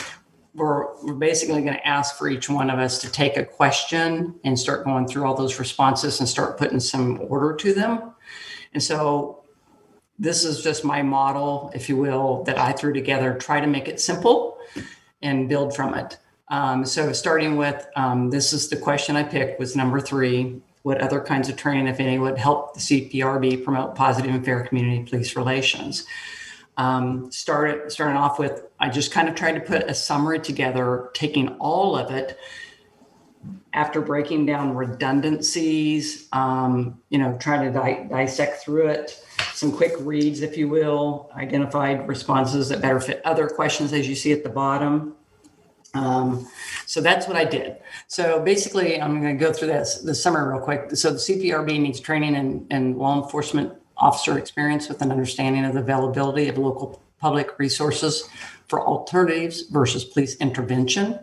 we're, 0.60 0.95
we're 1.03 1.14
basically 1.14 1.61
going 1.61 1.73
to 1.73 1.88
ask 1.88 2.18
for 2.18 2.30
each 2.30 2.49
one 2.49 2.69
of 2.69 2.77
us 2.77 2.99
to 2.99 3.11
take 3.11 3.38
a 3.38 3.45
question 3.45 4.40
and 4.44 4.60
start 4.60 4.86
going 4.86 5.07
through 5.07 5.26
all 5.26 5.34
those 5.34 5.57
responses 5.57 6.19
and 6.19 6.27
start 6.27 6.57
putting 6.57 6.80
some 6.80 7.19
order 7.30 7.56
to 7.56 7.73
them. 7.73 8.11
And 8.73 8.84
so 8.84 9.44
this 10.19 10.44
is 10.44 10.61
just 10.61 10.84
my 10.84 11.02
model, 11.02 11.72
if 11.73 11.88
you 11.88 11.95
will, 11.95 12.44
that 12.44 12.60
I 12.60 12.73
threw 12.73 12.94
together, 12.94 13.36
try 13.36 13.61
to 13.61 13.68
make 13.68 13.88
it 13.88 14.02
simple 14.02 14.57
and 15.22 15.48
build 15.48 15.76
from 15.76 15.94
it. 15.95 16.18
Um, 16.49 16.86
so 16.86 17.14
starting 17.14 17.56
with 17.56 17.88
um, 17.95 18.30
this 18.30 18.53
is 18.53 18.69
the 18.69 18.77
question 18.77 19.15
I 19.15 19.23
picked 19.23 19.60
was 19.60 19.76
number 19.76 19.99
three. 19.99 20.61
What 20.84 21.02
other 21.02 21.22
kinds 21.22 21.49
of 21.49 21.56
training, 21.56 21.88
if 21.88 21.99
any, 21.99 22.19
would 22.19 22.38
help 22.38 22.73
the 22.73 22.80
CPRB 22.80 23.64
promote 23.64 23.95
positive 23.95 24.34
and 24.34 24.44
fair 24.44 24.64
community 24.64 25.10
police 25.10 25.36
relations? 25.36 26.06
Um, 26.80 27.30
started 27.30 27.91
starting 27.91 28.15
off 28.15 28.39
with 28.39 28.64
I 28.80 28.88
just 28.88 29.11
kind 29.11 29.27
of 29.27 29.35
tried 29.35 29.56
to 29.56 29.60
put 29.60 29.84
a 29.84 29.93
summary 29.93 30.39
together, 30.39 31.10
taking 31.14 31.49
all 31.57 31.97
of 31.97 32.10
it 32.10 32.39
after 33.73 33.99
breaking 33.99 34.45
down 34.45 34.73
redundancies, 34.73 36.30
um, 36.31 36.99
you 37.10 37.18
know, 37.18 37.38
trying 37.39 37.65
to 37.65 37.77
di- 37.77 38.07
dissect 38.10 38.64
through 38.64 38.88
it, 38.88 39.23
some 39.53 39.72
quick 39.72 39.93
reads, 39.99 40.41
if 40.41 40.57
you 40.57 40.69
will, 40.69 41.30
identified 41.35 42.07
responses 42.07 42.69
that 42.69 42.81
better 42.81 42.99
fit 42.99 43.22
other 43.26 43.49
questions 43.49 43.91
as 43.91 44.07
you 44.07 44.15
see 44.15 44.31
at 44.31 44.43
the 44.43 44.49
bottom. 44.49 45.15
Um, 45.93 46.47
so 46.85 47.01
that's 47.01 47.27
what 47.27 47.35
I 47.35 47.45
did. 47.45 47.77
So 48.07 48.41
basically, 48.41 49.01
I'm 49.01 49.22
going 49.22 49.38
to 49.38 49.43
go 49.43 49.51
through 49.51 49.69
this 49.69 50.01
the 50.01 50.15
summary 50.15 50.53
real 50.53 50.64
quick. 50.64 50.95
So 50.95 51.11
the 51.11 51.18
CPRB 51.18 51.80
needs 51.80 51.99
training 51.99 52.35
and, 52.35 52.65
and 52.72 52.97
law 52.97 53.22
enforcement 53.22 53.73
officer 53.99 54.38
experience 54.38 54.89
with 54.89 55.01
an 55.01 55.11
understanding 55.11 55.65
of 55.65 55.73
the 55.73 55.80
availability 55.80 56.47
of 56.47 56.57
local 56.57 57.01
public 57.19 57.59
resources 57.59 58.30
for 58.67 58.85
alternatives 58.85 59.63
versus 59.63 60.05
police 60.05 60.35
intervention. 60.38 61.19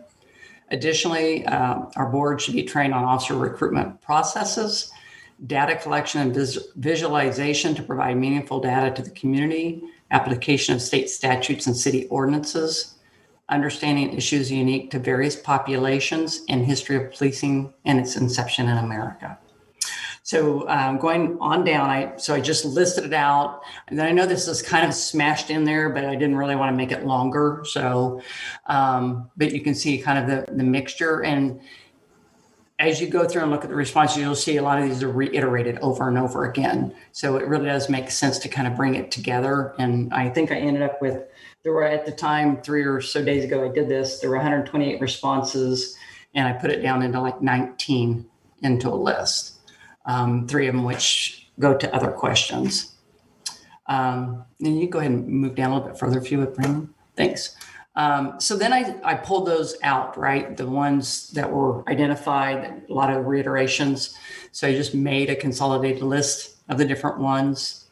Additionally, 0.69 1.45
uh, 1.45 1.85
our 1.95 2.09
board 2.09 2.41
should 2.41 2.53
be 2.53 2.63
trained 2.63 2.93
on 2.93 3.03
officer 3.03 3.35
recruitment 3.35 4.01
processes, 4.01 4.91
data 5.45 5.75
collection 5.75 6.21
and 6.21 6.33
vis- 6.33 6.67
visualization 6.75 7.73
to 7.75 7.83
provide 7.83 8.17
meaningful 8.17 8.59
data 8.59 8.93
to 8.93 9.01
the 9.01 9.11
community, 9.11 9.81
application 10.11 10.75
of 10.75 10.81
state 10.81 11.09
statutes 11.09 11.67
and 11.67 11.75
city 11.75 12.05
ordinances, 12.07 12.95
understanding 13.49 14.13
issues 14.15 14.51
unique 14.51 14.91
to 14.91 14.99
various 14.99 15.35
populations 15.35 16.41
and 16.49 16.65
history 16.65 16.97
of 16.97 17.11
policing 17.11 17.73
and 17.85 17.99
its 17.99 18.17
inception 18.17 18.67
in 18.67 18.77
America. 18.77 19.37
So 20.27 20.67
um, 20.67 20.97
going 20.97 21.37
on 21.39 21.63
down, 21.63 21.89
I 21.89 22.17
so 22.17 22.35
I 22.35 22.41
just 22.41 22.65
listed 22.65 23.05
it 23.05 23.13
out, 23.13 23.61
and 23.87 23.97
then 23.97 24.07
I 24.07 24.11
know 24.11 24.25
this 24.25 24.49
is 24.49 24.61
kind 24.61 24.85
of 24.85 24.93
smashed 24.93 25.49
in 25.49 25.63
there, 25.63 25.89
but 25.89 26.03
I 26.03 26.15
didn't 26.15 26.35
really 26.35 26.57
want 26.57 26.69
to 26.69 26.75
make 26.75 26.91
it 26.91 27.05
longer. 27.05 27.63
So, 27.65 28.21
um, 28.65 29.31
but 29.37 29.53
you 29.53 29.61
can 29.61 29.73
see 29.73 29.97
kind 29.99 30.19
of 30.19 30.27
the 30.27 30.53
the 30.53 30.65
mixture, 30.65 31.23
and 31.23 31.61
as 32.77 32.99
you 32.99 33.07
go 33.07 33.25
through 33.25 33.43
and 33.43 33.51
look 33.51 33.63
at 33.63 33.69
the 33.69 33.75
responses, 33.75 34.17
you'll 34.17 34.35
see 34.35 34.57
a 34.57 34.61
lot 34.61 34.79
of 34.79 34.89
these 34.89 35.01
are 35.01 35.09
reiterated 35.09 35.79
over 35.79 36.09
and 36.09 36.17
over 36.17 36.43
again. 36.43 36.93
So 37.13 37.37
it 37.37 37.47
really 37.47 37.67
does 37.67 37.87
make 37.87 38.11
sense 38.11 38.37
to 38.39 38.49
kind 38.49 38.67
of 38.67 38.75
bring 38.75 38.95
it 38.95 39.11
together. 39.11 39.75
And 39.79 40.13
I 40.13 40.29
think 40.29 40.51
I 40.51 40.55
ended 40.55 40.83
up 40.83 41.01
with 41.01 41.23
there 41.63 41.71
were 41.71 41.85
at 41.85 42.05
the 42.05 42.11
time 42.11 42.61
three 42.61 42.83
or 42.83 42.99
so 42.99 43.23
days 43.23 43.45
ago 43.45 43.63
I 43.63 43.69
did 43.69 43.87
this. 43.87 44.19
There 44.19 44.29
were 44.29 44.35
128 44.35 44.99
responses, 44.99 45.95
and 46.35 46.45
I 46.45 46.51
put 46.51 46.69
it 46.69 46.81
down 46.81 47.01
into 47.01 47.21
like 47.21 47.41
19 47.41 48.25
into 48.61 48.89
a 48.89 48.93
list 48.93 49.56
um, 50.07 50.47
three 50.47 50.67
of 50.67 50.75
them 50.75 50.83
which 50.83 51.49
go 51.59 51.77
to 51.77 51.93
other 51.93 52.11
questions. 52.11 52.95
Um, 53.87 54.43
and 54.59 54.79
you 54.79 54.87
go 54.87 54.99
ahead 54.99 55.11
and 55.11 55.27
move 55.27 55.55
down 55.55 55.71
a 55.71 55.75
little 55.75 55.89
bit 55.89 55.99
further 55.99 56.17
if 56.17 56.31
you 56.31 56.39
would, 56.39 56.53
Brandon. 56.53 56.93
Thanks. 57.15 57.55
Um, 57.95 58.39
so 58.39 58.55
then 58.55 58.73
I, 58.73 58.95
I 59.03 59.15
pulled 59.15 59.47
those 59.47 59.75
out, 59.81 60.17
right? 60.17 60.55
The 60.55 60.67
ones 60.67 61.31
that 61.31 61.51
were 61.51 61.87
identified, 61.89 62.83
a 62.87 62.93
lot 62.93 63.11
of 63.11 63.25
reiterations. 63.25 64.15
So 64.51 64.67
I 64.67 64.73
just 64.73 64.93
made 64.93 65.29
a 65.29 65.35
consolidated 65.35 66.03
list 66.03 66.57
of 66.69 66.77
the 66.77 66.85
different 66.85 67.17
ones. 67.17 67.87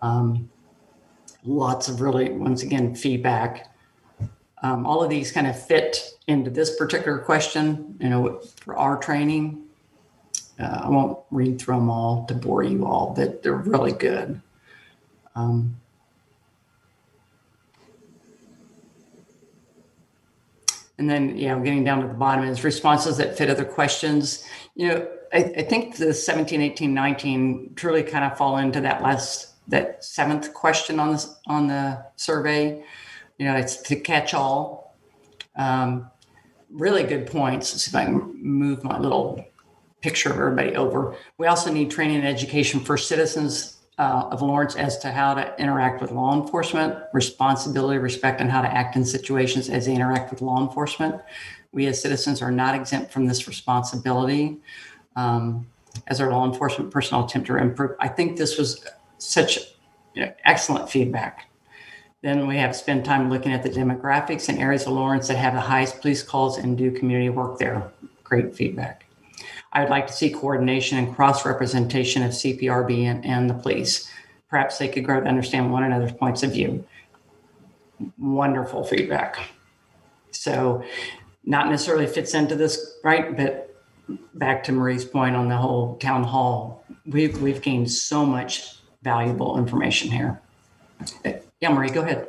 Um, 0.00 0.50
lots 1.44 1.88
of 1.88 2.00
really, 2.00 2.30
once 2.30 2.62
again, 2.62 2.94
feedback. 2.94 3.70
Um, 4.62 4.86
all 4.86 5.02
of 5.02 5.10
these 5.10 5.30
kind 5.30 5.46
of 5.46 5.62
fit 5.62 6.12
into 6.26 6.50
this 6.50 6.76
particular 6.76 7.18
question, 7.18 7.98
you 8.00 8.08
know, 8.08 8.40
for 8.62 8.76
our 8.76 8.96
training. 8.96 9.63
Uh, 10.58 10.82
I 10.84 10.88
won't 10.88 11.18
read 11.30 11.60
through 11.60 11.76
them 11.76 11.90
all 11.90 12.24
to 12.26 12.34
bore 12.34 12.62
you 12.62 12.86
all, 12.86 13.12
but 13.16 13.42
they're 13.42 13.54
really 13.54 13.92
good. 13.92 14.40
Um, 15.34 15.76
and 20.98 21.10
then, 21.10 21.36
yeah, 21.36 21.58
getting 21.58 21.82
down 21.82 22.02
to 22.02 22.08
the 22.08 22.14
bottom 22.14 22.44
is 22.44 22.62
responses 22.62 23.16
that 23.16 23.36
fit 23.36 23.50
other 23.50 23.64
questions. 23.64 24.46
You 24.76 24.88
know, 24.88 25.08
I, 25.32 25.38
I 25.38 25.62
think 25.62 25.96
the 25.96 26.14
17, 26.14 26.62
18, 26.62 26.94
19 26.94 27.72
truly 27.74 28.04
kind 28.04 28.24
of 28.24 28.38
fall 28.38 28.58
into 28.58 28.80
that 28.82 29.02
last, 29.02 29.54
that 29.68 30.04
seventh 30.04 30.54
question 30.54 31.00
on 31.00 31.12
this 31.12 31.34
on 31.48 31.66
the 31.66 32.04
survey. 32.14 32.84
You 33.38 33.46
know, 33.46 33.56
it's 33.56 33.82
to 33.82 33.96
catch 33.96 34.34
all. 34.34 34.96
Um, 35.56 36.10
really 36.70 37.02
good 37.02 37.26
points. 37.26 37.72
Let's 37.72 37.84
see 37.84 37.90
if 37.90 37.94
I 37.96 38.04
can 38.04 38.40
move 38.40 38.84
my 38.84 38.98
little 38.98 39.44
picture 40.04 40.28
of 40.28 40.36
everybody 40.36 40.76
over. 40.76 41.16
We 41.38 41.46
also 41.46 41.72
need 41.72 41.90
training 41.90 42.16
and 42.16 42.26
education 42.26 42.78
for 42.78 42.98
citizens 42.98 43.78
uh, 43.98 44.28
of 44.30 44.42
Lawrence 44.42 44.76
as 44.76 44.98
to 44.98 45.10
how 45.10 45.32
to 45.32 45.58
interact 45.58 46.02
with 46.02 46.10
law 46.10 46.38
enforcement, 46.38 46.94
responsibility, 47.14 47.98
respect, 47.98 48.42
and 48.42 48.50
how 48.50 48.60
to 48.60 48.68
act 48.68 48.96
in 48.96 49.04
situations 49.04 49.70
as 49.70 49.86
they 49.86 49.94
interact 49.94 50.30
with 50.30 50.42
law 50.42 50.60
enforcement. 50.60 51.22
We 51.72 51.86
as 51.86 52.02
citizens 52.02 52.42
are 52.42 52.50
not 52.50 52.74
exempt 52.74 53.12
from 53.12 53.24
this 53.26 53.48
responsibility. 53.48 54.58
Um, 55.16 55.66
as 56.08 56.20
our 56.20 56.30
law 56.30 56.44
enforcement 56.44 56.90
personnel 56.90 57.24
attempt 57.24 57.46
to 57.46 57.56
improve, 57.56 57.92
I 57.98 58.08
think 58.08 58.36
this 58.36 58.58
was 58.58 58.86
such 59.16 59.58
you 60.12 60.26
know, 60.26 60.34
excellent 60.44 60.90
feedback. 60.90 61.48
Then 62.20 62.46
we 62.46 62.58
have 62.58 62.76
spend 62.76 63.06
time 63.06 63.30
looking 63.30 63.52
at 63.52 63.62
the 63.62 63.70
demographics 63.70 64.50
and 64.50 64.58
areas 64.58 64.86
of 64.86 64.92
Lawrence 64.92 65.28
that 65.28 65.38
have 65.38 65.54
the 65.54 65.60
highest 65.60 66.02
police 66.02 66.22
calls 66.22 66.58
and 66.58 66.76
do 66.76 66.90
community 66.90 67.30
work 67.30 67.58
there. 67.58 67.90
Great 68.22 68.54
feedback. 68.54 69.03
I 69.72 69.80
would 69.80 69.90
like 69.90 70.06
to 70.06 70.12
see 70.12 70.30
coordination 70.30 70.98
and 70.98 71.14
cross 71.14 71.44
representation 71.44 72.22
of 72.22 72.32
CPRB 72.32 73.04
and, 73.04 73.24
and 73.24 73.48
the 73.48 73.54
police. 73.54 74.10
Perhaps 74.48 74.78
they 74.78 74.88
could 74.88 75.04
grow 75.04 75.20
to 75.20 75.26
understand 75.26 75.72
one 75.72 75.82
another's 75.82 76.12
points 76.12 76.42
of 76.42 76.52
view. 76.52 76.84
Wonderful 78.18 78.84
feedback. 78.84 79.48
So, 80.30 80.84
not 81.44 81.68
necessarily 81.68 82.06
fits 82.06 82.34
into 82.34 82.54
this, 82.54 82.98
right? 83.04 83.36
But 83.36 83.74
back 84.34 84.64
to 84.64 84.72
Marie's 84.72 85.04
point 85.04 85.36
on 85.36 85.48
the 85.48 85.56
whole 85.56 85.96
town 85.96 86.24
hall, 86.24 86.84
we've, 87.06 87.40
we've 87.40 87.60
gained 87.60 87.90
so 87.90 88.24
much 88.24 88.78
valuable 89.02 89.58
information 89.58 90.10
here. 90.10 90.40
Yeah, 91.60 91.70
Marie, 91.70 91.90
go 91.90 92.02
ahead. 92.02 92.28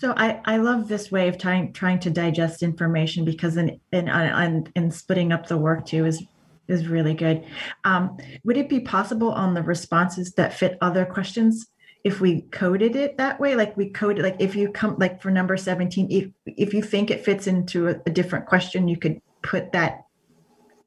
So 0.00 0.14
I, 0.16 0.40
I 0.46 0.56
love 0.56 0.88
this 0.88 1.12
way 1.12 1.28
of 1.28 1.36
trying 1.36 1.74
trying 1.74 1.98
to 2.00 2.10
digest 2.10 2.62
information 2.62 3.26
because 3.26 3.58
in 3.58 3.78
in 3.92 4.08
and, 4.08 4.72
and 4.74 4.94
splitting 4.94 5.30
up 5.30 5.46
the 5.46 5.58
work 5.58 5.84
too 5.84 6.06
is 6.06 6.24
is 6.68 6.88
really 6.88 7.12
good. 7.12 7.44
Um, 7.84 8.16
would 8.42 8.56
it 8.56 8.70
be 8.70 8.80
possible 8.80 9.30
on 9.30 9.52
the 9.52 9.62
responses 9.62 10.32
that 10.38 10.54
fit 10.54 10.78
other 10.80 11.04
questions 11.04 11.66
if 12.02 12.18
we 12.18 12.42
coded 12.50 12.96
it 12.96 13.18
that 13.18 13.38
way? 13.38 13.54
Like 13.54 13.76
we 13.76 13.90
coded 13.90 14.24
like 14.24 14.36
if 14.38 14.56
you 14.56 14.70
come 14.70 14.96
like 14.98 15.20
for 15.20 15.30
number 15.30 15.58
17, 15.58 16.10
if 16.10 16.30
if 16.46 16.72
you 16.72 16.80
think 16.80 17.10
it 17.10 17.22
fits 17.22 17.46
into 17.46 17.88
a, 17.88 17.96
a 18.06 18.10
different 18.10 18.46
question, 18.46 18.88
you 18.88 18.96
could 18.96 19.20
put 19.42 19.70
that 19.72 20.04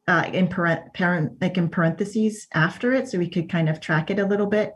uh, 0.07 0.27
in 0.33 0.47
parent 0.47 0.91
parent 0.95 1.39
like 1.39 1.59
in 1.59 1.69
parentheses 1.69 2.47
after 2.55 2.91
it 2.93 3.07
so 3.07 3.19
we 3.19 3.29
could 3.29 3.47
kind 3.47 3.69
of 3.69 3.79
track 3.79 4.09
it 4.09 4.17
a 4.17 4.25
little 4.25 4.47
bit 4.47 4.73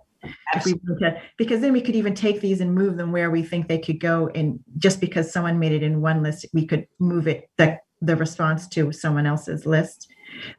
if 0.55 0.65
we 0.65 0.73
to, 0.73 1.21
because 1.37 1.61
then 1.61 1.73
we 1.73 1.81
could 1.81 1.95
even 1.95 2.13
take 2.13 2.41
these 2.41 2.61
and 2.61 2.73
move 2.73 2.97
them 2.97 3.11
where 3.11 3.29
we 3.31 3.43
think 3.43 3.67
they 3.67 3.79
could 3.79 3.99
go 3.99 4.29
and 4.35 4.59
just 4.77 4.99
because 5.01 5.31
someone 5.31 5.59
made 5.59 5.71
it 5.71 5.83
in 5.83 6.01
one 6.01 6.23
list 6.23 6.45
we 6.53 6.65
could 6.65 6.87
move 6.99 7.27
it 7.27 7.49
the, 7.57 7.77
the 8.01 8.15
response 8.15 8.67
to 8.67 8.91
someone 8.91 9.25
else's 9.25 9.65
list. 9.65 10.07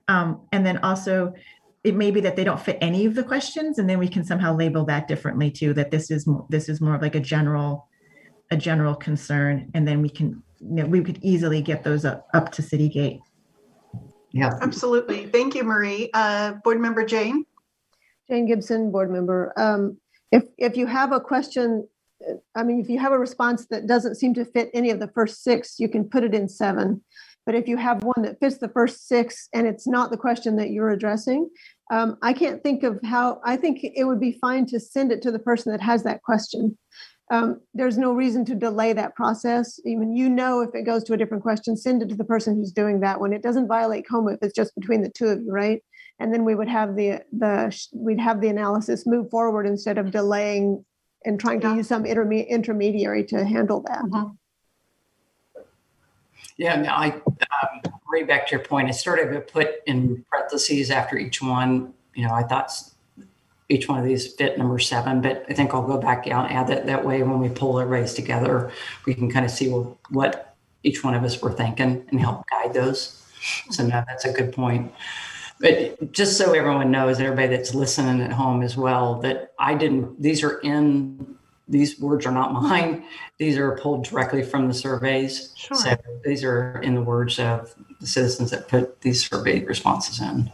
Um, 0.08 0.46
and 0.52 0.64
then 0.64 0.78
also 0.78 1.34
it 1.84 1.94
may 1.94 2.10
be 2.10 2.20
that 2.20 2.36
they 2.36 2.44
don't 2.44 2.60
fit 2.60 2.78
any 2.80 3.06
of 3.06 3.14
the 3.14 3.22
questions 3.22 3.78
and 3.78 3.88
then 3.88 3.98
we 3.98 4.08
can 4.08 4.24
somehow 4.24 4.54
label 4.54 4.84
that 4.86 5.08
differently 5.08 5.50
too 5.50 5.72
that 5.74 5.90
this 5.90 6.10
is 6.10 6.28
this 6.48 6.68
is 6.68 6.80
more 6.80 6.94
of 6.94 7.02
like 7.02 7.14
a 7.14 7.20
general 7.20 7.88
a 8.50 8.56
general 8.56 8.94
concern 8.94 9.70
and 9.74 9.86
then 9.86 10.02
we 10.02 10.08
can 10.08 10.42
you 10.60 10.74
know, 10.74 10.86
we 10.86 11.02
could 11.02 11.18
easily 11.22 11.62
get 11.62 11.84
those 11.84 12.04
up, 12.04 12.26
up 12.34 12.50
to 12.52 12.62
Citygate. 12.62 13.20
yeah. 14.32 14.50
Absolutely. 14.60 15.26
Thank 15.26 15.54
you 15.54 15.62
marie. 15.64 16.10
Uh, 16.14 16.54
board 16.64 16.80
member 16.80 17.04
jane 17.04 17.44
Jane 18.30 18.46
Gibson, 18.46 18.90
board 18.90 19.10
member. 19.10 19.52
Um, 19.56 19.98
if, 20.30 20.44
if 20.58 20.76
you 20.76 20.86
have 20.86 21.12
a 21.12 21.20
question, 21.20 21.88
I 22.54 22.62
mean, 22.62 22.80
if 22.80 22.88
you 22.88 22.98
have 22.98 23.12
a 23.12 23.18
response 23.18 23.66
that 23.70 23.86
doesn't 23.86 24.16
seem 24.16 24.34
to 24.34 24.44
fit 24.44 24.70
any 24.74 24.90
of 24.90 25.00
the 25.00 25.08
first 25.08 25.42
six, 25.42 25.78
you 25.78 25.88
can 25.88 26.08
put 26.08 26.24
it 26.24 26.34
in 26.34 26.48
seven. 26.48 27.02
But 27.46 27.54
if 27.54 27.66
you 27.66 27.78
have 27.78 28.02
one 28.02 28.22
that 28.22 28.38
fits 28.40 28.58
the 28.58 28.68
first 28.68 29.08
six 29.08 29.48
and 29.54 29.66
it's 29.66 29.86
not 29.86 30.10
the 30.10 30.18
question 30.18 30.56
that 30.56 30.70
you're 30.70 30.90
addressing, 30.90 31.48
um, 31.90 32.18
I 32.20 32.34
can't 32.34 32.62
think 32.62 32.82
of 32.82 32.98
how, 33.02 33.40
I 33.42 33.56
think 33.56 33.80
it 33.82 34.04
would 34.04 34.20
be 34.20 34.32
fine 34.32 34.66
to 34.66 34.78
send 34.78 35.12
it 35.12 35.22
to 35.22 35.30
the 35.30 35.38
person 35.38 35.72
that 35.72 35.80
has 35.80 36.02
that 36.02 36.22
question. 36.22 36.76
Um, 37.30 37.60
there's 37.72 37.96
no 37.96 38.12
reason 38.12 38.44
to 38.46 38.54
delay 38.54 38.92
that 38.92 39.14
process. 39.14 39.80
Even 39.86 40.14
you 40.14 40.28
know, 40.28 40.60
if 40.60 40.74
it 40.74 40.84
goes 40.84 41.04
to 41.04 41.14
a 41.14 41.16
different 41.16 41.42
question, 41.42 41.76
send 41.76 42.02
it 42.02 42.08
to 42.10 42.16
the 42.16 42.24
person 42.24 42.54
who's 42.54 42.72
doing 42.72 43.00
that 43.00 43.20
one. 43.20 43.32
It 43.32 43.42
doesn't 43.42 43.68
violate 43.68 44.06
KOMA 44.06 44.32
if 44.32 44.38
it's 44.42 44.54
just 44.54 44.74
between 44.74 45.02
the 45.02 45.10
two 45.10 45.28
of 45.28 45.40
you, 45.40 45.50
right? 45.50 45.82
And 46.18 46.32
then 46.32 46.44
we 46.44 46.54
would 46.54 46.68
have 46.68 46.96
the 46.96 47.20
the 47.32 47.88
we'd 47.92 48.20
have 48.20 48.40
the 48.40 48.48
analysis 48.48 49.06
move 49.06 49.30
forward 49.30 49.66
instead 49.66 49.98
of 49.98 50.10
delaying 50.10 50.84
and 51.24 51.38
trying 51.38 51.60
to 51.60 51.74
use 51.74 51.88
some 51.88 52.04
interme- 52.04 52.48
intermediary 52.48 53.24
to 53.24 53.44
handle 53.44 53.80
that. 53.82 54.02
Mm-hmm. 54.02 55.62
Yeah, 56.56 56.84
I 56.88 57.10
um, 57.10 57.92
right 58.12 58.26
back 58.26 58.46
to 58.48 58.56
your 58.56 58.64
point. 58.64 58.88
I 58.88 58.92
sort 58.92 59.20
of 59.20 59.46
put 59.46 59.76
in 59.86 60.24
parentheses 60.30 60.90
after 60.90 61.16
each 61.16 61.40
one. 61.40 61.94
You 62.14 62.26
know, 62.26 62.34
I 62.34 62.42
thought 62.42 62.72
each 63.68 63.88
one 63.88 63.98
of 63.98 64.04
these 64.04 64.32
fit 64.34 64.58
number 64.58 64.78
seven, 64.78 65.20
but 65.20 65.44
I 65.48 65.54
think 65.54 65.72
I'll 65.72 65.86
go 65.86 65.98
back 65.98 66.26
out 66.26 66.46
and 66.46 66.54
add 66.54 66.66
that. 66.68 66.86
That 66.86 67.04
way, 67.04 67.22
when 67.22 67.38
we 67.38 67.48
pull 67.48 67.78
everybody's 67.78 68.14
together, 68.14 68.72
we 69.06 69.14
can 69.14 69.30
kind 69.30 69.44
of 69.44 69.52
see 69.52 69.68
what 69.70 70.56
each 70.82 71.04
one 71.04 71.14
of 71.14 71.22
us 71.22 71.40
were 71.40 71.52
thinking 71.52 72.04
and 72.08 72.20
help 72.20 72.44
guide 72.48 72.72
those. 72.72 73.22
So 73.70 73.84
no, 73.84 74.02
that's 74.06 74.24
a 74.24 74.32
good 74.32 74.52
point. 74.52 74.92
But 75.60 76.12
just 76.12 76.36
so 76.38 76.52
everyone 76.52 76.90
knows, 76.90 77.20
everybody 77.20 77.48
that's 77.48 77.74
listening 77.74 78.20
at 78.20 78.32
home 78.32 78.62
as 78.62 78.76
well, 78.76 79.20
that 79.20 79.54
I 79.58 79.74
didn't, 79.74 80.20
these 80.20 80.44
are 80.44 80.58
in, 80.60 81.36
these 81.66 81.98
words 82.00 82.26
are 82.26 82.32
not 82.32 82.52
mine. 82.62 83.04
These 83.38 83.58
are 83.58 83.76
pulled 83.76 84.04
directly 84.04 84.42
from 84.42 84.68
the 84.68 84.74
surveys. 84.74 85.52
Sure. 85.56 85.76
So 85.76 85.96
these 86.24 86.44
are 86.44 86.80
in 86.82 86.94
the 86.94 87.02
words 87.02 87.38
of 87.38 87.74
the 88.00 88.06
citizens 88.06 88.50
that 88.52 88.68
put 88.68 89.00
these 89.00 89.28
survey 89.28 89.64
responses 89.64 90.20
in. 90.20 90.50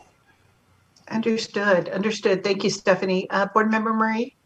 Understood. 1.09 1.91
Understood. 1.91 2.43
Thank 2.43 2.65
you, 2.65 2.71
Stephanie. 2.71 3.29
Uh, 3.29 3.47
Board 3.47 3.71
Member 3.71 3.93
Murray. 3.93 4.37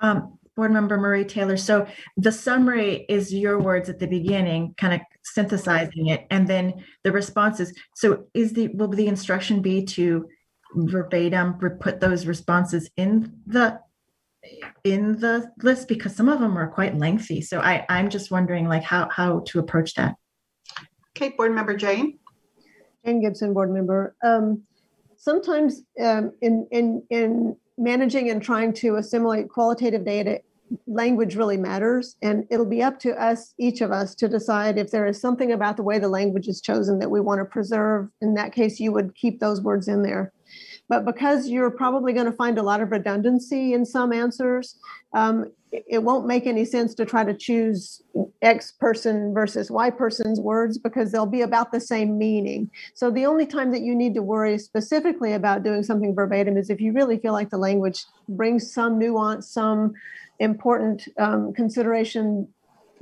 Um, 0.00 0.38
Board 0.56 0.72
Member 0.72 0.96
Marie 0.96 1.24
Taylor. 1.24 1.56
So 1.56 1.86
the 2.16 2.30
summary 2.30 3.06
is 3.08 3.34
your 3.34 3.58
words 3.58 3.88
at 3.88 3.98
the 3.98 4.06
beginning, 4.06 4.74
kind 4.76 4.94
of 4.94 5.00
synthesizing 5.22 6.08
it, 6.08 6.26
and 6.30 6.46
then 6.46 6.84
the 7.02 7.12
responses. 7.12 7.76
So 7.94 8.26
is 8.34 8.52
the 8.52 8.68
will 8.68 8.88
the 8.88 9.06
instruction 9.06 9.62
be 9.62 9.84
to 9.86 10.28
verbatim 10.74 11.58
put 11.80 12.00
those 12.00 12.26
responses 12.26 12.90
in 12.96 13.40
the 13.46 13.80
in 14.84 15.18
the 15.20 15.50
list 15.62 15.88
because 15.88 16.14
some 16.14 16.28
of 16.28 16.40
them 16.40 16.58
are 16.58 16.68
quite 16.68 16.98
lengthy. 16.98 17.40
So 17.40 17.60
I, 17.60 17.86
I'm 17.88 18.10
just 18.10 18.30
wondering 18.30 18.68
like 18.68 18.82
how, 18.82 19.08
how 19.08 19.40
to 19.46 19.58
approach 19.58 19.94
that. 19.94 20.16
Okay, 21.16 21.30
Board 21.30 21.54
Member 21.54 21.74
Jane? 21.76 22.18
Jane 23.04 23.22
Gibson, 23.22 23.52
board 23.52 23.70
member. 23.70 24.14
Um, 24.24 24.62
sometimes 25.16 25.82
um, 26.00 26.32
in 26.40 26.66
in 26.70 27.02
in 27.10 27.56
managing 27.76 28.30
and 28.30 28.42
trying 28.42 28.72
to 28.74 28.96
assimilate 28.96 29.48
qualitative 29.48 30.04
data, 30.04 30.40
language 30.86 31.36
really 31.36 31.56
matters, 31.56 32.16
and 32.22 32.46
it'll 32.50 32.66
be 32.66 32.82
up 32.82 32.98
to 33.00 33.12
us, 33.20 33.54
each 33.58 33.80
of 33.80 33.90
us, 33.90 34.14
to 34.16 34.28
decide 34.28 34.78
if 34.78 34.90
there 34.90 35.06
is 35.06 35.20
something 35.20 35.52
about 35.52 35.76
the 35.76 35.82
way 35.82 35.98
the 35.98 36.08
language 36.08 36.48
is 36.48 36.60
chosen 36.60 36.98
that 36.98 37.10
we 37.10 37.20
want 37.20 37.40
to 37.40 37.44
preserve. 37.44 38.08
In 38.20 38.34
that 38.34 38.52
case, 38.52 38.80
you 38.80 38.92
would 38.92 39.14
keep 39.14 39.40
those 39.40 39.60
words 39.60 39.88
in 39.88 40.02
there. 40.02 40.32
But 40.88 41.04
because 41.04 41.48
you're 41.48 41.70
probably 41.70 42.12
going 42.12 42.26
to 42.26 42.32
find 42.32 42.58
a 42.58 42.62
lot 42.62 42.80
of 42.80 42.92
redundancy 42.92 43.72
in 43.72 43.84
some 43.86 44.12
answers, 44.12 44.78
um, 45.14 45.50
it 45.88 46.02
won't 46.02 46.26
make 46.26 46.46
any 46.46 46.64
sense 46.64 46.94
to 46.94 47.04
try 47.04 47.24
to 47.24 47.34
choose 47.34 48.02
X 48.42 48.72
person 48.72 49.34
versus 49.34 49.70
Y 49.70 49.90
person's 49.90 50.40
words 50.40 50.78
because 50.78 51.10
they'll 51.10 51.26
be 51.26 51.40
about 51.40 51.72
the 51.72 51.80
same 51.80 52.16
meaning. 52.16 52.70
So 52.94 53.10
the 53.10 53.26
only 53.26 53.46
time 53.46 53.72
that 53.72 53.82
you 53.82 53.94
need 53.94 54.14
to 54.14 54.22
worry 54.22 54.58
specifically 54.58 55.32
about 55.32 55.62
doing 55.62 55.82
something 55.82 56.14
verbatim 56.14 56.56
is 56.56 56.70
if 56.70 56.80
you 56.80 56.92
really 56.92 57.18
feel 57.18 57.32
like 57.32 57.50
the 57.50 57.58
language 57.58 58.04
brings 58.28 58.72
some 58.72 58.98
nuance, 58.98 59.48
some 59.48 59.94
important 60.38 61.08
um, 61.18 61.52
consideration 61.52 62.48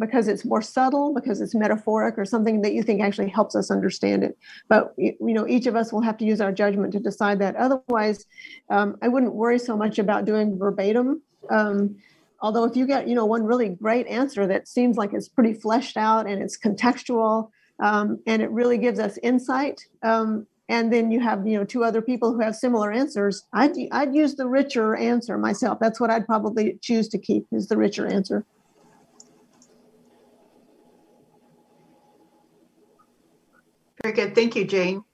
because 0.00 0.26
it's 0.26 0.44
more 0.44 0.62
subtle, 0.62 1.14
because 1.14 1.40
it's 1.40 1.54
metaphoric, 1.54 2.18
or 2.18 2.24
something 2.24 2.62
that 2.62 2.72
you 2.72 2.82
think 2.82 3.02
actually 3.02 3.28
helps 3.28 3.54
us 3.54 3.70
understand 3.70 4.24
it. 4.24 4.36
But 4.68 4.94
you 4.96 5.14
know, 5.20 5.46
each 5.46 5.66
of 5.66 5.76
us 5.76 5.92
will 5.92 6.00
have 6.00 6.16
to 6.18 6.24
use 6.24 6.40
our 6.40 6.50
judgment 6.50 6.92
to 6.94 6.98
decide 6.98 7.38
that. 7.40 7.54
Otherwise, 7.56 8.24
um, 8.70 8.96
I 9.02 9.08
wouldn't 9.08 9.34
worry 9.34 9.58
so 9.58 9.76
much 9.76 9.98
about 9.98 10.24
doing 10.24 10.58
verbatim. 10.58 11.22
Um, 11.50 11.96
although 12.42 12.64
if 12.64 12.76
you 12.76 12.86
get 12.86 13.08
you 13.08 13.14
know 13.14 13.24
one 13.24 13.44
really 13.44 13.70
great 13.70 14.06
answer 14.06 14.46
that 14.46 14.68
seems 14.68 14.96
like 14.96 15.14
it's 15.14 15.28
pretty 15.28 15.54
fleshed 15.54 15.96
out 15.96 16.26
and 16.26 16.42
it's 16.42 16.58
contextual 16.58 17.48
um, 17.82 18.20
and 18.26 18.42
it 18.42 18.50
really 18.50 18.76
gives 18.76 18.98
us 18.98 19.18
insight 19.22 19.80
um, 20.02 20.46
and 20.68 20.92
then 20.92 21.10
you 21.10 21.20
have 21.20 21.46
you 21.46 21.56
know 21.56 21.64
two 21.64 21.84
other 21.84 22.02
people 22.02 22.34
who 22.34 22.40
have 22.40 22.54
similar 22.54 22.92
answers 22.92 23.44
I'd, 23.52 23.72
I'd 23.92 24.14
use 24.14 24.34
the 24.34 24.46
richer 24.46 24.96
answer 24.96 25.38
myself 25.38 25.78
that's 25.80 26.00
what 26.00 26.10
i'd 26.10 26.26
probably 26.26 26.78
choose 26.82 27.08
to 27.08 27.18
keep 27.18 27.46
is 27.52 27.68
the 27.68 27.76
richer 27.76 28.06
answer 28.06 28.44
Very 34.02 34.14
good. 34.14 34.34
Thank 34.34 34.56
you, 34.56 34.64
Jane. 34.64 35.04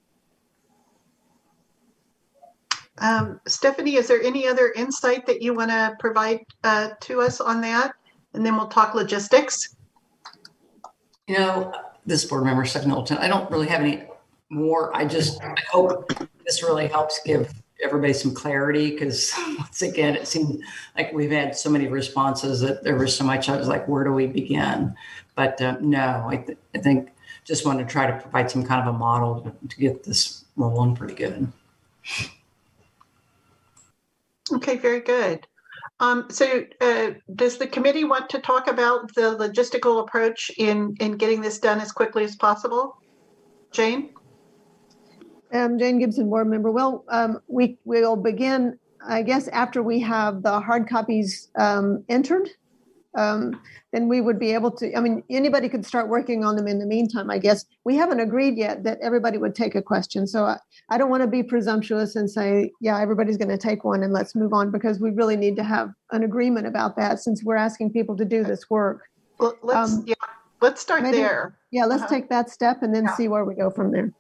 Um, 3.01 3.41
Stephanie, 3.47 3.97
is 3.97 4.09
there 4.09 4.23
any 4.23 4.47
other 4.47 4.73
insight 4.77 5.27
that 5.27 5.43
you 5.43 5.55
want 5.55 5.70
to 5.70 5.97
provide 5.99 6.41
uh, 6.65 6.91
to 7.03 7.20
us 7.20 7.41
on 7.41 7.61
that? 7.62 7.93
And 8.35 8.45
then 8.45 8.57
we'll 8.57 8.69
talk 8.69 8.95
logistics. 8.95 9.77
You 11.27 11.39
know, 11.39 11.73
this 12.07 12.25
board 12.25 12.45
member, 12.45 12.65
Stephanie 12.65 12.93
Littleton, 12.93 13.19
I 13.19 13.29
don't 13.29 13.51
really 13.51 13.69
have 13.69 13.81
any 13.81 14.05
more. 14.51 14.97
I 14.97 15.05
just 15.05 15.43
I 15.43 15.55
hope 15.70 16.11
this 16.45 16.62
really 16.62 16.89
helps 16.89 17.20
give 17.25 17.53
everybody 17.83 18.12
some 18.12 18.35
clarity 18.35 18.91
because 18.91 19.33
once 19.59 19.83
again, 19.83 20.16
it 20.16 20.27
seemed 20.27 20.62
like 20.97 21.12
we've 21.12 21.31
had 21.31 21.57
so 21.57 21.70
many 21.70 21.87
responses 21.87 22.61
that 22.61 22.83
there 22.83 22.97
was 22.97 23.15
so 23.15 23.25
much. 23.25 23.49
I 23.49 23.57
was 23.57 23.69
like, 23.69 23.87
where 23.87 24.05
do 24.05 24.12
we 24.12 24.27
begin? 24.27 24.95
But 25.35 25.61
uh, 25.61 25.77
no, 25.81 26.27
I, 26.29 26.37
th- 26.37 26.59
I 26.75 26.79
think 26.79 27.11
just 27.45 27.65
want 27.65 27.79
to 27.79 27.85
try 27.85 28.11
to 28.11 28.19
provide 28.20 28.51
some 28.51 28.65
kind 28.65 28.87
of 28.87 28.95
a 28.95 28.99
model 28.99 29.55
to 29.69 29.77
get 29.77 30.05
this 30.05 30.45
rolling 30.57 30.97
pretty 30.97 31.15
good. 31.15 31.51
Okay, 34.53 34.77
very 34.77 35.01
good. 35.01 35.47
Um, 36.01 36.27
so 36.31 36.65
uh, 36.81 37.11
does 37.35 37.59
the 37.59 37.66
committee 37.66 38.05
want 38.05 38.31
to 38.31 38.39
talk 38.39 38.69
about 38.69 39.15
the 39.15 39.37
logistical 39.37 40.01
approach 40.01 40.51
in, 40.57 40.97
in 41.01 41.16
getting 41.16 41.41
this 41.41 41.59
done 41.59 41.81
as 41.81 41.93
quickly 41.93 42.25
as 42.25 42.37
possible? 42.37 42.97
Jane? 43.73 44.11
Um, 45.53 45.79
Jane 45.79 45.99
Gibson, 45.99 46.29
board 46.29 46.49
member. 46.49 46.70
Well, 46.70 47.05
um, 47.09 47.41
we 47.49 47.79
will 47.85 48.16
begin, 48.16 48.79
I 49.07 49.23
guess, 49.23 49.49
after 49.49 49.83
we 49.83 49.99
have 50.01 50.43
the 50.43 50.61
hard 50.61 50.89
copies 50.89 51.49
um, 51.59 52.05
entered. 52.09 52.49
Um, 53.16 53.61
then 53.93 54.07
we 54.09 54.20
would 54.20 54.39
be 54.39 54.53
able 54.53 54.70
to. 54.73 54.97
I 54.97 55.01
mean, 55.01 55.25
anybody 55.31 55.69
could 55.69 55.85
start 55.85 56.09
working 56.09 56.45
on 56.45 56.57
them 56.57 56.69
in 56.69 56.79
the 56.79 56.87
meantime. 56.87 57.31
I 57.31 57.39
guess 57.39 57.65
we 57.85 57.97
haven't 57.97 58.20
agreed 58.20 58.57
yet 58.57 58.85
that 58.85 58.99
everybody 59.01 59.39
would 59.39 59.55
take 59.55 59.75
a 59.75 59.83
question. 59.83 60.27
So 60.27 60.45
I, 60.45 60.59
I 60.90 60.97
don't 60.97 61.10
want 61.10 61.23
to 61.23 61.27
be 61.27 61.43
presumptuous 61.43 62.16
and 62.16 62.31
say, 62.31 62.73
yeah, 62.81 62.98
everybody's 62.98 63.36
going 63.36 63.51
to 63.51 63.59
take 63.59 63.85
one 63.85 64.02
and 64.02 64.12
let's 64.12 64.35
move 64.35 64.52
on 64.55 64.70
because 64.70 65.01
we 65.01 65.10
really 65.10 65.36
need 65.36 65.55
to 65.56 65.62
have 65.65 65.90
an 66.12 66.23
agreement 66.24 66.66
about 66.66 66.97
that 66.97 67.19
since 67.20 67.44
we're 67.44 67.56
asking 67.56 67.93
people 67.93 68.16
to 68.16 68.24
do 68.24 68.43
this 68.43 68.70
work. 68.70 69.02
Well, 69.39 69.55
let's 69.62 69.93
Um, 69.94 70.05
yeah, 70.06 70.15
let's 70.62 70.81
start 70.81 71.02
maybe- 71.02 71.19
there. 71.19 71.59
Yeah, 71.70 71.85
let's 71.85 72.02
Uh-huh. 72.05 72.15
take 72.15 72.31
that 72.31 72.48
step 72.48 72.82
and 72.82 72.94
then 72.94 73.05
Yeah. 73.05 73.15
see 73.16 73.28
where 73.28 73.44
we 73.44 73.55
go 73.55 73.69
from 73.70 73.90
there. 73.93 74.10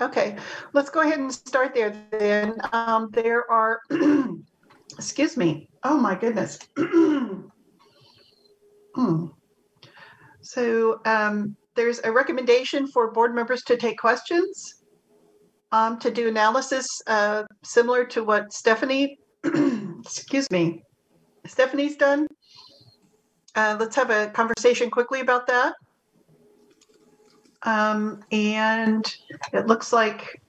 Okay, 0.00 0.36
let's 0.74 0.90
go 0.90 1.00
ahead 1.00 1.18
and 1.18 1.32
start 1.32 1.74
there 1.74 1.92
then. 2.12 2.60
Um, 2.72 3.08
there 3.12 3.50
are, 3.50 3.80
excuse 4.98 5.36
me. 5.36 5.70
Oh 5.82 5.96
my 5.96 6.14
goodness. 6.14 6.58
Hmm. 8.94 9.26
So 10.40 11.00
um, 11.04 11.54
there's 11.76 12.00
a 12.02 12.10
recommendation 12.10 12.88
for 12.88 13.12
board 13.12 13.32
members 13.34 13.62
to 13.64 13.76
take 13.76 13.96
questions, 13.98 14.77
um, 15.72 15.98
to 15.98 16.10
do 16.10 16.28
analysis 16.28 16.86
uh, 17.06 17.44
similar 17.62 18.04
to 18.06 18.24
what 18.24 18.52
Stephanie, 18.52 19.18
excuse 19.44 20.50
me, 20.50 20.82
Stephanie's 21.46 21.96
done. 21.96 22.26
Uh, 23.54 23.76
let's 23.78 23.96
have 23.96 24.10
a 24.10 24.28
conversation 24.28 24.90
quickly 24.90 25.20
about 25.20 25.46
that. 25.46 25.74
Um, 27.62 28.22
and 28.30 29.04
it 29.52 29.66
looks 29.66 29.92
like, 29.92 30.40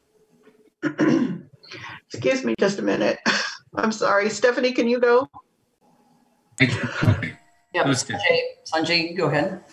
excuse 0.83 2.43
me 2.43 2.55
just 2.59 2.79
a 2.79 2.83
minute. 2.83 3.17
I'm 3.75 3.91
sorry. 3.91 4.29
Stephanie, 4.29 4.71
can 4.71 4.87
you 4.87 4.99
go? 4.99 5.27
thank 6.57 6.71
Okay. 7.03 7.33
Yep. 7.73 7.85
Go, 7.85 7.93
Steph. 7.93 8.21
Sanjay, 8.21 8.39
Sanjay, 8.73 9.17
go 9.17 9.27
ahead. 9.27 9.63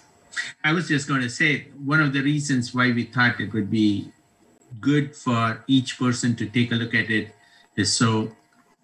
I 0.62 0.73
was 0.73 0.89
just 0.89 1.09
going 1.09 1.23
to 1.23 1.31
say 1.31 1.68
one 1.85 2.01
of 2.01 2.12
the 2.12 2.20
reasons 2.20 2.74
why 2.74 2.93
we 2.93 3.05
thought 3.05 3.40
it 3.40 3.52
would 3.52 3.70
be 3.70 4.12
good 4.81 5.15
for 5.15 5.65
each 5.66 5.98
person 5.98 6.35
to 6.36 6.47
take 6.47 6.73
a 6.73 6.74
look 6.74 6.94
at 6.94 7.11
it 7.11 7.35
is 7.77 7.93
so 7.93 8.32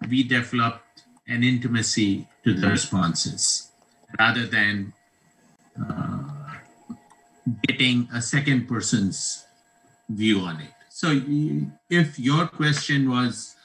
we 0.09 0.23
developed 0.23 1.03
an 1.27 1.43
intimacy 1.43 2.27
to 2.43 2.53
the 2.53 2.67
responses 2.67 3.71
rather 4.19 4.45
than 4.45 4.93
uh, 5.79 6.23
getting 7.67 8.07
a 8.13 8.21
second 8.21 8.67
person's 8.67 9.45
view 10.09 10.39
on 10.39 10.59
it. 10.61 10.73
So 10.89 11.21
if 11.89 12.19
your 12.19 12.47
question 12.47 13.09
was 13.09 13.55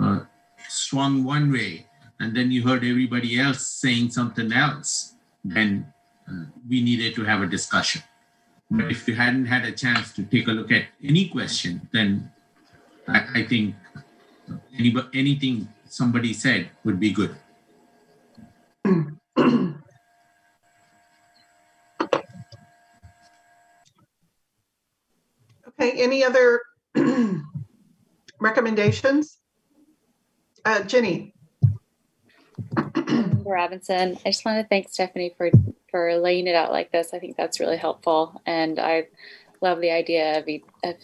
uh, 0.00 0.20
swung 0.68 1.24
one 1.24 1.52
way 1.52 1.86
and 2.18 2.36
then 2.36 2.50
you 2.50 2.66
heard 2.66 2.84
everybody 2.84 3.38
else 3.38 3.66
saying 3.66 4.10
something 4.10 4.52
else, 4.52 5.14
then 5.44 5.92
uh, 6.28 6.44
we 6.68 6.82
needed 6.82 7.14
to 7.16 7.24
have 7.24 7.42
a 7.42 7.46
discussion. 7.46 8.02
But 8.72 8.90
if 8.90 9.06
you 9.06 9.14
hadn't 9.14 9.44
had 9.44 9.66
a 9.66 9.72
chance 9.72 10.14
to 10.14 10.24
take 10.24 10.48
a 10.48 10.52
look 10.52 10.72
at 10.72 10.86
any 11.04 11.28
question, 11.28 11.88
then 11.92 12.32
I, 13.06 13.26
I 13.34 13.42
think 13.44 13.74
anybody, 14.78 15.08
anything 15.12 15.68
somebody 15.84 16.32
said 16.32 16.70
would 16.82 16.98
be 16.98 17.12
good. 17.12 17.36
Okay, 25.80 26.02
any 26.02 26.22
other 26.22 26.60
recommendations? 28.40 29.38
Uh, 30.64 30.82
Jenny? 30.82 31.34
Member 33.42 33.50
Robinson, 33.50 34.16
I 34.24 34.30
just 34.30 34.44
want 34.44 34.62
to 34.62 34.68
thank 34.68 34.90
Stephanie 34.90 35.34
for 35.36 35.50
for 35.92 36.16
laying 36.16 36.48
it 36.48 36.56
out 36.56 36.72
like 36.72 36.90
this. 36.90 37.14
I 37.14 37.20
think 37.20 37.36
that's 37.36 37.60
really 37.60 37.76
helpful, 37.76 38.42
and 38.44 38.80
I 38.80 39.06
love 39.60 39.80
the 39.80 39.92
idea 39.92 40.40
of, 40.40 40.48
e- 40.48 40.64
of 40.82 40.96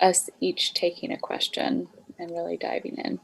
us 0.00 0.30
each 0.40 0.72
taking 0.72 1.12
a 1.12 1.18
question 1.18 1.88
and 2.18 2.30
really 2.30 2.56
diving 2.56 2.96
in. 2.96 3.20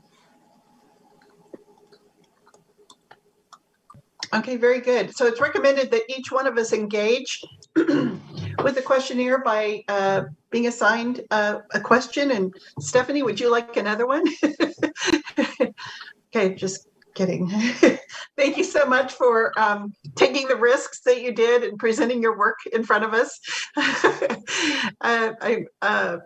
Okay, 4.34 4.56
very 4.56 4.80
good. 4.80 5.16
So 5.16 5.26
it's 5.26 5.40
recommended 5.40 5.90
that 5.90 6.02
each 6.08 6.30
one 6.30 6.46
of 6.46 6.58
us 6.58 6.74
engage 6.74 7.42
with 7.76 8.74
the 8.74 8.82
questionnaire 8.84 9.42
by 9.42 9.84
uh, 9.88 10.24
being 10.50 10.66
assigned 10.66 11.22
uh, 11.30 11.60
a 11.72 11.80
question. 11.80 12.32
And 12.32 12.52
Stephanie, 12.78 13.22
would 13.22 13.40
you 13.40 13.50
like 13.50 13.78
another 13.78 14.06
one? 14.06 14.24
okay, 16.34 16.54
just 16.54 16.88
kidding. 17.18 17.48
Thank 18.36 18.56
you 18.56 18.64
so 18.64 18.86
much 18.86 19.12
for 19.12 19.52
um, 19.58 19.92
taking 20.14 20.46
the 20.46 20.56
risks 20.56 21.00
that 21.00 21.20
you 21.20 21.32
did 21.32 21.64
and 21.64 21.78
presenting 21.78 22.22
your 22.22 22.38
work 22.38 22.58
in 22.72 22.84
front 22.84 23.04
of 23.04 23.12
us. 23.12 23.38
uh, 23.76 25.32
I, 25.40 25.64
uh, 25.82 26.18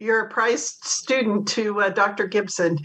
you're 0.00 0.26
a 0.26 0.28
prized 0.28 0.84
student 0.84 1.46
to 1.48 1.80
uh, 1.80 1.88
Dr. 1.90 2.26
Gibson. 2.26 2.78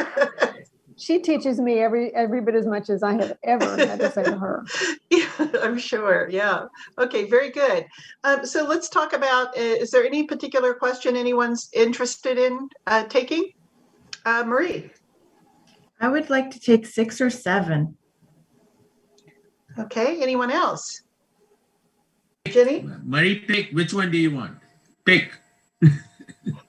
she 0.96 1.18
teaches 1.18 1.60
me 1.60 1.80
every 1.80 2.14
every 2.14 2.40
bit 2.40 2.54
as 2.54 2.66
much 2.66 2.88
as 2.88 3.02
I 3.02 3.12
have 3.12 3.36
ever 3.44 3.76
had 3.76 4.00
to 4.00 4.10
say 4.10 4.24
to 4.24 4.38
her. 4.38 4.64
Yeah, 5.10 5.28
I'm 5.62 5.78
sure. 5.78 6.26
Yeah. 6.30 6.64
Okay, 6.98 7.28
very 7.28 7.50
good. 7.50 7.84
Um, 8.24 8.46
so 8.46 8.64
let's 8.66 8.88
talk 8.88 9.12
about, 9.12 9.48
uh, 9.48 9.60
is 9.60 9.90
there 9.90 10.06
any 10.06 10.24
particular 10.24 10.72
question 10.72 11.16
anyone's 11.16 11.68
interested 11.74 12.38
in 12.38 12.70
uh, 12.86 13.04
taking? 13.04 13.52
Uh, 14.24 14.42
Marie? 14.46 14.90
I 16.00 16.08
would 16.08 16.30
like 16.30 16.50
to 16.50 16.60
take 16.60 16.86
six 16.86 17.20
or 17.20 17.30
seven. 17.30 17.96
Okay, 19.78 20.22
anyone 20.22 20.50
else? 20.50 21.02
Jenny? 22.46 22.88
Marie, 23.04 23.40
pick, 23.40 23.70
which 23.72 23.92
one 23.92 24.10
do 24.10 24.18
you 24.18 24.34
want? 24.34 24.58
Pick. 25.04 25.32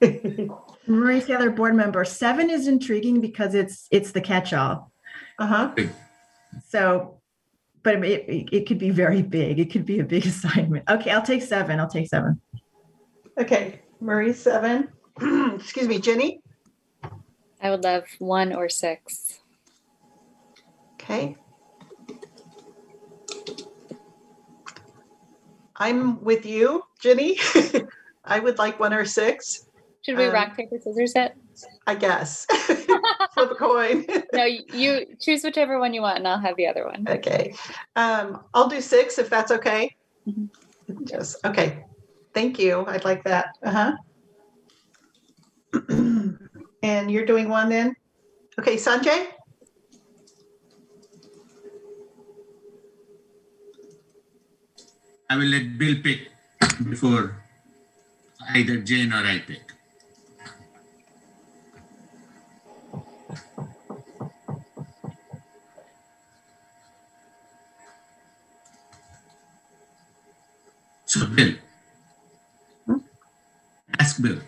Marie 0.86 1.20
Taylor, 1.20 1.50
board 1.50 1.74
member, 1.74 2.04
seven 2.04 2.50
is 2.50 2.66
intriguing 2.66 3.20
because 3.20 3.54
it's, 3.54 3.86
it's 3.90 4.12
the 4.12 4.20
catch-all. 4.20 4.90
Uh-huh. 5.38 5.74
So, 6.66 7.20
but 7.82 8.04
it, 8.04 8.28
it, 8.28 8.48
it 8.52 8.66
could 8.66 8.78
be 8.78 8.90
very 8.90 9.22
big. 9.22 9.58
It 9.58 9.70
could 9.70 9.84
be 9.84 10.00
a 10.00 10.04
big 10.04 10.26
assignment. 10.32 10.88
Okay, 10.88 11.10
I'll 11.10 11.22
take 11.22 11.42
seven. 11.42 11.78
I'll 11.78 11.88
take 11.88 12.08
seven. 12.08 12.40
Okay, 13.38 13.80
Marie, 14.00 14.32
seven. 14.32 14.88
Excuse 15.54 15.88
me, 15.88 16.00
Jenny? 16.00 16.40
I 17.60 17.70
would 17.70 17.82
love 17.82 18.04
one 18.18 18.52
or 18.52 18.68
six. 18.68 19.40
Okay. 20.94 21.36
I'm 25.76 26.22
with 26.22 26.44
you, 26.44 26.82
Ginny. 27.00 27.38
I 28.24 28.38
would 28.40 28.58
like 28.58 28.78
one 28.80 28.92
or 28.92 29.04
six, 29.04 29.66
Should 30.02 30.18
we 30.18 30.24
Um, 30.24 30.32
rock, 30.34 30.56
paper, 30.56 30.76
scissors 30.82 31.12
it? 31.14 31.34
I 31.86 31.94
guess. 31.94 32.46
Flip 32.50 33.50
a 33.50 33.54
coin. 33.58 34.06
No, 34.32 34.44
you- 34.44 35.06
choose 35.20 35.42
whichever 35.44 35.78
one 35.78 35.94
you 35.94 36.02
want 36.02 36.18
and 36.18 36.28
I'll 36.28 36.38
have 36.38 36.56
the 36.56 36.66
other 36.66 36.84
one. 36.84 37.06
Okay. 37.08 37.54
Um, 37.96 38.44
I'll 38.54 38.68
do 38.68 38.80
six 38.80 39.18
if 39.18 39.30
that's 39.30 39.50
okay. 39.52 39.94
Mhm. 40.28 40.48
Yes, 41.06 41.36
okay. 41.44 41.84
Thank 42.34 42.58
you. 42.58 42.84
I'd 42.86 43.04
like 43.04 43.24
that. 43.24 43.46
Uh-huh. 43.64 43.92
And 46.82 47.10
you're 47.10 47.26
doing 47.26 47.48
one 47.48 47.68
then? 47.68 47.96
Okay, 48.58 48.76
Sanjay? 48.76 49.26
I 55.30 55.36
will 55.36 55.46
let 55.46 55.76
Bill 55.78 55.96
pick 56.02 56.30
before 56.88 57.36
either 58.54 58.78
Jane 58.78 59.12
or 59.12 59.24
I 59.26 59.38
pick. 59.40 59.60
So 71.04 71.26
Bill. 71.26 71.54
Hmm? 72.86 72.98
Ask 73.98 74.22
Bill. 74.22 74.38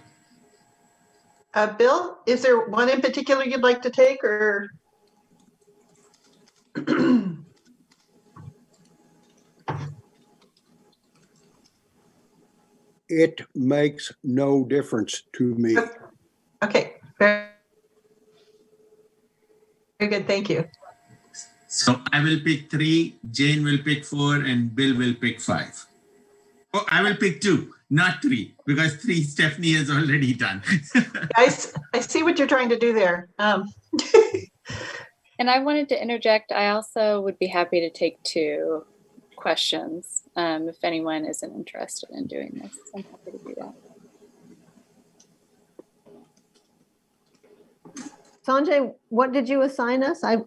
Uh, 1.52 1.66
Bill, 1.74 2.18
is 2.27 2.43
there 2.43 2.68
one 2.68 2.89
in 2.89 3.01
particular 3.01 3.44
you'd 3.44 3.62
like 3.62 3.82
to 3.82 3.90
take 3.90 4.22
or? 4.22 4.70
It 13.09 13.40
makes 13.56 14.12
no 14.22 14.64
difference 14.64 15.24
to 15.32 15.55
me. 15.56 15.77
Okay, 16.62 16.94
very 17.18 17.48
very 19.98 20.10
good, 20.10 20.27
thank 20.27 20.48
you. 20.48 20.64
So 21.66 22.01
I 22.12 22.22
will 22.22 22.40
pick 22.40 22.70
three, 22.70 23.16
Jane 23.31 23.62
will 23.62 23.78
pick 23.78 24.05
four, 24.05 24.36
and 24.36 24.74
Bill 24.74 24.97
will 24.97 25.14
pick 25.14 25.40
five. 25.40 25.86
Oh, 26.72 26.86
I 26.89 27.02
will 27.02 27.16
pick 27.16 27.40
two, 27.40 27.74
not 27.91 28.23
three, 28.23 28.55
because 28.67 28.95
three 28.97 29.23
Stephanie 29.23 29.73
has 29.73 29.91
already 29.91 30.33
done. 30.33 30.62
i 31.37 31.49
see 32.01 32.23
what 32.23 32.39
you're 32.39 32.47
trying 32.47 32.69
to 32.69 32.79
do 32.79 32.93
there. 32.93 33.29
Um, 33.39 33.69
And 35.41 35.49
I 35.49 35.59
wanted 35.61 35.89
to 35.89 36.01
interject, 36.01 36.53
I 36.53 36.69
also 36.69 37.23
would 37.23 37.39
be 37.39 37.47
happy 37.47 37.81
to 37.81 37.89
take 37.89 38.23
two 38.23 38.85
questions 39.37 40.25
um, 40.37 40.69
if 40.69 40.85
anyone 40.85 41.25
isn't 41.25 41.51
interested 41.51 42.11
in 42.11 42.27
doing 42.27 42.61
this. 42.62 42.77
I'm 42.95 43.05
happy 43.05 43.31
to 43.31 43.39
do 43.39 43.55
that. 43.57 43.75
Sanjay, 48.47 48.95
what 49.09 49.33
did 49.33 49.49
you 49.49 49.62
assign 49.62 50.03
us? 50.03 50.23
I 50.23 50.45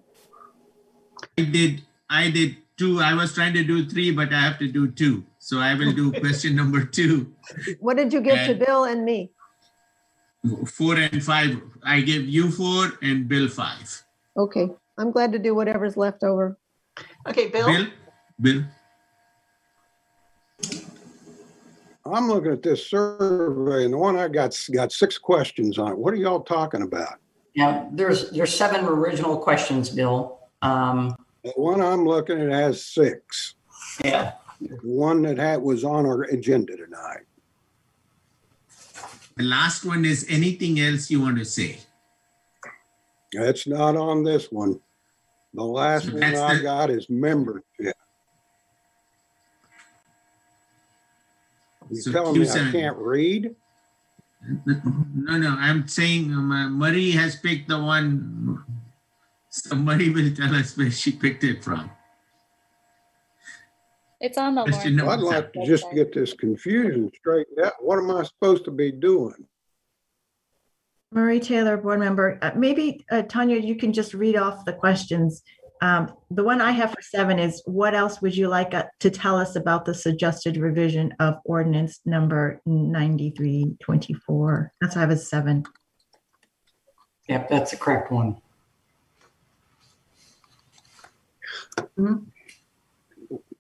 I 1.39 1.41
did, 1.41 1.81
I 2.07 2.29
did 2.29 2.57
two. 2.77 3.01
I 3.01 3.13
was 3.13 3.33
trying 3.33 3.53
to 3.53 3.63
do 3.63 3.85
three, 3.85 4.11
but 4.11 4.33
I 4.33 4.39
have 4.41 4.59
to 4.59 4.67
do 4.67 4.91
two. 4.91 5.23
So 5.39 5.59
I 5.59 5.75
will 5.75 5.93
do 5.93 6.11
question 6.19 6.55
number 6.55 6.83
two. 6.83 7.33
what 7.79 7.97
did 7.97 8.13
you 8.13 8.21
give 8.21 8.45
to 8.47 8.55
Bill 8.55 8.85
and 8.85 9.05
me? 9.05 9.31
Four 10.65 10.95
and 10.95 11.23
five. 11.23 11.61
I 11.83 12.01
give 12.01 12.27
you 12.27 12.51
four 12.51 12.91
and 13.01 13.27
Bill 13.27 13.47
five. 13.47 14.03
Okay, 14.37 14.69
I'm 14.97 15.11
glad 15.11 15.31
to 15.31 15.39
do 15.39 15.55
whatever's 15.55 15.95
left 15.95 16.23
over. 16.23 16.57
Okay, 17.27 17.47
Bill? 17.47 17.67
Bill, 17.67 17.87
Bill, 18.41 18.63
I'm 22.05 22.27
looking 22.27 22.51
at 22.51 22.61
this 22.61 22.87
survey 22.87 23.85
and 23.85 23.93
the 23.93 23.97
one 23.97 24.17
I 24.17 24.27
got's 24.27 24.67
got 24.67 24.91
six 24.91 25.17
questions 25.17 25.77
on 25.77 25.93
it. 25.93 25.97
What 25.97 26.13
are 26.13 26.17
y'all 26.17 26.41
talking 26.41 26.81
about? 26.81 27.19
Yeah, 27.55 27.87
there's, 27.91 28.31
there's 28.31 28.53
seven 28.53 28.83
original 28.85 29.37
questions, 29.37 29.89
Bill. 29.89 30.39
Um, 30.61 31.15
The 31.43 31.51
one 31.51 31.81
I'm 31.81 32.05
looking 32.05 32.39
at 32.39 32.51
has 32.51 32.85
six. 32.85 33.55
yeah, 34.03 34.33
The 34.61 34.77
one 34.81 35.21
that 35.23 35.37
had, 35.37 35.61
was 35.61 35.83
on 35.83 36.05
our 36.05 36.23
agenda 36.23 36.75
tonight. 36.77 37.25
the 39.35 39.43
last 39.43 39.83
one 39.83 40.05
is 40.05 40.25
anything 40.29 40.79
else 40.79 41.09
you 41.11 41.19
want 41.21 41.37
to 41.39 41.45
say? 41.45 41.79
That's 43.33 43.67
not 43.67 43.97
on 43.97 44.23
this 44.23 44.51
one. 44.51 44.79
The 45.53 45.63
last 45.63 46.05
So 46.05 46.11
one 46.11 46.19
that's 46.21 46.39
I 46.39 46.55
the- 46.55 46.61
got 46.63 46.89
is 46.89 47.09
membership. 47.09 47.63
You 51.89 52.01
So 52.01 52.11
telling 52.11 52.39
me 52.39 52.49
I 52.49 52.53
Q7. 52.53 52.71
can't 52.71 52.97
read? 52.97 53.55
No, 54.65 55.37
no, 55.37 55.55
I'm 55.59 55.87
saying 55.87 56.31
um, 56.33 56.51
uh, 56.51 56.69
Marie 56.69 57.11
has 57.11 57.35
picked 57.35 57.67
the 57.69 57.79
one. 57.81 58.63
Somebody 59.55 60.09
will 60.09 60.33
tell 60.33 60.55
us 60.55 60.75
where 60.75 60.89
she 60.89 61.11
picked 61.11 61.43
it 61.43 61.63
from. 61.63 61.91
It's 64.19 64.35
on 64.35 64.55
the 64.55 64.63
Question 64.63 64.97
Lawrence 64.97 65.21
number 65.21 65.35
I'd 65.35 65.43
like 65.43 65.53
to 65.53 65.63
just 65.63 65.85
get 65.93 66.11
this 66.11 66.33
confusion 66.33 67.11
straightened 67.13 67.59
out. 67.63 67.73
What 67.79 67.99
am 67.99 68.09
I 68.09 68.23
supposed 68.23 68.65
to 68.65 68.71
be 68.71 68.91
doing? 68.91 69.45
Marie 71.11 71.39
Taylor, 71.39 71.77
board 71.77 71.99
member, 71.99 72.39
uh, 72.41 72.49
maybe 72.55 73.05
uh, 73.11 73.21
Tanya, 73.21 73.57
you 73.57 73.75
can 73.75 73.93
just 73.93 74.15
read 74.15 74.35
off 74.35 74.65
the 74.65 74.73
questions. 74.73 75.43
Um, 75.83 76.11
The 76.31 76.43
one 76.43 76.59
I 76.59 76.71
have 76.71 76.89
for 76.89 77.03
seven 77.03 77.37
is, 77.37 77.61
what 77.67 77.93
else 77.93 78.23
would 78.23 78.35
you 78.35 78.47
like 78.47 78.73
uh, 78.73 78.85
to 79.01 79.11
tell 79.11 79.37
us 79.37 79.55
about 79.55 79.85
the 79.85 79.93
suggested 79.93 80.57
revision 80.57 81.13
of 81.19 81.35
ordinance 81.45 81.99
number 82.07 82.59
9324? 82.65 84.71
That's 84.81 84.95
what 84.95 84.99
I 84.99 85.01
have 85.01 85.11
as 85.11 85.29
seven. 85.29 85.63
yep, 87.29 87.47
that's 87.49 87.69
the 87.69 87.77
correct 87.77 88.11
one. 88.11 88.37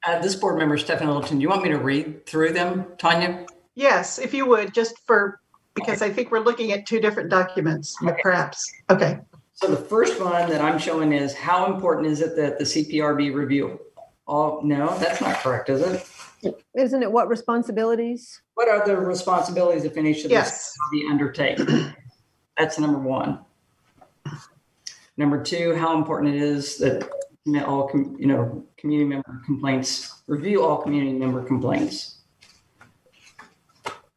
Uh, 0.05 0.19
this 0.21 0.35
board 0.35 0.57
member, 0.59 0.77
Stephanie 0.77 1.07
Littleton, 1.11 1.37
do 1.37 1.41
you 1.41 1.49
want 1.49 1.63
me 1.63 1.69
to 1.69 1.77
read 1.77 2.25
through 2.25 2.51
them, 2.53 2.85
Tanya? 2.97 3.45
Yes, 3.75 4.19
if 4.19 4.33
you 4.33 4.45
would, 4.45 4.73
just 4.73 4.99
for, 5.05 5.39
because 5.75 6.01
I 6.01 6.09
think 6.11 6.29
we're 6.31 6.39
looking 6.41 6.71
at 6.73 6.85
two 6.85 6.99
different 6.99 7.29
documents, 7.29 7.95
Okay. 8.03 8.19
perhaps. 8.21 8.71
Okay. 8.89 9.19
So 9.53 9.67
the 9.67 9.77
first 9.77 10.19
one 10.21 10.49
that 10.49 10.61
I'm 10.61 10.77
showing 10.77 11.13
is 11.13 11.33
how 11.33 11.73
important 11.73 12.07
is 12.07 12.21
it 12.21 12.35
that 12.35 12.57
the 12.57 12.65
CPRB 12.65 13.33
review? 13.33 13.79
Oh, 14.27 14.59
no, 14.63 14.97
that's 14.99 15.21
not 15.21 15.37
correct, 15.37 15.69
is 15.69 15.81
it? 15.81 16.55
Isn't 16.75 17.01
it 17.01 17.11
what 17.11 17.29
responsibilities? 17.29 18.41
What 18.55 18.67
are 18.67 18.85
the 18.85 18.97
responsibilities, 18.97 19.85
if 19.85 19.95
any, 19.95 20.13
should 20.13 20.25
the 20.31 20.35
Yes. 20.35 20.73
CPRB 20.93 21.09
undertake? 21.11 21.59
That's 22.57 22.77
number 22.77 22.99
one. 22.99 23.39
Number 25.15 25.41
two, 25.41 25.75
how 25.75 25.97
important 25.97 26.35
it 26.35 26.41
is 26.41 26.77
that 26.79 27.07
all, 27.65 27.87
com- 27.87 28.15
you 28.17 28.27
know, 28.27 28.65
community 28.77 29.07
member 29.09 29.41
complaints, 29.45 30.21
review 30.27 30.63
all 30.63 30.77
community 30.81 31.13
member 31.17 31.43
complaints. 31.43 32.19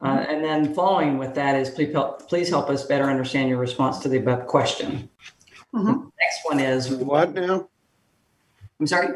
Uh, 0.02 0.24
and 0.28 0.44
then 0.44 0.74
following 0.74 1.18
with 1.18 1.34
that 1.34 1.56
is 1.56 1.70
please 1.70 1.92
help, 1.92 2.28
please 2.28 2.48
help 2.48 2.68
us 2.68 2.84
better 2.84 3.04
understand 3.04 3.48
your 3.48 3.58
response 3.58 3.98
to 3.98 4.08
the 4.08 4.18
above 4.18 4.46
question. 4.46 5.08
Mhm. 5.74 6.10
Next 6.20 6.38
one 6.44 6.60
is, 6.60 6.90
What 6.90 7.34
now? 7.34 7.68
I'm 8.78 8.86
sorry? 8.86 9.08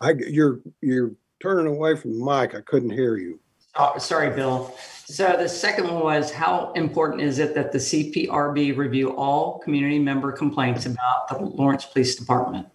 I, 0.00 0.12
you're, 0.28 0.60
you're 0.80 1.12
turning 1.40 1.66
away 1.74 1.96
from 1.96 2.18
the 2.18 2.24
mic. 2.24 2.54
I 2.54 2.60
couldn't 2.62 2.90
hear 2.90 3.16
you. 3.16 3.38
Oh, 3.76 3.96
sorry, 3.98 4.30
Bill. 4.34 4.74
So 5.10 5.36
the 5.36 5.48
second 5.48 5.86
one 5.92 6.04
was 6.04 6.30
how 6.30 6.72
important 6.76 7.20
is 7.22 7.40
it 7.40 7.52
that 7.56 7.72
the 7.72 7.78
CPRB 7.78 8.76
review 8.76 9.10
all 9.16 9.58
community 9.58 9.98
member 9.98 10.30
complaints 10.30 10.86
about 10.86 11.26
the 11.28 11.38
Lawrence 11.40 11.84
Police 11.84 12.14
Department? 12.14 12.68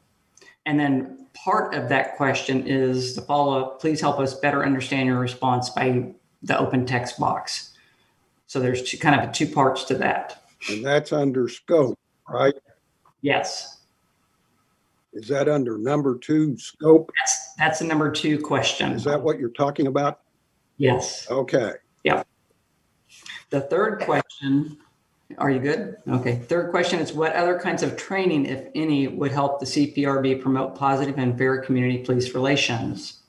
And 0.66 0.78
then 0.78 1.28
part 1.34 1.74
of 1.76 1.88
that 1.88 2.18
question 2.18 2.68
is 2.68 3.16
the 3.16 3.22
follow 3.22 3.62
up. 3.62 3.80
Please 3.80 4.02
help 4.02 4.20
us 4.20 4.34
better 4.34 4.66
understand 4.66 5.08
your 5.08 5.18
response 5.18 5.70
by 5.70 6.14
the 6.44 6.60
open 6.60 6.86
text 6.86 7.18
box. 7.18 7.72
So 8.48 8.60
there's 8.60 8.84
two, 8.84 8.98
kind 8.98 9.22
of 9.22 9.32
two 9.32 9.48
parts 9.48 9.86
to 9.86 9.96
that. 9.96 10.44
And 10.70 10.84
that's 10.84 11.14
under 11.14 11.48
scope, 11.48 11.98
right? 12.30 12.54
Yes, 13.22 13.80
Is 15.14 15.30
that 15.30 15.48
under 15.48 15.78
number 15.78 16.18
two, 16.18 16.58
scope? 16.58 17.10
that's 17.18 17.54
that's 17.58 17.80
the 17.80 17.86
number 17.86 18.12
two 18.12 18.40
question. 18.40 18.92
Is 18.92 19.06
that 19.06 19.22
what 19.22 19.40
you're 19.40 19.50
talking 19.50 19.88
about? 19.88 20.20
Yes. 20.78 21.32
Okay. 21.32 21.72
The 23.50 23.62
third 23.62 24.02
question, 24.02 24.78
are 25.38 25.50
you 25.50 25.60
good? 25.60 25.98
Okay. 26.08 26.36
Third 26.36 26.72
question 26.72 27.00
is 27.00 27.14
what 27.14 27.34
other 27.34 27.60
kinds 27.60 27.84
of 27.84 27.96
training, 27.96 28.48
if 28.48 28.68
any, 28.76 29.08
would 29.08 29.32
help 29.32 29.60
the 29.60 29.66
CPRB 29.66 30.42
promote 30.42 30.76
positive 30.76 31.18
and 31.18 31.38
fair 31.38 31.62
community 31.62 32.00
police 32.00 32.34
relations? 32.34 33.22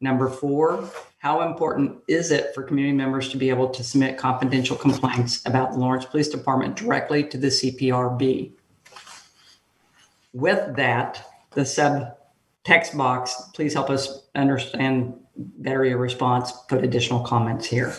Number 0.00 0.30
four, 0.30 0.88
how 1.18 1.42
important 1.42 1.98
is 2.06 2.30
it 2.30 2.54
for 2.54 2.62
community 2.62 2.96
members 2.96 3.28
to 3.30 3.36
be 3.36 3.50
able 3.50 3.68
to 3.70 3.82
submit 3.82 4.16
confidential 4.16 4.76
complaints 4.76 5.44
about 5.44 5.72
the 5.72 5.78
Lawrence 5.78 6.04
Police 6.04 6.28
Department 6.28 6.76
directly 6.76 7.24
to 7.24 7.36
the 7.36 7.48
CPRB? 7.48 8.52
With 10.32 10.76
that, 10.76 11.28
the 11.50 11.66
sub 11.66 12.16
text 12.62 12.96
box, 12.96 13.34
please 13.54 13.74
help 13.74 13.90
us 13.90 14.28
understand 14.36 15.14
better 15.38 15.84
your 15.84 15.98
response, 15.98 16.52
put 16.68 16.84
additional 16.84 17.20
comments 17.20 17.66
here. 17.66 17.94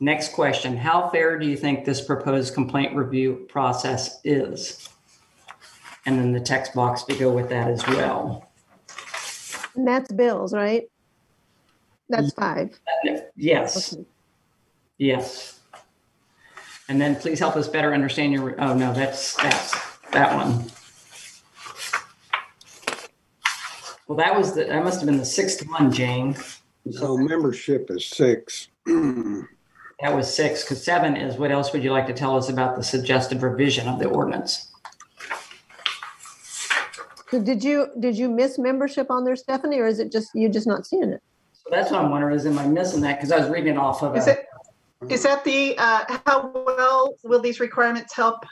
Next 0.00 0.32
question, 0.32 0.76
how 0.76 1.08
fair 1.08 1.38
do 1.38 1.46
you 1.46 1.56
think 1.56 1.84
this 1.84 2.00
proposed 2.04 2.54
complaint 2.54 2.94
review 2.94 3.46
process 3.48 4.20
is? 4.24 4.88
And 6.06 6.18
then 6.18 6.32
the 6.32 6.40
text 6.40 6.74
box 6.74 7.04
to 7.04 7.14
go 7.16 7.32
with 7.32 7.48
that 7.50 7.70
as 7.70 7.86
well. 7.86 8.48
And 9.74 9.86
that's 9.86 10.12
bills, 10.12 10.52
right? 10.52 10.84
That's 12.08 12.32
five. 12.34 12.78
Yes, 13.34 13.94
Okay. 13.94 14.04
yes. 14.98 15.60
And 16.88 17.00
then 17.00 17.16
please 17.16 17.38
help 17.38 17.56
us 17.56 17.66
better 17.66 17.94
understand 17.94 18.32
your, 18.34 18.60
oh 18.60 18.74
no, 18.76 18.92
that's, 18.92 19.34
that's, 19.36 19.74
that 20.12 20.34
one. 20.34 20.66
Well, 24.06 24.18
that 24.18 24.36
was 24.36 24.54
the, 24.54 24.64
that 24.64 24.84
must 24.84 25.00
have 25.00 25.06
been 25.06 25.18
the 25.18 25.24
sixth 25.24 25.64
one, 25.68 25.90
Jane. 25.90 26.36
So 26.90 27.16
membership 27.16 27.90
is 27.90 28.06
six. 28.06 28.68
That 28.86 30.14
was 30.14 30.32
six, 30.32 30.62
because 30.62 30.84
seven 30.84 31.16
is 31.16 31.36
what 31.36 31.50
else 31.50 31.72
would 31.72 31.82
you 31.82 31.90
like 31.90 32.06
to 32.08 32.12
tell 32.12 32.36
us 32.36 32.50
about 32.50 32.76
the 32.76 32.82
suggested 32.82 33.42
revision 33.42 33.88
of 33.88 33.98
the 33.98 34.08
ordinance? 34.08 34.70
So 37.30 37.40
did 37.40 37.64
you, 37.64 37.88
did 37.98 38.18
you 38.18 38.28
miss 38.28 38.58
membership 38.58 39.10
on 39.10 39.24
there, 39.24 39.36
Stephanie, 39.36 39.78
or 39.78 39.86
is 39.86 39.98
it 39.98 40.12
just, 40.12 40.34
you 40.34 40.48
just 40.48 40.66
not 40.66 40.86
seeing 40.86 41.10
it? 41.10 41.22
So 41.54 41.70
that's 41.70 41.90
what 41.90 42.04
I'm 42.04 42.10
wondering, 42.10 42.36
is 42.36 42.44
am 42.44 42.58
I 42.58 42.66
missing 42.66 43.00
that? 43.00 43.16
Because 43.16 43.32
I 43.32 43.38
was 43.38 43.48
reading 43.48 43.74
it 43.74 43.78
off 43.78 44.02
of 44.02 44.14
Is 44.16 44.26
a, 44.26 44.32
it, 44.32 44.46
is 45.08 45.22
that 45.22 45.42
the, 45.44 45.74
uh, 45.78 46.18
how 46.26 46.52
well 46.54 47.14
will 47.24 47.40
these 47.40 47.58
requirements 47.58 48.14
help 48.14 48.44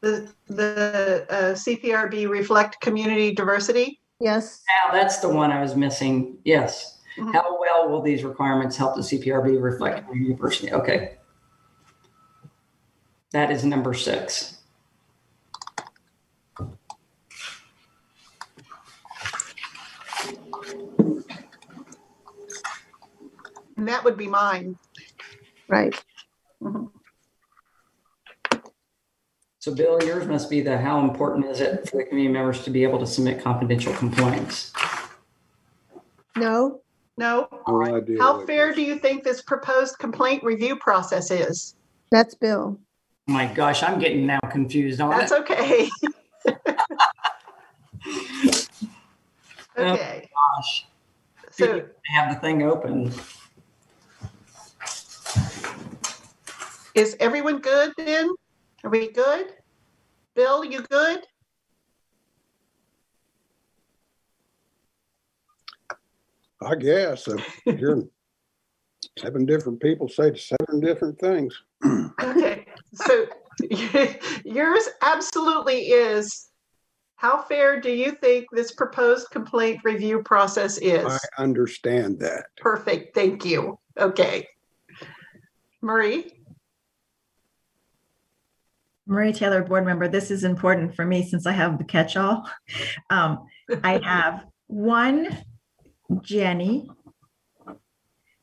the, 0.00 0.32
the 0.48 1.26
uh, 1.30 1.54
CPRB 1.54 2.28
reflect 2.28 2.80
community 2.80 3.34
diversity? 3.34 4.00
Yes, 4.20 4.62
now 4.68 4.92
that's 4.92 5.18
the 5.18 5.28
one 5.28 5.50
I 5.50 5.60
was 5.60 5.74
missing. 5.76 6.38
Yes. 6.44 6.98
Mhm. 7.16 7.32
How 7.32 7.58
well 7.58 7.88
will 7.88 8.02
these 8.02 8.22
requirements 8.24 8.76
help 8.76 8.94
the 8.94 9.02
CPRB 9.02 9.60
reflect 9.60 10.06
community 10.06 10.34
diversity? 10.34 10.72
Okay. 10.72 11.16
That 13.32 13.50
is 13.50 13.64
number 13.64 13.94
six. 13.94 14.58
And 23.76 23.88
that 23.88 24.04
would 24.04 24.16
be 24.16 24.26
mine. 24.26 24.76
right. 25.68 25.94
So 29.60 29.74
Bill, 29.74 30.02
yours 30.02 30.26
must 30.26 30.48
be 30.48 30.62
the 30.62 30.78
how 30.78 31.00
important 31.00 31.44
is 31.44 31.60
it 31.60 31.86
for 31.86 31.98
the 31.98 32.04
community 32.04 32.32
members 32.32 32.64
to 32.64 32.70
be 32.70 32.82
able 32.82 32.98
to 32.98 33.06
submit 33.06 33.42
confidential 33.44 33.92
complaints? 33.92 34.72
No, 36.34 36.80
No? 37.18 37.46
No 37.68 38.02
How 38.18 38.46
fair 38.46 38.72
do 38.72 38.80
you 38.80 38.98
think 38.98 39.22
this 39.22 39.42
proposed 39.42 39.98
complaint 39.98 40.42
review 40.42 40.76
process 40.76 41.30
is? 41.30 41.74
that's 42.10 42.34
Bill. 42.34 42.78
My 43.26 43.46
gosh, 43.46 43.82
I'm 43.82 43.98
getting 44.00 44.24
now 44.26 44.40
confused 44.50 44.98
on 45.00 45.10
That's 45.10 45.30
it. 45.30 45.40
okay. 45.42 45.90
Oh, 49.76 49.84
okay, 49.94 50.28
Gosh, 50.56 50.86
so 51.52 51.76
I 51.80 52.12
have 52.20 52.34
the 52.34 52.40
thing 52.40 52.62
open. 52.64 53.12
is 56.94 57.16
everyone 57.20 57.58
good 57.60 57.92
then? 57.96 58.30
Are 58.82 58.90
we 58.90 59.12
good? 59.12 59.52
Bill, 60.34 60.64
you 60.64 60.80
good? 60.82 61.26
I 66.62 66.74
guess, 66.74 67.26
uh, 67.28 67.36
hearing 67.64 68.08
seven 69.18 69.46
different 69.46 69.80
people 69.80 70.08
say 70.08 70.34
seven 70.34 70.80
different 70.80 71.18
things. 71.18 71.58
Okay, 72.22 72.66
so 72.94 73.26
yours 74.44 74.88
absolutely 75.02 75.88
is, 75.88 76.50
how 77.16 77.42
fair 77.42 77.80
do 77.80 77.90
you 77.90 78.12
think 78.12 78.46
this 78.52 78.72
proposed 78.72 79.30
complaint 79.30 79.80
review 79.84 80.22
process 80.22 80.78
is? 80.78 81.04
I 81.06 81.42
understand 81.42 82.18
that. 82.20 82.46
Perfect, 82.56 83.14
thank 83.14 83.44
you. 83.44 83.78
Okay. 83.98 84.46
Marie? 85.82 86.39
Marie 89.10 89.32
Taylor, 89.32 89.62
board 89.64 89.84
member, 89.84 90.06
this 90.06 90.30
is 90.30 90.44
important 90.44 90.94
for 90.94 91.04
me 91.04 91.28
since 91.28 91.44
I 91.44 91.50
have 91.50 91.78
the 91.78 91.84
catch-all. 91.84 92.48
Um, 93.10 93.44
I 93.82 93.98
have 94.04 94.44
one 94.68 95.36
Jenny, 96.22 96.88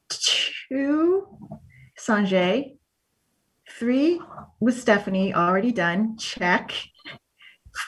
two 0.09 1.25
Sanjay, 1.97 2.75
three 3.79 4.19
with 4.59 4.77
Stephanie, 4.77 5.33
already 5.33 5.71
done, 5.71 6.17
check. 6.17 6.73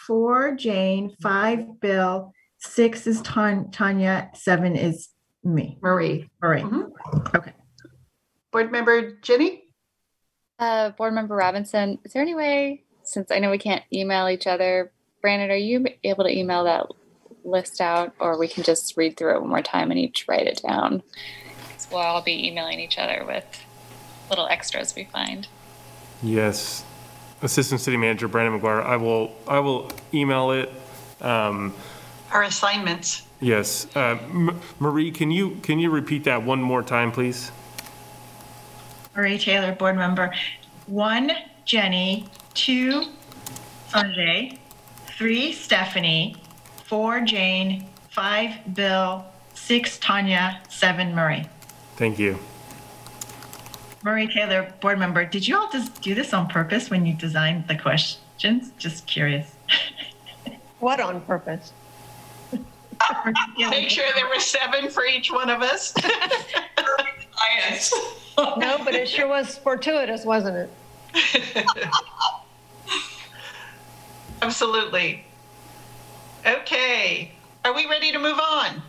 Four 0.08 0.56
Jane, 0.56 1.14
five 1.22 1.82
Bill, 1.82 2.32
six 2.60 3.08
is 3.08 3.22
Tan- 3.24 3.72
Tanya, 3.72 4.30
seven 4.36 4.76
is 4.78 5.10
me, 5.44 5.78
Marie. 5.82 6.30
Marie. 6.42 6.62
Mhm. 6.62 6.92
Okay. 7.36 7.54
Board 8.52 8.72
member 8.72 9.18
Jenny? 9.22 9.64
Uh, 10.60 10.90
Board 10.92 11.14
Member 11.14 11.36
Robinson, 11.36 12.00
is 12.04 12.12
there 12.14 12.22
any 12.22 12.36
way, 12.36 12.84
since 13.04 13.32
I 13.32 13.40
know 13.40 13.50
we 13.50 13.58
can't 13.58 13.84
email 13.94 14.28
each 14.28 14.46
other, 14.46 14.92
Brandon, 15.22 15.50
are 15.52 15.56
you 15.56 15.86
able 16.04 16.26
to 16.26 16.30
email 16.38 16.66
that 16.66 16.88
list 17.46 17.80
out, 17.80 18.14
or 18.20 18.38
we 18.38 18.48
can 18.48 18.64
just 18.64 18.96
read 18.98 19.16
through 19.16 19.36
it 19.36 19.42
one 19.42 19.50
more 19.50 19.62
time 19.62 19.90
and 19.90 20.00
each 20.00 20.26
write 20.28 20.48
it 20.48 20.62
down? 20.62 21.02
'Cause 21.72 21.88
we'll 21.90 22.02
all 22.02 22.22
be 22.22 22.48
emailing 22.48 22.80
each 22.82 23.00
other 23.00 23.24
with 23.26 23.46
little 24.30 24.48
extras 24.48 24.94
we 24.96 25.06
find. 25.06 25.48
Yes. 26.22 26.84
Assistant 27.42 27.80
City 27.80 27.96
Manager 27.96 28.28
Brandon 28.28 28.60
McGuire, 28.60 28.86
I 28.86 28.98
will, 28.98 29.34
I 29.48 29.60
will 29.60 29.90
email 30.14 30.52
it. 30.52 30.70
Um, 31.22 31.74
Our 32.34 32.44
assignments. 32.44 33.22
Yes. 33.40 33.88
Uh, 33.96 34.18
M- 34.30 34.60
Marie, 34.78 35.12
can 35.12 35.32
you, 35.32 35.52
can 35.64 35.80
you 35.80 35.90
repeat 35.90 36.26
that 36.26 36.44
one 36.44 36.62
more 36.62 36.84
time, 36.84 37.14
please? 37.14 37.52
Marie 39.20 39.38
Taylor, 39.38 39.74
board 39.74 39.98
member. 39.98 40.34
One, 40.88 41.34
Jenny. 41.66 42.26
Two, 42.54 43.04
Sanjay. 43.90 44.58
Three, 45.08 45.52
Stephanie. 45.52 46.38
Four, 46.86 47.20
Jane. 47.20 47.86
Five, 48.12 48.74
Bill. 48.74 49.26
Six, 49.54 50.00
Tanya. 50.00 50.62
Seven, 50.70 51.14
Marie. 51.14 51.44
Thank 51.98 52.18
you. 52.18 52.40
Marie 54.04 54.34
Taylor, 54.34 54.74
board 54.80 54.98
member. 54.98 55.26
Did 55.26 55.46
you 55.46 55.58
all 55.58 55.70
just 55.70 56.02
do 56.02 56.16
this 56.16 56.34
on 56.34 56.48
purpose 56.48 56.90
when 56.90 57.06
you 57.06 57.14
designed 57.14 57.68
the 57.68 57.76
questions? 57.76 58.72
Just 58.78 59.06
curious. 59.06 59.54
What 60.80 61.02
on 61.02 61.20
purpose? 61.20 61.74
Make 63.58 63.90
sure 63.90 64.06
there 64.16 64.30
were 64.30 64.40
seven 64.40 64.90
for 64.90 65.04
each 65.04 65.30
one 65.30 65.50
of 65.50 65.62
us. 65.62 65.94
No, 68.58 68.78
but 68.84 68.94
it 68.96 69.08
sure 69.10 69.28
was 69.28 69.58
fortuitous, 69.58 70.26
wasn't 70.26 70.70
it? 71.14 71.66
Absolutely. 74.42 75.26
Okay, 76.46 77.32
are 77.66 77.74
we 77.74 77.86
ready 77.88 78.12
to 78.12 78.20
move 78.20 78.40
on? 78.40 78.82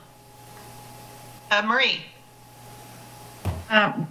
Uh, 1.50 1.62
Marie? 1.62 2.04
Um, 3.68 4.06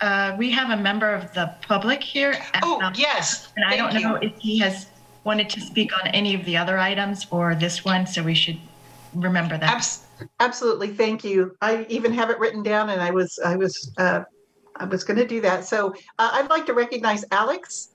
uh, 0.00 0.34
We 0.36 0.50
have 0.50 0.70
a 0.76 0.82
member 0.82 1.12
of 1.14 1.32
the 1.34 1.54
public 1.62 2.02
here. 2.02 2.34
Oh, 2.62 2.80
Um, 2.82 2.92
yes. 2.96 3.52
And 3.56 3.64
I 3.64 3.76
don't 3.76 3.92
thank 3.92 4.04
know 4.04 4.20
you. 4.20 4.28
if 4.30 4.38
he 4.38 4.58
has 4.58 4.86
wanted 5.22 5.48
to 5.50 5.60
speak 5.60 5.92
on 6.02 6.08
any 6.08 6.34
of 6.34 6.44
the 6.44 6.56
other 6.56 6.78
items 6.78 7.26
or 7.30 7.54
this 7.54 7.84
one, 7.84 8.06
so 8.06 8.22
we 8.22 8.34
should 8.34 8.58
remember 9.14 9.56
that. 9.58 9.70
Abs- 9.70 10.06
Absolutely, 10.40 10.88
thank 10.88 11.22
you. 11.24 11.56
I 11.62 11.86
even 11.88 12.12
have 12.12 12.30
it 12.30 12.38
written 12.38 12.62
down 12.62 12.90
and 12.90 13.00
I 13.00 13.10
was, 13.10 13.38
I 13.44 13.56
was, 13.56 13.92
uh, 13.96 14.24
I 14.80 14.84
was 14.84 15.04
going 15.04 15.18
to 15.18 15.26
do 15.26 15.42
that. 15.42 15.66
So 15.66 15.94
uh, 16.18 16.30
I'd 16.32 16.48
like 16.48 16.64
to 16.66 16.72
recognize 16.72 17.22
Alex 17.30 17.90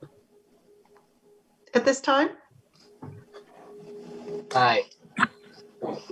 at 1.73 1.83
this 1.83 1.99
time. 1.99 2.29
Hi. 4.53 4.83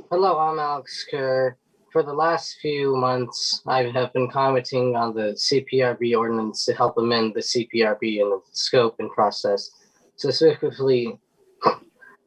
Hello, 0.10 0.40
I'm 0.40 0.58
Alex 0.58 1.06
Kerr. 1.10 1.56
For 1.92 2.02
the 2.02 2.14
last 2.14 2.58
few 2.60 2.96
months, 2.96 3.62
I 3.68 3.84
have 3.84 4.12
been 4.14 4.28
commenting 4.32 4.96
on 4.96 5.14
the 5.14 5.38
CPRB 5.38 6.18
ordinance 6.18 6.66
to 6.66 6.74
help 6.74 6.98
amend 6.98 7.36
the 7.36 7.42
CPRB 7.42 8.22
and 8.24 8.32
the 8.32 8.42
scope 8.52 8.96
and 8.98 9.12
process. 9.12 9.70
Specifically, 10.16 11.20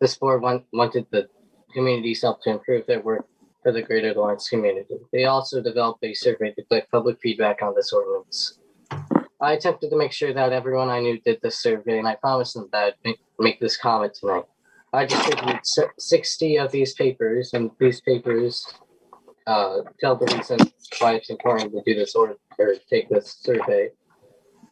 this 0.01 0.17
board 0.17 0.43
want, 0.43 0.65
wanted 0.73 1.07
the 1.11 1.29
community 1.75 2.17
help 2.23 2.45
to 2.45 2.51
improve 2.51 2.87
their 2.87 3.01
work 3.01 3.27
for 3.67 3.73
the 3.73 3.83
greater 3.83 4.15
Lawrence 4.15 4.49
community. 4.49 4.95
They 5.13 5.25
also 5.25 5.61
developed 5.61 6.05
a 6.05 6.15
survey 6.15 6.53
to 6.53 6.63
collect 6.67 6.89
public 6.89 7.19
feedback 7.21 7.63
on 7.63 7.75
this 7.75 7.93
ordinance. 7.93 8.61
I 9.41 9.55
attempted 9.55 9.91
to 9.91 9.97
make 9.97 10.13
sure 10.13 10.33
that 10.33 10.53
everyone 10.53 10.89
I 10.89 11.01
knew 11.01 11.19
did 11.19 11.41
this 11.43 11.59
survey, 11.59 11.99
and 11.99 12.07
I 12.07 12.15
promised 12.15 12.55
them 12.55 12.69
that 12.71 12.85
I'd 12.85 12.95
make, 13.05 13.19
make 13.41 13.59
this 13.59 13.77
comment 13.77 14.15
tonight. 14.15 14.45
I 14.93 15.05
distributed 15.05 15.67
si- 15.67 15.83
60 15.99 16.59
of 16.59 16.71
these 16.71 16.95
papers, 16.95 17.55
and 17.55 17.73
these 17.81 18.01
papers 18.01 18.73
uh, 19.49 19.79
tell 19.99 20.15
the 20.15 20.33
reason 20.37 20.59
why 21.01 21.15
it's 21.15 21.31
important 21.31 21.73
to 21.73 21.83
do 21.85 21.99
this 21.99 22.15
or, 22.15 22.37
or 22.61 22.75
take 22.89 23.09
this 23.09 23.37
survey 23.43 23.91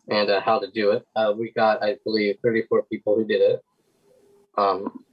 and 0.09 0.31
uh, 0.31 0.41
how 0.41 0.61
to 0.61 0.71
do 0.71 0.93
it. 0.93 1.05
Uh, 1.17 1.35
we 1.37 1.51
got, 1.51 1.83
I 1.83 1.97
believe, 2.05 2.37
34 2.45 2.85
people 2.85 3.17
who 3.17 3.25
did 3.25 3.41
it. 3.41 3.65
Um, 4.57 5.05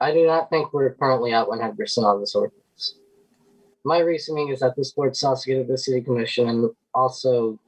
I 0.00 0.12
do 0.14 0.26
not 0.26 0.48
think 0.48 0.72
we're 0.72 0.94
currently 0.94 1.34
at 1.34 1.46
100% 1.46 1.98
on 2.04 2.18
this 2.18 2.34
ordinance. 2.34 2.61
My 3.84 3.98
reasoning 3.98 4.48
is 4.48 4.60
that 4.60 4.76
this 4.76 4.92
board 4.92 5.16
still 5.16 5.30
has 5.30 5.42
to 5.42 5.50
get 5.50 5.66
to 5.66 5.72
the 5.72 5.78
city 5.78 6.00
commission 6.00 6.48
and 6.48 6.70
also 6.94 7.58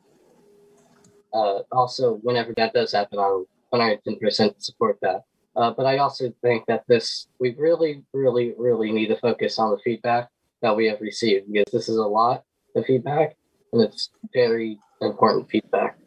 uh, 1.35 1.61
also 1.73 2.15
whenever 2.23 2.53
that 2.57 2.73
does 2.73 2.93
happen, 2.93 3.19
I'm 3.19 3.47
110% 3.73 4.63
support 4.63 4.99
that. 5.03 5.25
Uh, 5.57 5.73
but 5.77 5.87
I 5.87 5.99
also 5.99 6.33
think 6.43 6.67
that 6.67 6.85
this, 6.89 7.29
we 7.39 7.55
really, 7.59 8.03
really, 8.13 8.55
really 8.57 8.93
need 8.93 9.09
to 9.09 9.17
focus 9.17 9.59
on 9.59 9.71
the 9.71 9.79
feedback 9.79 10.29
that 10.63 10.75
we 10.75 10.87
have 10.87 11.01
received 11.01 11.53
because 11.53 11.73
this 11.73 11.89
is 11.89 11.97
a 11.97 12.03
lot 12.03 12.45
of 12.75 12.85
feedback 12.87 13.37
and 13.73 13.83
it's 13.83 14.11
very 14.33 14.79
important 15.01 15.49
feedback. 15.51 15.99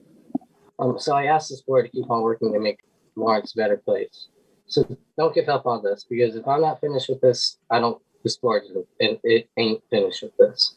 Um, 0.80 1.00
so 1.00 1.16
I 1.16 1.26
asked 1.26 1.50
this 1.50 1.62
board 1.62 1.86
to 1.86 1.92
keep 1.92 2.10
on 2.10 2.22
working 2.22 2.54
to 2.54 2.60
make 2.60 2.80
Lawrence 3.16 3.54
a 3.54 3.58
better 3.58 3.78
place. 3.78 4.28
So 4.68 4.86
don't 5.18 5.34
give 5.34 5.48
up 5.48 5.66
on 5.66 5.84
this 5.84 6.06
because 6.10 6.36
if 6.36 6.48
I'm 6.48 6.62
not 6.62 6.82
finished 6.82 7.10
with 7.10 7.22
this, 7.22 7.58
I 7.70 7.80
don't, 7.80 8.02
isn't, 8.36 8.88
and 9.00 9.20
it 9.24 9.50
ain't 9.58 9.82
finished 9.90 10.24
with 10.24 10.36
this. 10.38 10.76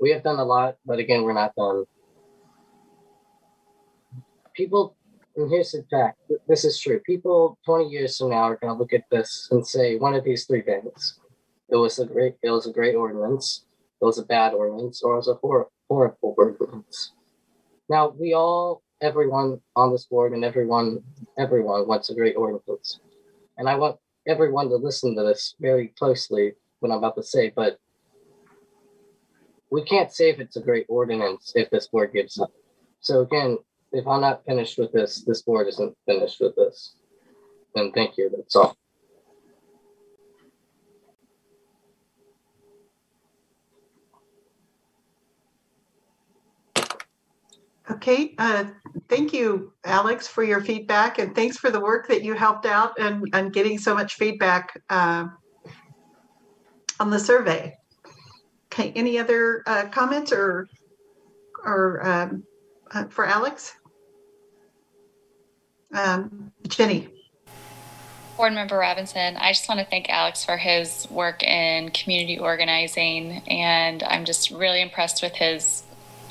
We 0.00 0.10
have 0.10 0.22
done 0.22 0.38
a 0.38 0.44
lot, 0.44 0.76
but 0.84 0.98
again, 0.98 1.22
we're 1.22 1.32
not 1.32 1.54
done. 1.54 1.84
People 4.54 4.96
and 5.36 5.50
here's 5.50 5.72
the 5.72 5.84
fact 5.90 6.18
this 6.46 6.64
is 6.64 6.78
true. 6.78 7.00
People 7.00 7.58
20 7.64 7.88
years 7.88 8.18
from 8.18 8.30
now 8.30 8.42
are 8.42 8.56
going 8.56 8.72
to 8.72 8.78
look 8.78 8.92
at 8.92 9.04
this 9.10 9.48
and 9.50 9.66
say 9.66 9.96
one 9.96 10.14
of 10.14 10.24
these 10.24 10.44
three 10.44 10.62
things. 10.62 11.18
It 11.70 11.76
was 11.76 11.98
a 11.98 12.06
great, 12.06 12.34
it 12.42 12.50
was 12.50 12.66
a 12.66 12.72
great 12.72 12.94
ordinance, 12.94 13.64
it 14.00 14.04
was 14.04 14.18
a 14.18 14.24
bad 14.24 14.52
ordinance, 14.52 15.02
or 15.02 15.14
it 15.14 15.16
was 15.16 15.28
a 15.28 15.34
hor- 15.34 15.70
horrible 15.88 16.34
ordinance. 16.36 17.12
Now, 17.88 18.10
we 18.10 18.34
all, 18.34 18.82
everyone 19.00 19.60
on 19.74 19.92
this 19.92 20.04
board 20.04 20.32
and 20.32 20.44
everyone, 20.44 21.02
everyone 21.38 21.88
wants 21.88 22.10
a 22.10 22.14
great 22.14 22.36
ordinance. 22.36 23.00
And 23.56 23.68
I 23.68 23.76
want 23.76 23.96
everyone 24.26 24.68
to 24.68 24.76
listen 24.76 25.16
to 25.16 25.22
this 25.22 25.54
very 25.60 25.88
closely 25.98 26.52
what 26.80 26.90
I'm 26.90 26.98
about 26.98 27.16
to 27.16 27.22
say, 27.22 27.52
but 27.54 27.78
we 29.70 29.84
can't 29.84 30.12
say 30.12 30.30
if 30.30 30.38
it's 30.38 30.56
a 30.56 30.60
great 30.60 30.86
ordinance 30.88 31.52
if 31.54 31.70
this 31.70 31.88
board 31.88 32.12
gives 32.12 32.38
up. 32.38 32.52
So 33.00 33.20
again, 33.20 33.58
if 33.92 34.06
I'm 34.06 34.20
not 34.20 34.44
finished 34.44 34.78
with 34.78 34.92
this, 34.92 35.24
this 35.24 35.42
board 35.42 35.68
isn't 35.68 35.96
finished 36.06 36.40
with 36.40 36.54
this. 36.56 36.96
And 37.74 37.92
thank 37.94 38.18
you, 38.18 38.30
that's 38.34 38.56
all. 38.56 38.76
Okay, 47.90 48.34
uh, 48.38 48.64
thank 49.08 49.32
you, 49.32 49.72
Alex, 49.84 50.28
for 50.28 50.44
your 50.44 50.60
feedback 50.60 51.18
and 51.18 51.34
thanks 51.34 51.56
for 51.56 51.70
the 51.70 51.80
work 51.80 52.06
that 52.08 52.22
you 52.22 52.34
helped 52.34 52.64
out 52.64 52.98
and, 52.98 53.28
and 53.32 53.52
getting 53.52 53.76
so 53.76 53.94
much 53.94 54.14
feedback 54.14 54.80
uh, 54.88 55.26
on 57.00 57.10
the 57.10 57.18
survey. 57.18 57.76
Okay, 58.72 58.92
any 58.94 59.18
other 59.18 59.62
uh, 59.66 59.86
comments 59.88 60.32
or, 60.32 60.68
or 61.64 62.06
um, 62.06 62.44
uh, 62.92 63.04
for 63.08 63.26
Alex? 63.26 63.74
Um, 65.92 66.52
Jenny? 66.68 67.08
Board 68.36 68.54
Member 68.54 68.78
Robinson, 68.78 69.36
I 69.36 69.52
just 69.52 69.68
want 69.68 69.80
to 69.80 69.86
thank 69.86 70.08
Alex 70.08 70.44
for 70.44 70.56
his 70.56 71.06
work 71.10 71.42
in 71.42 71.90
community 71.90 72.38
organizing, 72.38 73.42
and 73.46 74.02
I'm 74.02 74.24
just 74.24 74.50
really 74.50 74.80
impressed 74.80 75.22
with 75.22 75.34
his, 75.34 75.82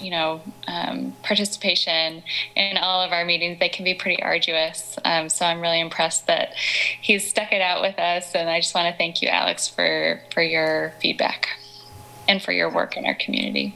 you 0.02 0.11
know, 0.11 0.41
um, 0.68 1.14
participation 1.23 2.23
in 2.56 2.78
all 2.78 3.02
of 3.02 3.11
our 3.11 3.23
meetings. 3.26 3.60
They 3.60 3.69
can 3.69 3.86
be 3.86 3.94
pretty 3.94 4.22
arduous, 4.22 4.98
um, 5.06 5.30
so 5.30 5.45
I'm 5.45 5.61
really 5.61 5.80
impressed 5.80 6.28
that 6.28 6.53
he's 6.56 7.30
stuck 7.30 7.52
it 7.52 7.61
out 7.61 7.82
with 7.82 7.98
us, 7.99 8.34
and 8.36 8.49
I 8.49 8.60
just 8.60 8.73
want 8.76 8.91
to 8.91 8.98
thank 8.98 9.22
you, 9.22 9.30
Alex, 9.30 9.68
for 9.68 10.22
for 10.34 10.41
your 10.41 10.94
feedback 11.02 11.48
and 12.28 12.41
for 12.41 12.52
your 12.52 12.72
work 12.72 12.98
in 12.98 13.06
our 13.06 13.15
community. 13.15 13.76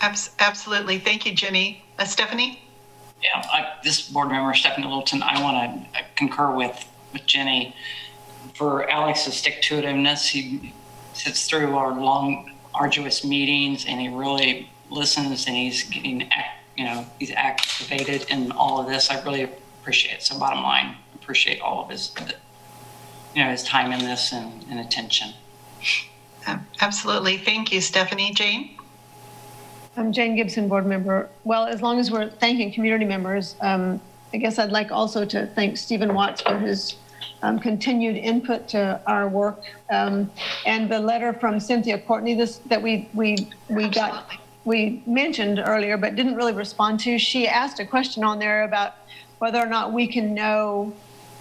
Abs- 0.00 0.30
Absolutely. 0.38 0.98
Thank 0.98 1.26
you, 1.26 1.34
Jenny. 1.34 1.84
Uh, 1.98 2.04
Stephanie? 2.04 2.62
Yeah, 3.22 3.42
I, 3.52 3.74
this 3.82 4.08
board 4.08 4.28
member, 4.28 4.54
Stephanie 4.54 4.86
Littleton, 4.86 5.22
I 5.22 5.42
want 5.42 5.92
to 5.92 6.00
concur 6.14 6.54
with, 6.54 6.88
with 7.12 7.26
Jenny. 7.26 7.74
For 8.54 8.88
Alex's 8.88 9.34
stick-to-itiveness, 9.34 10.28
he 10.28 10.72
sits 11.14 11.48
through 11.48 11.76
our 11.76 12.00
long, 12.00 12.52
arduous 12.74 13.24
meetings 13.24 13.86
and 13.86 14.00
he 14.00 14.08
really 14.08 14.70
listens 14.90 15.46
and 15.46 15.56
he's 15.56 15.84
getting, 15.84 16.30
you 16.76 16.84
know, 16.84 17.06
he's 17.18 17.32
activated 17.32 18.28
in 18.30 18.52
all 18.52 18.80
of 18.80 18.86
this. 18.86 19.10
I 19.10 19.22
really 19.22 19.44
appreciate 19.80 20.14
it. 20.14 20.22
So 20.22 20.38
bottom 20.38 20.62
line, 20.62 20.96
appreciate 21.14 21.60
all 21.60 21.84
of 21.84 21.90
his, 21.90 22.12
you 23.34 23.44
know, 23.44 23.50
his 23.50 23.64
time 23.64 23.92
in 23.92 24.00
this 24.00 24.32
and, 24.32 24.64
and 24.70 24.80
attention. 24.80 25.34
Uh, 26.46 26.58
Absolutely. 26.80 27.36
Thank 27.38 27.72
you, 27.72 27.80
Stephanie. 27.80 28.32
Jane? 28.32 28.78
I'm 29.96 30.12
Jane 30.12 30.36
Gibson, 30.36 30.68
board 30.68 30.86
member. 30.86 31.28
Well, 31.44 31.66
as 31.66 31.82
long 31.82 31.98
as 31.98 32.10
we're 32.10 32.30
thanking 32.30 32.72
community 32.72 33.04
members, 33.04 33.56
um, 33.60 34.00
I 34.32 34.36
guess 34.36 34.58
I'd 34.58 34.70
like 34.70 34.92
also 34.92 35.24
to 35.24 35.46
thank 35.48 35.76
Stephen 35.76 36.14
Watts 36.14 36.40
for 36.42 36.56
his 36.56 36.96
um, 37.42 37.58
continued 37.58 38.16
input 38.16 38.68
to 38.68 39.00
our 39.06 39.28
work. 39.28 39.62
Um, 39.90 40.30
and 40.66 40.88
the 40.90 41.00
letter 41.00 41.32
from 41.32 41.58
Cynthia 41.58 41.98
Courtney 41.98 42.34
this, 42.34 42.58
that 42.66 42.80
we, 42.80 43.08
we, 43.12 43.48
we 43.68 43.88
got, 43.88 44.30
we 44.68 45.02
mentioned 45.06 45.58
earlier, 45.58 45.96
but 45.96 46.14
didn't 46.14 46.36
really 46.36 46.52
respond 46.52 47.00
to. 47.00 47.18
She 47.18 47.48
asked 47.48 47.80
a 47.80 47.86
question 47.86 48.22
on 48.22 48.38
there 48.38 48.62
about 48.62 48.94
whether 49.38 49.58
or 49.58 49.66
not 49.66 49.92
we 49.92 50.06
can 50.06 50.34
know 50.34 50.92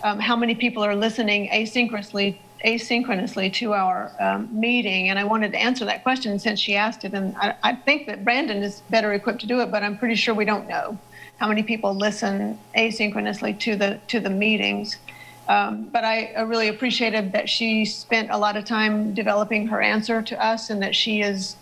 um, 0.04 0.20
how 0.20 0.36
many 0.36 0.56
people 0.56 0.82
are 0.84 0.96
listening 0.96 1.50
asynchronously 1.50 2.38
asynchronously 2.66 3.54
to 3.54 3.74
our 3.74 4.12
um, 4.20 4.50
meeting 4.52 5.10
and 5.10 5.20
i 5.20 5.24
wanted 5.24 5.52
to 5.52 5.60
answer 5.60 5.86
that 5.86 6.02
question 6.02 6.40
since 6.40 6.60
she 6.60 6.76
asked 6.76 7.06
it 7.06 7.14
and 7.14 7.36
I, 7.38 7.54
I 7.62 7.76
think 7.76 8.08
that 8.08 8.24
brandon 8.24 8.64
is 8.64 8.82
better 8.90 9.14
equipped 9.14 9.42
to 9.42 9.48
do 9.48 9.62
it 9.62 9.70
but 9.70 9.84
i'm 9.84 9.96
pretty 9.96 10.16
sure 10.16 10.34
we 10.34 10.44
don't 10.44 10.68
know 10.68 10.98
how 11.38 11.48
many 11.48 11.62
people 11.62 11.94
listen 11.94 12.58
asynchronously 12.76 13.60
to 13.60 13.76
the 13.76 14.00
to 14.08 14.20
the 14.20 14.32
meetings 14.32 14.98
um, 15.48 15.84
but 15.94 16.04
I, 16.04 16.34
I 16.36 16.42
really 16.42 16.68
appreciated 16.68 17.32
that 17.34 17.48
she 17.48 17.86
spent 17.86 18.32
a 18.32 18.38
lot 18.38 18.58
of 18.58 18.66
time 18.66 19.14
developing 19.14 19.68
her 19.68 19.80
answer 19.80 20.22
to 20.24 20.44
us 20.44 20.72
and 20.72 20.82
that 20.82 20.96
she 20.96 21.22
is 21.22 21.56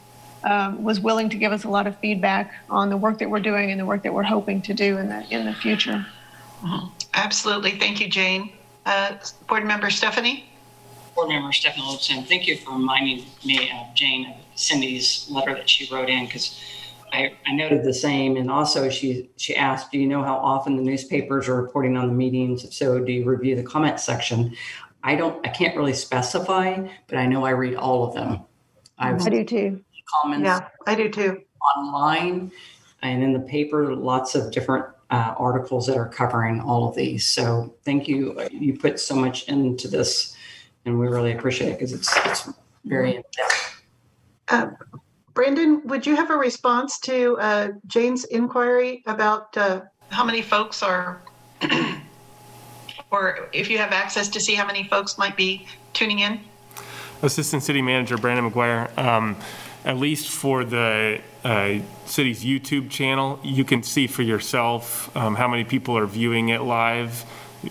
um, 0.46 0.84
was 0.84 1.00
willing 1.00 1.30
to 1.30 1.38
give 1.38 1.52
us 1.52 1.64
a 1.66 1.70
lot 1.70 1.88
of 1.88 1.98
feedback 2.00 2.54
on 2.70 2.90
the 2.90 2.98
work 2.98 3.20
that 3.20 3.30
we're 3.30 3.40
doing 3.40 3.72
and 3.72 3.80
the 3.80 3.86
work 3.86 4.04
that 4.04 4.14
we're 4.14 4.24
hoping 4.24 4.62
to 4.62 4.74
do 4.74 4.98
in 4.98 5.10
the 5.10 5.26
in 5.30 5.46
the 5.46 5.54
future 5.54 6.06
Absolutely. 7.14 7.72
Thank 7.72 8.00
you, 8.00 8.08
Jane. 8.08 8.52
Uh, 8.86 9.16
Board 9.48 9.66
Member 9.66 9.90
Stephanie? 9.90 10.46
Board 11.16 11.30
Member 11.30 11.52
Stephanie 11.52 11.86
Littleton, 11.86 12.24
thank 12.24 12.48
you 12.48 12.58
for 12.58 12.74
reminding 12.74 13.26
me 13.46 13.72
of 13.72 13.96
Jane, 13.96 14.30
of 14.30 14.36
Cindy's 14.56 15.28
letter 15.30 15.54
that 15.54 15.70
she 15.70 15.92
wrote 15.94 16.10
in, 16.10 16.26
because 16.26 16.62
I, 17.14 17.34
I 17.48 17.54
noted 17.54 17.84
the 17.84 17.94
same. 17.94 18.36
And 18.36 18.52
also 18.52 18.90
she, 18.90 19.30
she 19.38 19.56
asked, 19.56 19.92
do 19.92 19.98
you 19.98 20.08
know 20.08 20.24
how 20.24 20.36
often 20.36 20.76
the 20.76 20.84
newspapers 20.84 21.48
are 21.48 21.62
reporting 21.62 21.96
on 21.96 22.08
the 22.08 22.14
meetings? 22.14 22.66
If 22.66 22.74
so, 22.74 23.00
do 23.00 23.12
you 23.12 23.24
review 23.24 23.56
the 23.56 23.64
comment 23.64 24.00
section? 24.00 24.56
I 25.04 25.16
don't, 25.16 25.46
I 25.46 25.50
can't 25.50 25.78
really 25.78 25.94
specify, 25.94 26.86
but 27.08 27.18
I 27.18 27.28
know 27.28 27.46
I 27.46 27.52
read 27.52 27.76
all 27.76 28.08
of 28.08 28.14
them. 28.14 28.42
I've 28.98 29.22
i 29.22 29.30
do 29.30 29.44
too 29.44 29.85
comments 30.22 30.46
Yeah, 30.46 30.68
I 30.88 30.96
do 30.96 31.10
too. 31.10 31.42
online 31.78 32.52
and 33.02 33.24
in 33.24 33.34
the 33.34 33.40
paper, 33.40 33.96
lots 33.96 34.36
of 34.36 34.52
different 34.52 34.86
uh, 35.12 35.36
articles 35.38 35.86
that 35.88 35.98
are 35.98 36.08
covering 36.08 36.60
all 36.62 36.88
of 36.88 36.96
these. 36.96 37.26
So 37.28 37.74
thank 37.84 38.08
you. 38.08 38.40
You 38.52 38.78
put 38.78 39.00
so 39.00 39.16
much 39.16 39.48
into 39.48 39.88
this, 39.88 40.36
and 40.86 41.00
we 41.00 41.08
really 41.08 41.32
appreciate 41.34 41.70
it 41.70 41.80
because 41.80 41.94
it's 41.94 42.16
it's 42.26 42.50
very 42.86 43.18
in 43.18 43.24
depth. 43.36 43.84
Uh, 44.48 44.68
Brandon, 45.34 45.82
would 45.86 46.06
you 46.06 46.16
have 46.16 46.30
a 46.30 46.38
response 46.38 47.00
to 47.00 47.38
uh, 47.40 47.70
Jane's 47.88 48.24
inquiry 48.26 49.04
about 49.06 49.56
uh, 49.58 49.82
how 50.10 50.24
many 50.24 50.42
folks 50.42 50.82
are, 50.82 51.22
or 53.12 53.50
if 53.52 53.70
you 53.70 53.78
have 53.78 53.92
access 53.92 54.30
to 54.30 54.40
see 54.40 54.56
how 54.56 54.66
many 54.66 54.88
folks 54.88 55.18
might 55.18 55.36
be 55.36 55.68
tuning 55.94 56.20
in? 56.20 56.40
Assistant 57.22 57.64
City 57.64 57.82
Manager 57.82 58.18
Brandon 58.18 58.50
McGuire, 58.50 58.96
um, 58.98 59.36
at 59.86 59.98
least 59.98 60.30
for 60.30 60.66
the 60.66 61.22
uh, 61.44 61.78
city's 62.06 62.44
YouTube 62.44 62.90
channel, 62.90 63.40
you 63.44 63.64
can 63.64 63.84
see 63.84 64.08
for 64.08 64.24
yourself 64.24 65.16
um, 65.16 65.36
how 65.36 65.48
many 65.48 65.64
people 65.64 65.96
are 65.96 66.08
viewing 66.08 66.50
it 66.50 66.62
live. 66.62 67.24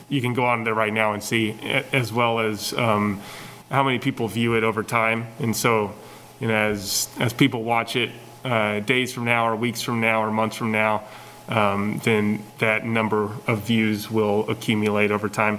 You 0.08 0.20
can 0.20 0.32
go 0.32 0.44
on 0.44 0.62
there 0.62 0.74
right 0.74 0.92
now 0.92 1.12
and 1.12 1.22
see, 1.22 1.58
as 1.92 2.12
well 2.12 2.38
as 2.38 2.72
um, 2.74 3.20
how 3.68 3.82
many 3.82 3.98
people 3.98 4.28
view 4.28 4.54
it 4.54 4.62
over 4.62 4.84
time. 4.84 5.26
And 5.40 5.56
so, 5.56 5.92
you 6.38 6.46
know, 6.46 6.54
as, 6.54 7.08
as 7.18 7.32
people 7.32 7.64
watch 7.64 7.96
it 7.96 8.10
uh, 8.44 8.78
days 8.80 9.12
from 9.12 9.24
now, 9.24 9.48
or 9.48 9.56
weeks 9.56 9.82
from 9.82 10.00
now, 10.00 10.22
or 10.22 10.30
months 10.30 10.56
from 10.56 10.70
now, 10.70 11.02
um, 11.48 12.00
then 12.04 12.44
that 12.58 12.86
number 12.86 13.24
of 13.48 13.66
views 13.66 14.08
will 14.08 14.48
accumulate 14.48 15.10
over 15.10 15.28
time. 15.28 15.58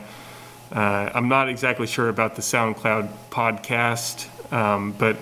Uh, 0.71 1.09
I'm 1.13 1.27
not 1.27 1.49
exactly 1.49 1.87
sure 1.87 2.07
about 2.07 2.35
the 2.35 2.41
SoundCloud 2.41 3.09
podcast, 3.29 4.53
um, 4.53 4.93
but 4.93 5.17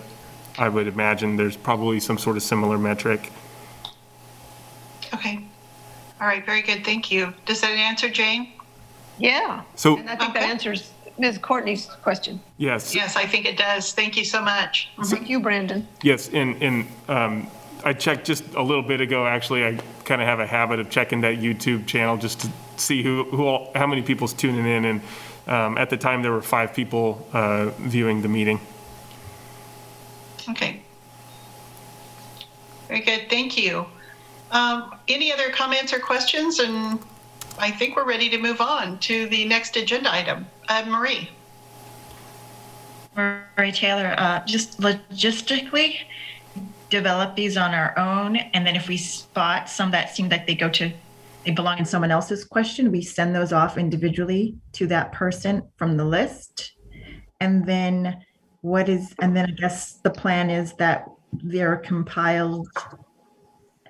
I 0.57 0.69
would 0.69 0.87
imagine 0.87 1.35
there's 1.35 1.57
probably 1.57 1.99
some 1.99 2.17
sort 2.17 2.37
of 2.37 2.43
similar 2.43 2.77
metric. 2.77 3.31
Okay. 5.13 5.43
All 6.21 6.27
right, 6.27 6.45
very 6.45 6.61
good. 6.61 6.85
Thank 6.85 7.11
you. 7.11 7.33
Does 7.45 7.61
that 7.61 7.71
answer 7.71 8.09
Jane? 8.09 8.53
Yeah. 9.17 9.61
So, 9.75 9.97
And 9.97 10.09
I 10.09 10.15
think 10.15 10.33
that 10.33 10.43
Okay. 10.43 10.51
answers 10.51 10.91
Ms. 11.17 11.37
Courtney's 11.37 11.85
question. 12.01 12.39
yes, 12.57 12.95
Yes, 12.95 13.15
I 13.15 13.25
think 13.25 13.45
it 13.45 13.57
does. 13.57 13.91
Thank 13.93 14.17
you 14.17 14.25
so 14.25 14.41
much. 14.41 14.89
Thank 15.05 15.29
you, 15.29 15.39
Brandon. 15.39 15.87
yes, 16.01 16.29
and, 16.29 16.61
and 16.63 16.87
um, 17.07 17.47
I 17.83 17.93
checked 17.93 18.25
just 18.25 18.43
a 18.55 18.61
little 18.61 18.81
bit 18.83 19.01
ago, 19.01 19.27
actually, 19.27 19.65
I 19.65 19.77
kind 20.05 20.21
of 20.21 20.27
have 20.27 20.39
a 20.39 20.47
habit 20.47 20.79
of 20.79 20.89
checking 20.89 21.21
that 21.21 21.37
YouTube 21.37 21.85
channel 21.85 22.17
just 22.17 22.39
to 22.41 22.49
see 22.77 23.03
who, 23.03 23.25
who, 23.25 23.45
all- 23.45 23.71
how 23.75 23.85
many 23.85 24.01
people's 24.01 24.33
tuning 24.33 24.65
in, 24.65 24.85
and 24.85 25.01
um, 25.47 25.77
at 25.77 25.89
the 25.89 25.97
time, 25.97 26.21
there 26.23 26.31
were 26.31 26.41
five 26.41 26.73
people 26.73 27.27
uh, 27.33 27.65
viewing 27.79 28.21
the 28.21 28.29
meeting. 28.29 28.59
Okay. 30.49 30.81
Very 32.87 33.01
good. 33.01 33.29
Thank 33.29 33.57
you. 33.57 33.85
Um, 34.51 34.95
any 35.07 35.31
other 35.31 35.49
comments 35.49 35.93
or 35.93 35.99
questions? 35.99 36.59
And 36.59 36.99
I 37.57 37.71
think 37.71 37.95
we're 37.95 38.05
ready 38.05 38.29
to 38.29 38.37
move 38.37 38.61
on 38.61 38.99
to 38.99 39.27
the 39.27 39.45
next 39.45 39.75
agenda 39.77 40.13
item. 40.13 40.45
Uh, 40.67 40.83
Marie. 40.87 41.29
Marie 43.15 43.71
Taylor, 43.71 44.15
uh, 44.17 44.43
just 44.45 44.79
logistically 44.79 45.97
develop 46.89 47.35
these 47.35 47.57
on 47.57 47.73
our 47.73 47.97
own. 47.97 48.35
And 48.35 48.65
then 48.65 48.75
if 48.75 48.87
we 48.87 48.97
spot 48.97 49.69
some 49.69 49.91
that 49.91 50.15
seem 50.15 50.29
like 50.29 50.45
they 50.45 50.55
go 50.55 50.69
to, 50.69 50.91
they 51.45 51.51
belong 51.51 51.79
in 51.79 51.85
someone 51.85 52.11
else's 52.11 52.45
question, 52.45 52.91
we 52.91 53.01
send 53.01 53.35
those 53.35 53.51
off 53.51 53.77
individually 53.77 54.55
to 54.73 54.87
that 54.87 55.11
person 55.11 55.63
from 55.77 55.97
the 55.97 56.05
list. 56.05 56.73
And 57.39 57.65
then 57.65 58.23
what 58.63 58.87
is, 58.87 59.13
and 59.21 59.35
then 59.35 59.45
I 59.45 59.51
guess 59.51 59.95
the 59.95 60.09
plan 60.09 60.49
is 60.49 60.71
that 60.75 61.05
they're 61.33 61.75
compiled 61.75 62.69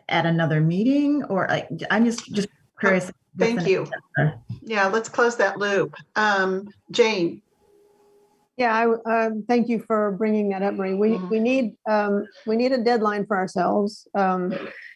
at 0.09 0.25
another 0.25 0.61
meeting 0.61 1.23
or 1.25 1.45
like, 1.47 1.69
I'm 1.91 2.05
just, 2.05 2.33
just 2.33 2.47
curious. 2.79 3.11
what's 3.35 3.53
Thank 3.53 3.67
you. 3.67 3.81
next 3.81 4.03
step? 4.17 4.41
Yeah, 4.63 4.87
let's 4.87 5.09
close 5.09 5.37
that 5.37 5.59
loop. 5.59 5.93
Um, 6.15 6.67
Jane. 6.89 7.43
Yeah, 8.57 8.73
I, 8.75 9.25
um, 9.25 9.45
thank 9.47 9.69
you 9.69 9.79
for 9.79 10.11
bringing 10.13 10.49
that 10.49 10.63
up, 10.63 10.73
Marie. 10.73 10.95
We, 10.95 11.17
we 11.17 11.39
need, 11.39 11.75
um, 11.87 12.27
we 12.47 12.55
need 12.55 12.71
a 12.71 12.83
deadline 12.83 13.27
for 13.27 13.37
ourselves. 13.37 14.07
Um, 14.15 14.55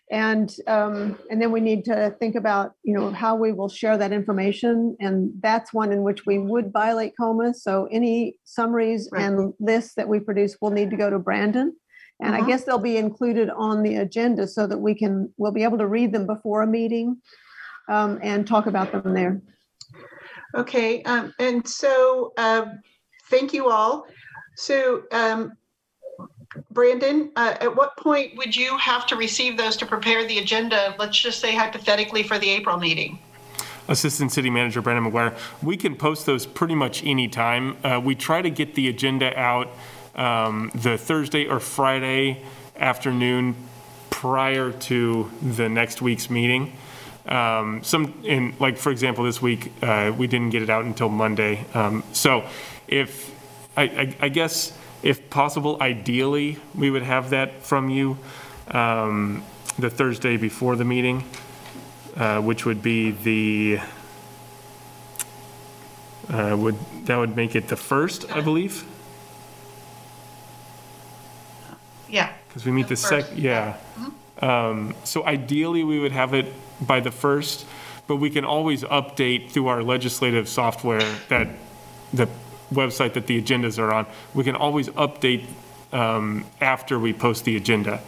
and, 0.09 0.55
um, 0.67 1.19
and 1.29 1.41
then 1.41 1.51
we 1.51 1.59
need 1.59 1.83
to 1.85 2.15
think 2.19 2.35
about, 2.35 2.73
you 2.83 2.93
know, 2.93 3.11
how 3.11 3.35
we 3.35 3.51
will 3.51 3.67
share 3.67 3.97
that 3.97 4.13
information. 4.13 4.95
And 4.99 5.31
that's 5.41 5.73
one 5.73 5.91
in 5.91 6.01
which 6.01 6.25
we 6.25 6.39
would 6.39 6.71
violate 6.71 7.13
KOMA. 7.19 7.53
So 7.53 7.87
any 7.91 8.37
summaries 8.45 9.09
Right. 9.11 9.23
and 9.23 9.53
lists 9.59 9.95
that 9.95 10.07
we 10.07 10.19
produce 10.19 10.57
will 10.61 10.71
need 10.71 10.89
to 10.91 10.97
go 10.97 11.09
to 11.09 11.19
Brandon. 11.19 11.75
And 12.21 12.33
I 12.33 12.41
Mhm. 12.41 12.47
guess 12.47 12.63
they'll 12.63 12.79
be 12.79 12.97
included 12.97 13.49
on 13.49 13.83
the 13.83 13.97
agenda 13.97 14.47
so 14.47 14.65
that 14.65 14.79
we 14.79 14.95
can, 14.95 15.31
we'll 15.37 15.51
be 15.51 15.63
able 15.63 15.77
to 15.77 15.87
read 15.87 16.13
them 16.13 16.25
before 16.25 16.61
a 16.63 16.67
meeting 16.67 17.21
um, 17.89 18.19
and 18.23 18.47
talk 18.47 18.65
about 18.65 18.91
them 18.91 19.13
there. 19.13 19.41
Okay, 20.55 21.03
um, 21.03 21.33
and 21.39 21.67
so, 21.67 22.33
um, 22.37 22.79
thank 23.29 23.53
you 23.53 23.69
all. 23.69 24.07
So, 24.55 25.03
um, 25.11 25.51
Brandon, 26.71 27.31
uh, 27.35 27.55
at 27.61 27.75
what 27.75 27.97
point 27.97 28.37
would 28.37 28.55
you 28.55 28.77
have 28.77 29.05
to 29.07 29.15
receive 29.15 29.57
those 29.57 29.77
to 29.77 29.85
prepare 29.85 30.25
the 30.25 30.39
agenda? 30.39 30.95
Let's 30.97 31.17
just 31.17 31.39
say 31.39 31.55
hypothetically 31.55 32.23
for 32.23 32.37
the 32.39 32.49
April 32.49 32.77
meeting. 32.77 33.19
Assistant 33.87 34.31
City 34.31 34.49
Manager 34.49 34.81
Brandon 34.81 35.11
McGuire. 35.11 35.37
We 35.61 35.77
can 35.77 35.95
post 35.95 36.25
those 36.25 36.45
pretty 36.45 36.75
much 36.75 37.03
anytime. 37.05 37.77
Uh, 37.83 38.01
we 38.03 38.15
try 38.15 38.41
to 38.41 38.49
get 38.49 38.75
the 38.75 38.89
agenda 38.89 39.37
out 39.39 39.69
um, 40.15 40.71
the 40.75 40.97
Thursday 40.97 41.47
or 41.47 41.59
Friday 41.59 42.43
afternoon 42.77 43.55
prior 44.09 44.71
to 44.71 45.31
the 45.41 45.69
next 45.69 46.01
week's 46.01 46.29
meeting. 46.29 46.73
Um, 47.27 47.83
some, 47.83 48.13
in 48.23 48.55
like 48.59 48.77
for 48.77 48.91
example, 48.91 49.23
this 49.23 49.41
week 49.41 49.71
uh, 49.81 50.13
we 50.17 50.27
didn't 50.27 50.49
get 50.49 50.61
it 50.61 50.69
out 50.69 50.85
until 50.85 51.09
Monday. 51.09 51.65
Um, 51.73 52.03
so, 52.13 52.45
if 52.87 53.35
I, 53.75 53.83
I, 53.83 54.15
I 54.21 54.29
guess 54.29 54.77
if 55.03 55.29
possible, 55.29 55.77
ideally 55.81 56.57
we 56.75 56.89
would 56.89 57.03
have 57.03 57.29
that 57.29 57.63
from 57.63 57.89
you 57.89 58.17
um, 58.71 59.43
the 59.79 59.89
Thursday 59.89 60.37
before 60.37 60.75
the 60.75 60.85
meeting 60.85 61.23
uh, 62.17 62.41
which 62.41 62.65
would 62.65 62.81
be 62.81 63.11
the, 63.11 63.79
uh, 66.29 66.55
would, 66.57 66.75
that 67.05 67.17
would 67.17 67.35
make 67.35 67.55
it 67.55 67.67
the 67.67 67.75
first, 67.75 68.29
I 68.31 68.41
believe? 68.41 68.83
Yeah, 72.09 72.33
Because 72.47 72.65
we 72.65 72.71
meet 72.71 72.87
the 72.87 72.95
sec, 72.95 73.25
first, 73.25 73.37
yeah. 73.37 73.77
Um, 74.41 74.95
So 75.03 75.25
ideally, 75.25 75.83
we 75.83 75.99
would 75.99 76.11
have 76.11 76.33
it 76.33 76.53
by 76.81 76.99
the 77.01 77.11
first, 77.11 77.65
but 78.07 78.15
we 78.15 78.29
can 78.29 78.45
always 78.45 78.83
update 78.83 79.51
through 79.51 79.67
our 79.67 79.83
legislative 79.83 80.47
software 80.47 81.03
that, 81.29 81.49
the 82.13 82.27
website 82.71 83.13
that 83.13 83.27
the 83.27 83.41
agendas 83.41 83.79
are 83.79 83.93
on. 83.93 84.05
We 84.33 84.43
can 84.43 84.55
always 84.55 84.89
update 84.89 85.45
um, 85.91 86.45
after 86.61 86.99
we 86.99 87.13
post 87.13 87.45
the 87.45 87.55
agenda. 87.55 88.01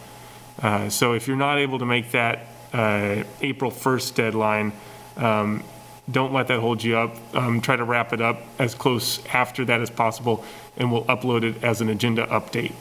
Uh, 0.62 0.88
So 0.88 1.14
if 1.14 1.26
you're 1.26 1.36
not 1.36 1.58
able 1.58 1.78
to 1.78 1.86
make 1.86 2.10
that 2.12 2.46
uh, 2.72 3.24
April 3.40 3.70
1st 3.70 4.14
deadline, 4.14 4.72
um, 5.16 5.62
don't 6.10 6.32
let 6.32 6.48
that 6.48 6.60
hold 6.60 6.82
you 6.82 6.96
up. 6.98 7.16
Um, 7.34 7.60
Try 7.60 7.76
to 7.76 7.84
wrap 7.84 8.12
it 8.12 8.20
up 8.20 8.42
as 8.58 8.74
close 8.74 9.24
after 9.26 9.64
that 9.64 9.80
as 9.80 9.90
possible, 9.90 10.44
and 10.76 10.92
we'll 10.92 11.04
upload 11.04 11.42
it 11.42 11.62
as 11.64 11.80
an 11.80 11.88
agenda 11.88 12.26
update. 12.26 12.74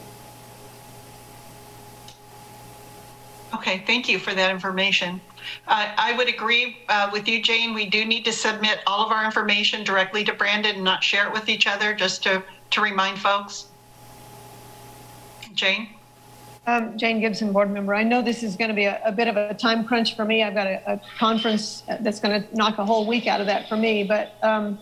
okay, 3.69 3.83
thank 3.85 4.07
you 4.09 4.17
for 4.19 4.33
that 4.33 4.51
information. 4.51 5.21
Uh, 5.67 5.87
I 5.97 6.13
would 6.17 6.27
agree 6.29 6.77
uh, 6.89 7.09
with 7.11 7.27
you, 7.27 7.41
Jane. 7.41 7.73
We 7.73 7.85
do 7.85 8.05
need 8.05 8.25
to 8.25 8.33
submit 8.33 8.79
all 8.87 9.05
of 9.05 9.11
our 9.11 9.23
information 9.25 9.83
directly 9.83 10.23
to 10.25 10.33
Brandon 10.33 10.75
and 10.75 10.83
not 10.83 11.03
share 11.03 11.27
it 11.27 11.33
with 11.33 11.49
each 11.49 11.67
other, 11.67 11.93
just 11.93 12.23
to, 12.23 12.43
to 12.71 12.81
remind 12.81 13.19
folks. 13.19 13.67
Jane? 15.53 15.89
Um, 16.67 16.97
Jane 16.97 17.19
Gibson, 17.19 17.51
board 17.51 17.71
member. 17.71 17.95
I 17.95 18.03
know 18.03 18.21
this 18.21 18.43
is 18.43 18.55
going 18.55 18.69
to 18.69 18.75
be 18.75 18.85
a, 18.85 19.01
a 19.03 19.11
bit 19.11 19.27
of 19.27 19.37
a 19.37 19.53
time 19.53 19.85
crunch 19.85 20.15
for 20.15 20.25
me. 20.25 20.43
I've 20.43 20.53
got 20.53 20.67
a, 20.67 20.93
a 20.93 21.01
conference 21.17 21.83
that's 22.01 22.19
going 22.19 22.43
to 22.43 22.55
knock 22.55 22.77
a 22.77 22.85
whole 22.85 23.07
week 23.07 23.27
out 23.27 23.41
of 23.41 23.47
that 23.47 23.67
for 23.67 23.75
me, 23.77 24.03
but 24.03 24.35
um, 24.43 24.77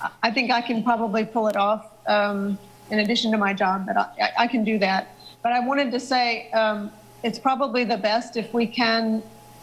I- 0.00 0.10
I 0.24 0.30
think 0.30 0.50
I 0.50 0.60
can 0.60 0.82
probably 0.82 1.24
pull 1.24 1.48
it 1.48 1.56
off 1.56 1.86
um, 2.06 2.58
in 2.90 3.00
addition 3.00 3.30
to 3.32 3.38
my 3.38 3.52
job, 3.52 3.86
but 3.86 3.96
I, 3.96 4.06
I- 4.20 4.32
I 4.44 4.46
can 4.48 4.64
do 4.64 4.78
that. 4.78 5.14
But 5.42 5.52
I 5.52 5.60
wanted 5.60 5.90
to 5.92 6.00
say 6.00 6.50
um, 6.52 6.90
it's 7.22 7.38
probably 7.38 7.84
the 7.84 7.96
best 7.98 8.36
if 8.36 8.52
we 8.52 8.66
can 8.66 9.22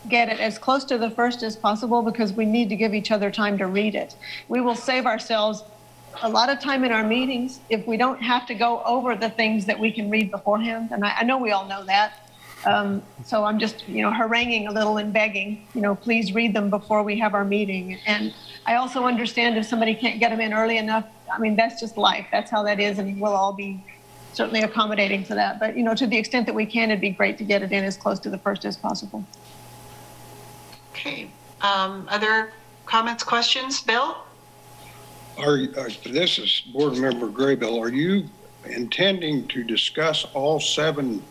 get 0.10 0.30
it 0.30 0.40
as 0.40 0.58
close 0.58 0.84
to 0.86 0.98
the 0.98 1.10
first 1.10 1.44
as 1.44 1.56
possible 1.56 2.02
because 2.02 2.34
we 2.34 2.46
need 2.46 2.70
to 2.70 2.76
give 2.76 2.94
each 2.94 3.12
other 3.12 3.32
time 3.32 3.58
to 3.58 3.68
read 3.68 3.96
it. 3.96 4.16
We 4.48 4.62
will 4.62 4.76
save 4.76 5.06
ourselves 5.06 5.64
a 6.22 6.30
lot 6.30 6.50
of 6.50 6.60
time 6.60 6.84
in 6.84 6.92
our 6.92 7.04
meetings 7.04 7.60
if 7.70 7.86
we 7.86 7.98
don't 7.98 8.22
have 8.22 8.46
to 8.48 8.54
go 8.54 8.82
over 8.84 9.16
the 9.16 9.30
things 9.30 9.66
that 9.66 9.80
we 9.80 9.92
can 9.92 10.10
read 10.10 10.32
beforehand. 10.32 10.90
And 10.92 11.04
I, 11.04 11.18
I 11.20 11.24
know 11.24 11.38
we 11.38 11.52
all 11.52 11.68
know 11.68 11.84
that. 11.86 12.22
Um, 12.66 13.04
so 13.24 13.44
I'm 13.44 13.60
just, 13.60 13.88
you 13.88 14.02
know, 14.02 14.12
haranguing 14.12 14.68
a 14.68 14.72
little 14.72 14.98
and 14.98 15.14
begging, 15.14 15.68
you 15.76 15.82
know, 15.82 15.94
please 15.94 16.34
read 16.34 16.54
them 16.54 16.70
before 16.70 17.04
we 17.04 17.20
have 17.20 17.36
our 17.36 17.46
meeting. 17.46 18.00
And 18.08 18.34
I 18.66 18.76
also 18.76 19.04
understand 19.04 19.58
if 19.58 19.66
somebody 19.66 19.94
can't 19.94 20.20
get 20.20 20.30
them 20.30 20.42
in 20.42 20.52
early 20.54 20.78
enough. 20.78 21.06
I 21.32 21.38
mean, 21.38 21.56
that's 21.56 21.80
just 21.80 21.98
life. 21.98 22.26
That's 22.32 22.50
how 22.50 22.64
that 22.64 22.80
is, 22.80 22.98
and 22.98 23.20
we'll 23.22 23.34
all 23.34 23.54
be 23.54 23.84
certainly 24.34 24.62
accommodating 24.62 25.24
to 25.26 25.36
that. 25.36 25.60
But, 25.60 25.78
you 25.78 25.84
know, 25.84 25.94
to 25.96 26.08
the 26.08 26.18
extent 26.18 26.46
that 26.48 26.56
we 26.56 26.66
can, 26.66 26.90
it'd 26.90 27.02
be 27.02 27.12
great 27.12 27.38
to 27.38 27.44
get 27.44 27.62
it 27.62 27.72
in 27.72 27.84
as 27.84 27.98
close 27.98 28.20
to 28.22 28.30
the 28.30 28.38
first 28.38 28.66
as 28.66 28.78
possible. 28.78 29.24
Okay. 30.96 31.30
Um, 31.62 32.08
other 32.10 32.54
comments, 32.86 33.22
questions? 33.22 33.82
Bill? 33.82 34.18
Are, 35.38 35.58
are- 35.78 35.90
this 36.06 36.40
is 36.40 36.64
Board 36.72 36.96
Member 36.98 37.28
Graybill, 37.28 37.78
are 37.82 37.90
you 37.90 38.24
intending 38.64 39.46
to 39.50 39.62
discuss 39.62 40.26
all 40.34 40.60
seven 40.62 41.22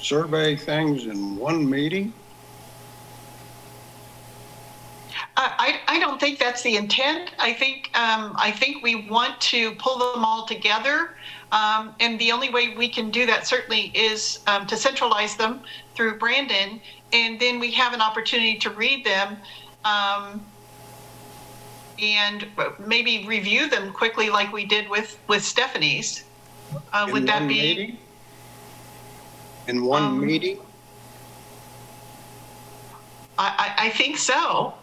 survey 0.00 0.56
things 0.56 1.04
in 1.04 1.36
one 1.36 1.68
meeting? 1.68 2.14
I, 5.36 5.78
I 5.86 5.96
I 5.96 5.98
don't 6.00 6.18
think 6.18 6.38
that's 6.38 6.62
the 6.62 6.76
intent. 6.76 7.32
I 7.38 7.52
think, 7.52 7.90
um, 7.94 8.34
I 8.38 8.50
think 8.50 8.82
we 8.82 9.08
want 9.08 9.38
to 9.42 9.74
pull 9.74 9.98
them 9.98 10.24
all 10.24 10.46
together. 10.46 11.10
Um, 11.52 11.94
and 12.00 12.18
the 12.18 12.32
only 12.32 12.48
way 12.48 12.74
we 12.76 12.88
can 12.88 13.10
do 13.10 13.26
that 13.26 13.46
certainly 13.46 13.92
is, 13.94 14.40
um, 14.46 14.66
to 14.68 14.76
centralize 14.76 15.36
them 15.36 15.60
through 15.94 16.18
Brandon. 16.18 16.80
And 17.12 17.38
then 17.38 17.60
we 17.60 17.70
have 17.72 17.92
an 17.92 18.00
opportunity 18.00 18.56
to 18.58 18.70
read 18.70 19.04
them, 19.04 19.36
um, 19.84 20.44
and 22.00 22.46
maybe 22.86 23.26
review 23.26 23.68
them 23.68 23.92
quickly 23.92 24.30
like 24.30 24.52
we 24.52 24.64
did 24.64 24.88
with, 24.88 25.18
with 25.28 25.44
Stephanie's. 25.44 26.24
Uh, 26.92 27.08
would 27.12 27.26
that 27.26 27.40
one 27.40 27.48
be? 27.48 27.54
meeting? 27.54 27.98
In 29.68 29.84
one 29.84 30.02
Um, 30.02 30.26
meeting? 30.26 30.58
I, 33.38 33.74
I, 33.78 33.86
I 33.86 33.90
think 33.90 34.16
so. 34.16 34.74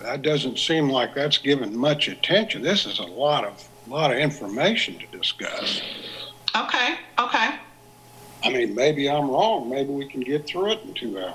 That 0.00 0.22
doesn't 0.22 0.58
seem 0.58 0.88
like 0.90 1.14
that's 1.14 1.38
given 1.38 1.76
much 1.76 2.08
attention. 2.08 2.62
This 2.62 2.86
is 2.86 2.98
a 2.98 3.04
lot 3.04 3.44
of, 3.44 3.66
lot 3.86 4.10
of 4.10 4.18
information 4.18 4.98
to 4.98 5.06
discuss. 5.16 5.80
Okay, 6.56 6.96
okay, 7.18 7.56
I 8.46 8.50
mean, 8.50 8.74
maybe 8.74 9.10
I'm 9.10 9.28
wrong. 9.28 9.68
Maybe 9.68 9.90
we 9.90 10.06
can 10.06 10.20
get 10.20 10.46
through 10.46 10.72
it 10.72 10.82
in 10.84 10.94
two 10.94 11.18
hours. 11.18 11.34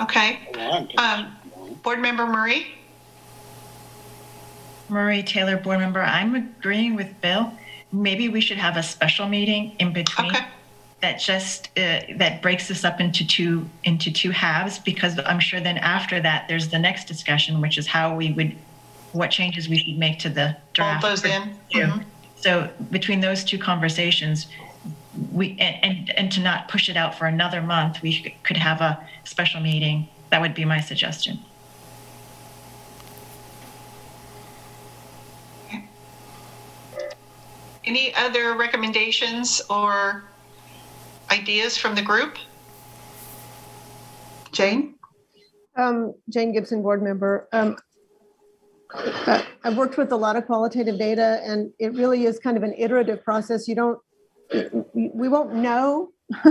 okay. 0.00 0.40
Well, 0.54 0.88
Um. 0.98 1.36
Board 1.82 2.00
Member 2.00 2.26
Marie? 2.26 2.66
Marie 4.88 5.22
Taylor, 5.22 5.56
board 5.56 5.80
member, 5.80 6.02
I'm 6.02 6.34
agreeing 6.34 6.94
with 6.94 7.18
Bill. 7.22 7.52
Maybe 7.90 8.28
we 8.28 8.40
should 8.42 8.58
have 8.58 8.76
a 8.76 8.82
special 8.82 9.26
meeting 9.26 9.74
in 9.78 9.92
between 9.94 10.30
Okay. 10.30 10.44
that 11.00 11.18
just, 11.20 11.68
uh, 11.78 12.00
that 12.16 12.42
breaks 12.42 12.68
this 12.68 12.84
up 12.84 13.00
into 13.00 13.26
two, 13.26 13.68
into 13.84 14.12
two 14.12 14.30
halves, 14.30 14.78
because 14.78 15.18
I'm 15.24 15.40
sure 15.40 15.58
then 15.60 15.78
after 15.78 16.20
that, 16.20 16.48
there's 16.48 16.68
the 16.68 16.78
next 16.78 17.06
discussion, 17.06 17.60
which 17.62 17.78
is 17.78 17.86
how 17.86 18.14
we 18.14 18.32
would, 18.32 18.54
what 19.12 19.30
changes 19.30 19.68
we 19.70 19.78
should 19.78 19.96
make 19.96 20.18
to 20.20 20.28
the 20.28 20.48
Fold 20.48 20.74
draft. 20.74 21.02
those 21.02 21.24
in. 21.24 21.56
too. 21.72 21.78
Mhm. 21.86 22.04
So 22.36 22.68
between 22.90 23.20
those 23.20 23.42
two 23.42 23.58
conversations, 23.58 24.48
we, 25.32 25.56
and, 25.60 25.84
and, 25.84 26.18
and 26.18 26.32
to 26.32 26.40
not 26.40 26.68
push 26.68 26.88
it 26.88 26.96
out 26.96 27.16
for 27.16 27.26
another 27.26 27.62
month, 27.62 28.02
we 28.02 28.34
could 28.42 28.56
have 28.56 28.80
a 28.80 29.06
special 29.24 29.60
meeting. 29.60 30.08
That 30.30 30.40
would 30.40 30.54
be 30.54 30.64
my 30.64 30.80
suggestion. 30.80 31.38
Any 37.86 38.14
other 38.14 38.56
recommendations 38.56 39.60
or 39.68 40.24
ideas 41.30 41.76
from 41.76 41.94
the 41.94 42.02
group? 42.02 42.38
Jane? 44.52 44.94
Um, 45.76 46.14
Jane 46.30 46.52
Gibson, 46.52 46.82
board 46.82 47.02
member. 47.02 47.48
Um, 47.52 47.76
uh, 48.94 49.42
I've 49.64 49.76
worked 49.76 49.96
with 49.96 50.12
a 50.12 50.16
lot 50.16 50.36
of 50.36 50.46
qualitative 50.46 50.98
data 50.98 51.40
and 51.44 51.72
it 51.78 51.92
really 51.94 52.24
is 52.24 52.38
kind 52.38 52.56
of 52.56 52.62
an 52.62 52.74
iterative 52.78 53.24
process. 53.24 53.66
You 53.66 53.74
don't, 53.74 53.98
we 54.94 55.28
won't 55.28 55.54
know, 55.54 56.10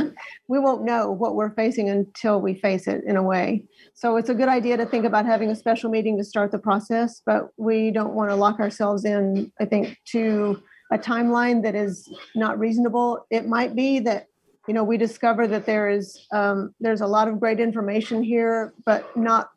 we 0.48 0.60
won't 0.60 0.84
know 0.84 1.12
what 1.12 1.36
we're 1.36 1.54
facing 1.54 1.90
until 1.90 2.40
we 2.42 2.54
face 2.54 2.88
it 2.88 3.04
in 3.06 3.16
a 3.16 3.24
way. 3.24 3.66
So 3.94 4.18
it's 4.18 4.30
a 4.30 4.34
good 4.34 4.50
idea 4.50 4.78
to 4.78 4.86
think 4.86 5.06
about 5.06 5.26
having 5.26 5.50
a 5.50 5.56
special 5.56 5.90
meeting 5.90 6.18
to 6.18 6.24
start 6.24 6.52
the 6.52 6.60
process, 6.60 7.22
but 7.26 7.50
we 7.58 7.92
don't 7.92 8.14
want 8.14 8.30
to 8.30 8.36
lock 8.36 8.60
ourselves 8.60 9.06
in, 9.06 9.52
I 9.60 9.66
think, 9.66 9.98
to 10.06 10.62
a 10.92 10.98
timeline 10.98 11.64
that 11.64 11.76
is 11.76 12.12
not 12.36 12.60
reasonable. 12.60 13.26
It 13.30 13.48
might 13.48 13.76
be 13.76 14.00
that 14.00 14.28
you 14.68 14.74
know, 14.74 14.84
we 14.84 14.98
discover 14.98 15.48
that 15.48 15.66
there 15.66 15.90
is, 15.90 16.26
um, 16.32 16.74
there's 16.80 17.02
a 17.02 17.08
lot 17.08 17.28
of 17.28 17.40
great 17.40 17.60
information 17.60 18.24
here, 18.24 18.74
but 18.86 19.16
not 19.18 19.50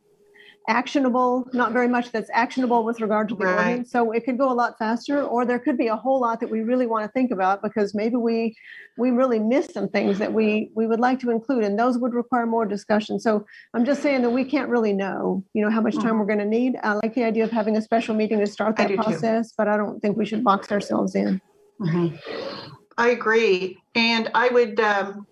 actionable, 0.69 1.49
not 1.53 1.73
very 1.73 1.89
much 1.89 2.11
that's 2.13 2.31
actionable 2.33 2.85
with 2.85 3.01
regard 3.01 3.29
to 3.29 3.35
the 3.35 3.45
Right. 3.45 3.57
ordinance. 3.57 3.91
So 3.91 4.13
it 4.13 4.25
could 4.25 4.39
go 4.39 4.51
a 4.51 4.55
lot 4.55 4.79
faster, 4.79 5.23
or 5.23 5.45
there 5.45 5.59
could 5.59 5.77
be 5.79 5.87
a 5.87 5.97
whole 5.97 6.21
lot 6.21 6.41
that 6.41 6.51
we 6.51 6.61
really 6.61 6.87
want 6.87 7.05
to 7.05 7.11
think 7.13 7.31
about 7.31 7.63
because 7.63 7.95
maybe 7.95 8.17
we, 8.17 8.57
we 8.97 9.11
really 9.11 9.39
missed 9.39 9.75
some 9.75 9.89
things 9.89 10.19
that 10.19 10.33
we, 10.33 10.71
we 10.75 10.87
would 10.87 11.01
like 11.01 11.21
to 11.21 11.31
include, 11.31 11.65
and 11.65 11.79
those 11.79 11.99
would 11.99 12.15
require 12.15 12.47
more 12.47 12.67
discussion. 12.67 13.21
So 13.21 13.47
I'm 13.75 13.85
just 13.85 14.03
saying 14.03 14.23
that 14.23 14.31
we 14.31 14.45
can't 14.45 14.69
really 14.69 14.93
know, 14.93 15.45
you 15.55 15.63
know, 15.63 15.71
how 15.71 15.81
much 15.81 15.95
time 15.95 16.19
we're 16.19 16.27
going 16.27 16.39
to 16.39 16.45
need. 16.45 16.77
I 16.83 16.95
like 16.95 17.15
the 17.15 17.25
idea 17.25 17.45
of 17.45 17.51
having 17.51 17.77
a 17.77 17.83
special 17.83 18.15
meeting 18.15 18.41
to 18.41 18.47
start 18.47 18.77
that 18.77 18.89
do 18.89 18.97
too. 18.97 19.03
process, 19.03 19.53
but 19.57 19.69
I 19.69 19.77
don't 19.77 20.01
think 20.01 20.17
we 20.17 20.27
should 20.27 20.43
box 20.43 20.73
ourselves 20.73 21.15
in. 21.15 21.41
I 22.99 23.11
agree. 23.11 23.79
And 23.95 24.31
I 24.35 24.49
would, 24.49 24.81
um, 24.81 25.27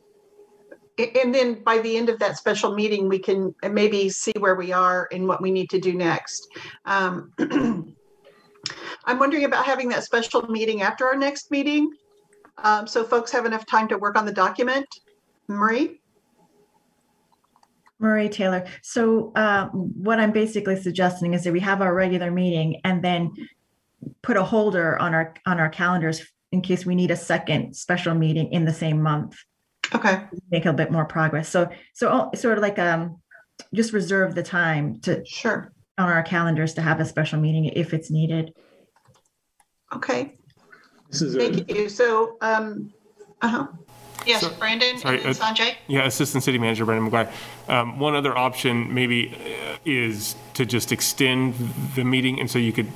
and 0.98 1.34
then 1.34 1.62
by 1.64 1.78
the 1.78 1.96
end 1.96 2.08
of 2.08 2.18
that 2.20 2.36
special 2.36 2.74
meeting, 2.74 3.08
we 3.08 3.18
can 3.18 3.54
maybe 3.68 4.08
see 4.08 4.32
where 4.38 4.54
we 4.54 4.72
are 4.72 5.08
and 5.12 5.26
what 5.26 5.42
we 5.42 5.50
need 5.50 5.70
to 5.70 5.80
do 5.80 5.92
next. 5.92 6.48
Um, 6.84 7.32
I'm 9.04 9.18
wondering 9.18 9.44
about 9.44 9.66
having 9.66 9.88
that 9.90 10.04
special 10.04 10.42
meeting 10.42 10.82
after 10.82 11.06
our 11.06 11.16
next 11.16 11.50
meeting. 11.50 11.90
Um, 12.58 12.86
so 12.86 13.04
folks 13.04 13.32
have 13.32 13.44
enough 13.44 13.66
time 13.66 13.88
to 13.88 13.98
work 13.98 14.16
on 14.16 14.24
the 14.24 14.32
document. 14.32 14.86
Marie? 15.48 16.00
Marie 17.98 18.28
Taylor. 18.28 18.64
So 18.82 19.32
uh, 19.34 19.66
what 19.68 20.20
I'm 20.20 20.32
basically 20.32 20.80
suggesting 20.80 21.34
is 21.34 21.44
that 21.44 21.52
we 21.52 21.60
have 21.60 21.82
our 21.82 21.94
regular 21.94 22.30
meeting 22.30 22.80
and 22.84 23.02
then 23.02 23.32
put 24.22 24.36
a 24.36 24.44
holder 24.44 24.98
on 24.98 25.14
our 25.14 25.34
on 25.46 25.58
our 25.58 25.68
calendars 25.68 26.22
in 26.52 26.60
case 26.60 26.84
we 26.86 26.94
need 26.94 27.10
a 27.10 27.16
second 27.16 27.74
special 27.74 28.14
meeting 28.14 28.52
in 28.52 28.64
the 28.64 28.72
same 28.72 29.02
month. 29.02 29.36
Okay, 29.94 30.24
Make 30.50 30.66
a 30.66 30.72
bit 30.72 30.90
more 30.90 31.04
progress. 31.04 31.48
So 31.48 31.68
so 31.92 32.30
oh, 32.32 32.36
sort 32.36 32.58
of 32.58 32.62
like 32.62 32.78
um 32.78 33.20
just 33.72 33.92
reserve 33.92 34.34
the 34.34 34.42
time 34.42 35.00
to 35.00 35.24
sure. 35.24 35.72
on 35.98 36.08
our 36.08 36.22
calendars 36.22 36.74
to 36.74 36.82
have 36.82 37.00
a 37.00 37.04
special 37.04 37.38
meeting 37.40 37.66
if 37.66 37.94
it's 37.94 38.10
needed. 38.10 38.52
Okay, 39.94 40.34
This 41.10 41.22
is 41.22 41.36
a, 41.36 41.38
thank 41.38 41.70
you. 41.70 41.88
So, 41.88 42.36
um, 42.40 42.92
uh-huh. 43.40 43.68
Yes, 44.26 44.40
So- 44.40 44.50
Brandon 44.58 44.98
sorry, 44.98 45.22
and 45.22 45.34
then 45.34 45.42
uh, 45.42 45.54
Sanjay? 45.54 45.74
Yeah, 45.86 46.06
Assistant 46.06 46.42
City 46.42 46.58
Manager 46.58 46.84
Brandon 46.84 47.10
McGuire. 47.10 47.30
Um, 47.68 48.00
One 48.00 48.16
other 48.16 48.36
option 48.36 48.92
maybe 48.92 49.36
uh, 49.36 49.76
is 49.84 50.34
to 50.54 50.66
just 50.66 50.90
extend 50.90 51.54
the 51.94 52.04
meeting, 52.04 52.40
and 52.40 52.50
so 52.50 52.58
you 52.58 52.72
could, 52.72 52.90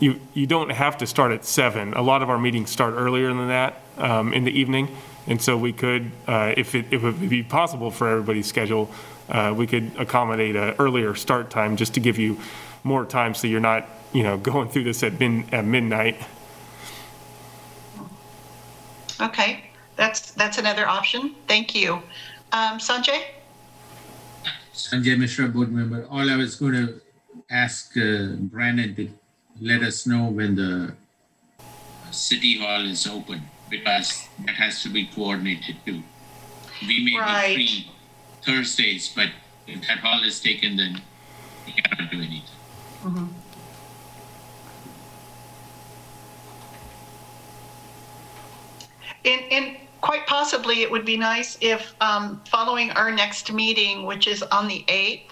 you, 0.00 0.20
you 0.34 0.46
don't 0.46 0.70
have 0.70 0.98
to 0.98 1.06
start 1.06 1.30
at 1.30 1.44
seven. 1.44 1.94
A 1.94 2.02
lot 2.02 2.22
of 2.22 2.30
our 2.30 2.38
meetings 2.38 2.70
start 2.70 2.94
earlier 2.96 3.28
than 3.28 3.48
that 3.48 3.82
um, 3.98 4.32
in 4.32 4.44
the 4.44 4.58
evening, 4.58 4.96
and 5.26 5.40
so 5.40 5.56
we 5.56 5.72
could, 5.72 6.10
uh, 6.26 6.54
if 6.56 6.74
it, 6.74 6.86
if 6.90 7.04
it 7.04 7.18
would 7.18 7.28
be 7.28 7.42
possible 7.42 7.90
for 7.90 8.08
everybody's 8.08 8.46
schedule, 8.46 8.90
uh, 9.28 9.54
we 9.56 9.66
could 9.66 9.92
accommodate 9.98 10.56
a 10.56 10.74
earlier 10.80 11.14
start 11.14 11.50
time, 11.50 11.76
just 11.76 11.94
to 11.94 12.00
give 12.00 12.18
you 12.18 12.38
more 12.82 13.04
time, 13.04 13.34
so 13.34 13.46
you're 13.46 13.60
not, 13.60 13.88
you 14.12 14.22
know, 14.22 14.38
going 14.50 14.68
through 14.68 14.84
this 14.84 15.02
at 15.02 15.18
min, 15.20 15.46
at 15.52 15.64
midnight. 15.64 16.16
Okay, 19.20 19.64
that's, 19.96 20.30
that's 20.32 20.58
another 20.58 20.88
option. 20.88 21.34
Thank 21.46 21.74
you. 21.74 21.94
Um, 22.52 22.78
Sanjay? 22.78 23.22
Sanjay 24.74 25.18
Mishra, 25.18 25.46
board 25.48 25.70
member. 25.70 26.06
All 26.10 26.28
I 26.30 26.36
was 26.36 26.56
going 26.56 26.72
to 26.72 27.00
ask 27.50 27.96
uh, 27.98 28.36
Brandon 28.38 28.94
to 28.94 29.10
let 29.60 29.82
us 29.82 30.06
know 30.06 30.30
when 30.30 30.56
the 30.56 30.94
city 32.10 32.58
hall 32.58 32.86
is 32.86 33.06
open 33.06 33.42
because 33.70 34.28
that 34.44 34.56
has 34.56 34.82
to 34.82 34.88
be 34.88 35.06
coordinated 35.06 35.76
too. 35.86 36.02
We 36.86 37.04
may 37.04 37.18
Right. 37.18 37.56
be 37.56 37.66
free 37.66 37.92
Thursdays, 38.44 39.12
but 39.14 39.30
if 39.66 39.86
that 39.86 39.98
hall 39.98 40.22
is 40.24 40.40
taken, 40.40 40.76
then 40.76 41.00
we 41.66 41.72
cannot 41.72 42.10
do 42.10 42.18
anything. 42.18 42.44
And, 49.24 49.42
and 49.52 49.76
quite 50.00 50.26
possibly, 50.26 50.82
it 50.82 50.90
would 50.90 51.04
be 51.04 51.16
nice 51.16 51.56
if, 51.60 51.94
um, 52.00 52.42
following 52.46 52.90
our 52.92 53.10
next 53.10 53.52
meeting, 53.52 54.06
which 54.06 54.26
is 54.26 54.42
on 54.42 54.66
the 54.66 54.84
8th, 54.88 55.30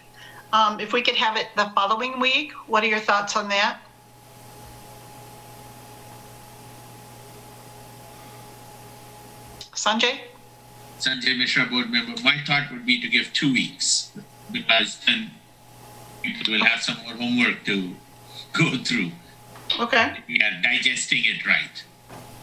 um, 0.53 0.81
if 0.81 0.93
we 0.93 1.03
could 1.03 1.17
have 1.17 1.37
it 1.37 1.49
the 1.57 1.71
following 1.75 2.21
week. 2.21 2.53
What 2.67 2.85
are 2.85 2.87
your 2.87 3.01
thoughts 3.01 3.37
on 3.37 3.49
that? 3.49 3.81
Sanjay? 9.79 10.19
Sanjay 10.99 11.39
Mishra, 11.39 11.65
board 11.67 11.89
member. 11.91 12.21
My 12.23 12.39
thought 12.45 12.71
would 12.73 12.85
be 12.85 13.01
to 13.01 13.07
give 13.09 13.33
two 13.33 13.53
weeks 13.53 14.11
because 14.51 14.99
then 15.07 15.31
people 16.23 16.53
will 16.53 16.65
have 16.65 16.83
some 16.83 16.97
more 17.05 17.15
homework 17.15 17.65
to 17.67 17.95
go 18.53 18.77
through. 18.83 19.13
Okay, 19.79 20.17
We 20.27 20.41
are 20.41 20.61
digesting 20.63 21.23
it 21.25 21.47
right. 21.47 21.85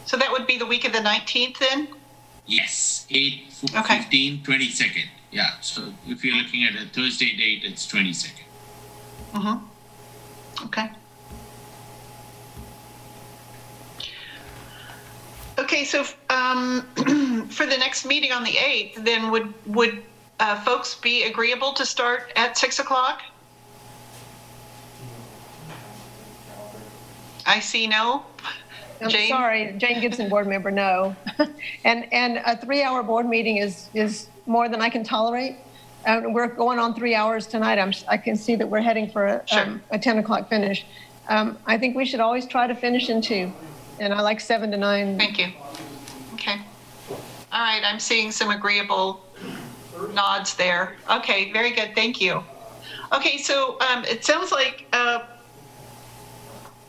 So 0.06 0.16
that 0.16 0.32
would 0.32 0.46
be 0.46 0.56
the 0.56 0.64
week 0.64 0.86
of 0.86 0.92
the 0.92 1.00
19th 1.00 1.58
then? 1.58 1.88
Yes, 2.46 3.06
8, 3.10 3.44
f- 3.48 3.76
Okay. 3.84 3.98
15, 3.98 4.42
22nd. 4.44 5.04
Yeah, 5.32 5.60
so 5.60 5.92
if 6.06 6.24
you're 6.24 6.36
looking 6.36 6.64
at 6.64 6.74
a 6.80 6.86
Thursday 6.88 7.36
date, 7.36 7.64
it's 7.64 7.84
22nd. 7.86 8.44
Mm-hmm. 9.34 10.64
Okay. 10.66 10.88
Okay, 15.58 15.84
so 15.84 16.04
um, 16.30 16.86
for 17.50 17.66
the 17.66 17.76
next 17.76 18.04
meeting 18.04 18.32
on 18.32 18.44
the 18.44 18.52
8th, 18.52 19.04
then 19.04 19.30
would, 19.30 19.52
would 19.66 20.02
uh, 20.40 20.60
folks 20.62 20.94
be 20.94 21.24
agreeable 21.24 21.72
to 21.74 21.86
start 21.86 22.32
at 22.36 22.56
6 22.58 22.78
o'clock? 22.78 23.22
I 27.46 27.60
see 27.60 27.86
no. 27.86 28.24
I'm 29.00 29.08
Jane? 29.10 29.28
sorry, 29.28 29.74
Jane 29.76 30.00
Gibson, 30.00 30.28
board 30.28 30.46
member, 30.46 30.70
no. 30.70 31.14
And, 31.84 32.12
and 32.12 32.38
a 32.44 32.56
three-hour 32.56 33.02
board 33.02 33.28
meeting 33.28 33.58
is, 33.58 33.88
is 33.94 34.28
more 34.46 34.68
than 34.68 34.80
I 34.80 34.88
can 34.88 35.04
tolerate. 35.04 35.56
Uh, 36.06 36.22
We're 36.26 36.48
going 36.48 36.78
on 36.78 36.94
three 36.94 37.14
hours 37.14 37.46
tonight. 37.46 37.78
I'm, 37.78 37.92
I 38.08 38.16
can 38.16 38.36
see 38.36 38.56
that 38.56 38.66
we're 38.68 38.80
heading 38.80 39.10
for 39.10 39.26
a, 39.26 39.42
Sure. 39.46 39.62
um, 39.62 39.82
a 39.90 39.98
10 39.98 40.18
o'clock 40.18 40.48
finish. 40.48 40.84
Um, 41.28 41.58
I 41.66 41.78
think 41.78 41.96
we 41.96 42.04
should 42.06 42.20
always 42.20 42.46
try 42.46 42.66
to 42.66 42.74
finish 42.74 43.10
in 43.10 43.20
two. 43.20 43.52
And 44.00 44.12
I 44.14 44.20
like 44.22 44.40
seven 44.40 44.70
to 44.72 44.76
nine. 44.76 45.18
Thank 45.18 45.38
you. 45.38 45.48
All 47.52 47.60
right, 47.60 47.82
I'm 47.84 48.00
seeing 48.00 48.32
some 48.32 48.50
agreeable 48.50 49.24
nods 50.12 50.54
there. 50.54 50.96
Okay, 51.10 51.52
very 51.52 51.70
good, 51.70 51.94
thank 51.94 52.20
you. 52.20 52.42
Okay, 53.12 53.38
so 53.38 53.80
um, 53.80 54.04
it 54.04 54.24
sounds 54.24 54.50
like 54.50 54.86
uh, 54.92 55.20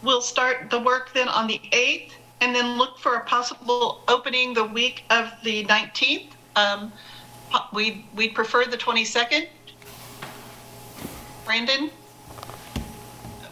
we'll 0.02 0.22
start 0.22 0.70
the 0.70 0.80
work 0.80 1.14
then 1.14 1.28
on 1.28 1.48
the 1.48 1.62
8th 1.72 2.12
and 2.42 2.56
then 2.56 2.78
look 2.78 2.98
for 2.98 3.16
a 3.16 3.26
possible 3.26 4.02
opening 4.08 4.54
the 4.54 4.64
week 4.64 5.04
of 5.10 5.32
the 5.44 5.66
19th. 5.66 6.30
Um, 6.56 6.92
We, 7.72 8.06
we 8.16 8.30
prefer 8.30 8.66
the 8.66 8.78
22nd. 8.78 9.48
Brandon? 11.46 11.90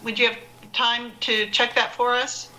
Would 0.03 0.19
you 0.19 0.27
have 0.27 0.37
time 0.73 1.11
to 1.21 1.49
check 1.49 1.73
that 1.75 1.93
for 1.93 2.13
us? 2.13 2.49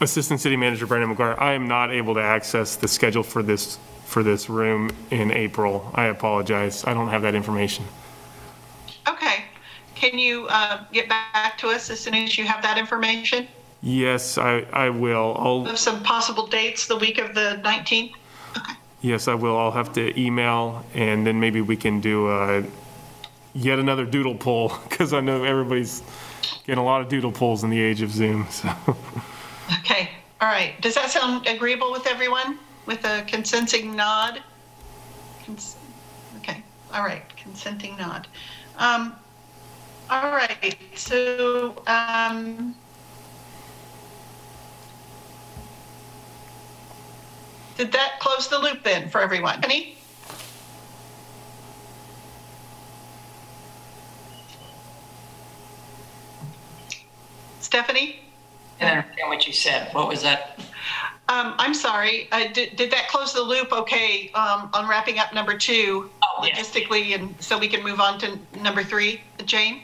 Assistant 0.00 0.40
City 0.40 0.56
Manager 0.56 0.86
Brandon 0.86 1.14
McGuire, 1.14 1.38
I 1.38 1.52
am 1.52 1.68
not 1.68 1.90
able 1.90 2.14
to 2.14 2.22
access 2.22 2.76
the 2.76 2.88
schedule 2.88 3.22
for 3.22 3.42
this, 3.42 3.78
for 4.04 4.22
this 4.22 4.48
room 4.48 4.90
in 5.10 5.30
April. 5.30 5.90
I 5.94 6.06
apologize. 6.06 6.84
I 6.84 6.94
don't 6.94 7.08
have 7.08 7.22
that 7.22 7.34
information. 7.34 7.84
Okay. 9.06 9.44
Can 9.94 10.18
you 10.18 10.46
uh, 10.48 10.84
get 10.92 11.08
back 11.08 11.58
to 11.58 11.68
us 11.68 11.90
as 11.90 12.00
soon 12.00 12.14
as 12.14 12.38
you 12.38 12.46
have 12.46 12.62
that 12.62 12.78
information 12.78 13.46
Yes, 13.82 14.36
I, 14.36 14.66
I 14.72 14.90
will. 14.90 15.36
I'll, 15.38 15.66
of 15.66 15.78
some 15.78 16.02
possible 16.02 16.46
dates 16.46 16.86
the 16.86 16.96
week 16.96 17.18
of 17.18 17.34
the 17.34 17.60
19th? 17.64 18.12
yes, 19.00 19.26
I 19.26 19.34
will. 19.34 19.56
I'll 19.56 19.70
have 19.70 19.92
to 19.94 20.18
email 20.20 20.84
and 20.94 21.26
then 21.26 21.40
maybe 21.40 21.60
we 21.60 21.76
can 21.76 22.00
do 22.00 22.28
uh, 22.28 22.62
yet 23.54 23.78
another 23.78 24.04
doodle 24.04 24.34
poll 24.34 24.72
because 24.88 25.12
I 25.12 25.20
know 25.20 25.44
everybody's 25.44 26.02
getting 26.66 26.82
a 26.82 26.84
lot 26.84 27.00
of 27.00 27.08
doodle 27.08 27.32
polls 27.32 27.64
in 27.64 27.70
the 27.70 27.80
age 27.80 28.02
of 28.02 28.10
Zoom, 28.10 28.46
so. 28.50 28.70
Okay. 29.78 30.10
All 30.40 30.48
right. 30.48 30.80
Does 30.80 30.94
that 30.94 31.10
sound 31.10 31.46
agreeable 31.46 31.92
with 31.92 32.06
everyone? 32.06 32.58
With 32.86 33.04
a 33.04 33.22
consenting 33.26 33.94
nod? 33.94 34.42
Cons- 35.44 35.76
Okay. 36.38 36.62
All 36.92 37.02
right. 37.02 37.22
Consenting 37.36 37.96
nod. 37.96 38.26
Um, 38.78 39.14
all 40.08 40.30
right. 40.30 40.76
So, 40.94 41.82
um, 41.86 42.74
did 47.76 47.92
that 47.92 48.18
close 48.20 48.48
the 48.48 48.58
loop 48.58 48.82
then 48.82 49.08
for 49.10 49.20
everyone? 49.20 49.62
Any? 49.64 49.96
Stephanie? 57.60 58.20
I 58.80 58.84
didn't 58.84 58.98
understand 59.04 59.28
what 59.28 59.46
you 59.46 59.52
said. 59.52 59.88
What 59.94 60.08
was 60.08 60.22
that? 60.22 60.58
Um, 61.28 61.54
I'm 61.58 61.74
sorry. 61.74 62.28
Uh, 62.32 62.48
did, 62.52 62.74
did 62.76 62.90
that 62.90 63.08
close 63.08 63.32
the 63.32 63.42
loop 63.42 63.72
okay 63.72 64.30
um, 64.34 64.70
on 64.72 64.88
wrapping 64.88 65.18
up 65.18 65.32
number 65.32 65.56
two 65.56 66.10
Oh, 66.22 66.44
yeah. 66.44 66.54
logistically 66.54 67.14
and 67.14 67.34
so 67.40 67.58
we 67.58 67.68
can 67.68 67.82
move 67.84 68.00
on 68.00 68.18
to 68.20 68.38
number 68.62 68.82
three? 68.82 69.20
Jane? 69.44 69.82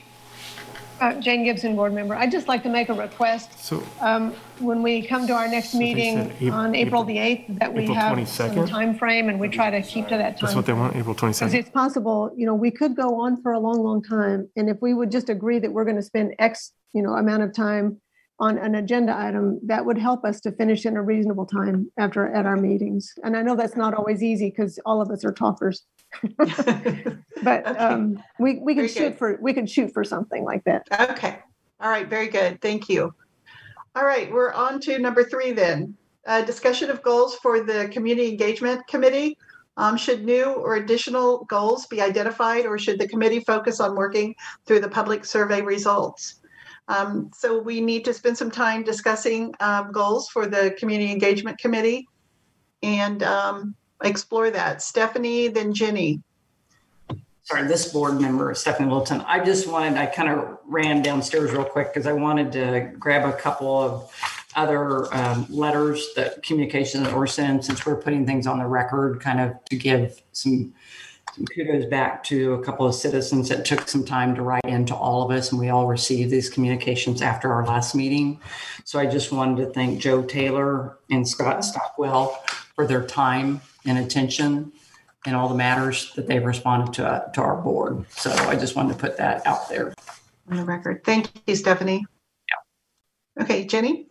Uh, 1.01 1.13
Jane 1.21 1.45
Gibson, 1.45 1.77
board 1.77 1.93
member. 1.93 2.15
I'd 2.15 2.33
just 2.33 2.49
like 2.49 2.63
to 2.63 2.71
make 2.71 2.89
a 2.89 2.95
request. 2.95 3.63
So, 3.63 3.83
Um, 4.01 4.33
When 4.61 4.83
we 4.83 5.07
come 5.07 5.27
to 5.27 5.35
our 5.35 5.47
next 5.47 5.73
they 5.73 5.79
meeting 5.79 6.33
said 6.39 6.49
Ap- 6.49 6.53
on 6.55 6.75
April 6.75 7.05
the 7.05 7.19
8th, 7.19 7.59
that 7.59 7.75
we 7.75 7.83
April 7.83 7.95
have 7.97 8.29
some 8.29 8.51
22nd? 8.53 8.69
time 8.71 8.95
frame 8.95 9.29
and 9.29 9.39
we 9.39 9.49
try 9.49 9.69
to 9.71 9.83
keep 9.83 10.09
to 10.09 10.17
that 10.17 10.39
time. 10.39 10.47
that's 10.47 10.55
what 10.57 10.65
they 10.65 10.73
want, 10.73 10.97
April 10.97 11.13
Because 11.15 11.39
22nd? 11.43 11.55
it's 11.55 11.69
possible, 11.69 12.33
you 12.35 12.47
know, 12.47 12.55
we 12.55 12.71
could 12.71 12.97
go 12.97 13.21
on 13.21 13.41
for 13.43 13.53
a 13.53 13.59
long, 13.61 13.83
long 13.85 14.03
time. 14.03 14.49
And 14.57 14.71
if 14.71 14.79
we 14.81 14.95
would 14.95 15.11
just 15.13 15.29
agree 15.29 15.59
that 15.59 15.71
we're 15.71 15.85
going 15.85 15.97
to 15.97 16.03
spend 16.03 16.35
X, 16.39 16.73
you 16.95 17.03
know, 17.03 17.11
amount 17.13 17.43
of 17.43 17.55
time 17.55 18.01
on 18.39 18.59
an 18.59 18.75
agenda 18.75 19.17
item, 19.17 19.59
that 19.65 19.85
would 19.85 19.97
help 19.97 20.25
us 20.25 20.41
to 20.43 20.53
finish 20.53 20.85
in 20.85 20.97
a 20.97 21.03
reasonable 21.03 21.47
time 21.47 21.91
after, 21.99 22.29
at 22.35 22.45
our 22.45 22.57
meetings. 22.57 23.15
And 23.25 23.37
I 23.37 23.43
know 23.43 23.57
that's 23.57 23.77
not 23.77 23.95
always 23.95 24.23
easy 24.23 24.51
because 24.51 24.79
all 24.85 25.01
of 25.01 25.11
us 25.11 25.25
are 25.25 25.33
talkers. 25.33 25.85
But 27.43 27.67
Okay. 27.67 27.79
um, 27.79 28.23
we, 28.39 28.59
we 28.61 28.75
Very 28.75 28.89
can 28.89 28.95
shoot 28.97 29.09
good. 29.11 29.19
for, 29.19 29.39
we 29.43 29.53
can 29.53 29.67
shoot 29.67 29.93
for 29.93 30.05
something 30.05 30.43
like 30.45 30.65
that. 30.65 30.87
Okay. 31.11 31.39
All 31.81 31.91
right. 31.91 32.09
Very 32.09 32.29
good. 32.29 32.61
Thank 32.63 32.89
you. 32.89 33.15
All 33.95 34.05
right. 34.05 34.33
We're 34.33 34.53
on 34.53 34.81
to 34.81 34.99
number 34.99 35.23
three 35.23 35.53
then. 35.53 35.95
Uh, 36.27 36.43
discussion 36.43 36.91
of 36.91 37.03
goals 37.03 37.37
for 37.37 37.61
the 37.63 37.89
Community 37.93 38.31
Engagement 38.31 38.87
Committee. 38.89 39.37
Um, 39.77 39.99
should 39.99 40.25
new 40.25 40.45
or 40.45 40.77
additional 40.77 41.45
goals 41.45 41.87
be 41.87 42.01
identified 42.01 42.65
or 42.65 42.79
should 42.79 42.99
the 42.99 43.07
committee 43.07 43.41
focus 43.41 43.79
on 43.79 43.95
working 43.95 44.35
through 44.67 44.81
the 44.81 44.89
public 44.89 45.25
survey 45.27 45.61
results? 45.61 46.37
Um, 46.89 47.31
so 47.35 47.59
we 47.59 47.81
need 47.81 48.05
to 48.05 48.15
spend 48.15 48.39
some 48.39 48.51
time 48.51 48.85
discussing 48.85 49.55
um, 49.61 49.91
goals 49.91 50.29
for 50.29 50.47
the 50.47 50.75
Community 50.79 51.11
Engagement 51.11 51.59
Committee 51.59 52.07
and 52.83 53.23
um, 53.23 53.75
explore 54.03 54.51
that. 54.51 54.83
Stephanie, 54.83 55.49
then 55.49 55.73
Jenny. 55.73 56.23
sorry, 57.43 57.67
this 57.67 57.93
board 57.93 58.21
member, 58.21 58.55
Stephanie 58.55 58.89
Littleton, 58.89 59.23
I 59.23 59.45
just 59.45 59.67
wanted, 59.67 59.97
I 59.97 60.07
kind 60.07 60.29
of 60.29 60.59
ran 60.67 61.03
downstairs 61.03 61.53
real 61.53 61.65
quick 61.65 61.93
because 61.93 62.07
I 62.07 62.13
wanted 62.13 62.53
to 62.53 62.93
grab 62.99 63.29
a 63.29 63.37
couple 63.37 63.81
of 63.81 64.13
other 64.55 65.13
um, 65.15 65.47
letters 65.51 66.09
that 66.17 66.43
communications 66.43 67.05
that 67.05 67.15
were 67.15 67.27
sent 67.27 67.65
since 67.65 67.85
we're 67.85 67.97
putting 67.97 68.27
things 68.27 68.47
on 68.47 68.59
the 68.59 68.67
record, 68.67 69.21
kind 69.21 69.41
of 69.41 69.53
to 69.67 69.77
give 69.77 70.23
some 70.33 70.73
kudos 71.55 71.85
back 71.87 72.25
to 72.25 72.55
a 72.55 72.65
couple 72.65 72.87
of 72.87 72.95
citizens 72.95 73.49
that 73.49 73.65
took 73.65 73.89
some 73.89 74.05
time 74.05 74.35
to 74.35 74.43
write 74.43 74.65
into 74.65 74.95
all 74.95 75.23
of 75.23 75.37
us, 75.37 75.51
and 75.51 75.61
we 75.61 75.69
all 75.69 75.87
received 75.87 76.31
these 76.31 76.49
communications 76.49 77.23
after 77.23 77.53
our 77.53 77.67
last 77.67 77.95
meeting. 77.95 78.41
So 78.85 78.99
I 78.99 79.07
just 79.07 79.33
wanted 79.33 79.65
to 79.65 79.73
thank 79.73 80.01
Joe 80.01 80.23
Taylor 80.23 80.99
and 81.11 81.29
Scott 81.29 81.65
Stockwell 81.65 82.43
for 82.75 82.87
their 82.87 83.05
time 83.05 83.61
and 83.85 83.99
attention 83.99 84.73
and 85.27 85.35
all 85.35 85.49
the 85.49 85.55
matters 85.55 86.13
that 86.15 86.27
they've 86.27 86.45
responded 86.45 86.95
to, 86.95 87.31
to 87.35 87.41
our 87.41 87.61
board. 87.61 88.05
So 88.11 88.31
I 88.33 88.55
just 88.55 88.77
wanted 88.77 88.95
to 88.95 88.99
put 88.99 89.17
that 89.17 89.47
out 89.47 89.69
there. 89.69 89.93
On 90.51 90.57
the 90.57 90.65
record. 90.65 91.03
Thank 91.05 91.31
you, 91.47 91.57
Stephanie. 91.57 92.07
Yeah. 92.49 93.43
Okay, 93.43 93.65
Jenny? 93.65 94.06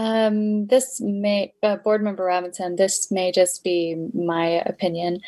Um, 0.00 0.66
this 0.68 0.98
may, 0.98 1.52
uh, 1.62 1.76
Board 1.76 2.02
Member 2.02 2.24
Robinson, 2.24 2.76
this 2.76 3.10
may 3.10 3.30
just 3.32 3.62
be 3.62 3.94
my 4.14 4.62
opinion. 4.64 5.20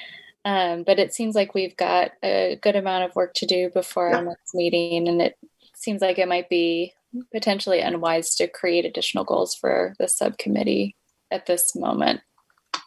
Um, 0.47 0.83
but 0.83 0.99
it 0.99 1.13
seems 1.13 1.35
like 1.35 1.55
we've 1.55 1.77
got 1.77 2.13
a 2.23 2.59
good 2.63 2.75
amount 2.75 3.05
of 3.05 3.15
work 3.15 3.35
to 3.35 3.47
do 3.47 3.69
before 3.69 4.09
our 4.15 4.25
next 4.25 4.55
meeting, 4.55 5.09
and 5.09 5.21
it 5.21 5.37
seems 5.75 6.01
like 6.01 6.19
it 6.19 6.27
might 6.27 6.49
be 6.49 6.95
potentially 7.33 7.81
unwise 7.81 8.35
to 8.37 8.49
create 8.49 8.87
additional 8.87 9.25
goals 9.25 9.55
for 9.55 9.95
the 9.99 10.09
subcommittee 10.09 10.97
at 11.31 11.45
this 11.45 11.77
moment. 11.77 12.23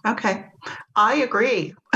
Okay, 0.07 0.47
I 0.95 1.17
agree. 1.17 1.75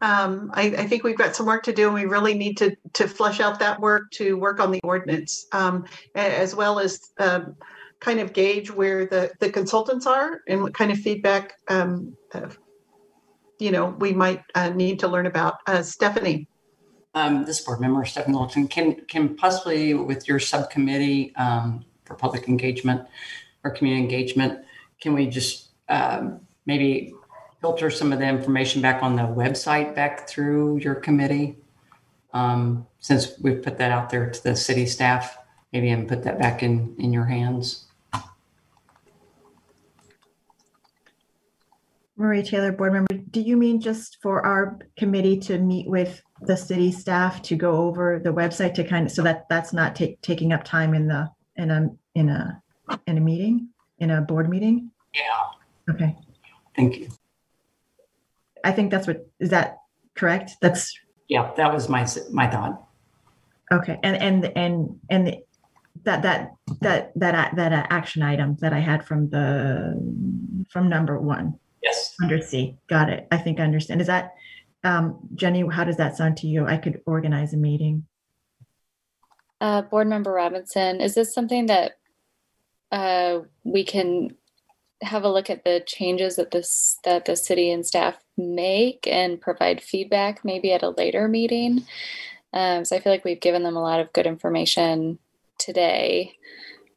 um, 0.00 0.52
I, 0.54 0.74
I 0.78 0.86
think 0.86 1.02
we've 1.02 1.18
got 1.18 1.34
some 1.34 1.46
work 1.46 1.64
to 1.64 1.72
do, 1.72 1.86
and 1.86 1.94
we 1.94 2.04
really 2.04 2.34
need 2.34 2.56
to 2.58 2.76
to 2.94 3.08
flesh 3.08 3.40
out 3.40 3.58
that 3.58 3.80
work 3.80 4.12
to 4.12 4.38
work 4.38 4.60
on 4.60 4.70
the 4.70 4.80
ordinance, 4.84 5.44
um, 5.50 5.86
as 6.14 6.54
well 6.54 6.78
as 6.78 7.00
um, 7.18 7.56
kind 8.02 8.18
of 8.20 8.32
gauge 8.32 8.70
where 8.70 9.06
the 9.06 9.30
the 9.38 9.50
consultants 9.50 10.06
are 10.06 10.40
and 10.48 10.60
what 10.60 10.74
kind 10.74 10.90
of 10.90 10.98
feedback 10.98 11.54
um, 11.68 12.14
uh, 12.34 12.48
you 13.58 13.70
know 13.70 13.94
we 14.00 14.12
might 14.12 14.42
uh, 14.54 14.68
need 14.70 14.98
to 14.98 15.08
learn 15.08 15.26
about. 15.26 15.54
Uh, 15.66 15.82
Stephanie, 15.82 16.48
Um, 17.14 17.44
this 17.44 17.60
board 17.60 17.80
member, 17.80 18.04
Stephanie 18.04 18.34
Littleton, 18.34 18.68
can, 18.68 18.96
can 19.06 19.36
possibly 19.36 19.94
with 19.94 20.26
your 20.26 20.40
subcommittee 20.40 21.34
um, 21.36 21.84
for 22.04 22.14
public 22.14 22.48
engagement 22.48 23.06
or 23.64 23.70
community 23.70 24.02
engagement, 24.02 24.64
can 25.00 25.12
we 25.14 25.26
just 25.26 25.70
um, 25.88 26.40
maybe 26.66 27.14
filter 27.60 27.90
some 27.90 28.12
of 28.12 28.18
the 28.18 28.26
information 28.26 28.82
back 28.82 29.02
on 29.02 29.14
the 29.14 29.22
website 29.22 29.94
back 29.94 30.26
through 30.28 30.78
your 30.78 30.96
committee? 30.96 31.56
Um, 32.32 32.86
since 32.98 33.38
we've 33.40 33.62
put 33.62 33.78
that 33.78 33.92
out 33.92 34.08
there 34.10 34.30
to 34.30 34.42
the 34.42 34.56
city 34.56 34.86
staff 34.86 35.36
maybe 35.72 35.90
and 35.90 36.08
put 36.08 36.22
that 36.24 36.38
back 36.38 36.62
in, 36.62 36.94
in 36.98 37.12
your 37.12 37.24
hands. 37.24 37.86
Marie 42.16 42.42
Taylor, 42.42 42.72
board 42.72 42.92
member, 42.92 43.14
do 43.30 43.40
you 43.40 43.56
mean 43.56 43.80
just 43.80 44.18
for 44.22 44.44
our 44.44 44.78
committee 44.98 45.38
to 45.40 45.58
meet 45.58 45.88
with 45.88 46.22
the 46.42 46.56
city 46.56 46.92
staff 46.92 47.40
to 47.42 47.56
go 47.56 47.72
over 47.76 48.20
the 48.22 48.32
website 48.32 48.74
to 48.74 48.84
kind 48.84 49.06
of, 49.06 49.12
so 49.12 49.22
that 49.22 49.48
that's 49.48 49.72
not 49.72 49.96
ta- 49.96 50.14
taking 50.20 50.52
up 50.52 50.62
time 50.62 50.92
in 50.94 51.08
the, 51.08 51.30
in 51.56 51.70
a, 51.70 51.88
in 52.14 52.28
a, 52.28 52.62
in 53.06 53.16
a 53.16 53.20
meeting, 53.20 53.68
in 53.98 54.10
a 54.10 54.20
board 54.20 54.48
meeting? 54.50 54.90
Yeah, 55.14 55.92
Okay, 55.94 56.16
thank 56.76 56.98
you. 56.98 57.08
I 58.64 58.72
think 58.72 58.90
that's 58.90 59.06
what, 59.06 59.26
is 59.40 59.50
that 59.50 59.78
correct? 60.14 60.52
That's, 60.60 60.92
Yeah, 61.28 61.50
that 61.56 61.72
was 61.72 61.88
my, 61.88 62.02
s- 62.02 62.30
my 62.30 62.46
thought. 62.46 62.84
okay, 63.72 63.98
and, 64.02 64.16
and, 64.16 64.52
and, 64.56 65.00
and 65.08 65.36
that, 66.04 66.22
that, 66.22 66.52
that, 66.82 67.12
that, 67.16 67.56
that 67.56 67.72
action 67.90 68.22
item 68.22 68.56
that 68.60 68.72
I 68.74 68.80
had 68.80 69.04
from 69.06 69.30
the, 69.30 70.64
from 70.70 70.88
number 70.90 71.18
one. 71.18 71.58
Yes. 71.82 72.14
Under 72.22 72.40
C, 72.40 72.78
got 72.88 73.10
it. 73.10 73.26
I 73.30 73.38
think 73.38 73.58
I 73.58 73.64
understand. 73.64 74.00
Is 74.00 74.06
that, 74.06 74.34
um, 74.84 75.18
Jenny, 75.34 75.64
how 75.70 75.84
does 75.84 75.96
that 75.96 76.16
sound 76.16 76.36
to 76.38 76.46
you? 76.46 76.66
I 76.66 76.76
could 76.76 77.00
organize 77.06 77.52
a 77.52 77.56
meeting. 77.56 78.06
Uh, 79.60 79.82
Board 79.82 80.08
Member 80.08 80.32
Robinson, 80.32 81.00
is 81.00 81.14
this 81.14 81.34
something 81.34 81.66
that 81.66 81.92
uh, 82.90 83.40
we 83.64 83.84
can 83.84 84.36
have 85.02 85.24
a 85.24 85.28
look 85.28 85.50
at 85.50 85.64
the 85.64 85.82
changes 85.86 86.36
that 86.36 86.52
this 86.52 86.98
that 87.04 87.24
the 87.24 87.36
city 87.36 87.70
and 87.70 87.84
staff 87.84 88.16
make 88.36 89.06
and 89.06 89.40
provide 89.40 89.82
feedback 89.82 90.44
maybe 90.44 90.72
at 90.72 90.82
a 90.82 90.90
later 90.90 91.28
meeting? 91.28 91.84
Um, 92.52 92.84
so 92.84 92.96
I 92.96 93.00
feel 93.00 93.12
like 93.12 93.24
we've 93.24 93.40
given 93.40 93.62
them 93.62 93.76
a 93.76 93.82
lot 93.82 94.00
of 94.00 94.12
good 94.12 94.26
information 94.26 95.18
today, 95.58 96.34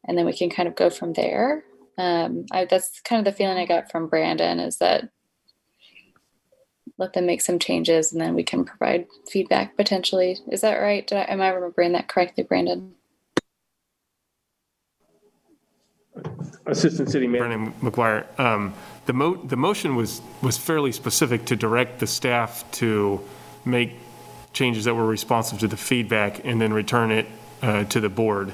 and 0.04 0.18
then 0.18 0.26
we 0.26 0.36
can 0.36 0.50
kind 0.50 0.68
of 0.68 0.76
go 0.76 0.90
from 0.90 1.12
there. 1.14 1.64
Um, 1.98 2.46
I, 2.52 2.66
that's 2.66 3.00
kind 3.00 3.26
of 3.26 3.32
the 3.32 3.36
feeling 3.36 3.56
I 3.56 3.66
got 3.66 3.90
from 3.90 4.08
Brandon 4.08 4.60
is 4.60 4.78
that 4.78 5.08
let 6.98 7.12
them 7.12 7.26
make 7.26 7.40
some 7.40 7.58
changes 7.58 8.12
and 8.12 8.20
then 8.20 8.34
we 8.34 8.42
can 8.42 8.64
provide 8.64 9.06
feedback 9.30 9.76
potentially. 9.76 10.38
Is 10.50 10.60
that 10.62 10.76
right? 10.76 11.06
Did 11.06 11.18
I, 11.18 11.22
am 11.22 11.40
I 11.40 11.48
remembering 11.48 11.92
that 11.92 12.08
correctly, 12.08 12.44
Brandon? 12.44 12.94
Assistant 16.66 17.10
City 17.10 17.26
Manager. 17.26 17.48
Brandon 17.48 17.74
McGuire, 17.82 18.40
um, 18.40 18.74
the 19.04 19.12
mo, 19.12 19.34
the 19.36 19.56
motion 19.56 19.94
was, 19.94 20.20
was 20.42 20.56
fairly 20.58 20.92
specific 20.92 21.44
to 21.46 21.56
direct 21.56 22.00
the 22.00 22.06
staff 22.06 22.68
to 22.72 23.20
make 23.64 23.92
changes 24.52 24.84
that 24.86 24.94
were 24.94 25.06
responsive 25.06 25.58
to 25.60 25.68
the 25.68 25.76
feedback 25.76 26.44
and 26.44 26.60
then 26.60 26.72
return 26.72 27.10
it 27.10 27.26
uh, 27.62 27.84
to 27.84 28.00
the 28.00 28.08
board. 28.08 28.52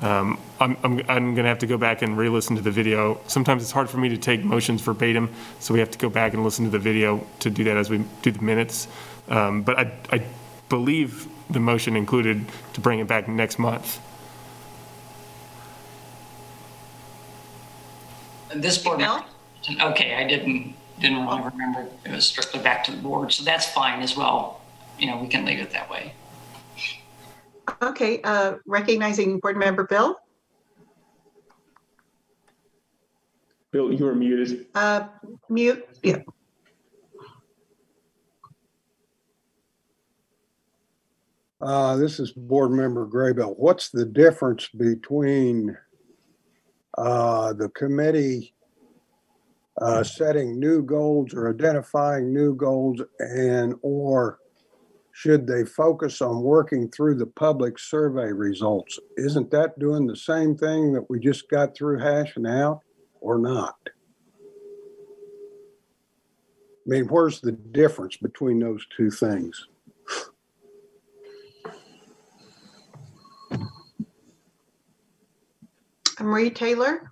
Um, 0.00 0.38
I'm, 0.58 0.76
I'm, 0.82 0.98
I'm 1.08 1.34
going 1.34 1.44
to 1.44 1.48
have 1.48 1.58
to 1.60 1.66
go 1.66 1.76
back 1.76 2.02
and 2.02 2.16
re-listen 2.16 2.56
to 2.56 2.62
the 2.62 2.70
video. 2.70 3.20
Sometimes 3.26 3.62
it's 3.62 3.72
hard 3.72 3.88
for 3.90 3.98
me 3.98 4.08
to 4.08 4.16
take 4.16 4.42
motions 4.42 4.80
verbatim, 4.80 5.32
so 5.60 5.74
we 5.74 5.80
have 5.80 5.90
to 5.90 5.98
go 5.98 6.08
back 6.08 6.34
and 6.34 6.42
listen 6.42 6.64
to 6.64 6.70
the 6.70 6.78
video 6.78 7.24
to 7.40 7.50
do 7.50 7.64
that 7.64 7.76
as 7.76 7.90
we 7.90 8.04
do 8.22 8.30
the 8.30 8.42
minutes. 8.42 8.88
Um, 9.28 9.62
But 9.62 9.78
I, 9.78 9.92
I 10.10 10.22
believe 10.68 11.28
the 11.50 11.60
motion 11.60 11.96
included 11.96 12.44
to 12.72 12.80
bring 12.80 12.98
it 12.98 13.06
back 13.06 13.28
next 13.28 13.58
month. 13.58 14.00
This 18.54 18.78
board, 18.78 18.98
Mel? 18.98 19.24
okay, 19.80 20.14
I 20.14 20.26
didn't, 20.26 20.74
didn't 21.00 21.24
really 21.26 21.42
remember, 21.42 21.86
it 22.04 22.10
was 22.10 22.26
strictly 22.26 22.60
back 22.60 22.84
to 22.84 22.90
the 22.90 22.98
board, 22.98 23.32
so 23.32 23.44
that's 23.44 23.66
fine 23.66 24.02
as 24.02 24.16
well. 24.16 24.60
You 24.98 25.06
know, 25.06 25.18
we 25.18 25.28
can 25.28 25.44
leave 25.44 25.60
it 25.60 25.70
that 25.70 25.90
way. 25.90 26.12
Okay, 27.82 28.20
uh, 28.22 28.54
recognizing 28.66 29.38
Board 29.38 29.56
Member 29.56 29.84
Bill. 29.84 30.16
Bill, 33.70 33.92
you 33.92 34.06
are 34.06 34.14
muted. 34.14 34.66
Uh, 34.74 35.08
Mute, 35.48 35.86
yeah. 36.02 36.18
Uh, 41.60 41.96
this 41.96 42.18
is 42.18 42.32
Board 42.32 42.72
Member 42.72 43.06
Graybill. 43.06 43.56
What's 43.56 43.90
the 43.90 44.04
difference 44.04 44.68
between 44.76 45.76
uh, 46.98 47.52
the 47.52 47.68
committee 47.70 48.52
uh, 49.80 50.02
setting 50.02 50.58
new 50.58 50.82
goals 50.82 51.32
or 51.32 51.48
identifying 51.48 52.32
new 52.32 52.54
goals 52.54 53.00
and 53.20 53.74
or 53.82 54.38
should 55.12 55.46
they 55.46 55.64
focus 55.64 56.22
on 56.22 56.42
working 56.42 56.90
through 56.90 57.16
the 57.16 57.26
public 57.26 57.78
survey 57.78 58.32
results? 58.32 58.98
Isn't 59.18 59.50
that 59.50 59.78
doing 59.78 60.06
the 60.06 60.16
same 60.16 60.56
thing 60.56 60.92
that 60.94 61.08
we 61.08 61.20
just 61.20 61.48
got 61.50 61.76
through 61.76 61.98
hashing 61.98 62.46
out 62.46 62.80
or 63.20 63.38
not? 63.38 63.76
I 66.84 66.86
mean, 66.86 67.04
where's 67.04 67.40
the 67.40 67.52
difference 67.52 68.16
between 68.16 68.58
those 68.58 68.84
two 68.96 69.10
things? 69.10 69.68
Marie 76.18 76.50
Taylor. 76.50 77.10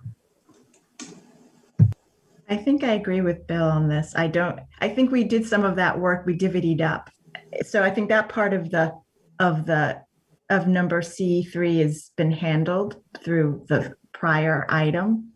I 2.49 2.57
think 2.57 2.83
I 2.83 2.93
agree 2.93 3.21
with 3.21 3.47
Bill 3.47 3.63
on 3.63 3.87
this. 3.87 4.13
I 4.15 4.27
don't, 4.27 4.59
I 4.79 4.89
think 4.89 5.11
we 5.11 5.23
did 5.23 5.45
some 5.45 5.63
of 5.63 5.75
that 5.77 5.97
work, 5.97 6.25
we 6.25 6.37
divvied 6.37 6.81
up. 6.81 7.09
So 7.65 7.83
I 7.83 7.89
think 7.91 8.09
that 8.09 8.29
part 8.29 8.53
of 8.53 8.71
the, 8.71 8.93
of 9.39 9.65
the, 9.65 10.01
of 10.49 10.67
number 10.67 11.01
C 11.01 11.43
three 11.43 11.79
has 11.79 12.11
been 12.17 12.31
handled 12.31 12.97
through 13.23 13.65
the 13.69 13.95
prior 14.13 14.65
item. 14.69 15.31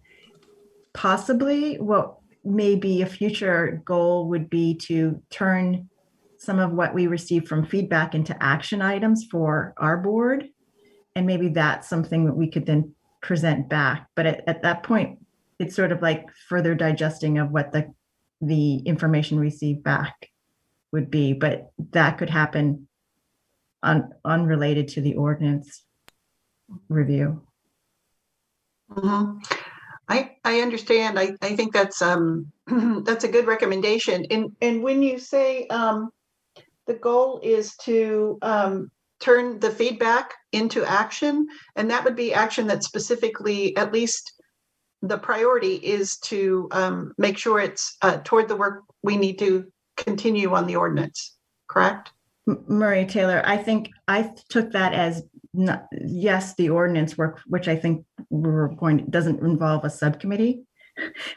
Possibly 0.94 1.76
what 1.76 2.18
maybe 2.44 3.02
a 3.02 3.06
future 3.06 3.82
goal 3.86 4.30
would 4.30 4.50
be 4.50 4.76
to 4.76 5.22
turn 5.30 5.90
some 6.38 6.60
of 6.60 6.72
what 6.72 6.94
we 6.94 7.08
receive 7.08 7.48
from 7.48 7.66
feedback 7.66 8.14
into 8.14 8.36
action 8.44 8.82
items 8.82 9.26
for 9.32 9.74
our 9.78 9.98
board. 9.98 10.48
And 11.16 11.26
maybe 11.26 11.48
that's 11.50 11.88
something 11.88 12.26
that 12.26 12.36
we 12.36 12.52
could 12.52 12.66
then 12.66 12.94
present 13.22 13.70
back. 13.70 14.08
But 14.16 14.26
at, 14.26 14.44
at 14.48 14.62
that 14.64 14.84
point, 14.84 15.20
it's 15.60 15.76
sort 15.76 15.92
of 15.92 16.02
like 16.02 16.26
further 16.50 16.76
digesting 16.76 17.40
of 17.40 17.52
what 17.52 17.72
the 17.72 17.94
the 18.42 18.80
information 18.80 19.40
received 19.40 19.82
back 19.82 20.30
would 20.92 21.10
be 21.12 21.34
but 21.34 21.72
that 21.92 22.18
could 22.18 22.30
happen 22.30 22.88
un, 23.84 24.10
unrelated 24.24 24.88
to 24.88 25.02
the 25.02 25.16
ordinance 25.16 25.84
review 26.90 27.42
Mhm. 28.92 29.44
I, 30.08 30.36
I 30.44 30.60
understand. 30.62 31.18
I, 31.20 31.36
I 31.42 31.56
think 31.56 31.74
that's, 31.74 32.02
um, 32.02 32.52
that's 33.04 33.24
a 33.24 33.30
good 33.32 33.48
recommendation. 33.48 34.26
And, 34.30 34.56
and 34.62 34.84
when 34.84 35.02
you 35.02 35.18
say, 35.18 35.68
um, 35.68 36.10
the 36.86 36.94
goal 36.94 37.40
is 37.44 37.76
to, 37.78 38.38
um, 38.42 38.92
turn 39.20 39.60
the 39.60 39.72
feedback 39.72 40.34
into 40.52 40.86
action, 40.86 41.48
and 41.76 41.90
that 41.90 42.04
would 42.04 42.16
be 42.16 42.34
action 42.34 42.68
that 42.68 42.84
specifically, 42.84 43.76
at 43.78 43.92
least 43.92 44.34
the 45.02 45.18
priority 45.18 45.76
is 45.76 46.18
to, 46.18 46.68
um, 46.72 47.14
make 47.18 47.38
sure 47.38 47.60
it's, 47.60 47.98
uh, 48.04 48.18
toward 48.24 48.48
the 48.48 48.56
work 48.56 48.84
we 49.02 49.18
need 49.18 49.40
to 49.40 49.66
continue 49.98 50.54
on 50.54 50.68
the 50.68 50.76
ordinance, 50.76 51.36
correct? 51.68 52.12
Marie 52.46 53.06
Taylor, 53.06 53.42
I 53.46 53.58
think 53.58 53.90
I 54.08 54.32
took 54.50 54.72
that 54.74 54.94
as 54.94 55.24
not, 55.54 55.86
yes, 55.92 56.54
the 56.56 56.70
ordinance 56.70 57.18
work, 57.18 57.42
which 57.48 57.68
I 57.68 57.76
think 57.76 58.06
we're 58.30 58.68
going, 58.70 59.06
doesn't 59.10 59.40
involve 59.40 59.84
a 59.84 59.90
subcommittee. 59.90 60.64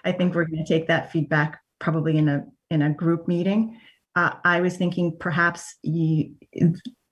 I 0.05 0.13
think 0.13 0.35
we're 0.35 0.45
going 0.45 0.65
to 0.65 0.73
take 0.73 0.89
that 0.89 1.11
feedback 1.11 1.61
probably 1.79 2.19
in 2.19 2.29
a, 2.29 2.45
in 2.71 2.83
a 2.83 2.93
group 2.93 3.27
meeting. 3.29 3.81
Uh, 4.17 4.33
I 4.45 4.61
was 4.61 4.77
thinking 4.77 5.17
perhaps 5.19 5.77
you, 5.83 6.35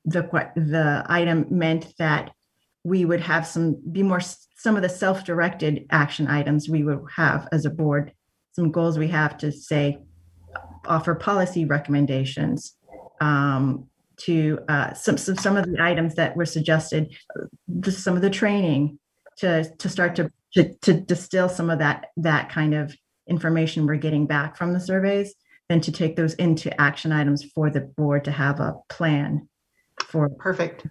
the, 0.04 0.22
the 0.56 1.04
item 1.06 1.46
meant 1.50 1.94
that 1.98 2.32
we 2.84 3.04
would 3.04 3.20
have 3.20 3.46
some, 3.46 3.80
be 3.90 4.02
more, 4.02 4.20
some 4.20 4.76
of 4.76 4.82
the 4.82 4.88
self-directed 4.88 5.86
action 5.90 6.28
items 6.28 6.68
we 6.68 6.82
would 6.82 7.00
have 7.14 7.48
as 7.52 7.64
a 7.64 7.70
board, 7.70 8.12
some 8.52 8.70
goals 8.70 8.98
we 8.98 9.08
have 9.08 9.38
to 9.38 9.52
say, 9.52 9.98
offer 10.88 11.14
policy 11.14 11.64
recommendations, 11.64 12.76
um, 13.20 13.86
to 14.18 14.58
uh, 14.68 14.94
some, 14.94 15.18
some 15.18 15.36
some 15.36 15.56
of 15.56 15.66
the 15.70 15.82
items 15.82 16.14
that 16.14 16.36
were 16.36 16.46
suggested, 16.46 17.14
the, 17.68 17.92
some 17.92 18.16
of 18.16 18.22
the 18.22 18.30
training 18.30 18.98
to 19.38 19.64
to 19.78 19.88
start 19.88 20.16
to, 20.16 20.30
to 20.54 20.72
to 20.82 20.94
distill 20.94 21.48
some 21.48 21.70
of 21.70 21.78
that 21.78 22.06
that 22.16 22.48
kind 22.48 22.74
of 22.74 22.94
information 23.28 23.86
we're 23.86 23.96
getting 23.96 24.26
back 24.26 24.56
from 24.56 24.72
the 24.72 24.80
surveys, 24.80 25.34
then 25.68 25.80
to 25.80 25.92
take 25.92 26.16
those 26.16 26.34
into 26.34 26.80
action 26.80 27.12
items 27.12 27.44
for 27.44 27.70
the 27.70 27.80
board 27.80 28.24
to 28.24 28.30
have 28.30 28.60
a 28.60 28.74
plan 28.88 29.48
for 30.04 30.28
Perfect. 30.28 30.86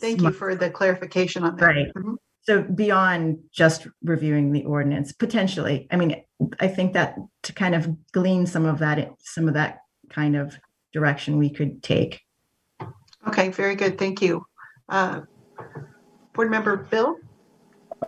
Thank 0.00 0.22
you 0.22 0.32
for 0.32 0.54
the 0.54 0.70
clarification 0.70 1.44
on 1.44 1.56
that. 1.56 1.64
Right. 1.64 1.94
Mhm. 1.94 2.16
So 2.46 2.62
beyond 2.62 3.38
just 3.52 3.86
reviewing 4.02 4.52
the 4.52 4.64
ordinance, 4.64 5.12
potentially, 5.12 5.88
I 5.90 5.96
mean, 5.96 6.22
I 6.60 6.68
think 6.68 6.92
that 6.92 7.16
to 7.44 7.52
kind 7.54 7.74
of 7.74 7.88
glean 8.12 8.46
some 8.46 8.66
of 8.66 8.78
that, 8.80 9.12
some 9.18 9.48
of 9.48 9.54
that 9.54 9.78
kind 10.10 10.36
of 10.36 10.58
direction 10.92 11.38
we 11.38 11.48
could 11.48 11.82
take. 11.82 12.20
Okay, 13.26 13.48
very 13.48 13.74
good. 13.74 13.98
Thank 13.98 14.20
you. 14.20 14.44
Uh, 14.90 15.22
Board 16.34 16.50
Member 16.50 16.76
Bill? 16.76 17.16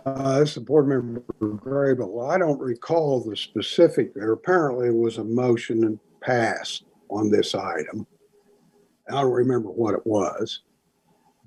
Uh, 0.05 0.39
This 0.39 0.55
is 0.55 0.63
Board 0.63 0.87
Member 0.87 1.23
Graybill. 1.41 2.29
I 2.31 2.37
don't 2.37 2.59
recall 2.59 3.23
the 3.23 3.35
specific, 3.35 4.13
there 4.13 4.33
apparently 4.33 4.91
was 4.91 5.17
a 5.17 5.23
motion 5.23 5.83
and 5.83 5.99
passed 6.21 6.83
on 7.09 7.31
this 7.31 7.55
item. 7.55 8.05
I 9.09 9.21
don't 9.21 9.31
remember 9.31 9.69
what 9.69 9.95
it 9.95 10.05
was. 10.05 10.61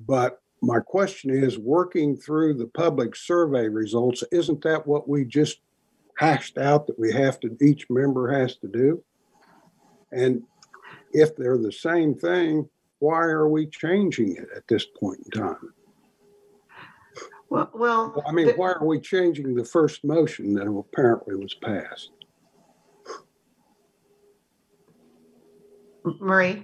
But 0.08 0.40
my 0.62 0.78
question 0.80 1.30
is, 1.30 1.58
working 1.58 2.16
through 2.16 2.54
the 2.54 2.66
public 2.66 3.16
survey 3.16 3.68
results, 3.68 4.22
isn't 4.30 4.62
that 4.62 4.86
what 4.86 5.08
we 5.08 5.24
just 5.24 5.60
hashed 6.18 6.58
out 6.58 6.86
that 6.86 6.98
we 6.98 7.12
have 7.12 7.40
to, 7.40 7.56
each 7.60 7.88
member 7.88 8.32
has 8.32 8.56
to 8.56 8.68
do? 8.68 9.02
And 10.12 10.42
if 11.12 11.34
they're 11.36 11.58
the 11.58 11.72
same 11.72 12.14
thing, 12.14 12.68
why 12.98 13.20
are 13.22 13.48
we 13.48 13.66
changing 13.66 14.36
it 14.36 14.48
at 14.54 14.68
this 14.68 14.84
point 14.84 15.20
in 15.24 15.40
time? 15.40 15.74
Well, 17.48 17.70
well, 17.74 18.22
I 18.28 18.32
mean, 18.32 18.50
why 18.50 18.72
are 18.72 18.86
we 18.86 19.00
changing 19.00 19.54
the 19.54 19.64
first 19.64 20.04
motion 20.04 20.54
that 20.54 20.68
apparently 20.68 21.34
was 21.34 21.54
passed? 21.54 22.10
Marie? 26.04 26.62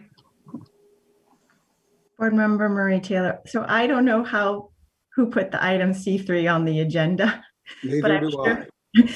Board 2.19 2.35
Member 2.35 2.69
Marie 2.69 3.01
Taylor. 3.01 3.41
So 3.47 3.65
I 3.69 3.87
don't 3.87 4.05
know 4.05 4.25
how, 4.25 4.71
who 5.15 5.31
put 5.31 5.51
the 5.51 5.65
item 5.65 5.93
C3 5.93 6.53
on 6.53 6.65
the 6.65 6.81
agenda. 6.81 7.45
But 7.83 7.91
Neither 7.91 8.15
I'm 8.15 8.31
do 8.31 8.43
I. 8.43 8.45
sure, 8.45 8.67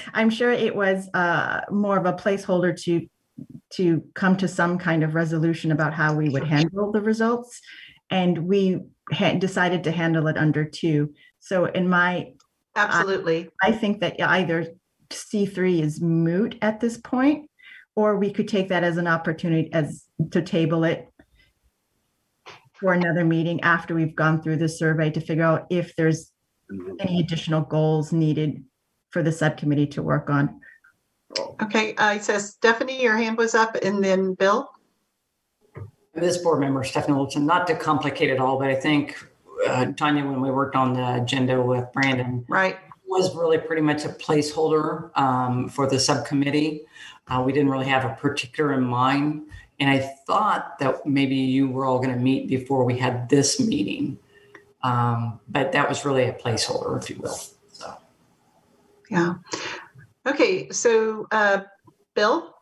I'm 0.15 0.31
sure 0.31 0.53
it 0.53 0.75
was 0.75 1.09
uh, 1.15 1.63
more 1.71 1.97
of 1.97 2.07
a 2.07 2.13
placeholder 2.13 2.79
to, 2.83 3.07
to 3.75 4.05
come 4.15 4.37
to 4.37 4.49
some 4.49 4.79
kind 4.79 5.03
of 5.03 5.15
resolution 5.15 5.73
about 5.73 5.95
how 5.95 6.15
we 6.15 6.29
would 6.29 6.45
handle 6.45 6.93
the 6.93 7.01
results. 7.01 7.61
And 8.11 8.47
we 8.47 8.81
had 9.13 9.41
decided 9.41 9.85
to 9.85 9.93
handle 9.93 10.27
it 10.27 10.37
under 10.37 10.65
two. 10.65 11.15
So 11.39 11.67
in 11.67 11.89
my, 11.89 12.33
Absolutely. 12.77 13.49
I 13.63 13.73
think 13.73 14.01
that 14.01 14.21
either 14.21 14.75
C3 15.11 15.83
is 15.83 16.01
moot 16.01 16.57
at 16.63 16.81
this 16.81 16.99
point, 16.99 17.51
or 17.97 18.17
we 18.17 18.33
could 18.33 18.49
take 18.49 18.69
that 18.69 18.85
as 18.85 18.97
an 18.97 19.07
opportunity 19.07 19.73
as 19.73 20.07
to 20.31 20.43
table 20.43 20.85
it 20.85 21.10
for 22.81 22.95
another 22.95 23.25
meeting 23.25 23.61
after 23.61 23.95
we've 23.95 24.17
gone 24.17 24.43
through 24.43 24.57
the 24.57 24.69
survey 24.69 25.11
to 25.11 25.21
figure 25.21 25.45
out 25.45 25.67
if 25.71 25.95
there's 25.97 26.33
any 26.99 27.21
additional 27.21 27.61
goals 27.61 28.13
needed 28.13 28.65
for 29.11 29.23
the 29.23 29.33
subcommittee 29.33 29.87
to 29.89 30.03
work 30.03 30.31
on. 30.31 30.61
Okay, 31.63 31.95
uh, 31.97 32.19
says 32.19 32.51
Stephanie, 32.51 33.03
your 33.03 33.17
hand 33.17 33.37
was 33.37 33.55
up, 33.55 33.77
and 33.83 34.03
then 34.03 34.35
Bill? 34.35 34.69
This 36.15 36.39
board 36.39 36.61
member, 36.61 36.83
Stephanie 36.83 37.15
Wilson, 37.15 37.47
not 37.47 37.67
to 37.69 37.77
complicate 37.77 38.31
it 38.31 38.41
all, 38.41 38.59
but 38.59 38.69
I 38.69 38.75
think 38.75 39.17
uh, 39.69 39.87
Tanya, 39.93 40.25
when 40.25 40.41
we 40.41 40.51
worked 40.51 40.75
on 40.75 40.95
the 40.95 41.23
agenda 41.23 41.61
with 41.61 41.85
Brandon, 41.93 42.45
Right. 42.49 42.79
was 43.07 43.35
really 43.37 43.59
pretty 43.59 43.83
much 43.83 44.05
a 44.05 44.09
placeholder 44.09 45.17
um, 45.19 45.69
for 45.69 45.89
the 45.89 46.01
subcommittee. 46.01 46.83
Uh, 47.29 47.43
we 47.45 47.53
didn't 47.53 47.71
really 47.71 47.87
have 47.87 48.05
a 48.05 48.15
particular 48.15 48.73
in 48.73 48.83
mind. 48.83 49.43
And 49.81 49.89
I 49.89 49.99
thought 50.27 50.79
that 50.79 51.07
maybe 51.07 51.37
you 51.37 51.69
were 51.69 51.87
all 51.87 51.99
going 51.99 52.15
to 52.15 52.21
meet 52.21 52.49
before 52.49 52.85
we 52.85 52.99
had 52.99 53.29
this 53.31 53.59
meeting. 53.59 54.19
Um, 54.83 55.41
but 55.49 55.73
that 55.73 55.89
was 55.89 56.05
really 56.05 56.25
a 56.25 56.33
placeholder, 56.35 57.03
if 57.03 57.09
you 57.11 57.17
will. 57.17 57.39
So 57.73 57.97
Yeah. 59.11 59.35
Okay, 60.27 60.69
so, 60.71 61.27
uh, 61.33 61.63
Bill? 62.15 62.55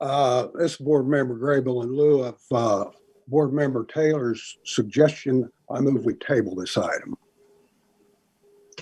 Uh, 0.00 0.48
This 0.54 0.76
Board 0.76 1.08
Member 1.08 1.38
Graybill 1.38 1.84
in 1.84 1.96
lieu 1.96 2.24
of 2.24 2.38
uh, 2.50 2.90
Board 3.28 3.54
Member 3.54 3.86
Taylor's 3.86 4.58
suggestion, 4.64 5.50
I 5.70 5.80
move 5.80 6.04
we 6.04 6.14
table 6.14 6.54
this 6.54 6.76
item. 6.76 7.16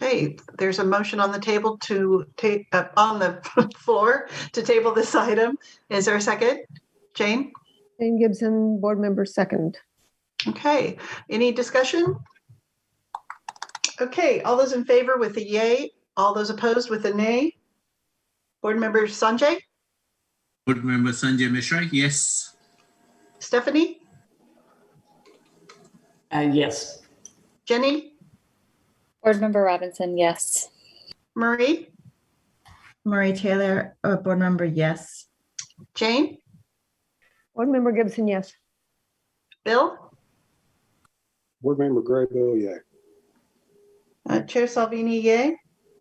Okay, 0.01 0.37
there's 0.57 0.79
a 0.79 0.85
motion 0.85 1.21
on 1.21 1.31
the 1.31 1.39
table 1.39 1.77
to 1.79 2.25
take, 2.39 2.67
uh, 2.73 2.85
on 2.97 3.19
the 3.19 3.39
floor 3.77 4.29
to 4.53 4.63
table 4.63 4.95
this 4.95 5.15
item. 5.15 5.59
Is 5.91 6.07
there 6.07 6.17
a 6.17 6.21
second? 6.21 6.65
Jane? 7.15 7.53
Jane 8.01 8.19
Gibson, 8.19 8.81
board 8.81 8.99
member 8.99 9.27
second. 9.27 9.77
Okay, 10.49 10.97
any 11.29 11.53
discussion? 11.53 12.17
Okay, 14.01 14.41
all 14.41 14.57
those 14.57 14.73
in 14.73 14.87
favor 14.87 15.19
with 15.19 15.37
a 15.37 15.47
yay, 15.47 15.91
all 16.17 16.33
those 16.33 16.49
opposed 16.49 16.89
with 16.89 17.05
a 17.05 17.13
nay? 17.13 17.57
Board 18.63 18.79
Member 18.79 19.07
Sanjay, 19.07 19.59
Board 20.67 20.83
Member 20.83 21.11
Sanjay 21.11 21.51
Mishra, 21.51 21.85
yes. 21.93 22.57
Stephanie, 23.39 24.01
uh, 26.33 26.49
yes, 26.53 27.03
Jenny, 27.67 28.10
Board 29.23 29.41
Member 29.41 29.63
Robinson, 29.63 30.17
yes. 30.17 30.71
Marie, 31.35 31.89
Marie 33.05 33.33
Taylor, 33.35 33.97
uh, 34.03 34.17
board 34.17 34.39
member, 34.39 34.65
yes. 34.65 35.27
Jane, 35.95 36.39
Board 37.55 37.69
member 37.69 37.93
Gibson, 37.93 38.29
yes. 38.29 38.53
Bill, 39.65 39.97
Board 41.63 41.79
Member 41.79 42.03
Graybill, 42.03 42.61
yea. 42.61 42.77
uh, 44.29 44.41
Chair 44.43 44.67
Salvini, 44.67 45.21
yay. 45.21 45.57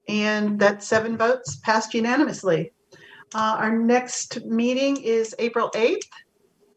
And 0.07 0.59
that's 0.59 0.87
seven 0.87 1.17
votes 1.17 1.57
passed 1.57 1.93
unanimously. 1.93 2.71
Uh, 3.35 3.57
Our 3.59 3.77
next 3.77 4.43
meeting 4.45 4.97
is 4.97 5.35
April 5.37 5.69
8th. 5.75 6.01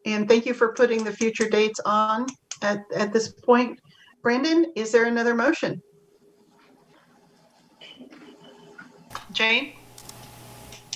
And 0.05 0.29
thank 0.29 0.45
you 0.45 0.53
for 0.53 0.75
putting 0.75 1.03
the 1.03 1.13
future 1.13 1.49
dates 1.49 1.81
on 1.87 2.27
at, 2.61 2.83
at 2.95 3.13
this 3.13 3.33
point. 3.33 3.81
Brandon, 4.23 4.67
is 4.77 4.93
there 4.93 5.07
another 5.07 5.35
motion? 5.35 5.81
Jane? 9.33 9.73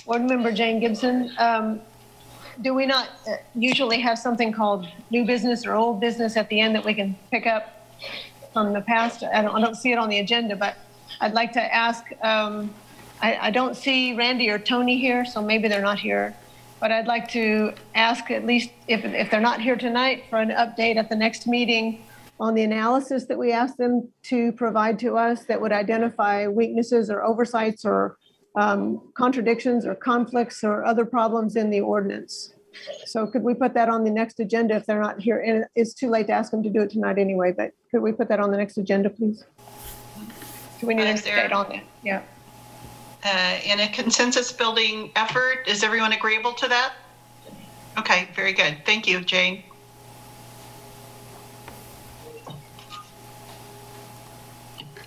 Board 0.05 0.21
member 0.21 0.51
Jane 0.51 0.79
Gibson, 0.79 1.31
um, 1.37 1.81
do 2.61 2.73
we 2.73 2.85
not 2.85 3.09
uh, 3.27 3.35
usually 3.55 3.99
have 3.99 4.17
something 4.17 4.51
called 4.51 4.87
new 5.11 5.25
business 5.25 5.65
or 5.65 5.73
old 5.73 5.99
business 5.99 6.37
at 6.37 6.49
the 6.49 6.59
end 6.59 6.75
that 6.75 6.85
we 6.85 6.93
can 6.93 7.15
pick 7.29 7.45
up 7.45 7.87
from 8.53 8.73
the 8.73 8.81
past? 8.81 9.23
I 9.23 9.41
don't, 9.41 9.55
I 9.55 9.61
don't 9.61 9.75
see 9.75 9.91
it 9.91 9.97
on 9.97 10.09
the 10.09 10.19
agenda, 10.19 10.55
but 10.55 10.77
I'd 11.19 11.33
like 11.33 11.51
to 11.53 11.73
ask, 11.73 12.03
um, 12.23 12.73
I, 13.21 13.37
I 13.47 13.51
don't 13.51 13.75
see 13.75 14.15
Randy 14.15 14.49
or 14.49 14.59
Tony 14.59 14.97
here, 14.97 15.25
so 15.25 15.41
maybe 15.41 15.67
they're 15.67 15.81
not 15.81 15.99
here. 15.99 16.35
But 16.79 16.91
I'd 16.91 17.07
like 17.07 17.27
to 17.29 17.73
ask 17.95 18.29
at 18.29 18.45
least 18.45 18.69
if, 18.87 19.03
if 19.03 19.31
they're 19.31 19.41
not 19.41 19.61
here 19.61 19.75
tonight 19.75 20.25
for 20.29 20.39
an 20.39 20.49
update 20.49 20.97
at 20.97 21.09
the 21.09 21.15
next 21.15 21.47
meeting 21.47 22.03
on 22.39 22.53
the 22.53 22.63
analysis 22.63 23.25
that 23.25 23.37
we 23.37 23.51
asked 23.51 23.77
them 23.77 24.07
to 24.23 24.51
provide 24.51 24.99
to 24.99 25.17
us 25.17 25.45
that 25.45 25.59
would 25.59 25.71
identify 25.71 26.47
weaknesses 26.47 27.09
or 27.09 27.23
oversights 27.23 27.83
or 27.83 28.17
um, 28.57 29.01
contradictions 29.13 29.85
or 29.85 29.93
conflicts 29.95 30.63
or 30.63 30.83
other 30.83 31.05
problems 31.05 31.55
in 31.55 31.69
the 31.69 31.79
ordinance. 31.79 32.53
So 33.05 33.25
could 33.27 33.43
we 33.43 33.53
put 33.53 33.73
that 33.75 33.87
on 33.87 34.03
the 34.03 34.09
next 34.11 34.39
agenda 34.39 34.75
if 34.75 34.85
they're 34.85 34.99
not 35.01 35.19
here? 35.21 35.39
And 35.41 35.65
it's 35.75 35.93
too 35.93 36.09
late 36.09 36.27
to 36.27 36.33
ask 36.33 36.51
them 36.51 36.63
to 36.63 36.69
do 36.69 36.81
it 36.81 36.89
tonight 36.89 37.17
anyway, 37.17 37.53
but 37.55 37.71
could 37.91 38.01
we 38.01 38.11
put 38.11 38.27
that 38.29 38.39
on 38.39 38.51
the 38.51 38.57
next 38.57 38.77
agenda, 38.77 39.09
please? 39.09 39.45
Do 40.79 40.87
we 40.87 40.93
need 40.95 41.07
an 41.07 41.15
Is 41.15 41.23
there- 41.23 41.37
update 41.49 41.53
on 41.55 41.69
that? 41.69 41.83
Yeah. 42.03 42.21
Uh, 43.23 43.57
In 43.65 43.79
a 43.79 43.89
consensus 43.89 44.51
building 44.51 45.11
effort, 45.15 45.67
is 45.67 45.83
everyone 45.83 46.13
agreeable 46.13 46.53
to 46.53 46.67
that? 46.67 46.93
Okay, 47.97 48.29
very 48.35 48.53
good. 48.53 48.77
Thank 48.85 49.07
you, 49.07 49.21
Jane. 49.21 49.63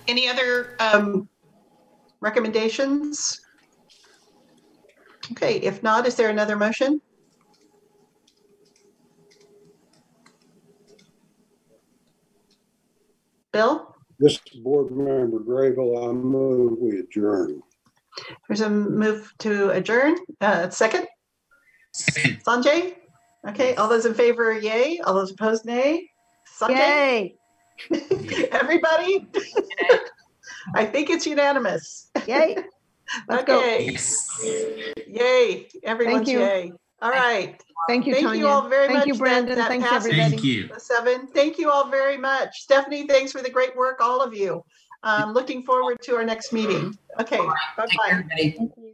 Any 0.07 0.27
other 0.27 0.75
um, 0.79 1.29
recommendations? 2.19 3.40
Okay, 5.31 5.57
if 5.57 5.81
not, 5.83 6.05
is 6.05 6.15
there 6.15 6.29
another 6.29 6.55
motion? 6.55 7.01
Bill, 13.51 13.95
This 14.19 14.33
is 14.53 14.59
Board 14.61 14.91
Member 14.91 15.39
Graybill, 15.39 16.09
I 16.09 16.13
move 16.13 16.77
we 16.79 16.99
adjourn. 16.99 17.61
there's 18.47 18.61
a 18.61 18.69
move 18.69 19.33
to 19.39 19.69
adjourn. 19.71 20.15
Uh, 20.39 20.69
Second? 20.69 21.07
Second, 21.93 22.41
Sanjay? 22.43 22.95
Okay, 23.47 23.75
all 23.75 23.89
those 23.89 24.05
in 24.05 24.13
favor, 24.13 24.53
yay. 24.53 24.99
All 25.03 25.13
those 25.13 25.31
opposed, 25.31 25.65
nay. 25.65 26.07
Sanjay? 26.59 27.35
Yay, 27.89 28.47
Everybody? 28.51 29.27
I 30.75 30.85
think 30.85 31.09
it's 31.09 31.25
unanimous. 31.25 32.09
yay. 32.27 32.57
Let's 33.27 33.43
go. 33.45 33.59
Okay, 33.59 33.91
yes. 33.91 34.41
yay. 35.07 35.67
Everyone's 35.83 36.29
yay. 36.29 36.71
All 37.01 37.09
right. 37.09 37.61
Thank 37.87 38.05
you, 38.05 38.13
Thank 38.13 38.35
you 38.35 38.47
all 38.47 38.61
Tanya. 38.61 38.69
very 38.69 38.87
much. 38.87 38.95
Thank 38.97 39.07
you, 39.07 39.15
Brandon. 39.15 39.57
that 39.57 39.67
Thanks, 39.67 39.87
passes. 39.87 40.07
everybody. 40.07 40.29
Thank 40.31 40.43
you. 40.43 40.69
Seven. 40.77 41.27
Thank 41.27 41.57
you 41.57 41.71
all 41.71 41.89
very 41.89 42.17
much. 42.17 42.61
Stephanie, 42.61 43.07
thanks 43.07 43.31
for 43.31 43.41
the 43.41 43.49
great 43.49 43.75
work, 43.75 43.99
all 44.01 44.21
of 44.21 44.35
you. 44.35 44.63
Um, 45.03 45.33
looking 45.33 45.63
forward 45.63 45.99
to 46.03 46.15
our 46.15 46.23
next 46.23 46.53
meeting. 46.53 46.95
Okay, 47.19 47.37
take 47.37 47.47
bye-bye. 47.75 48.23
Thank 48.37 48.71
you. 48.77 48.93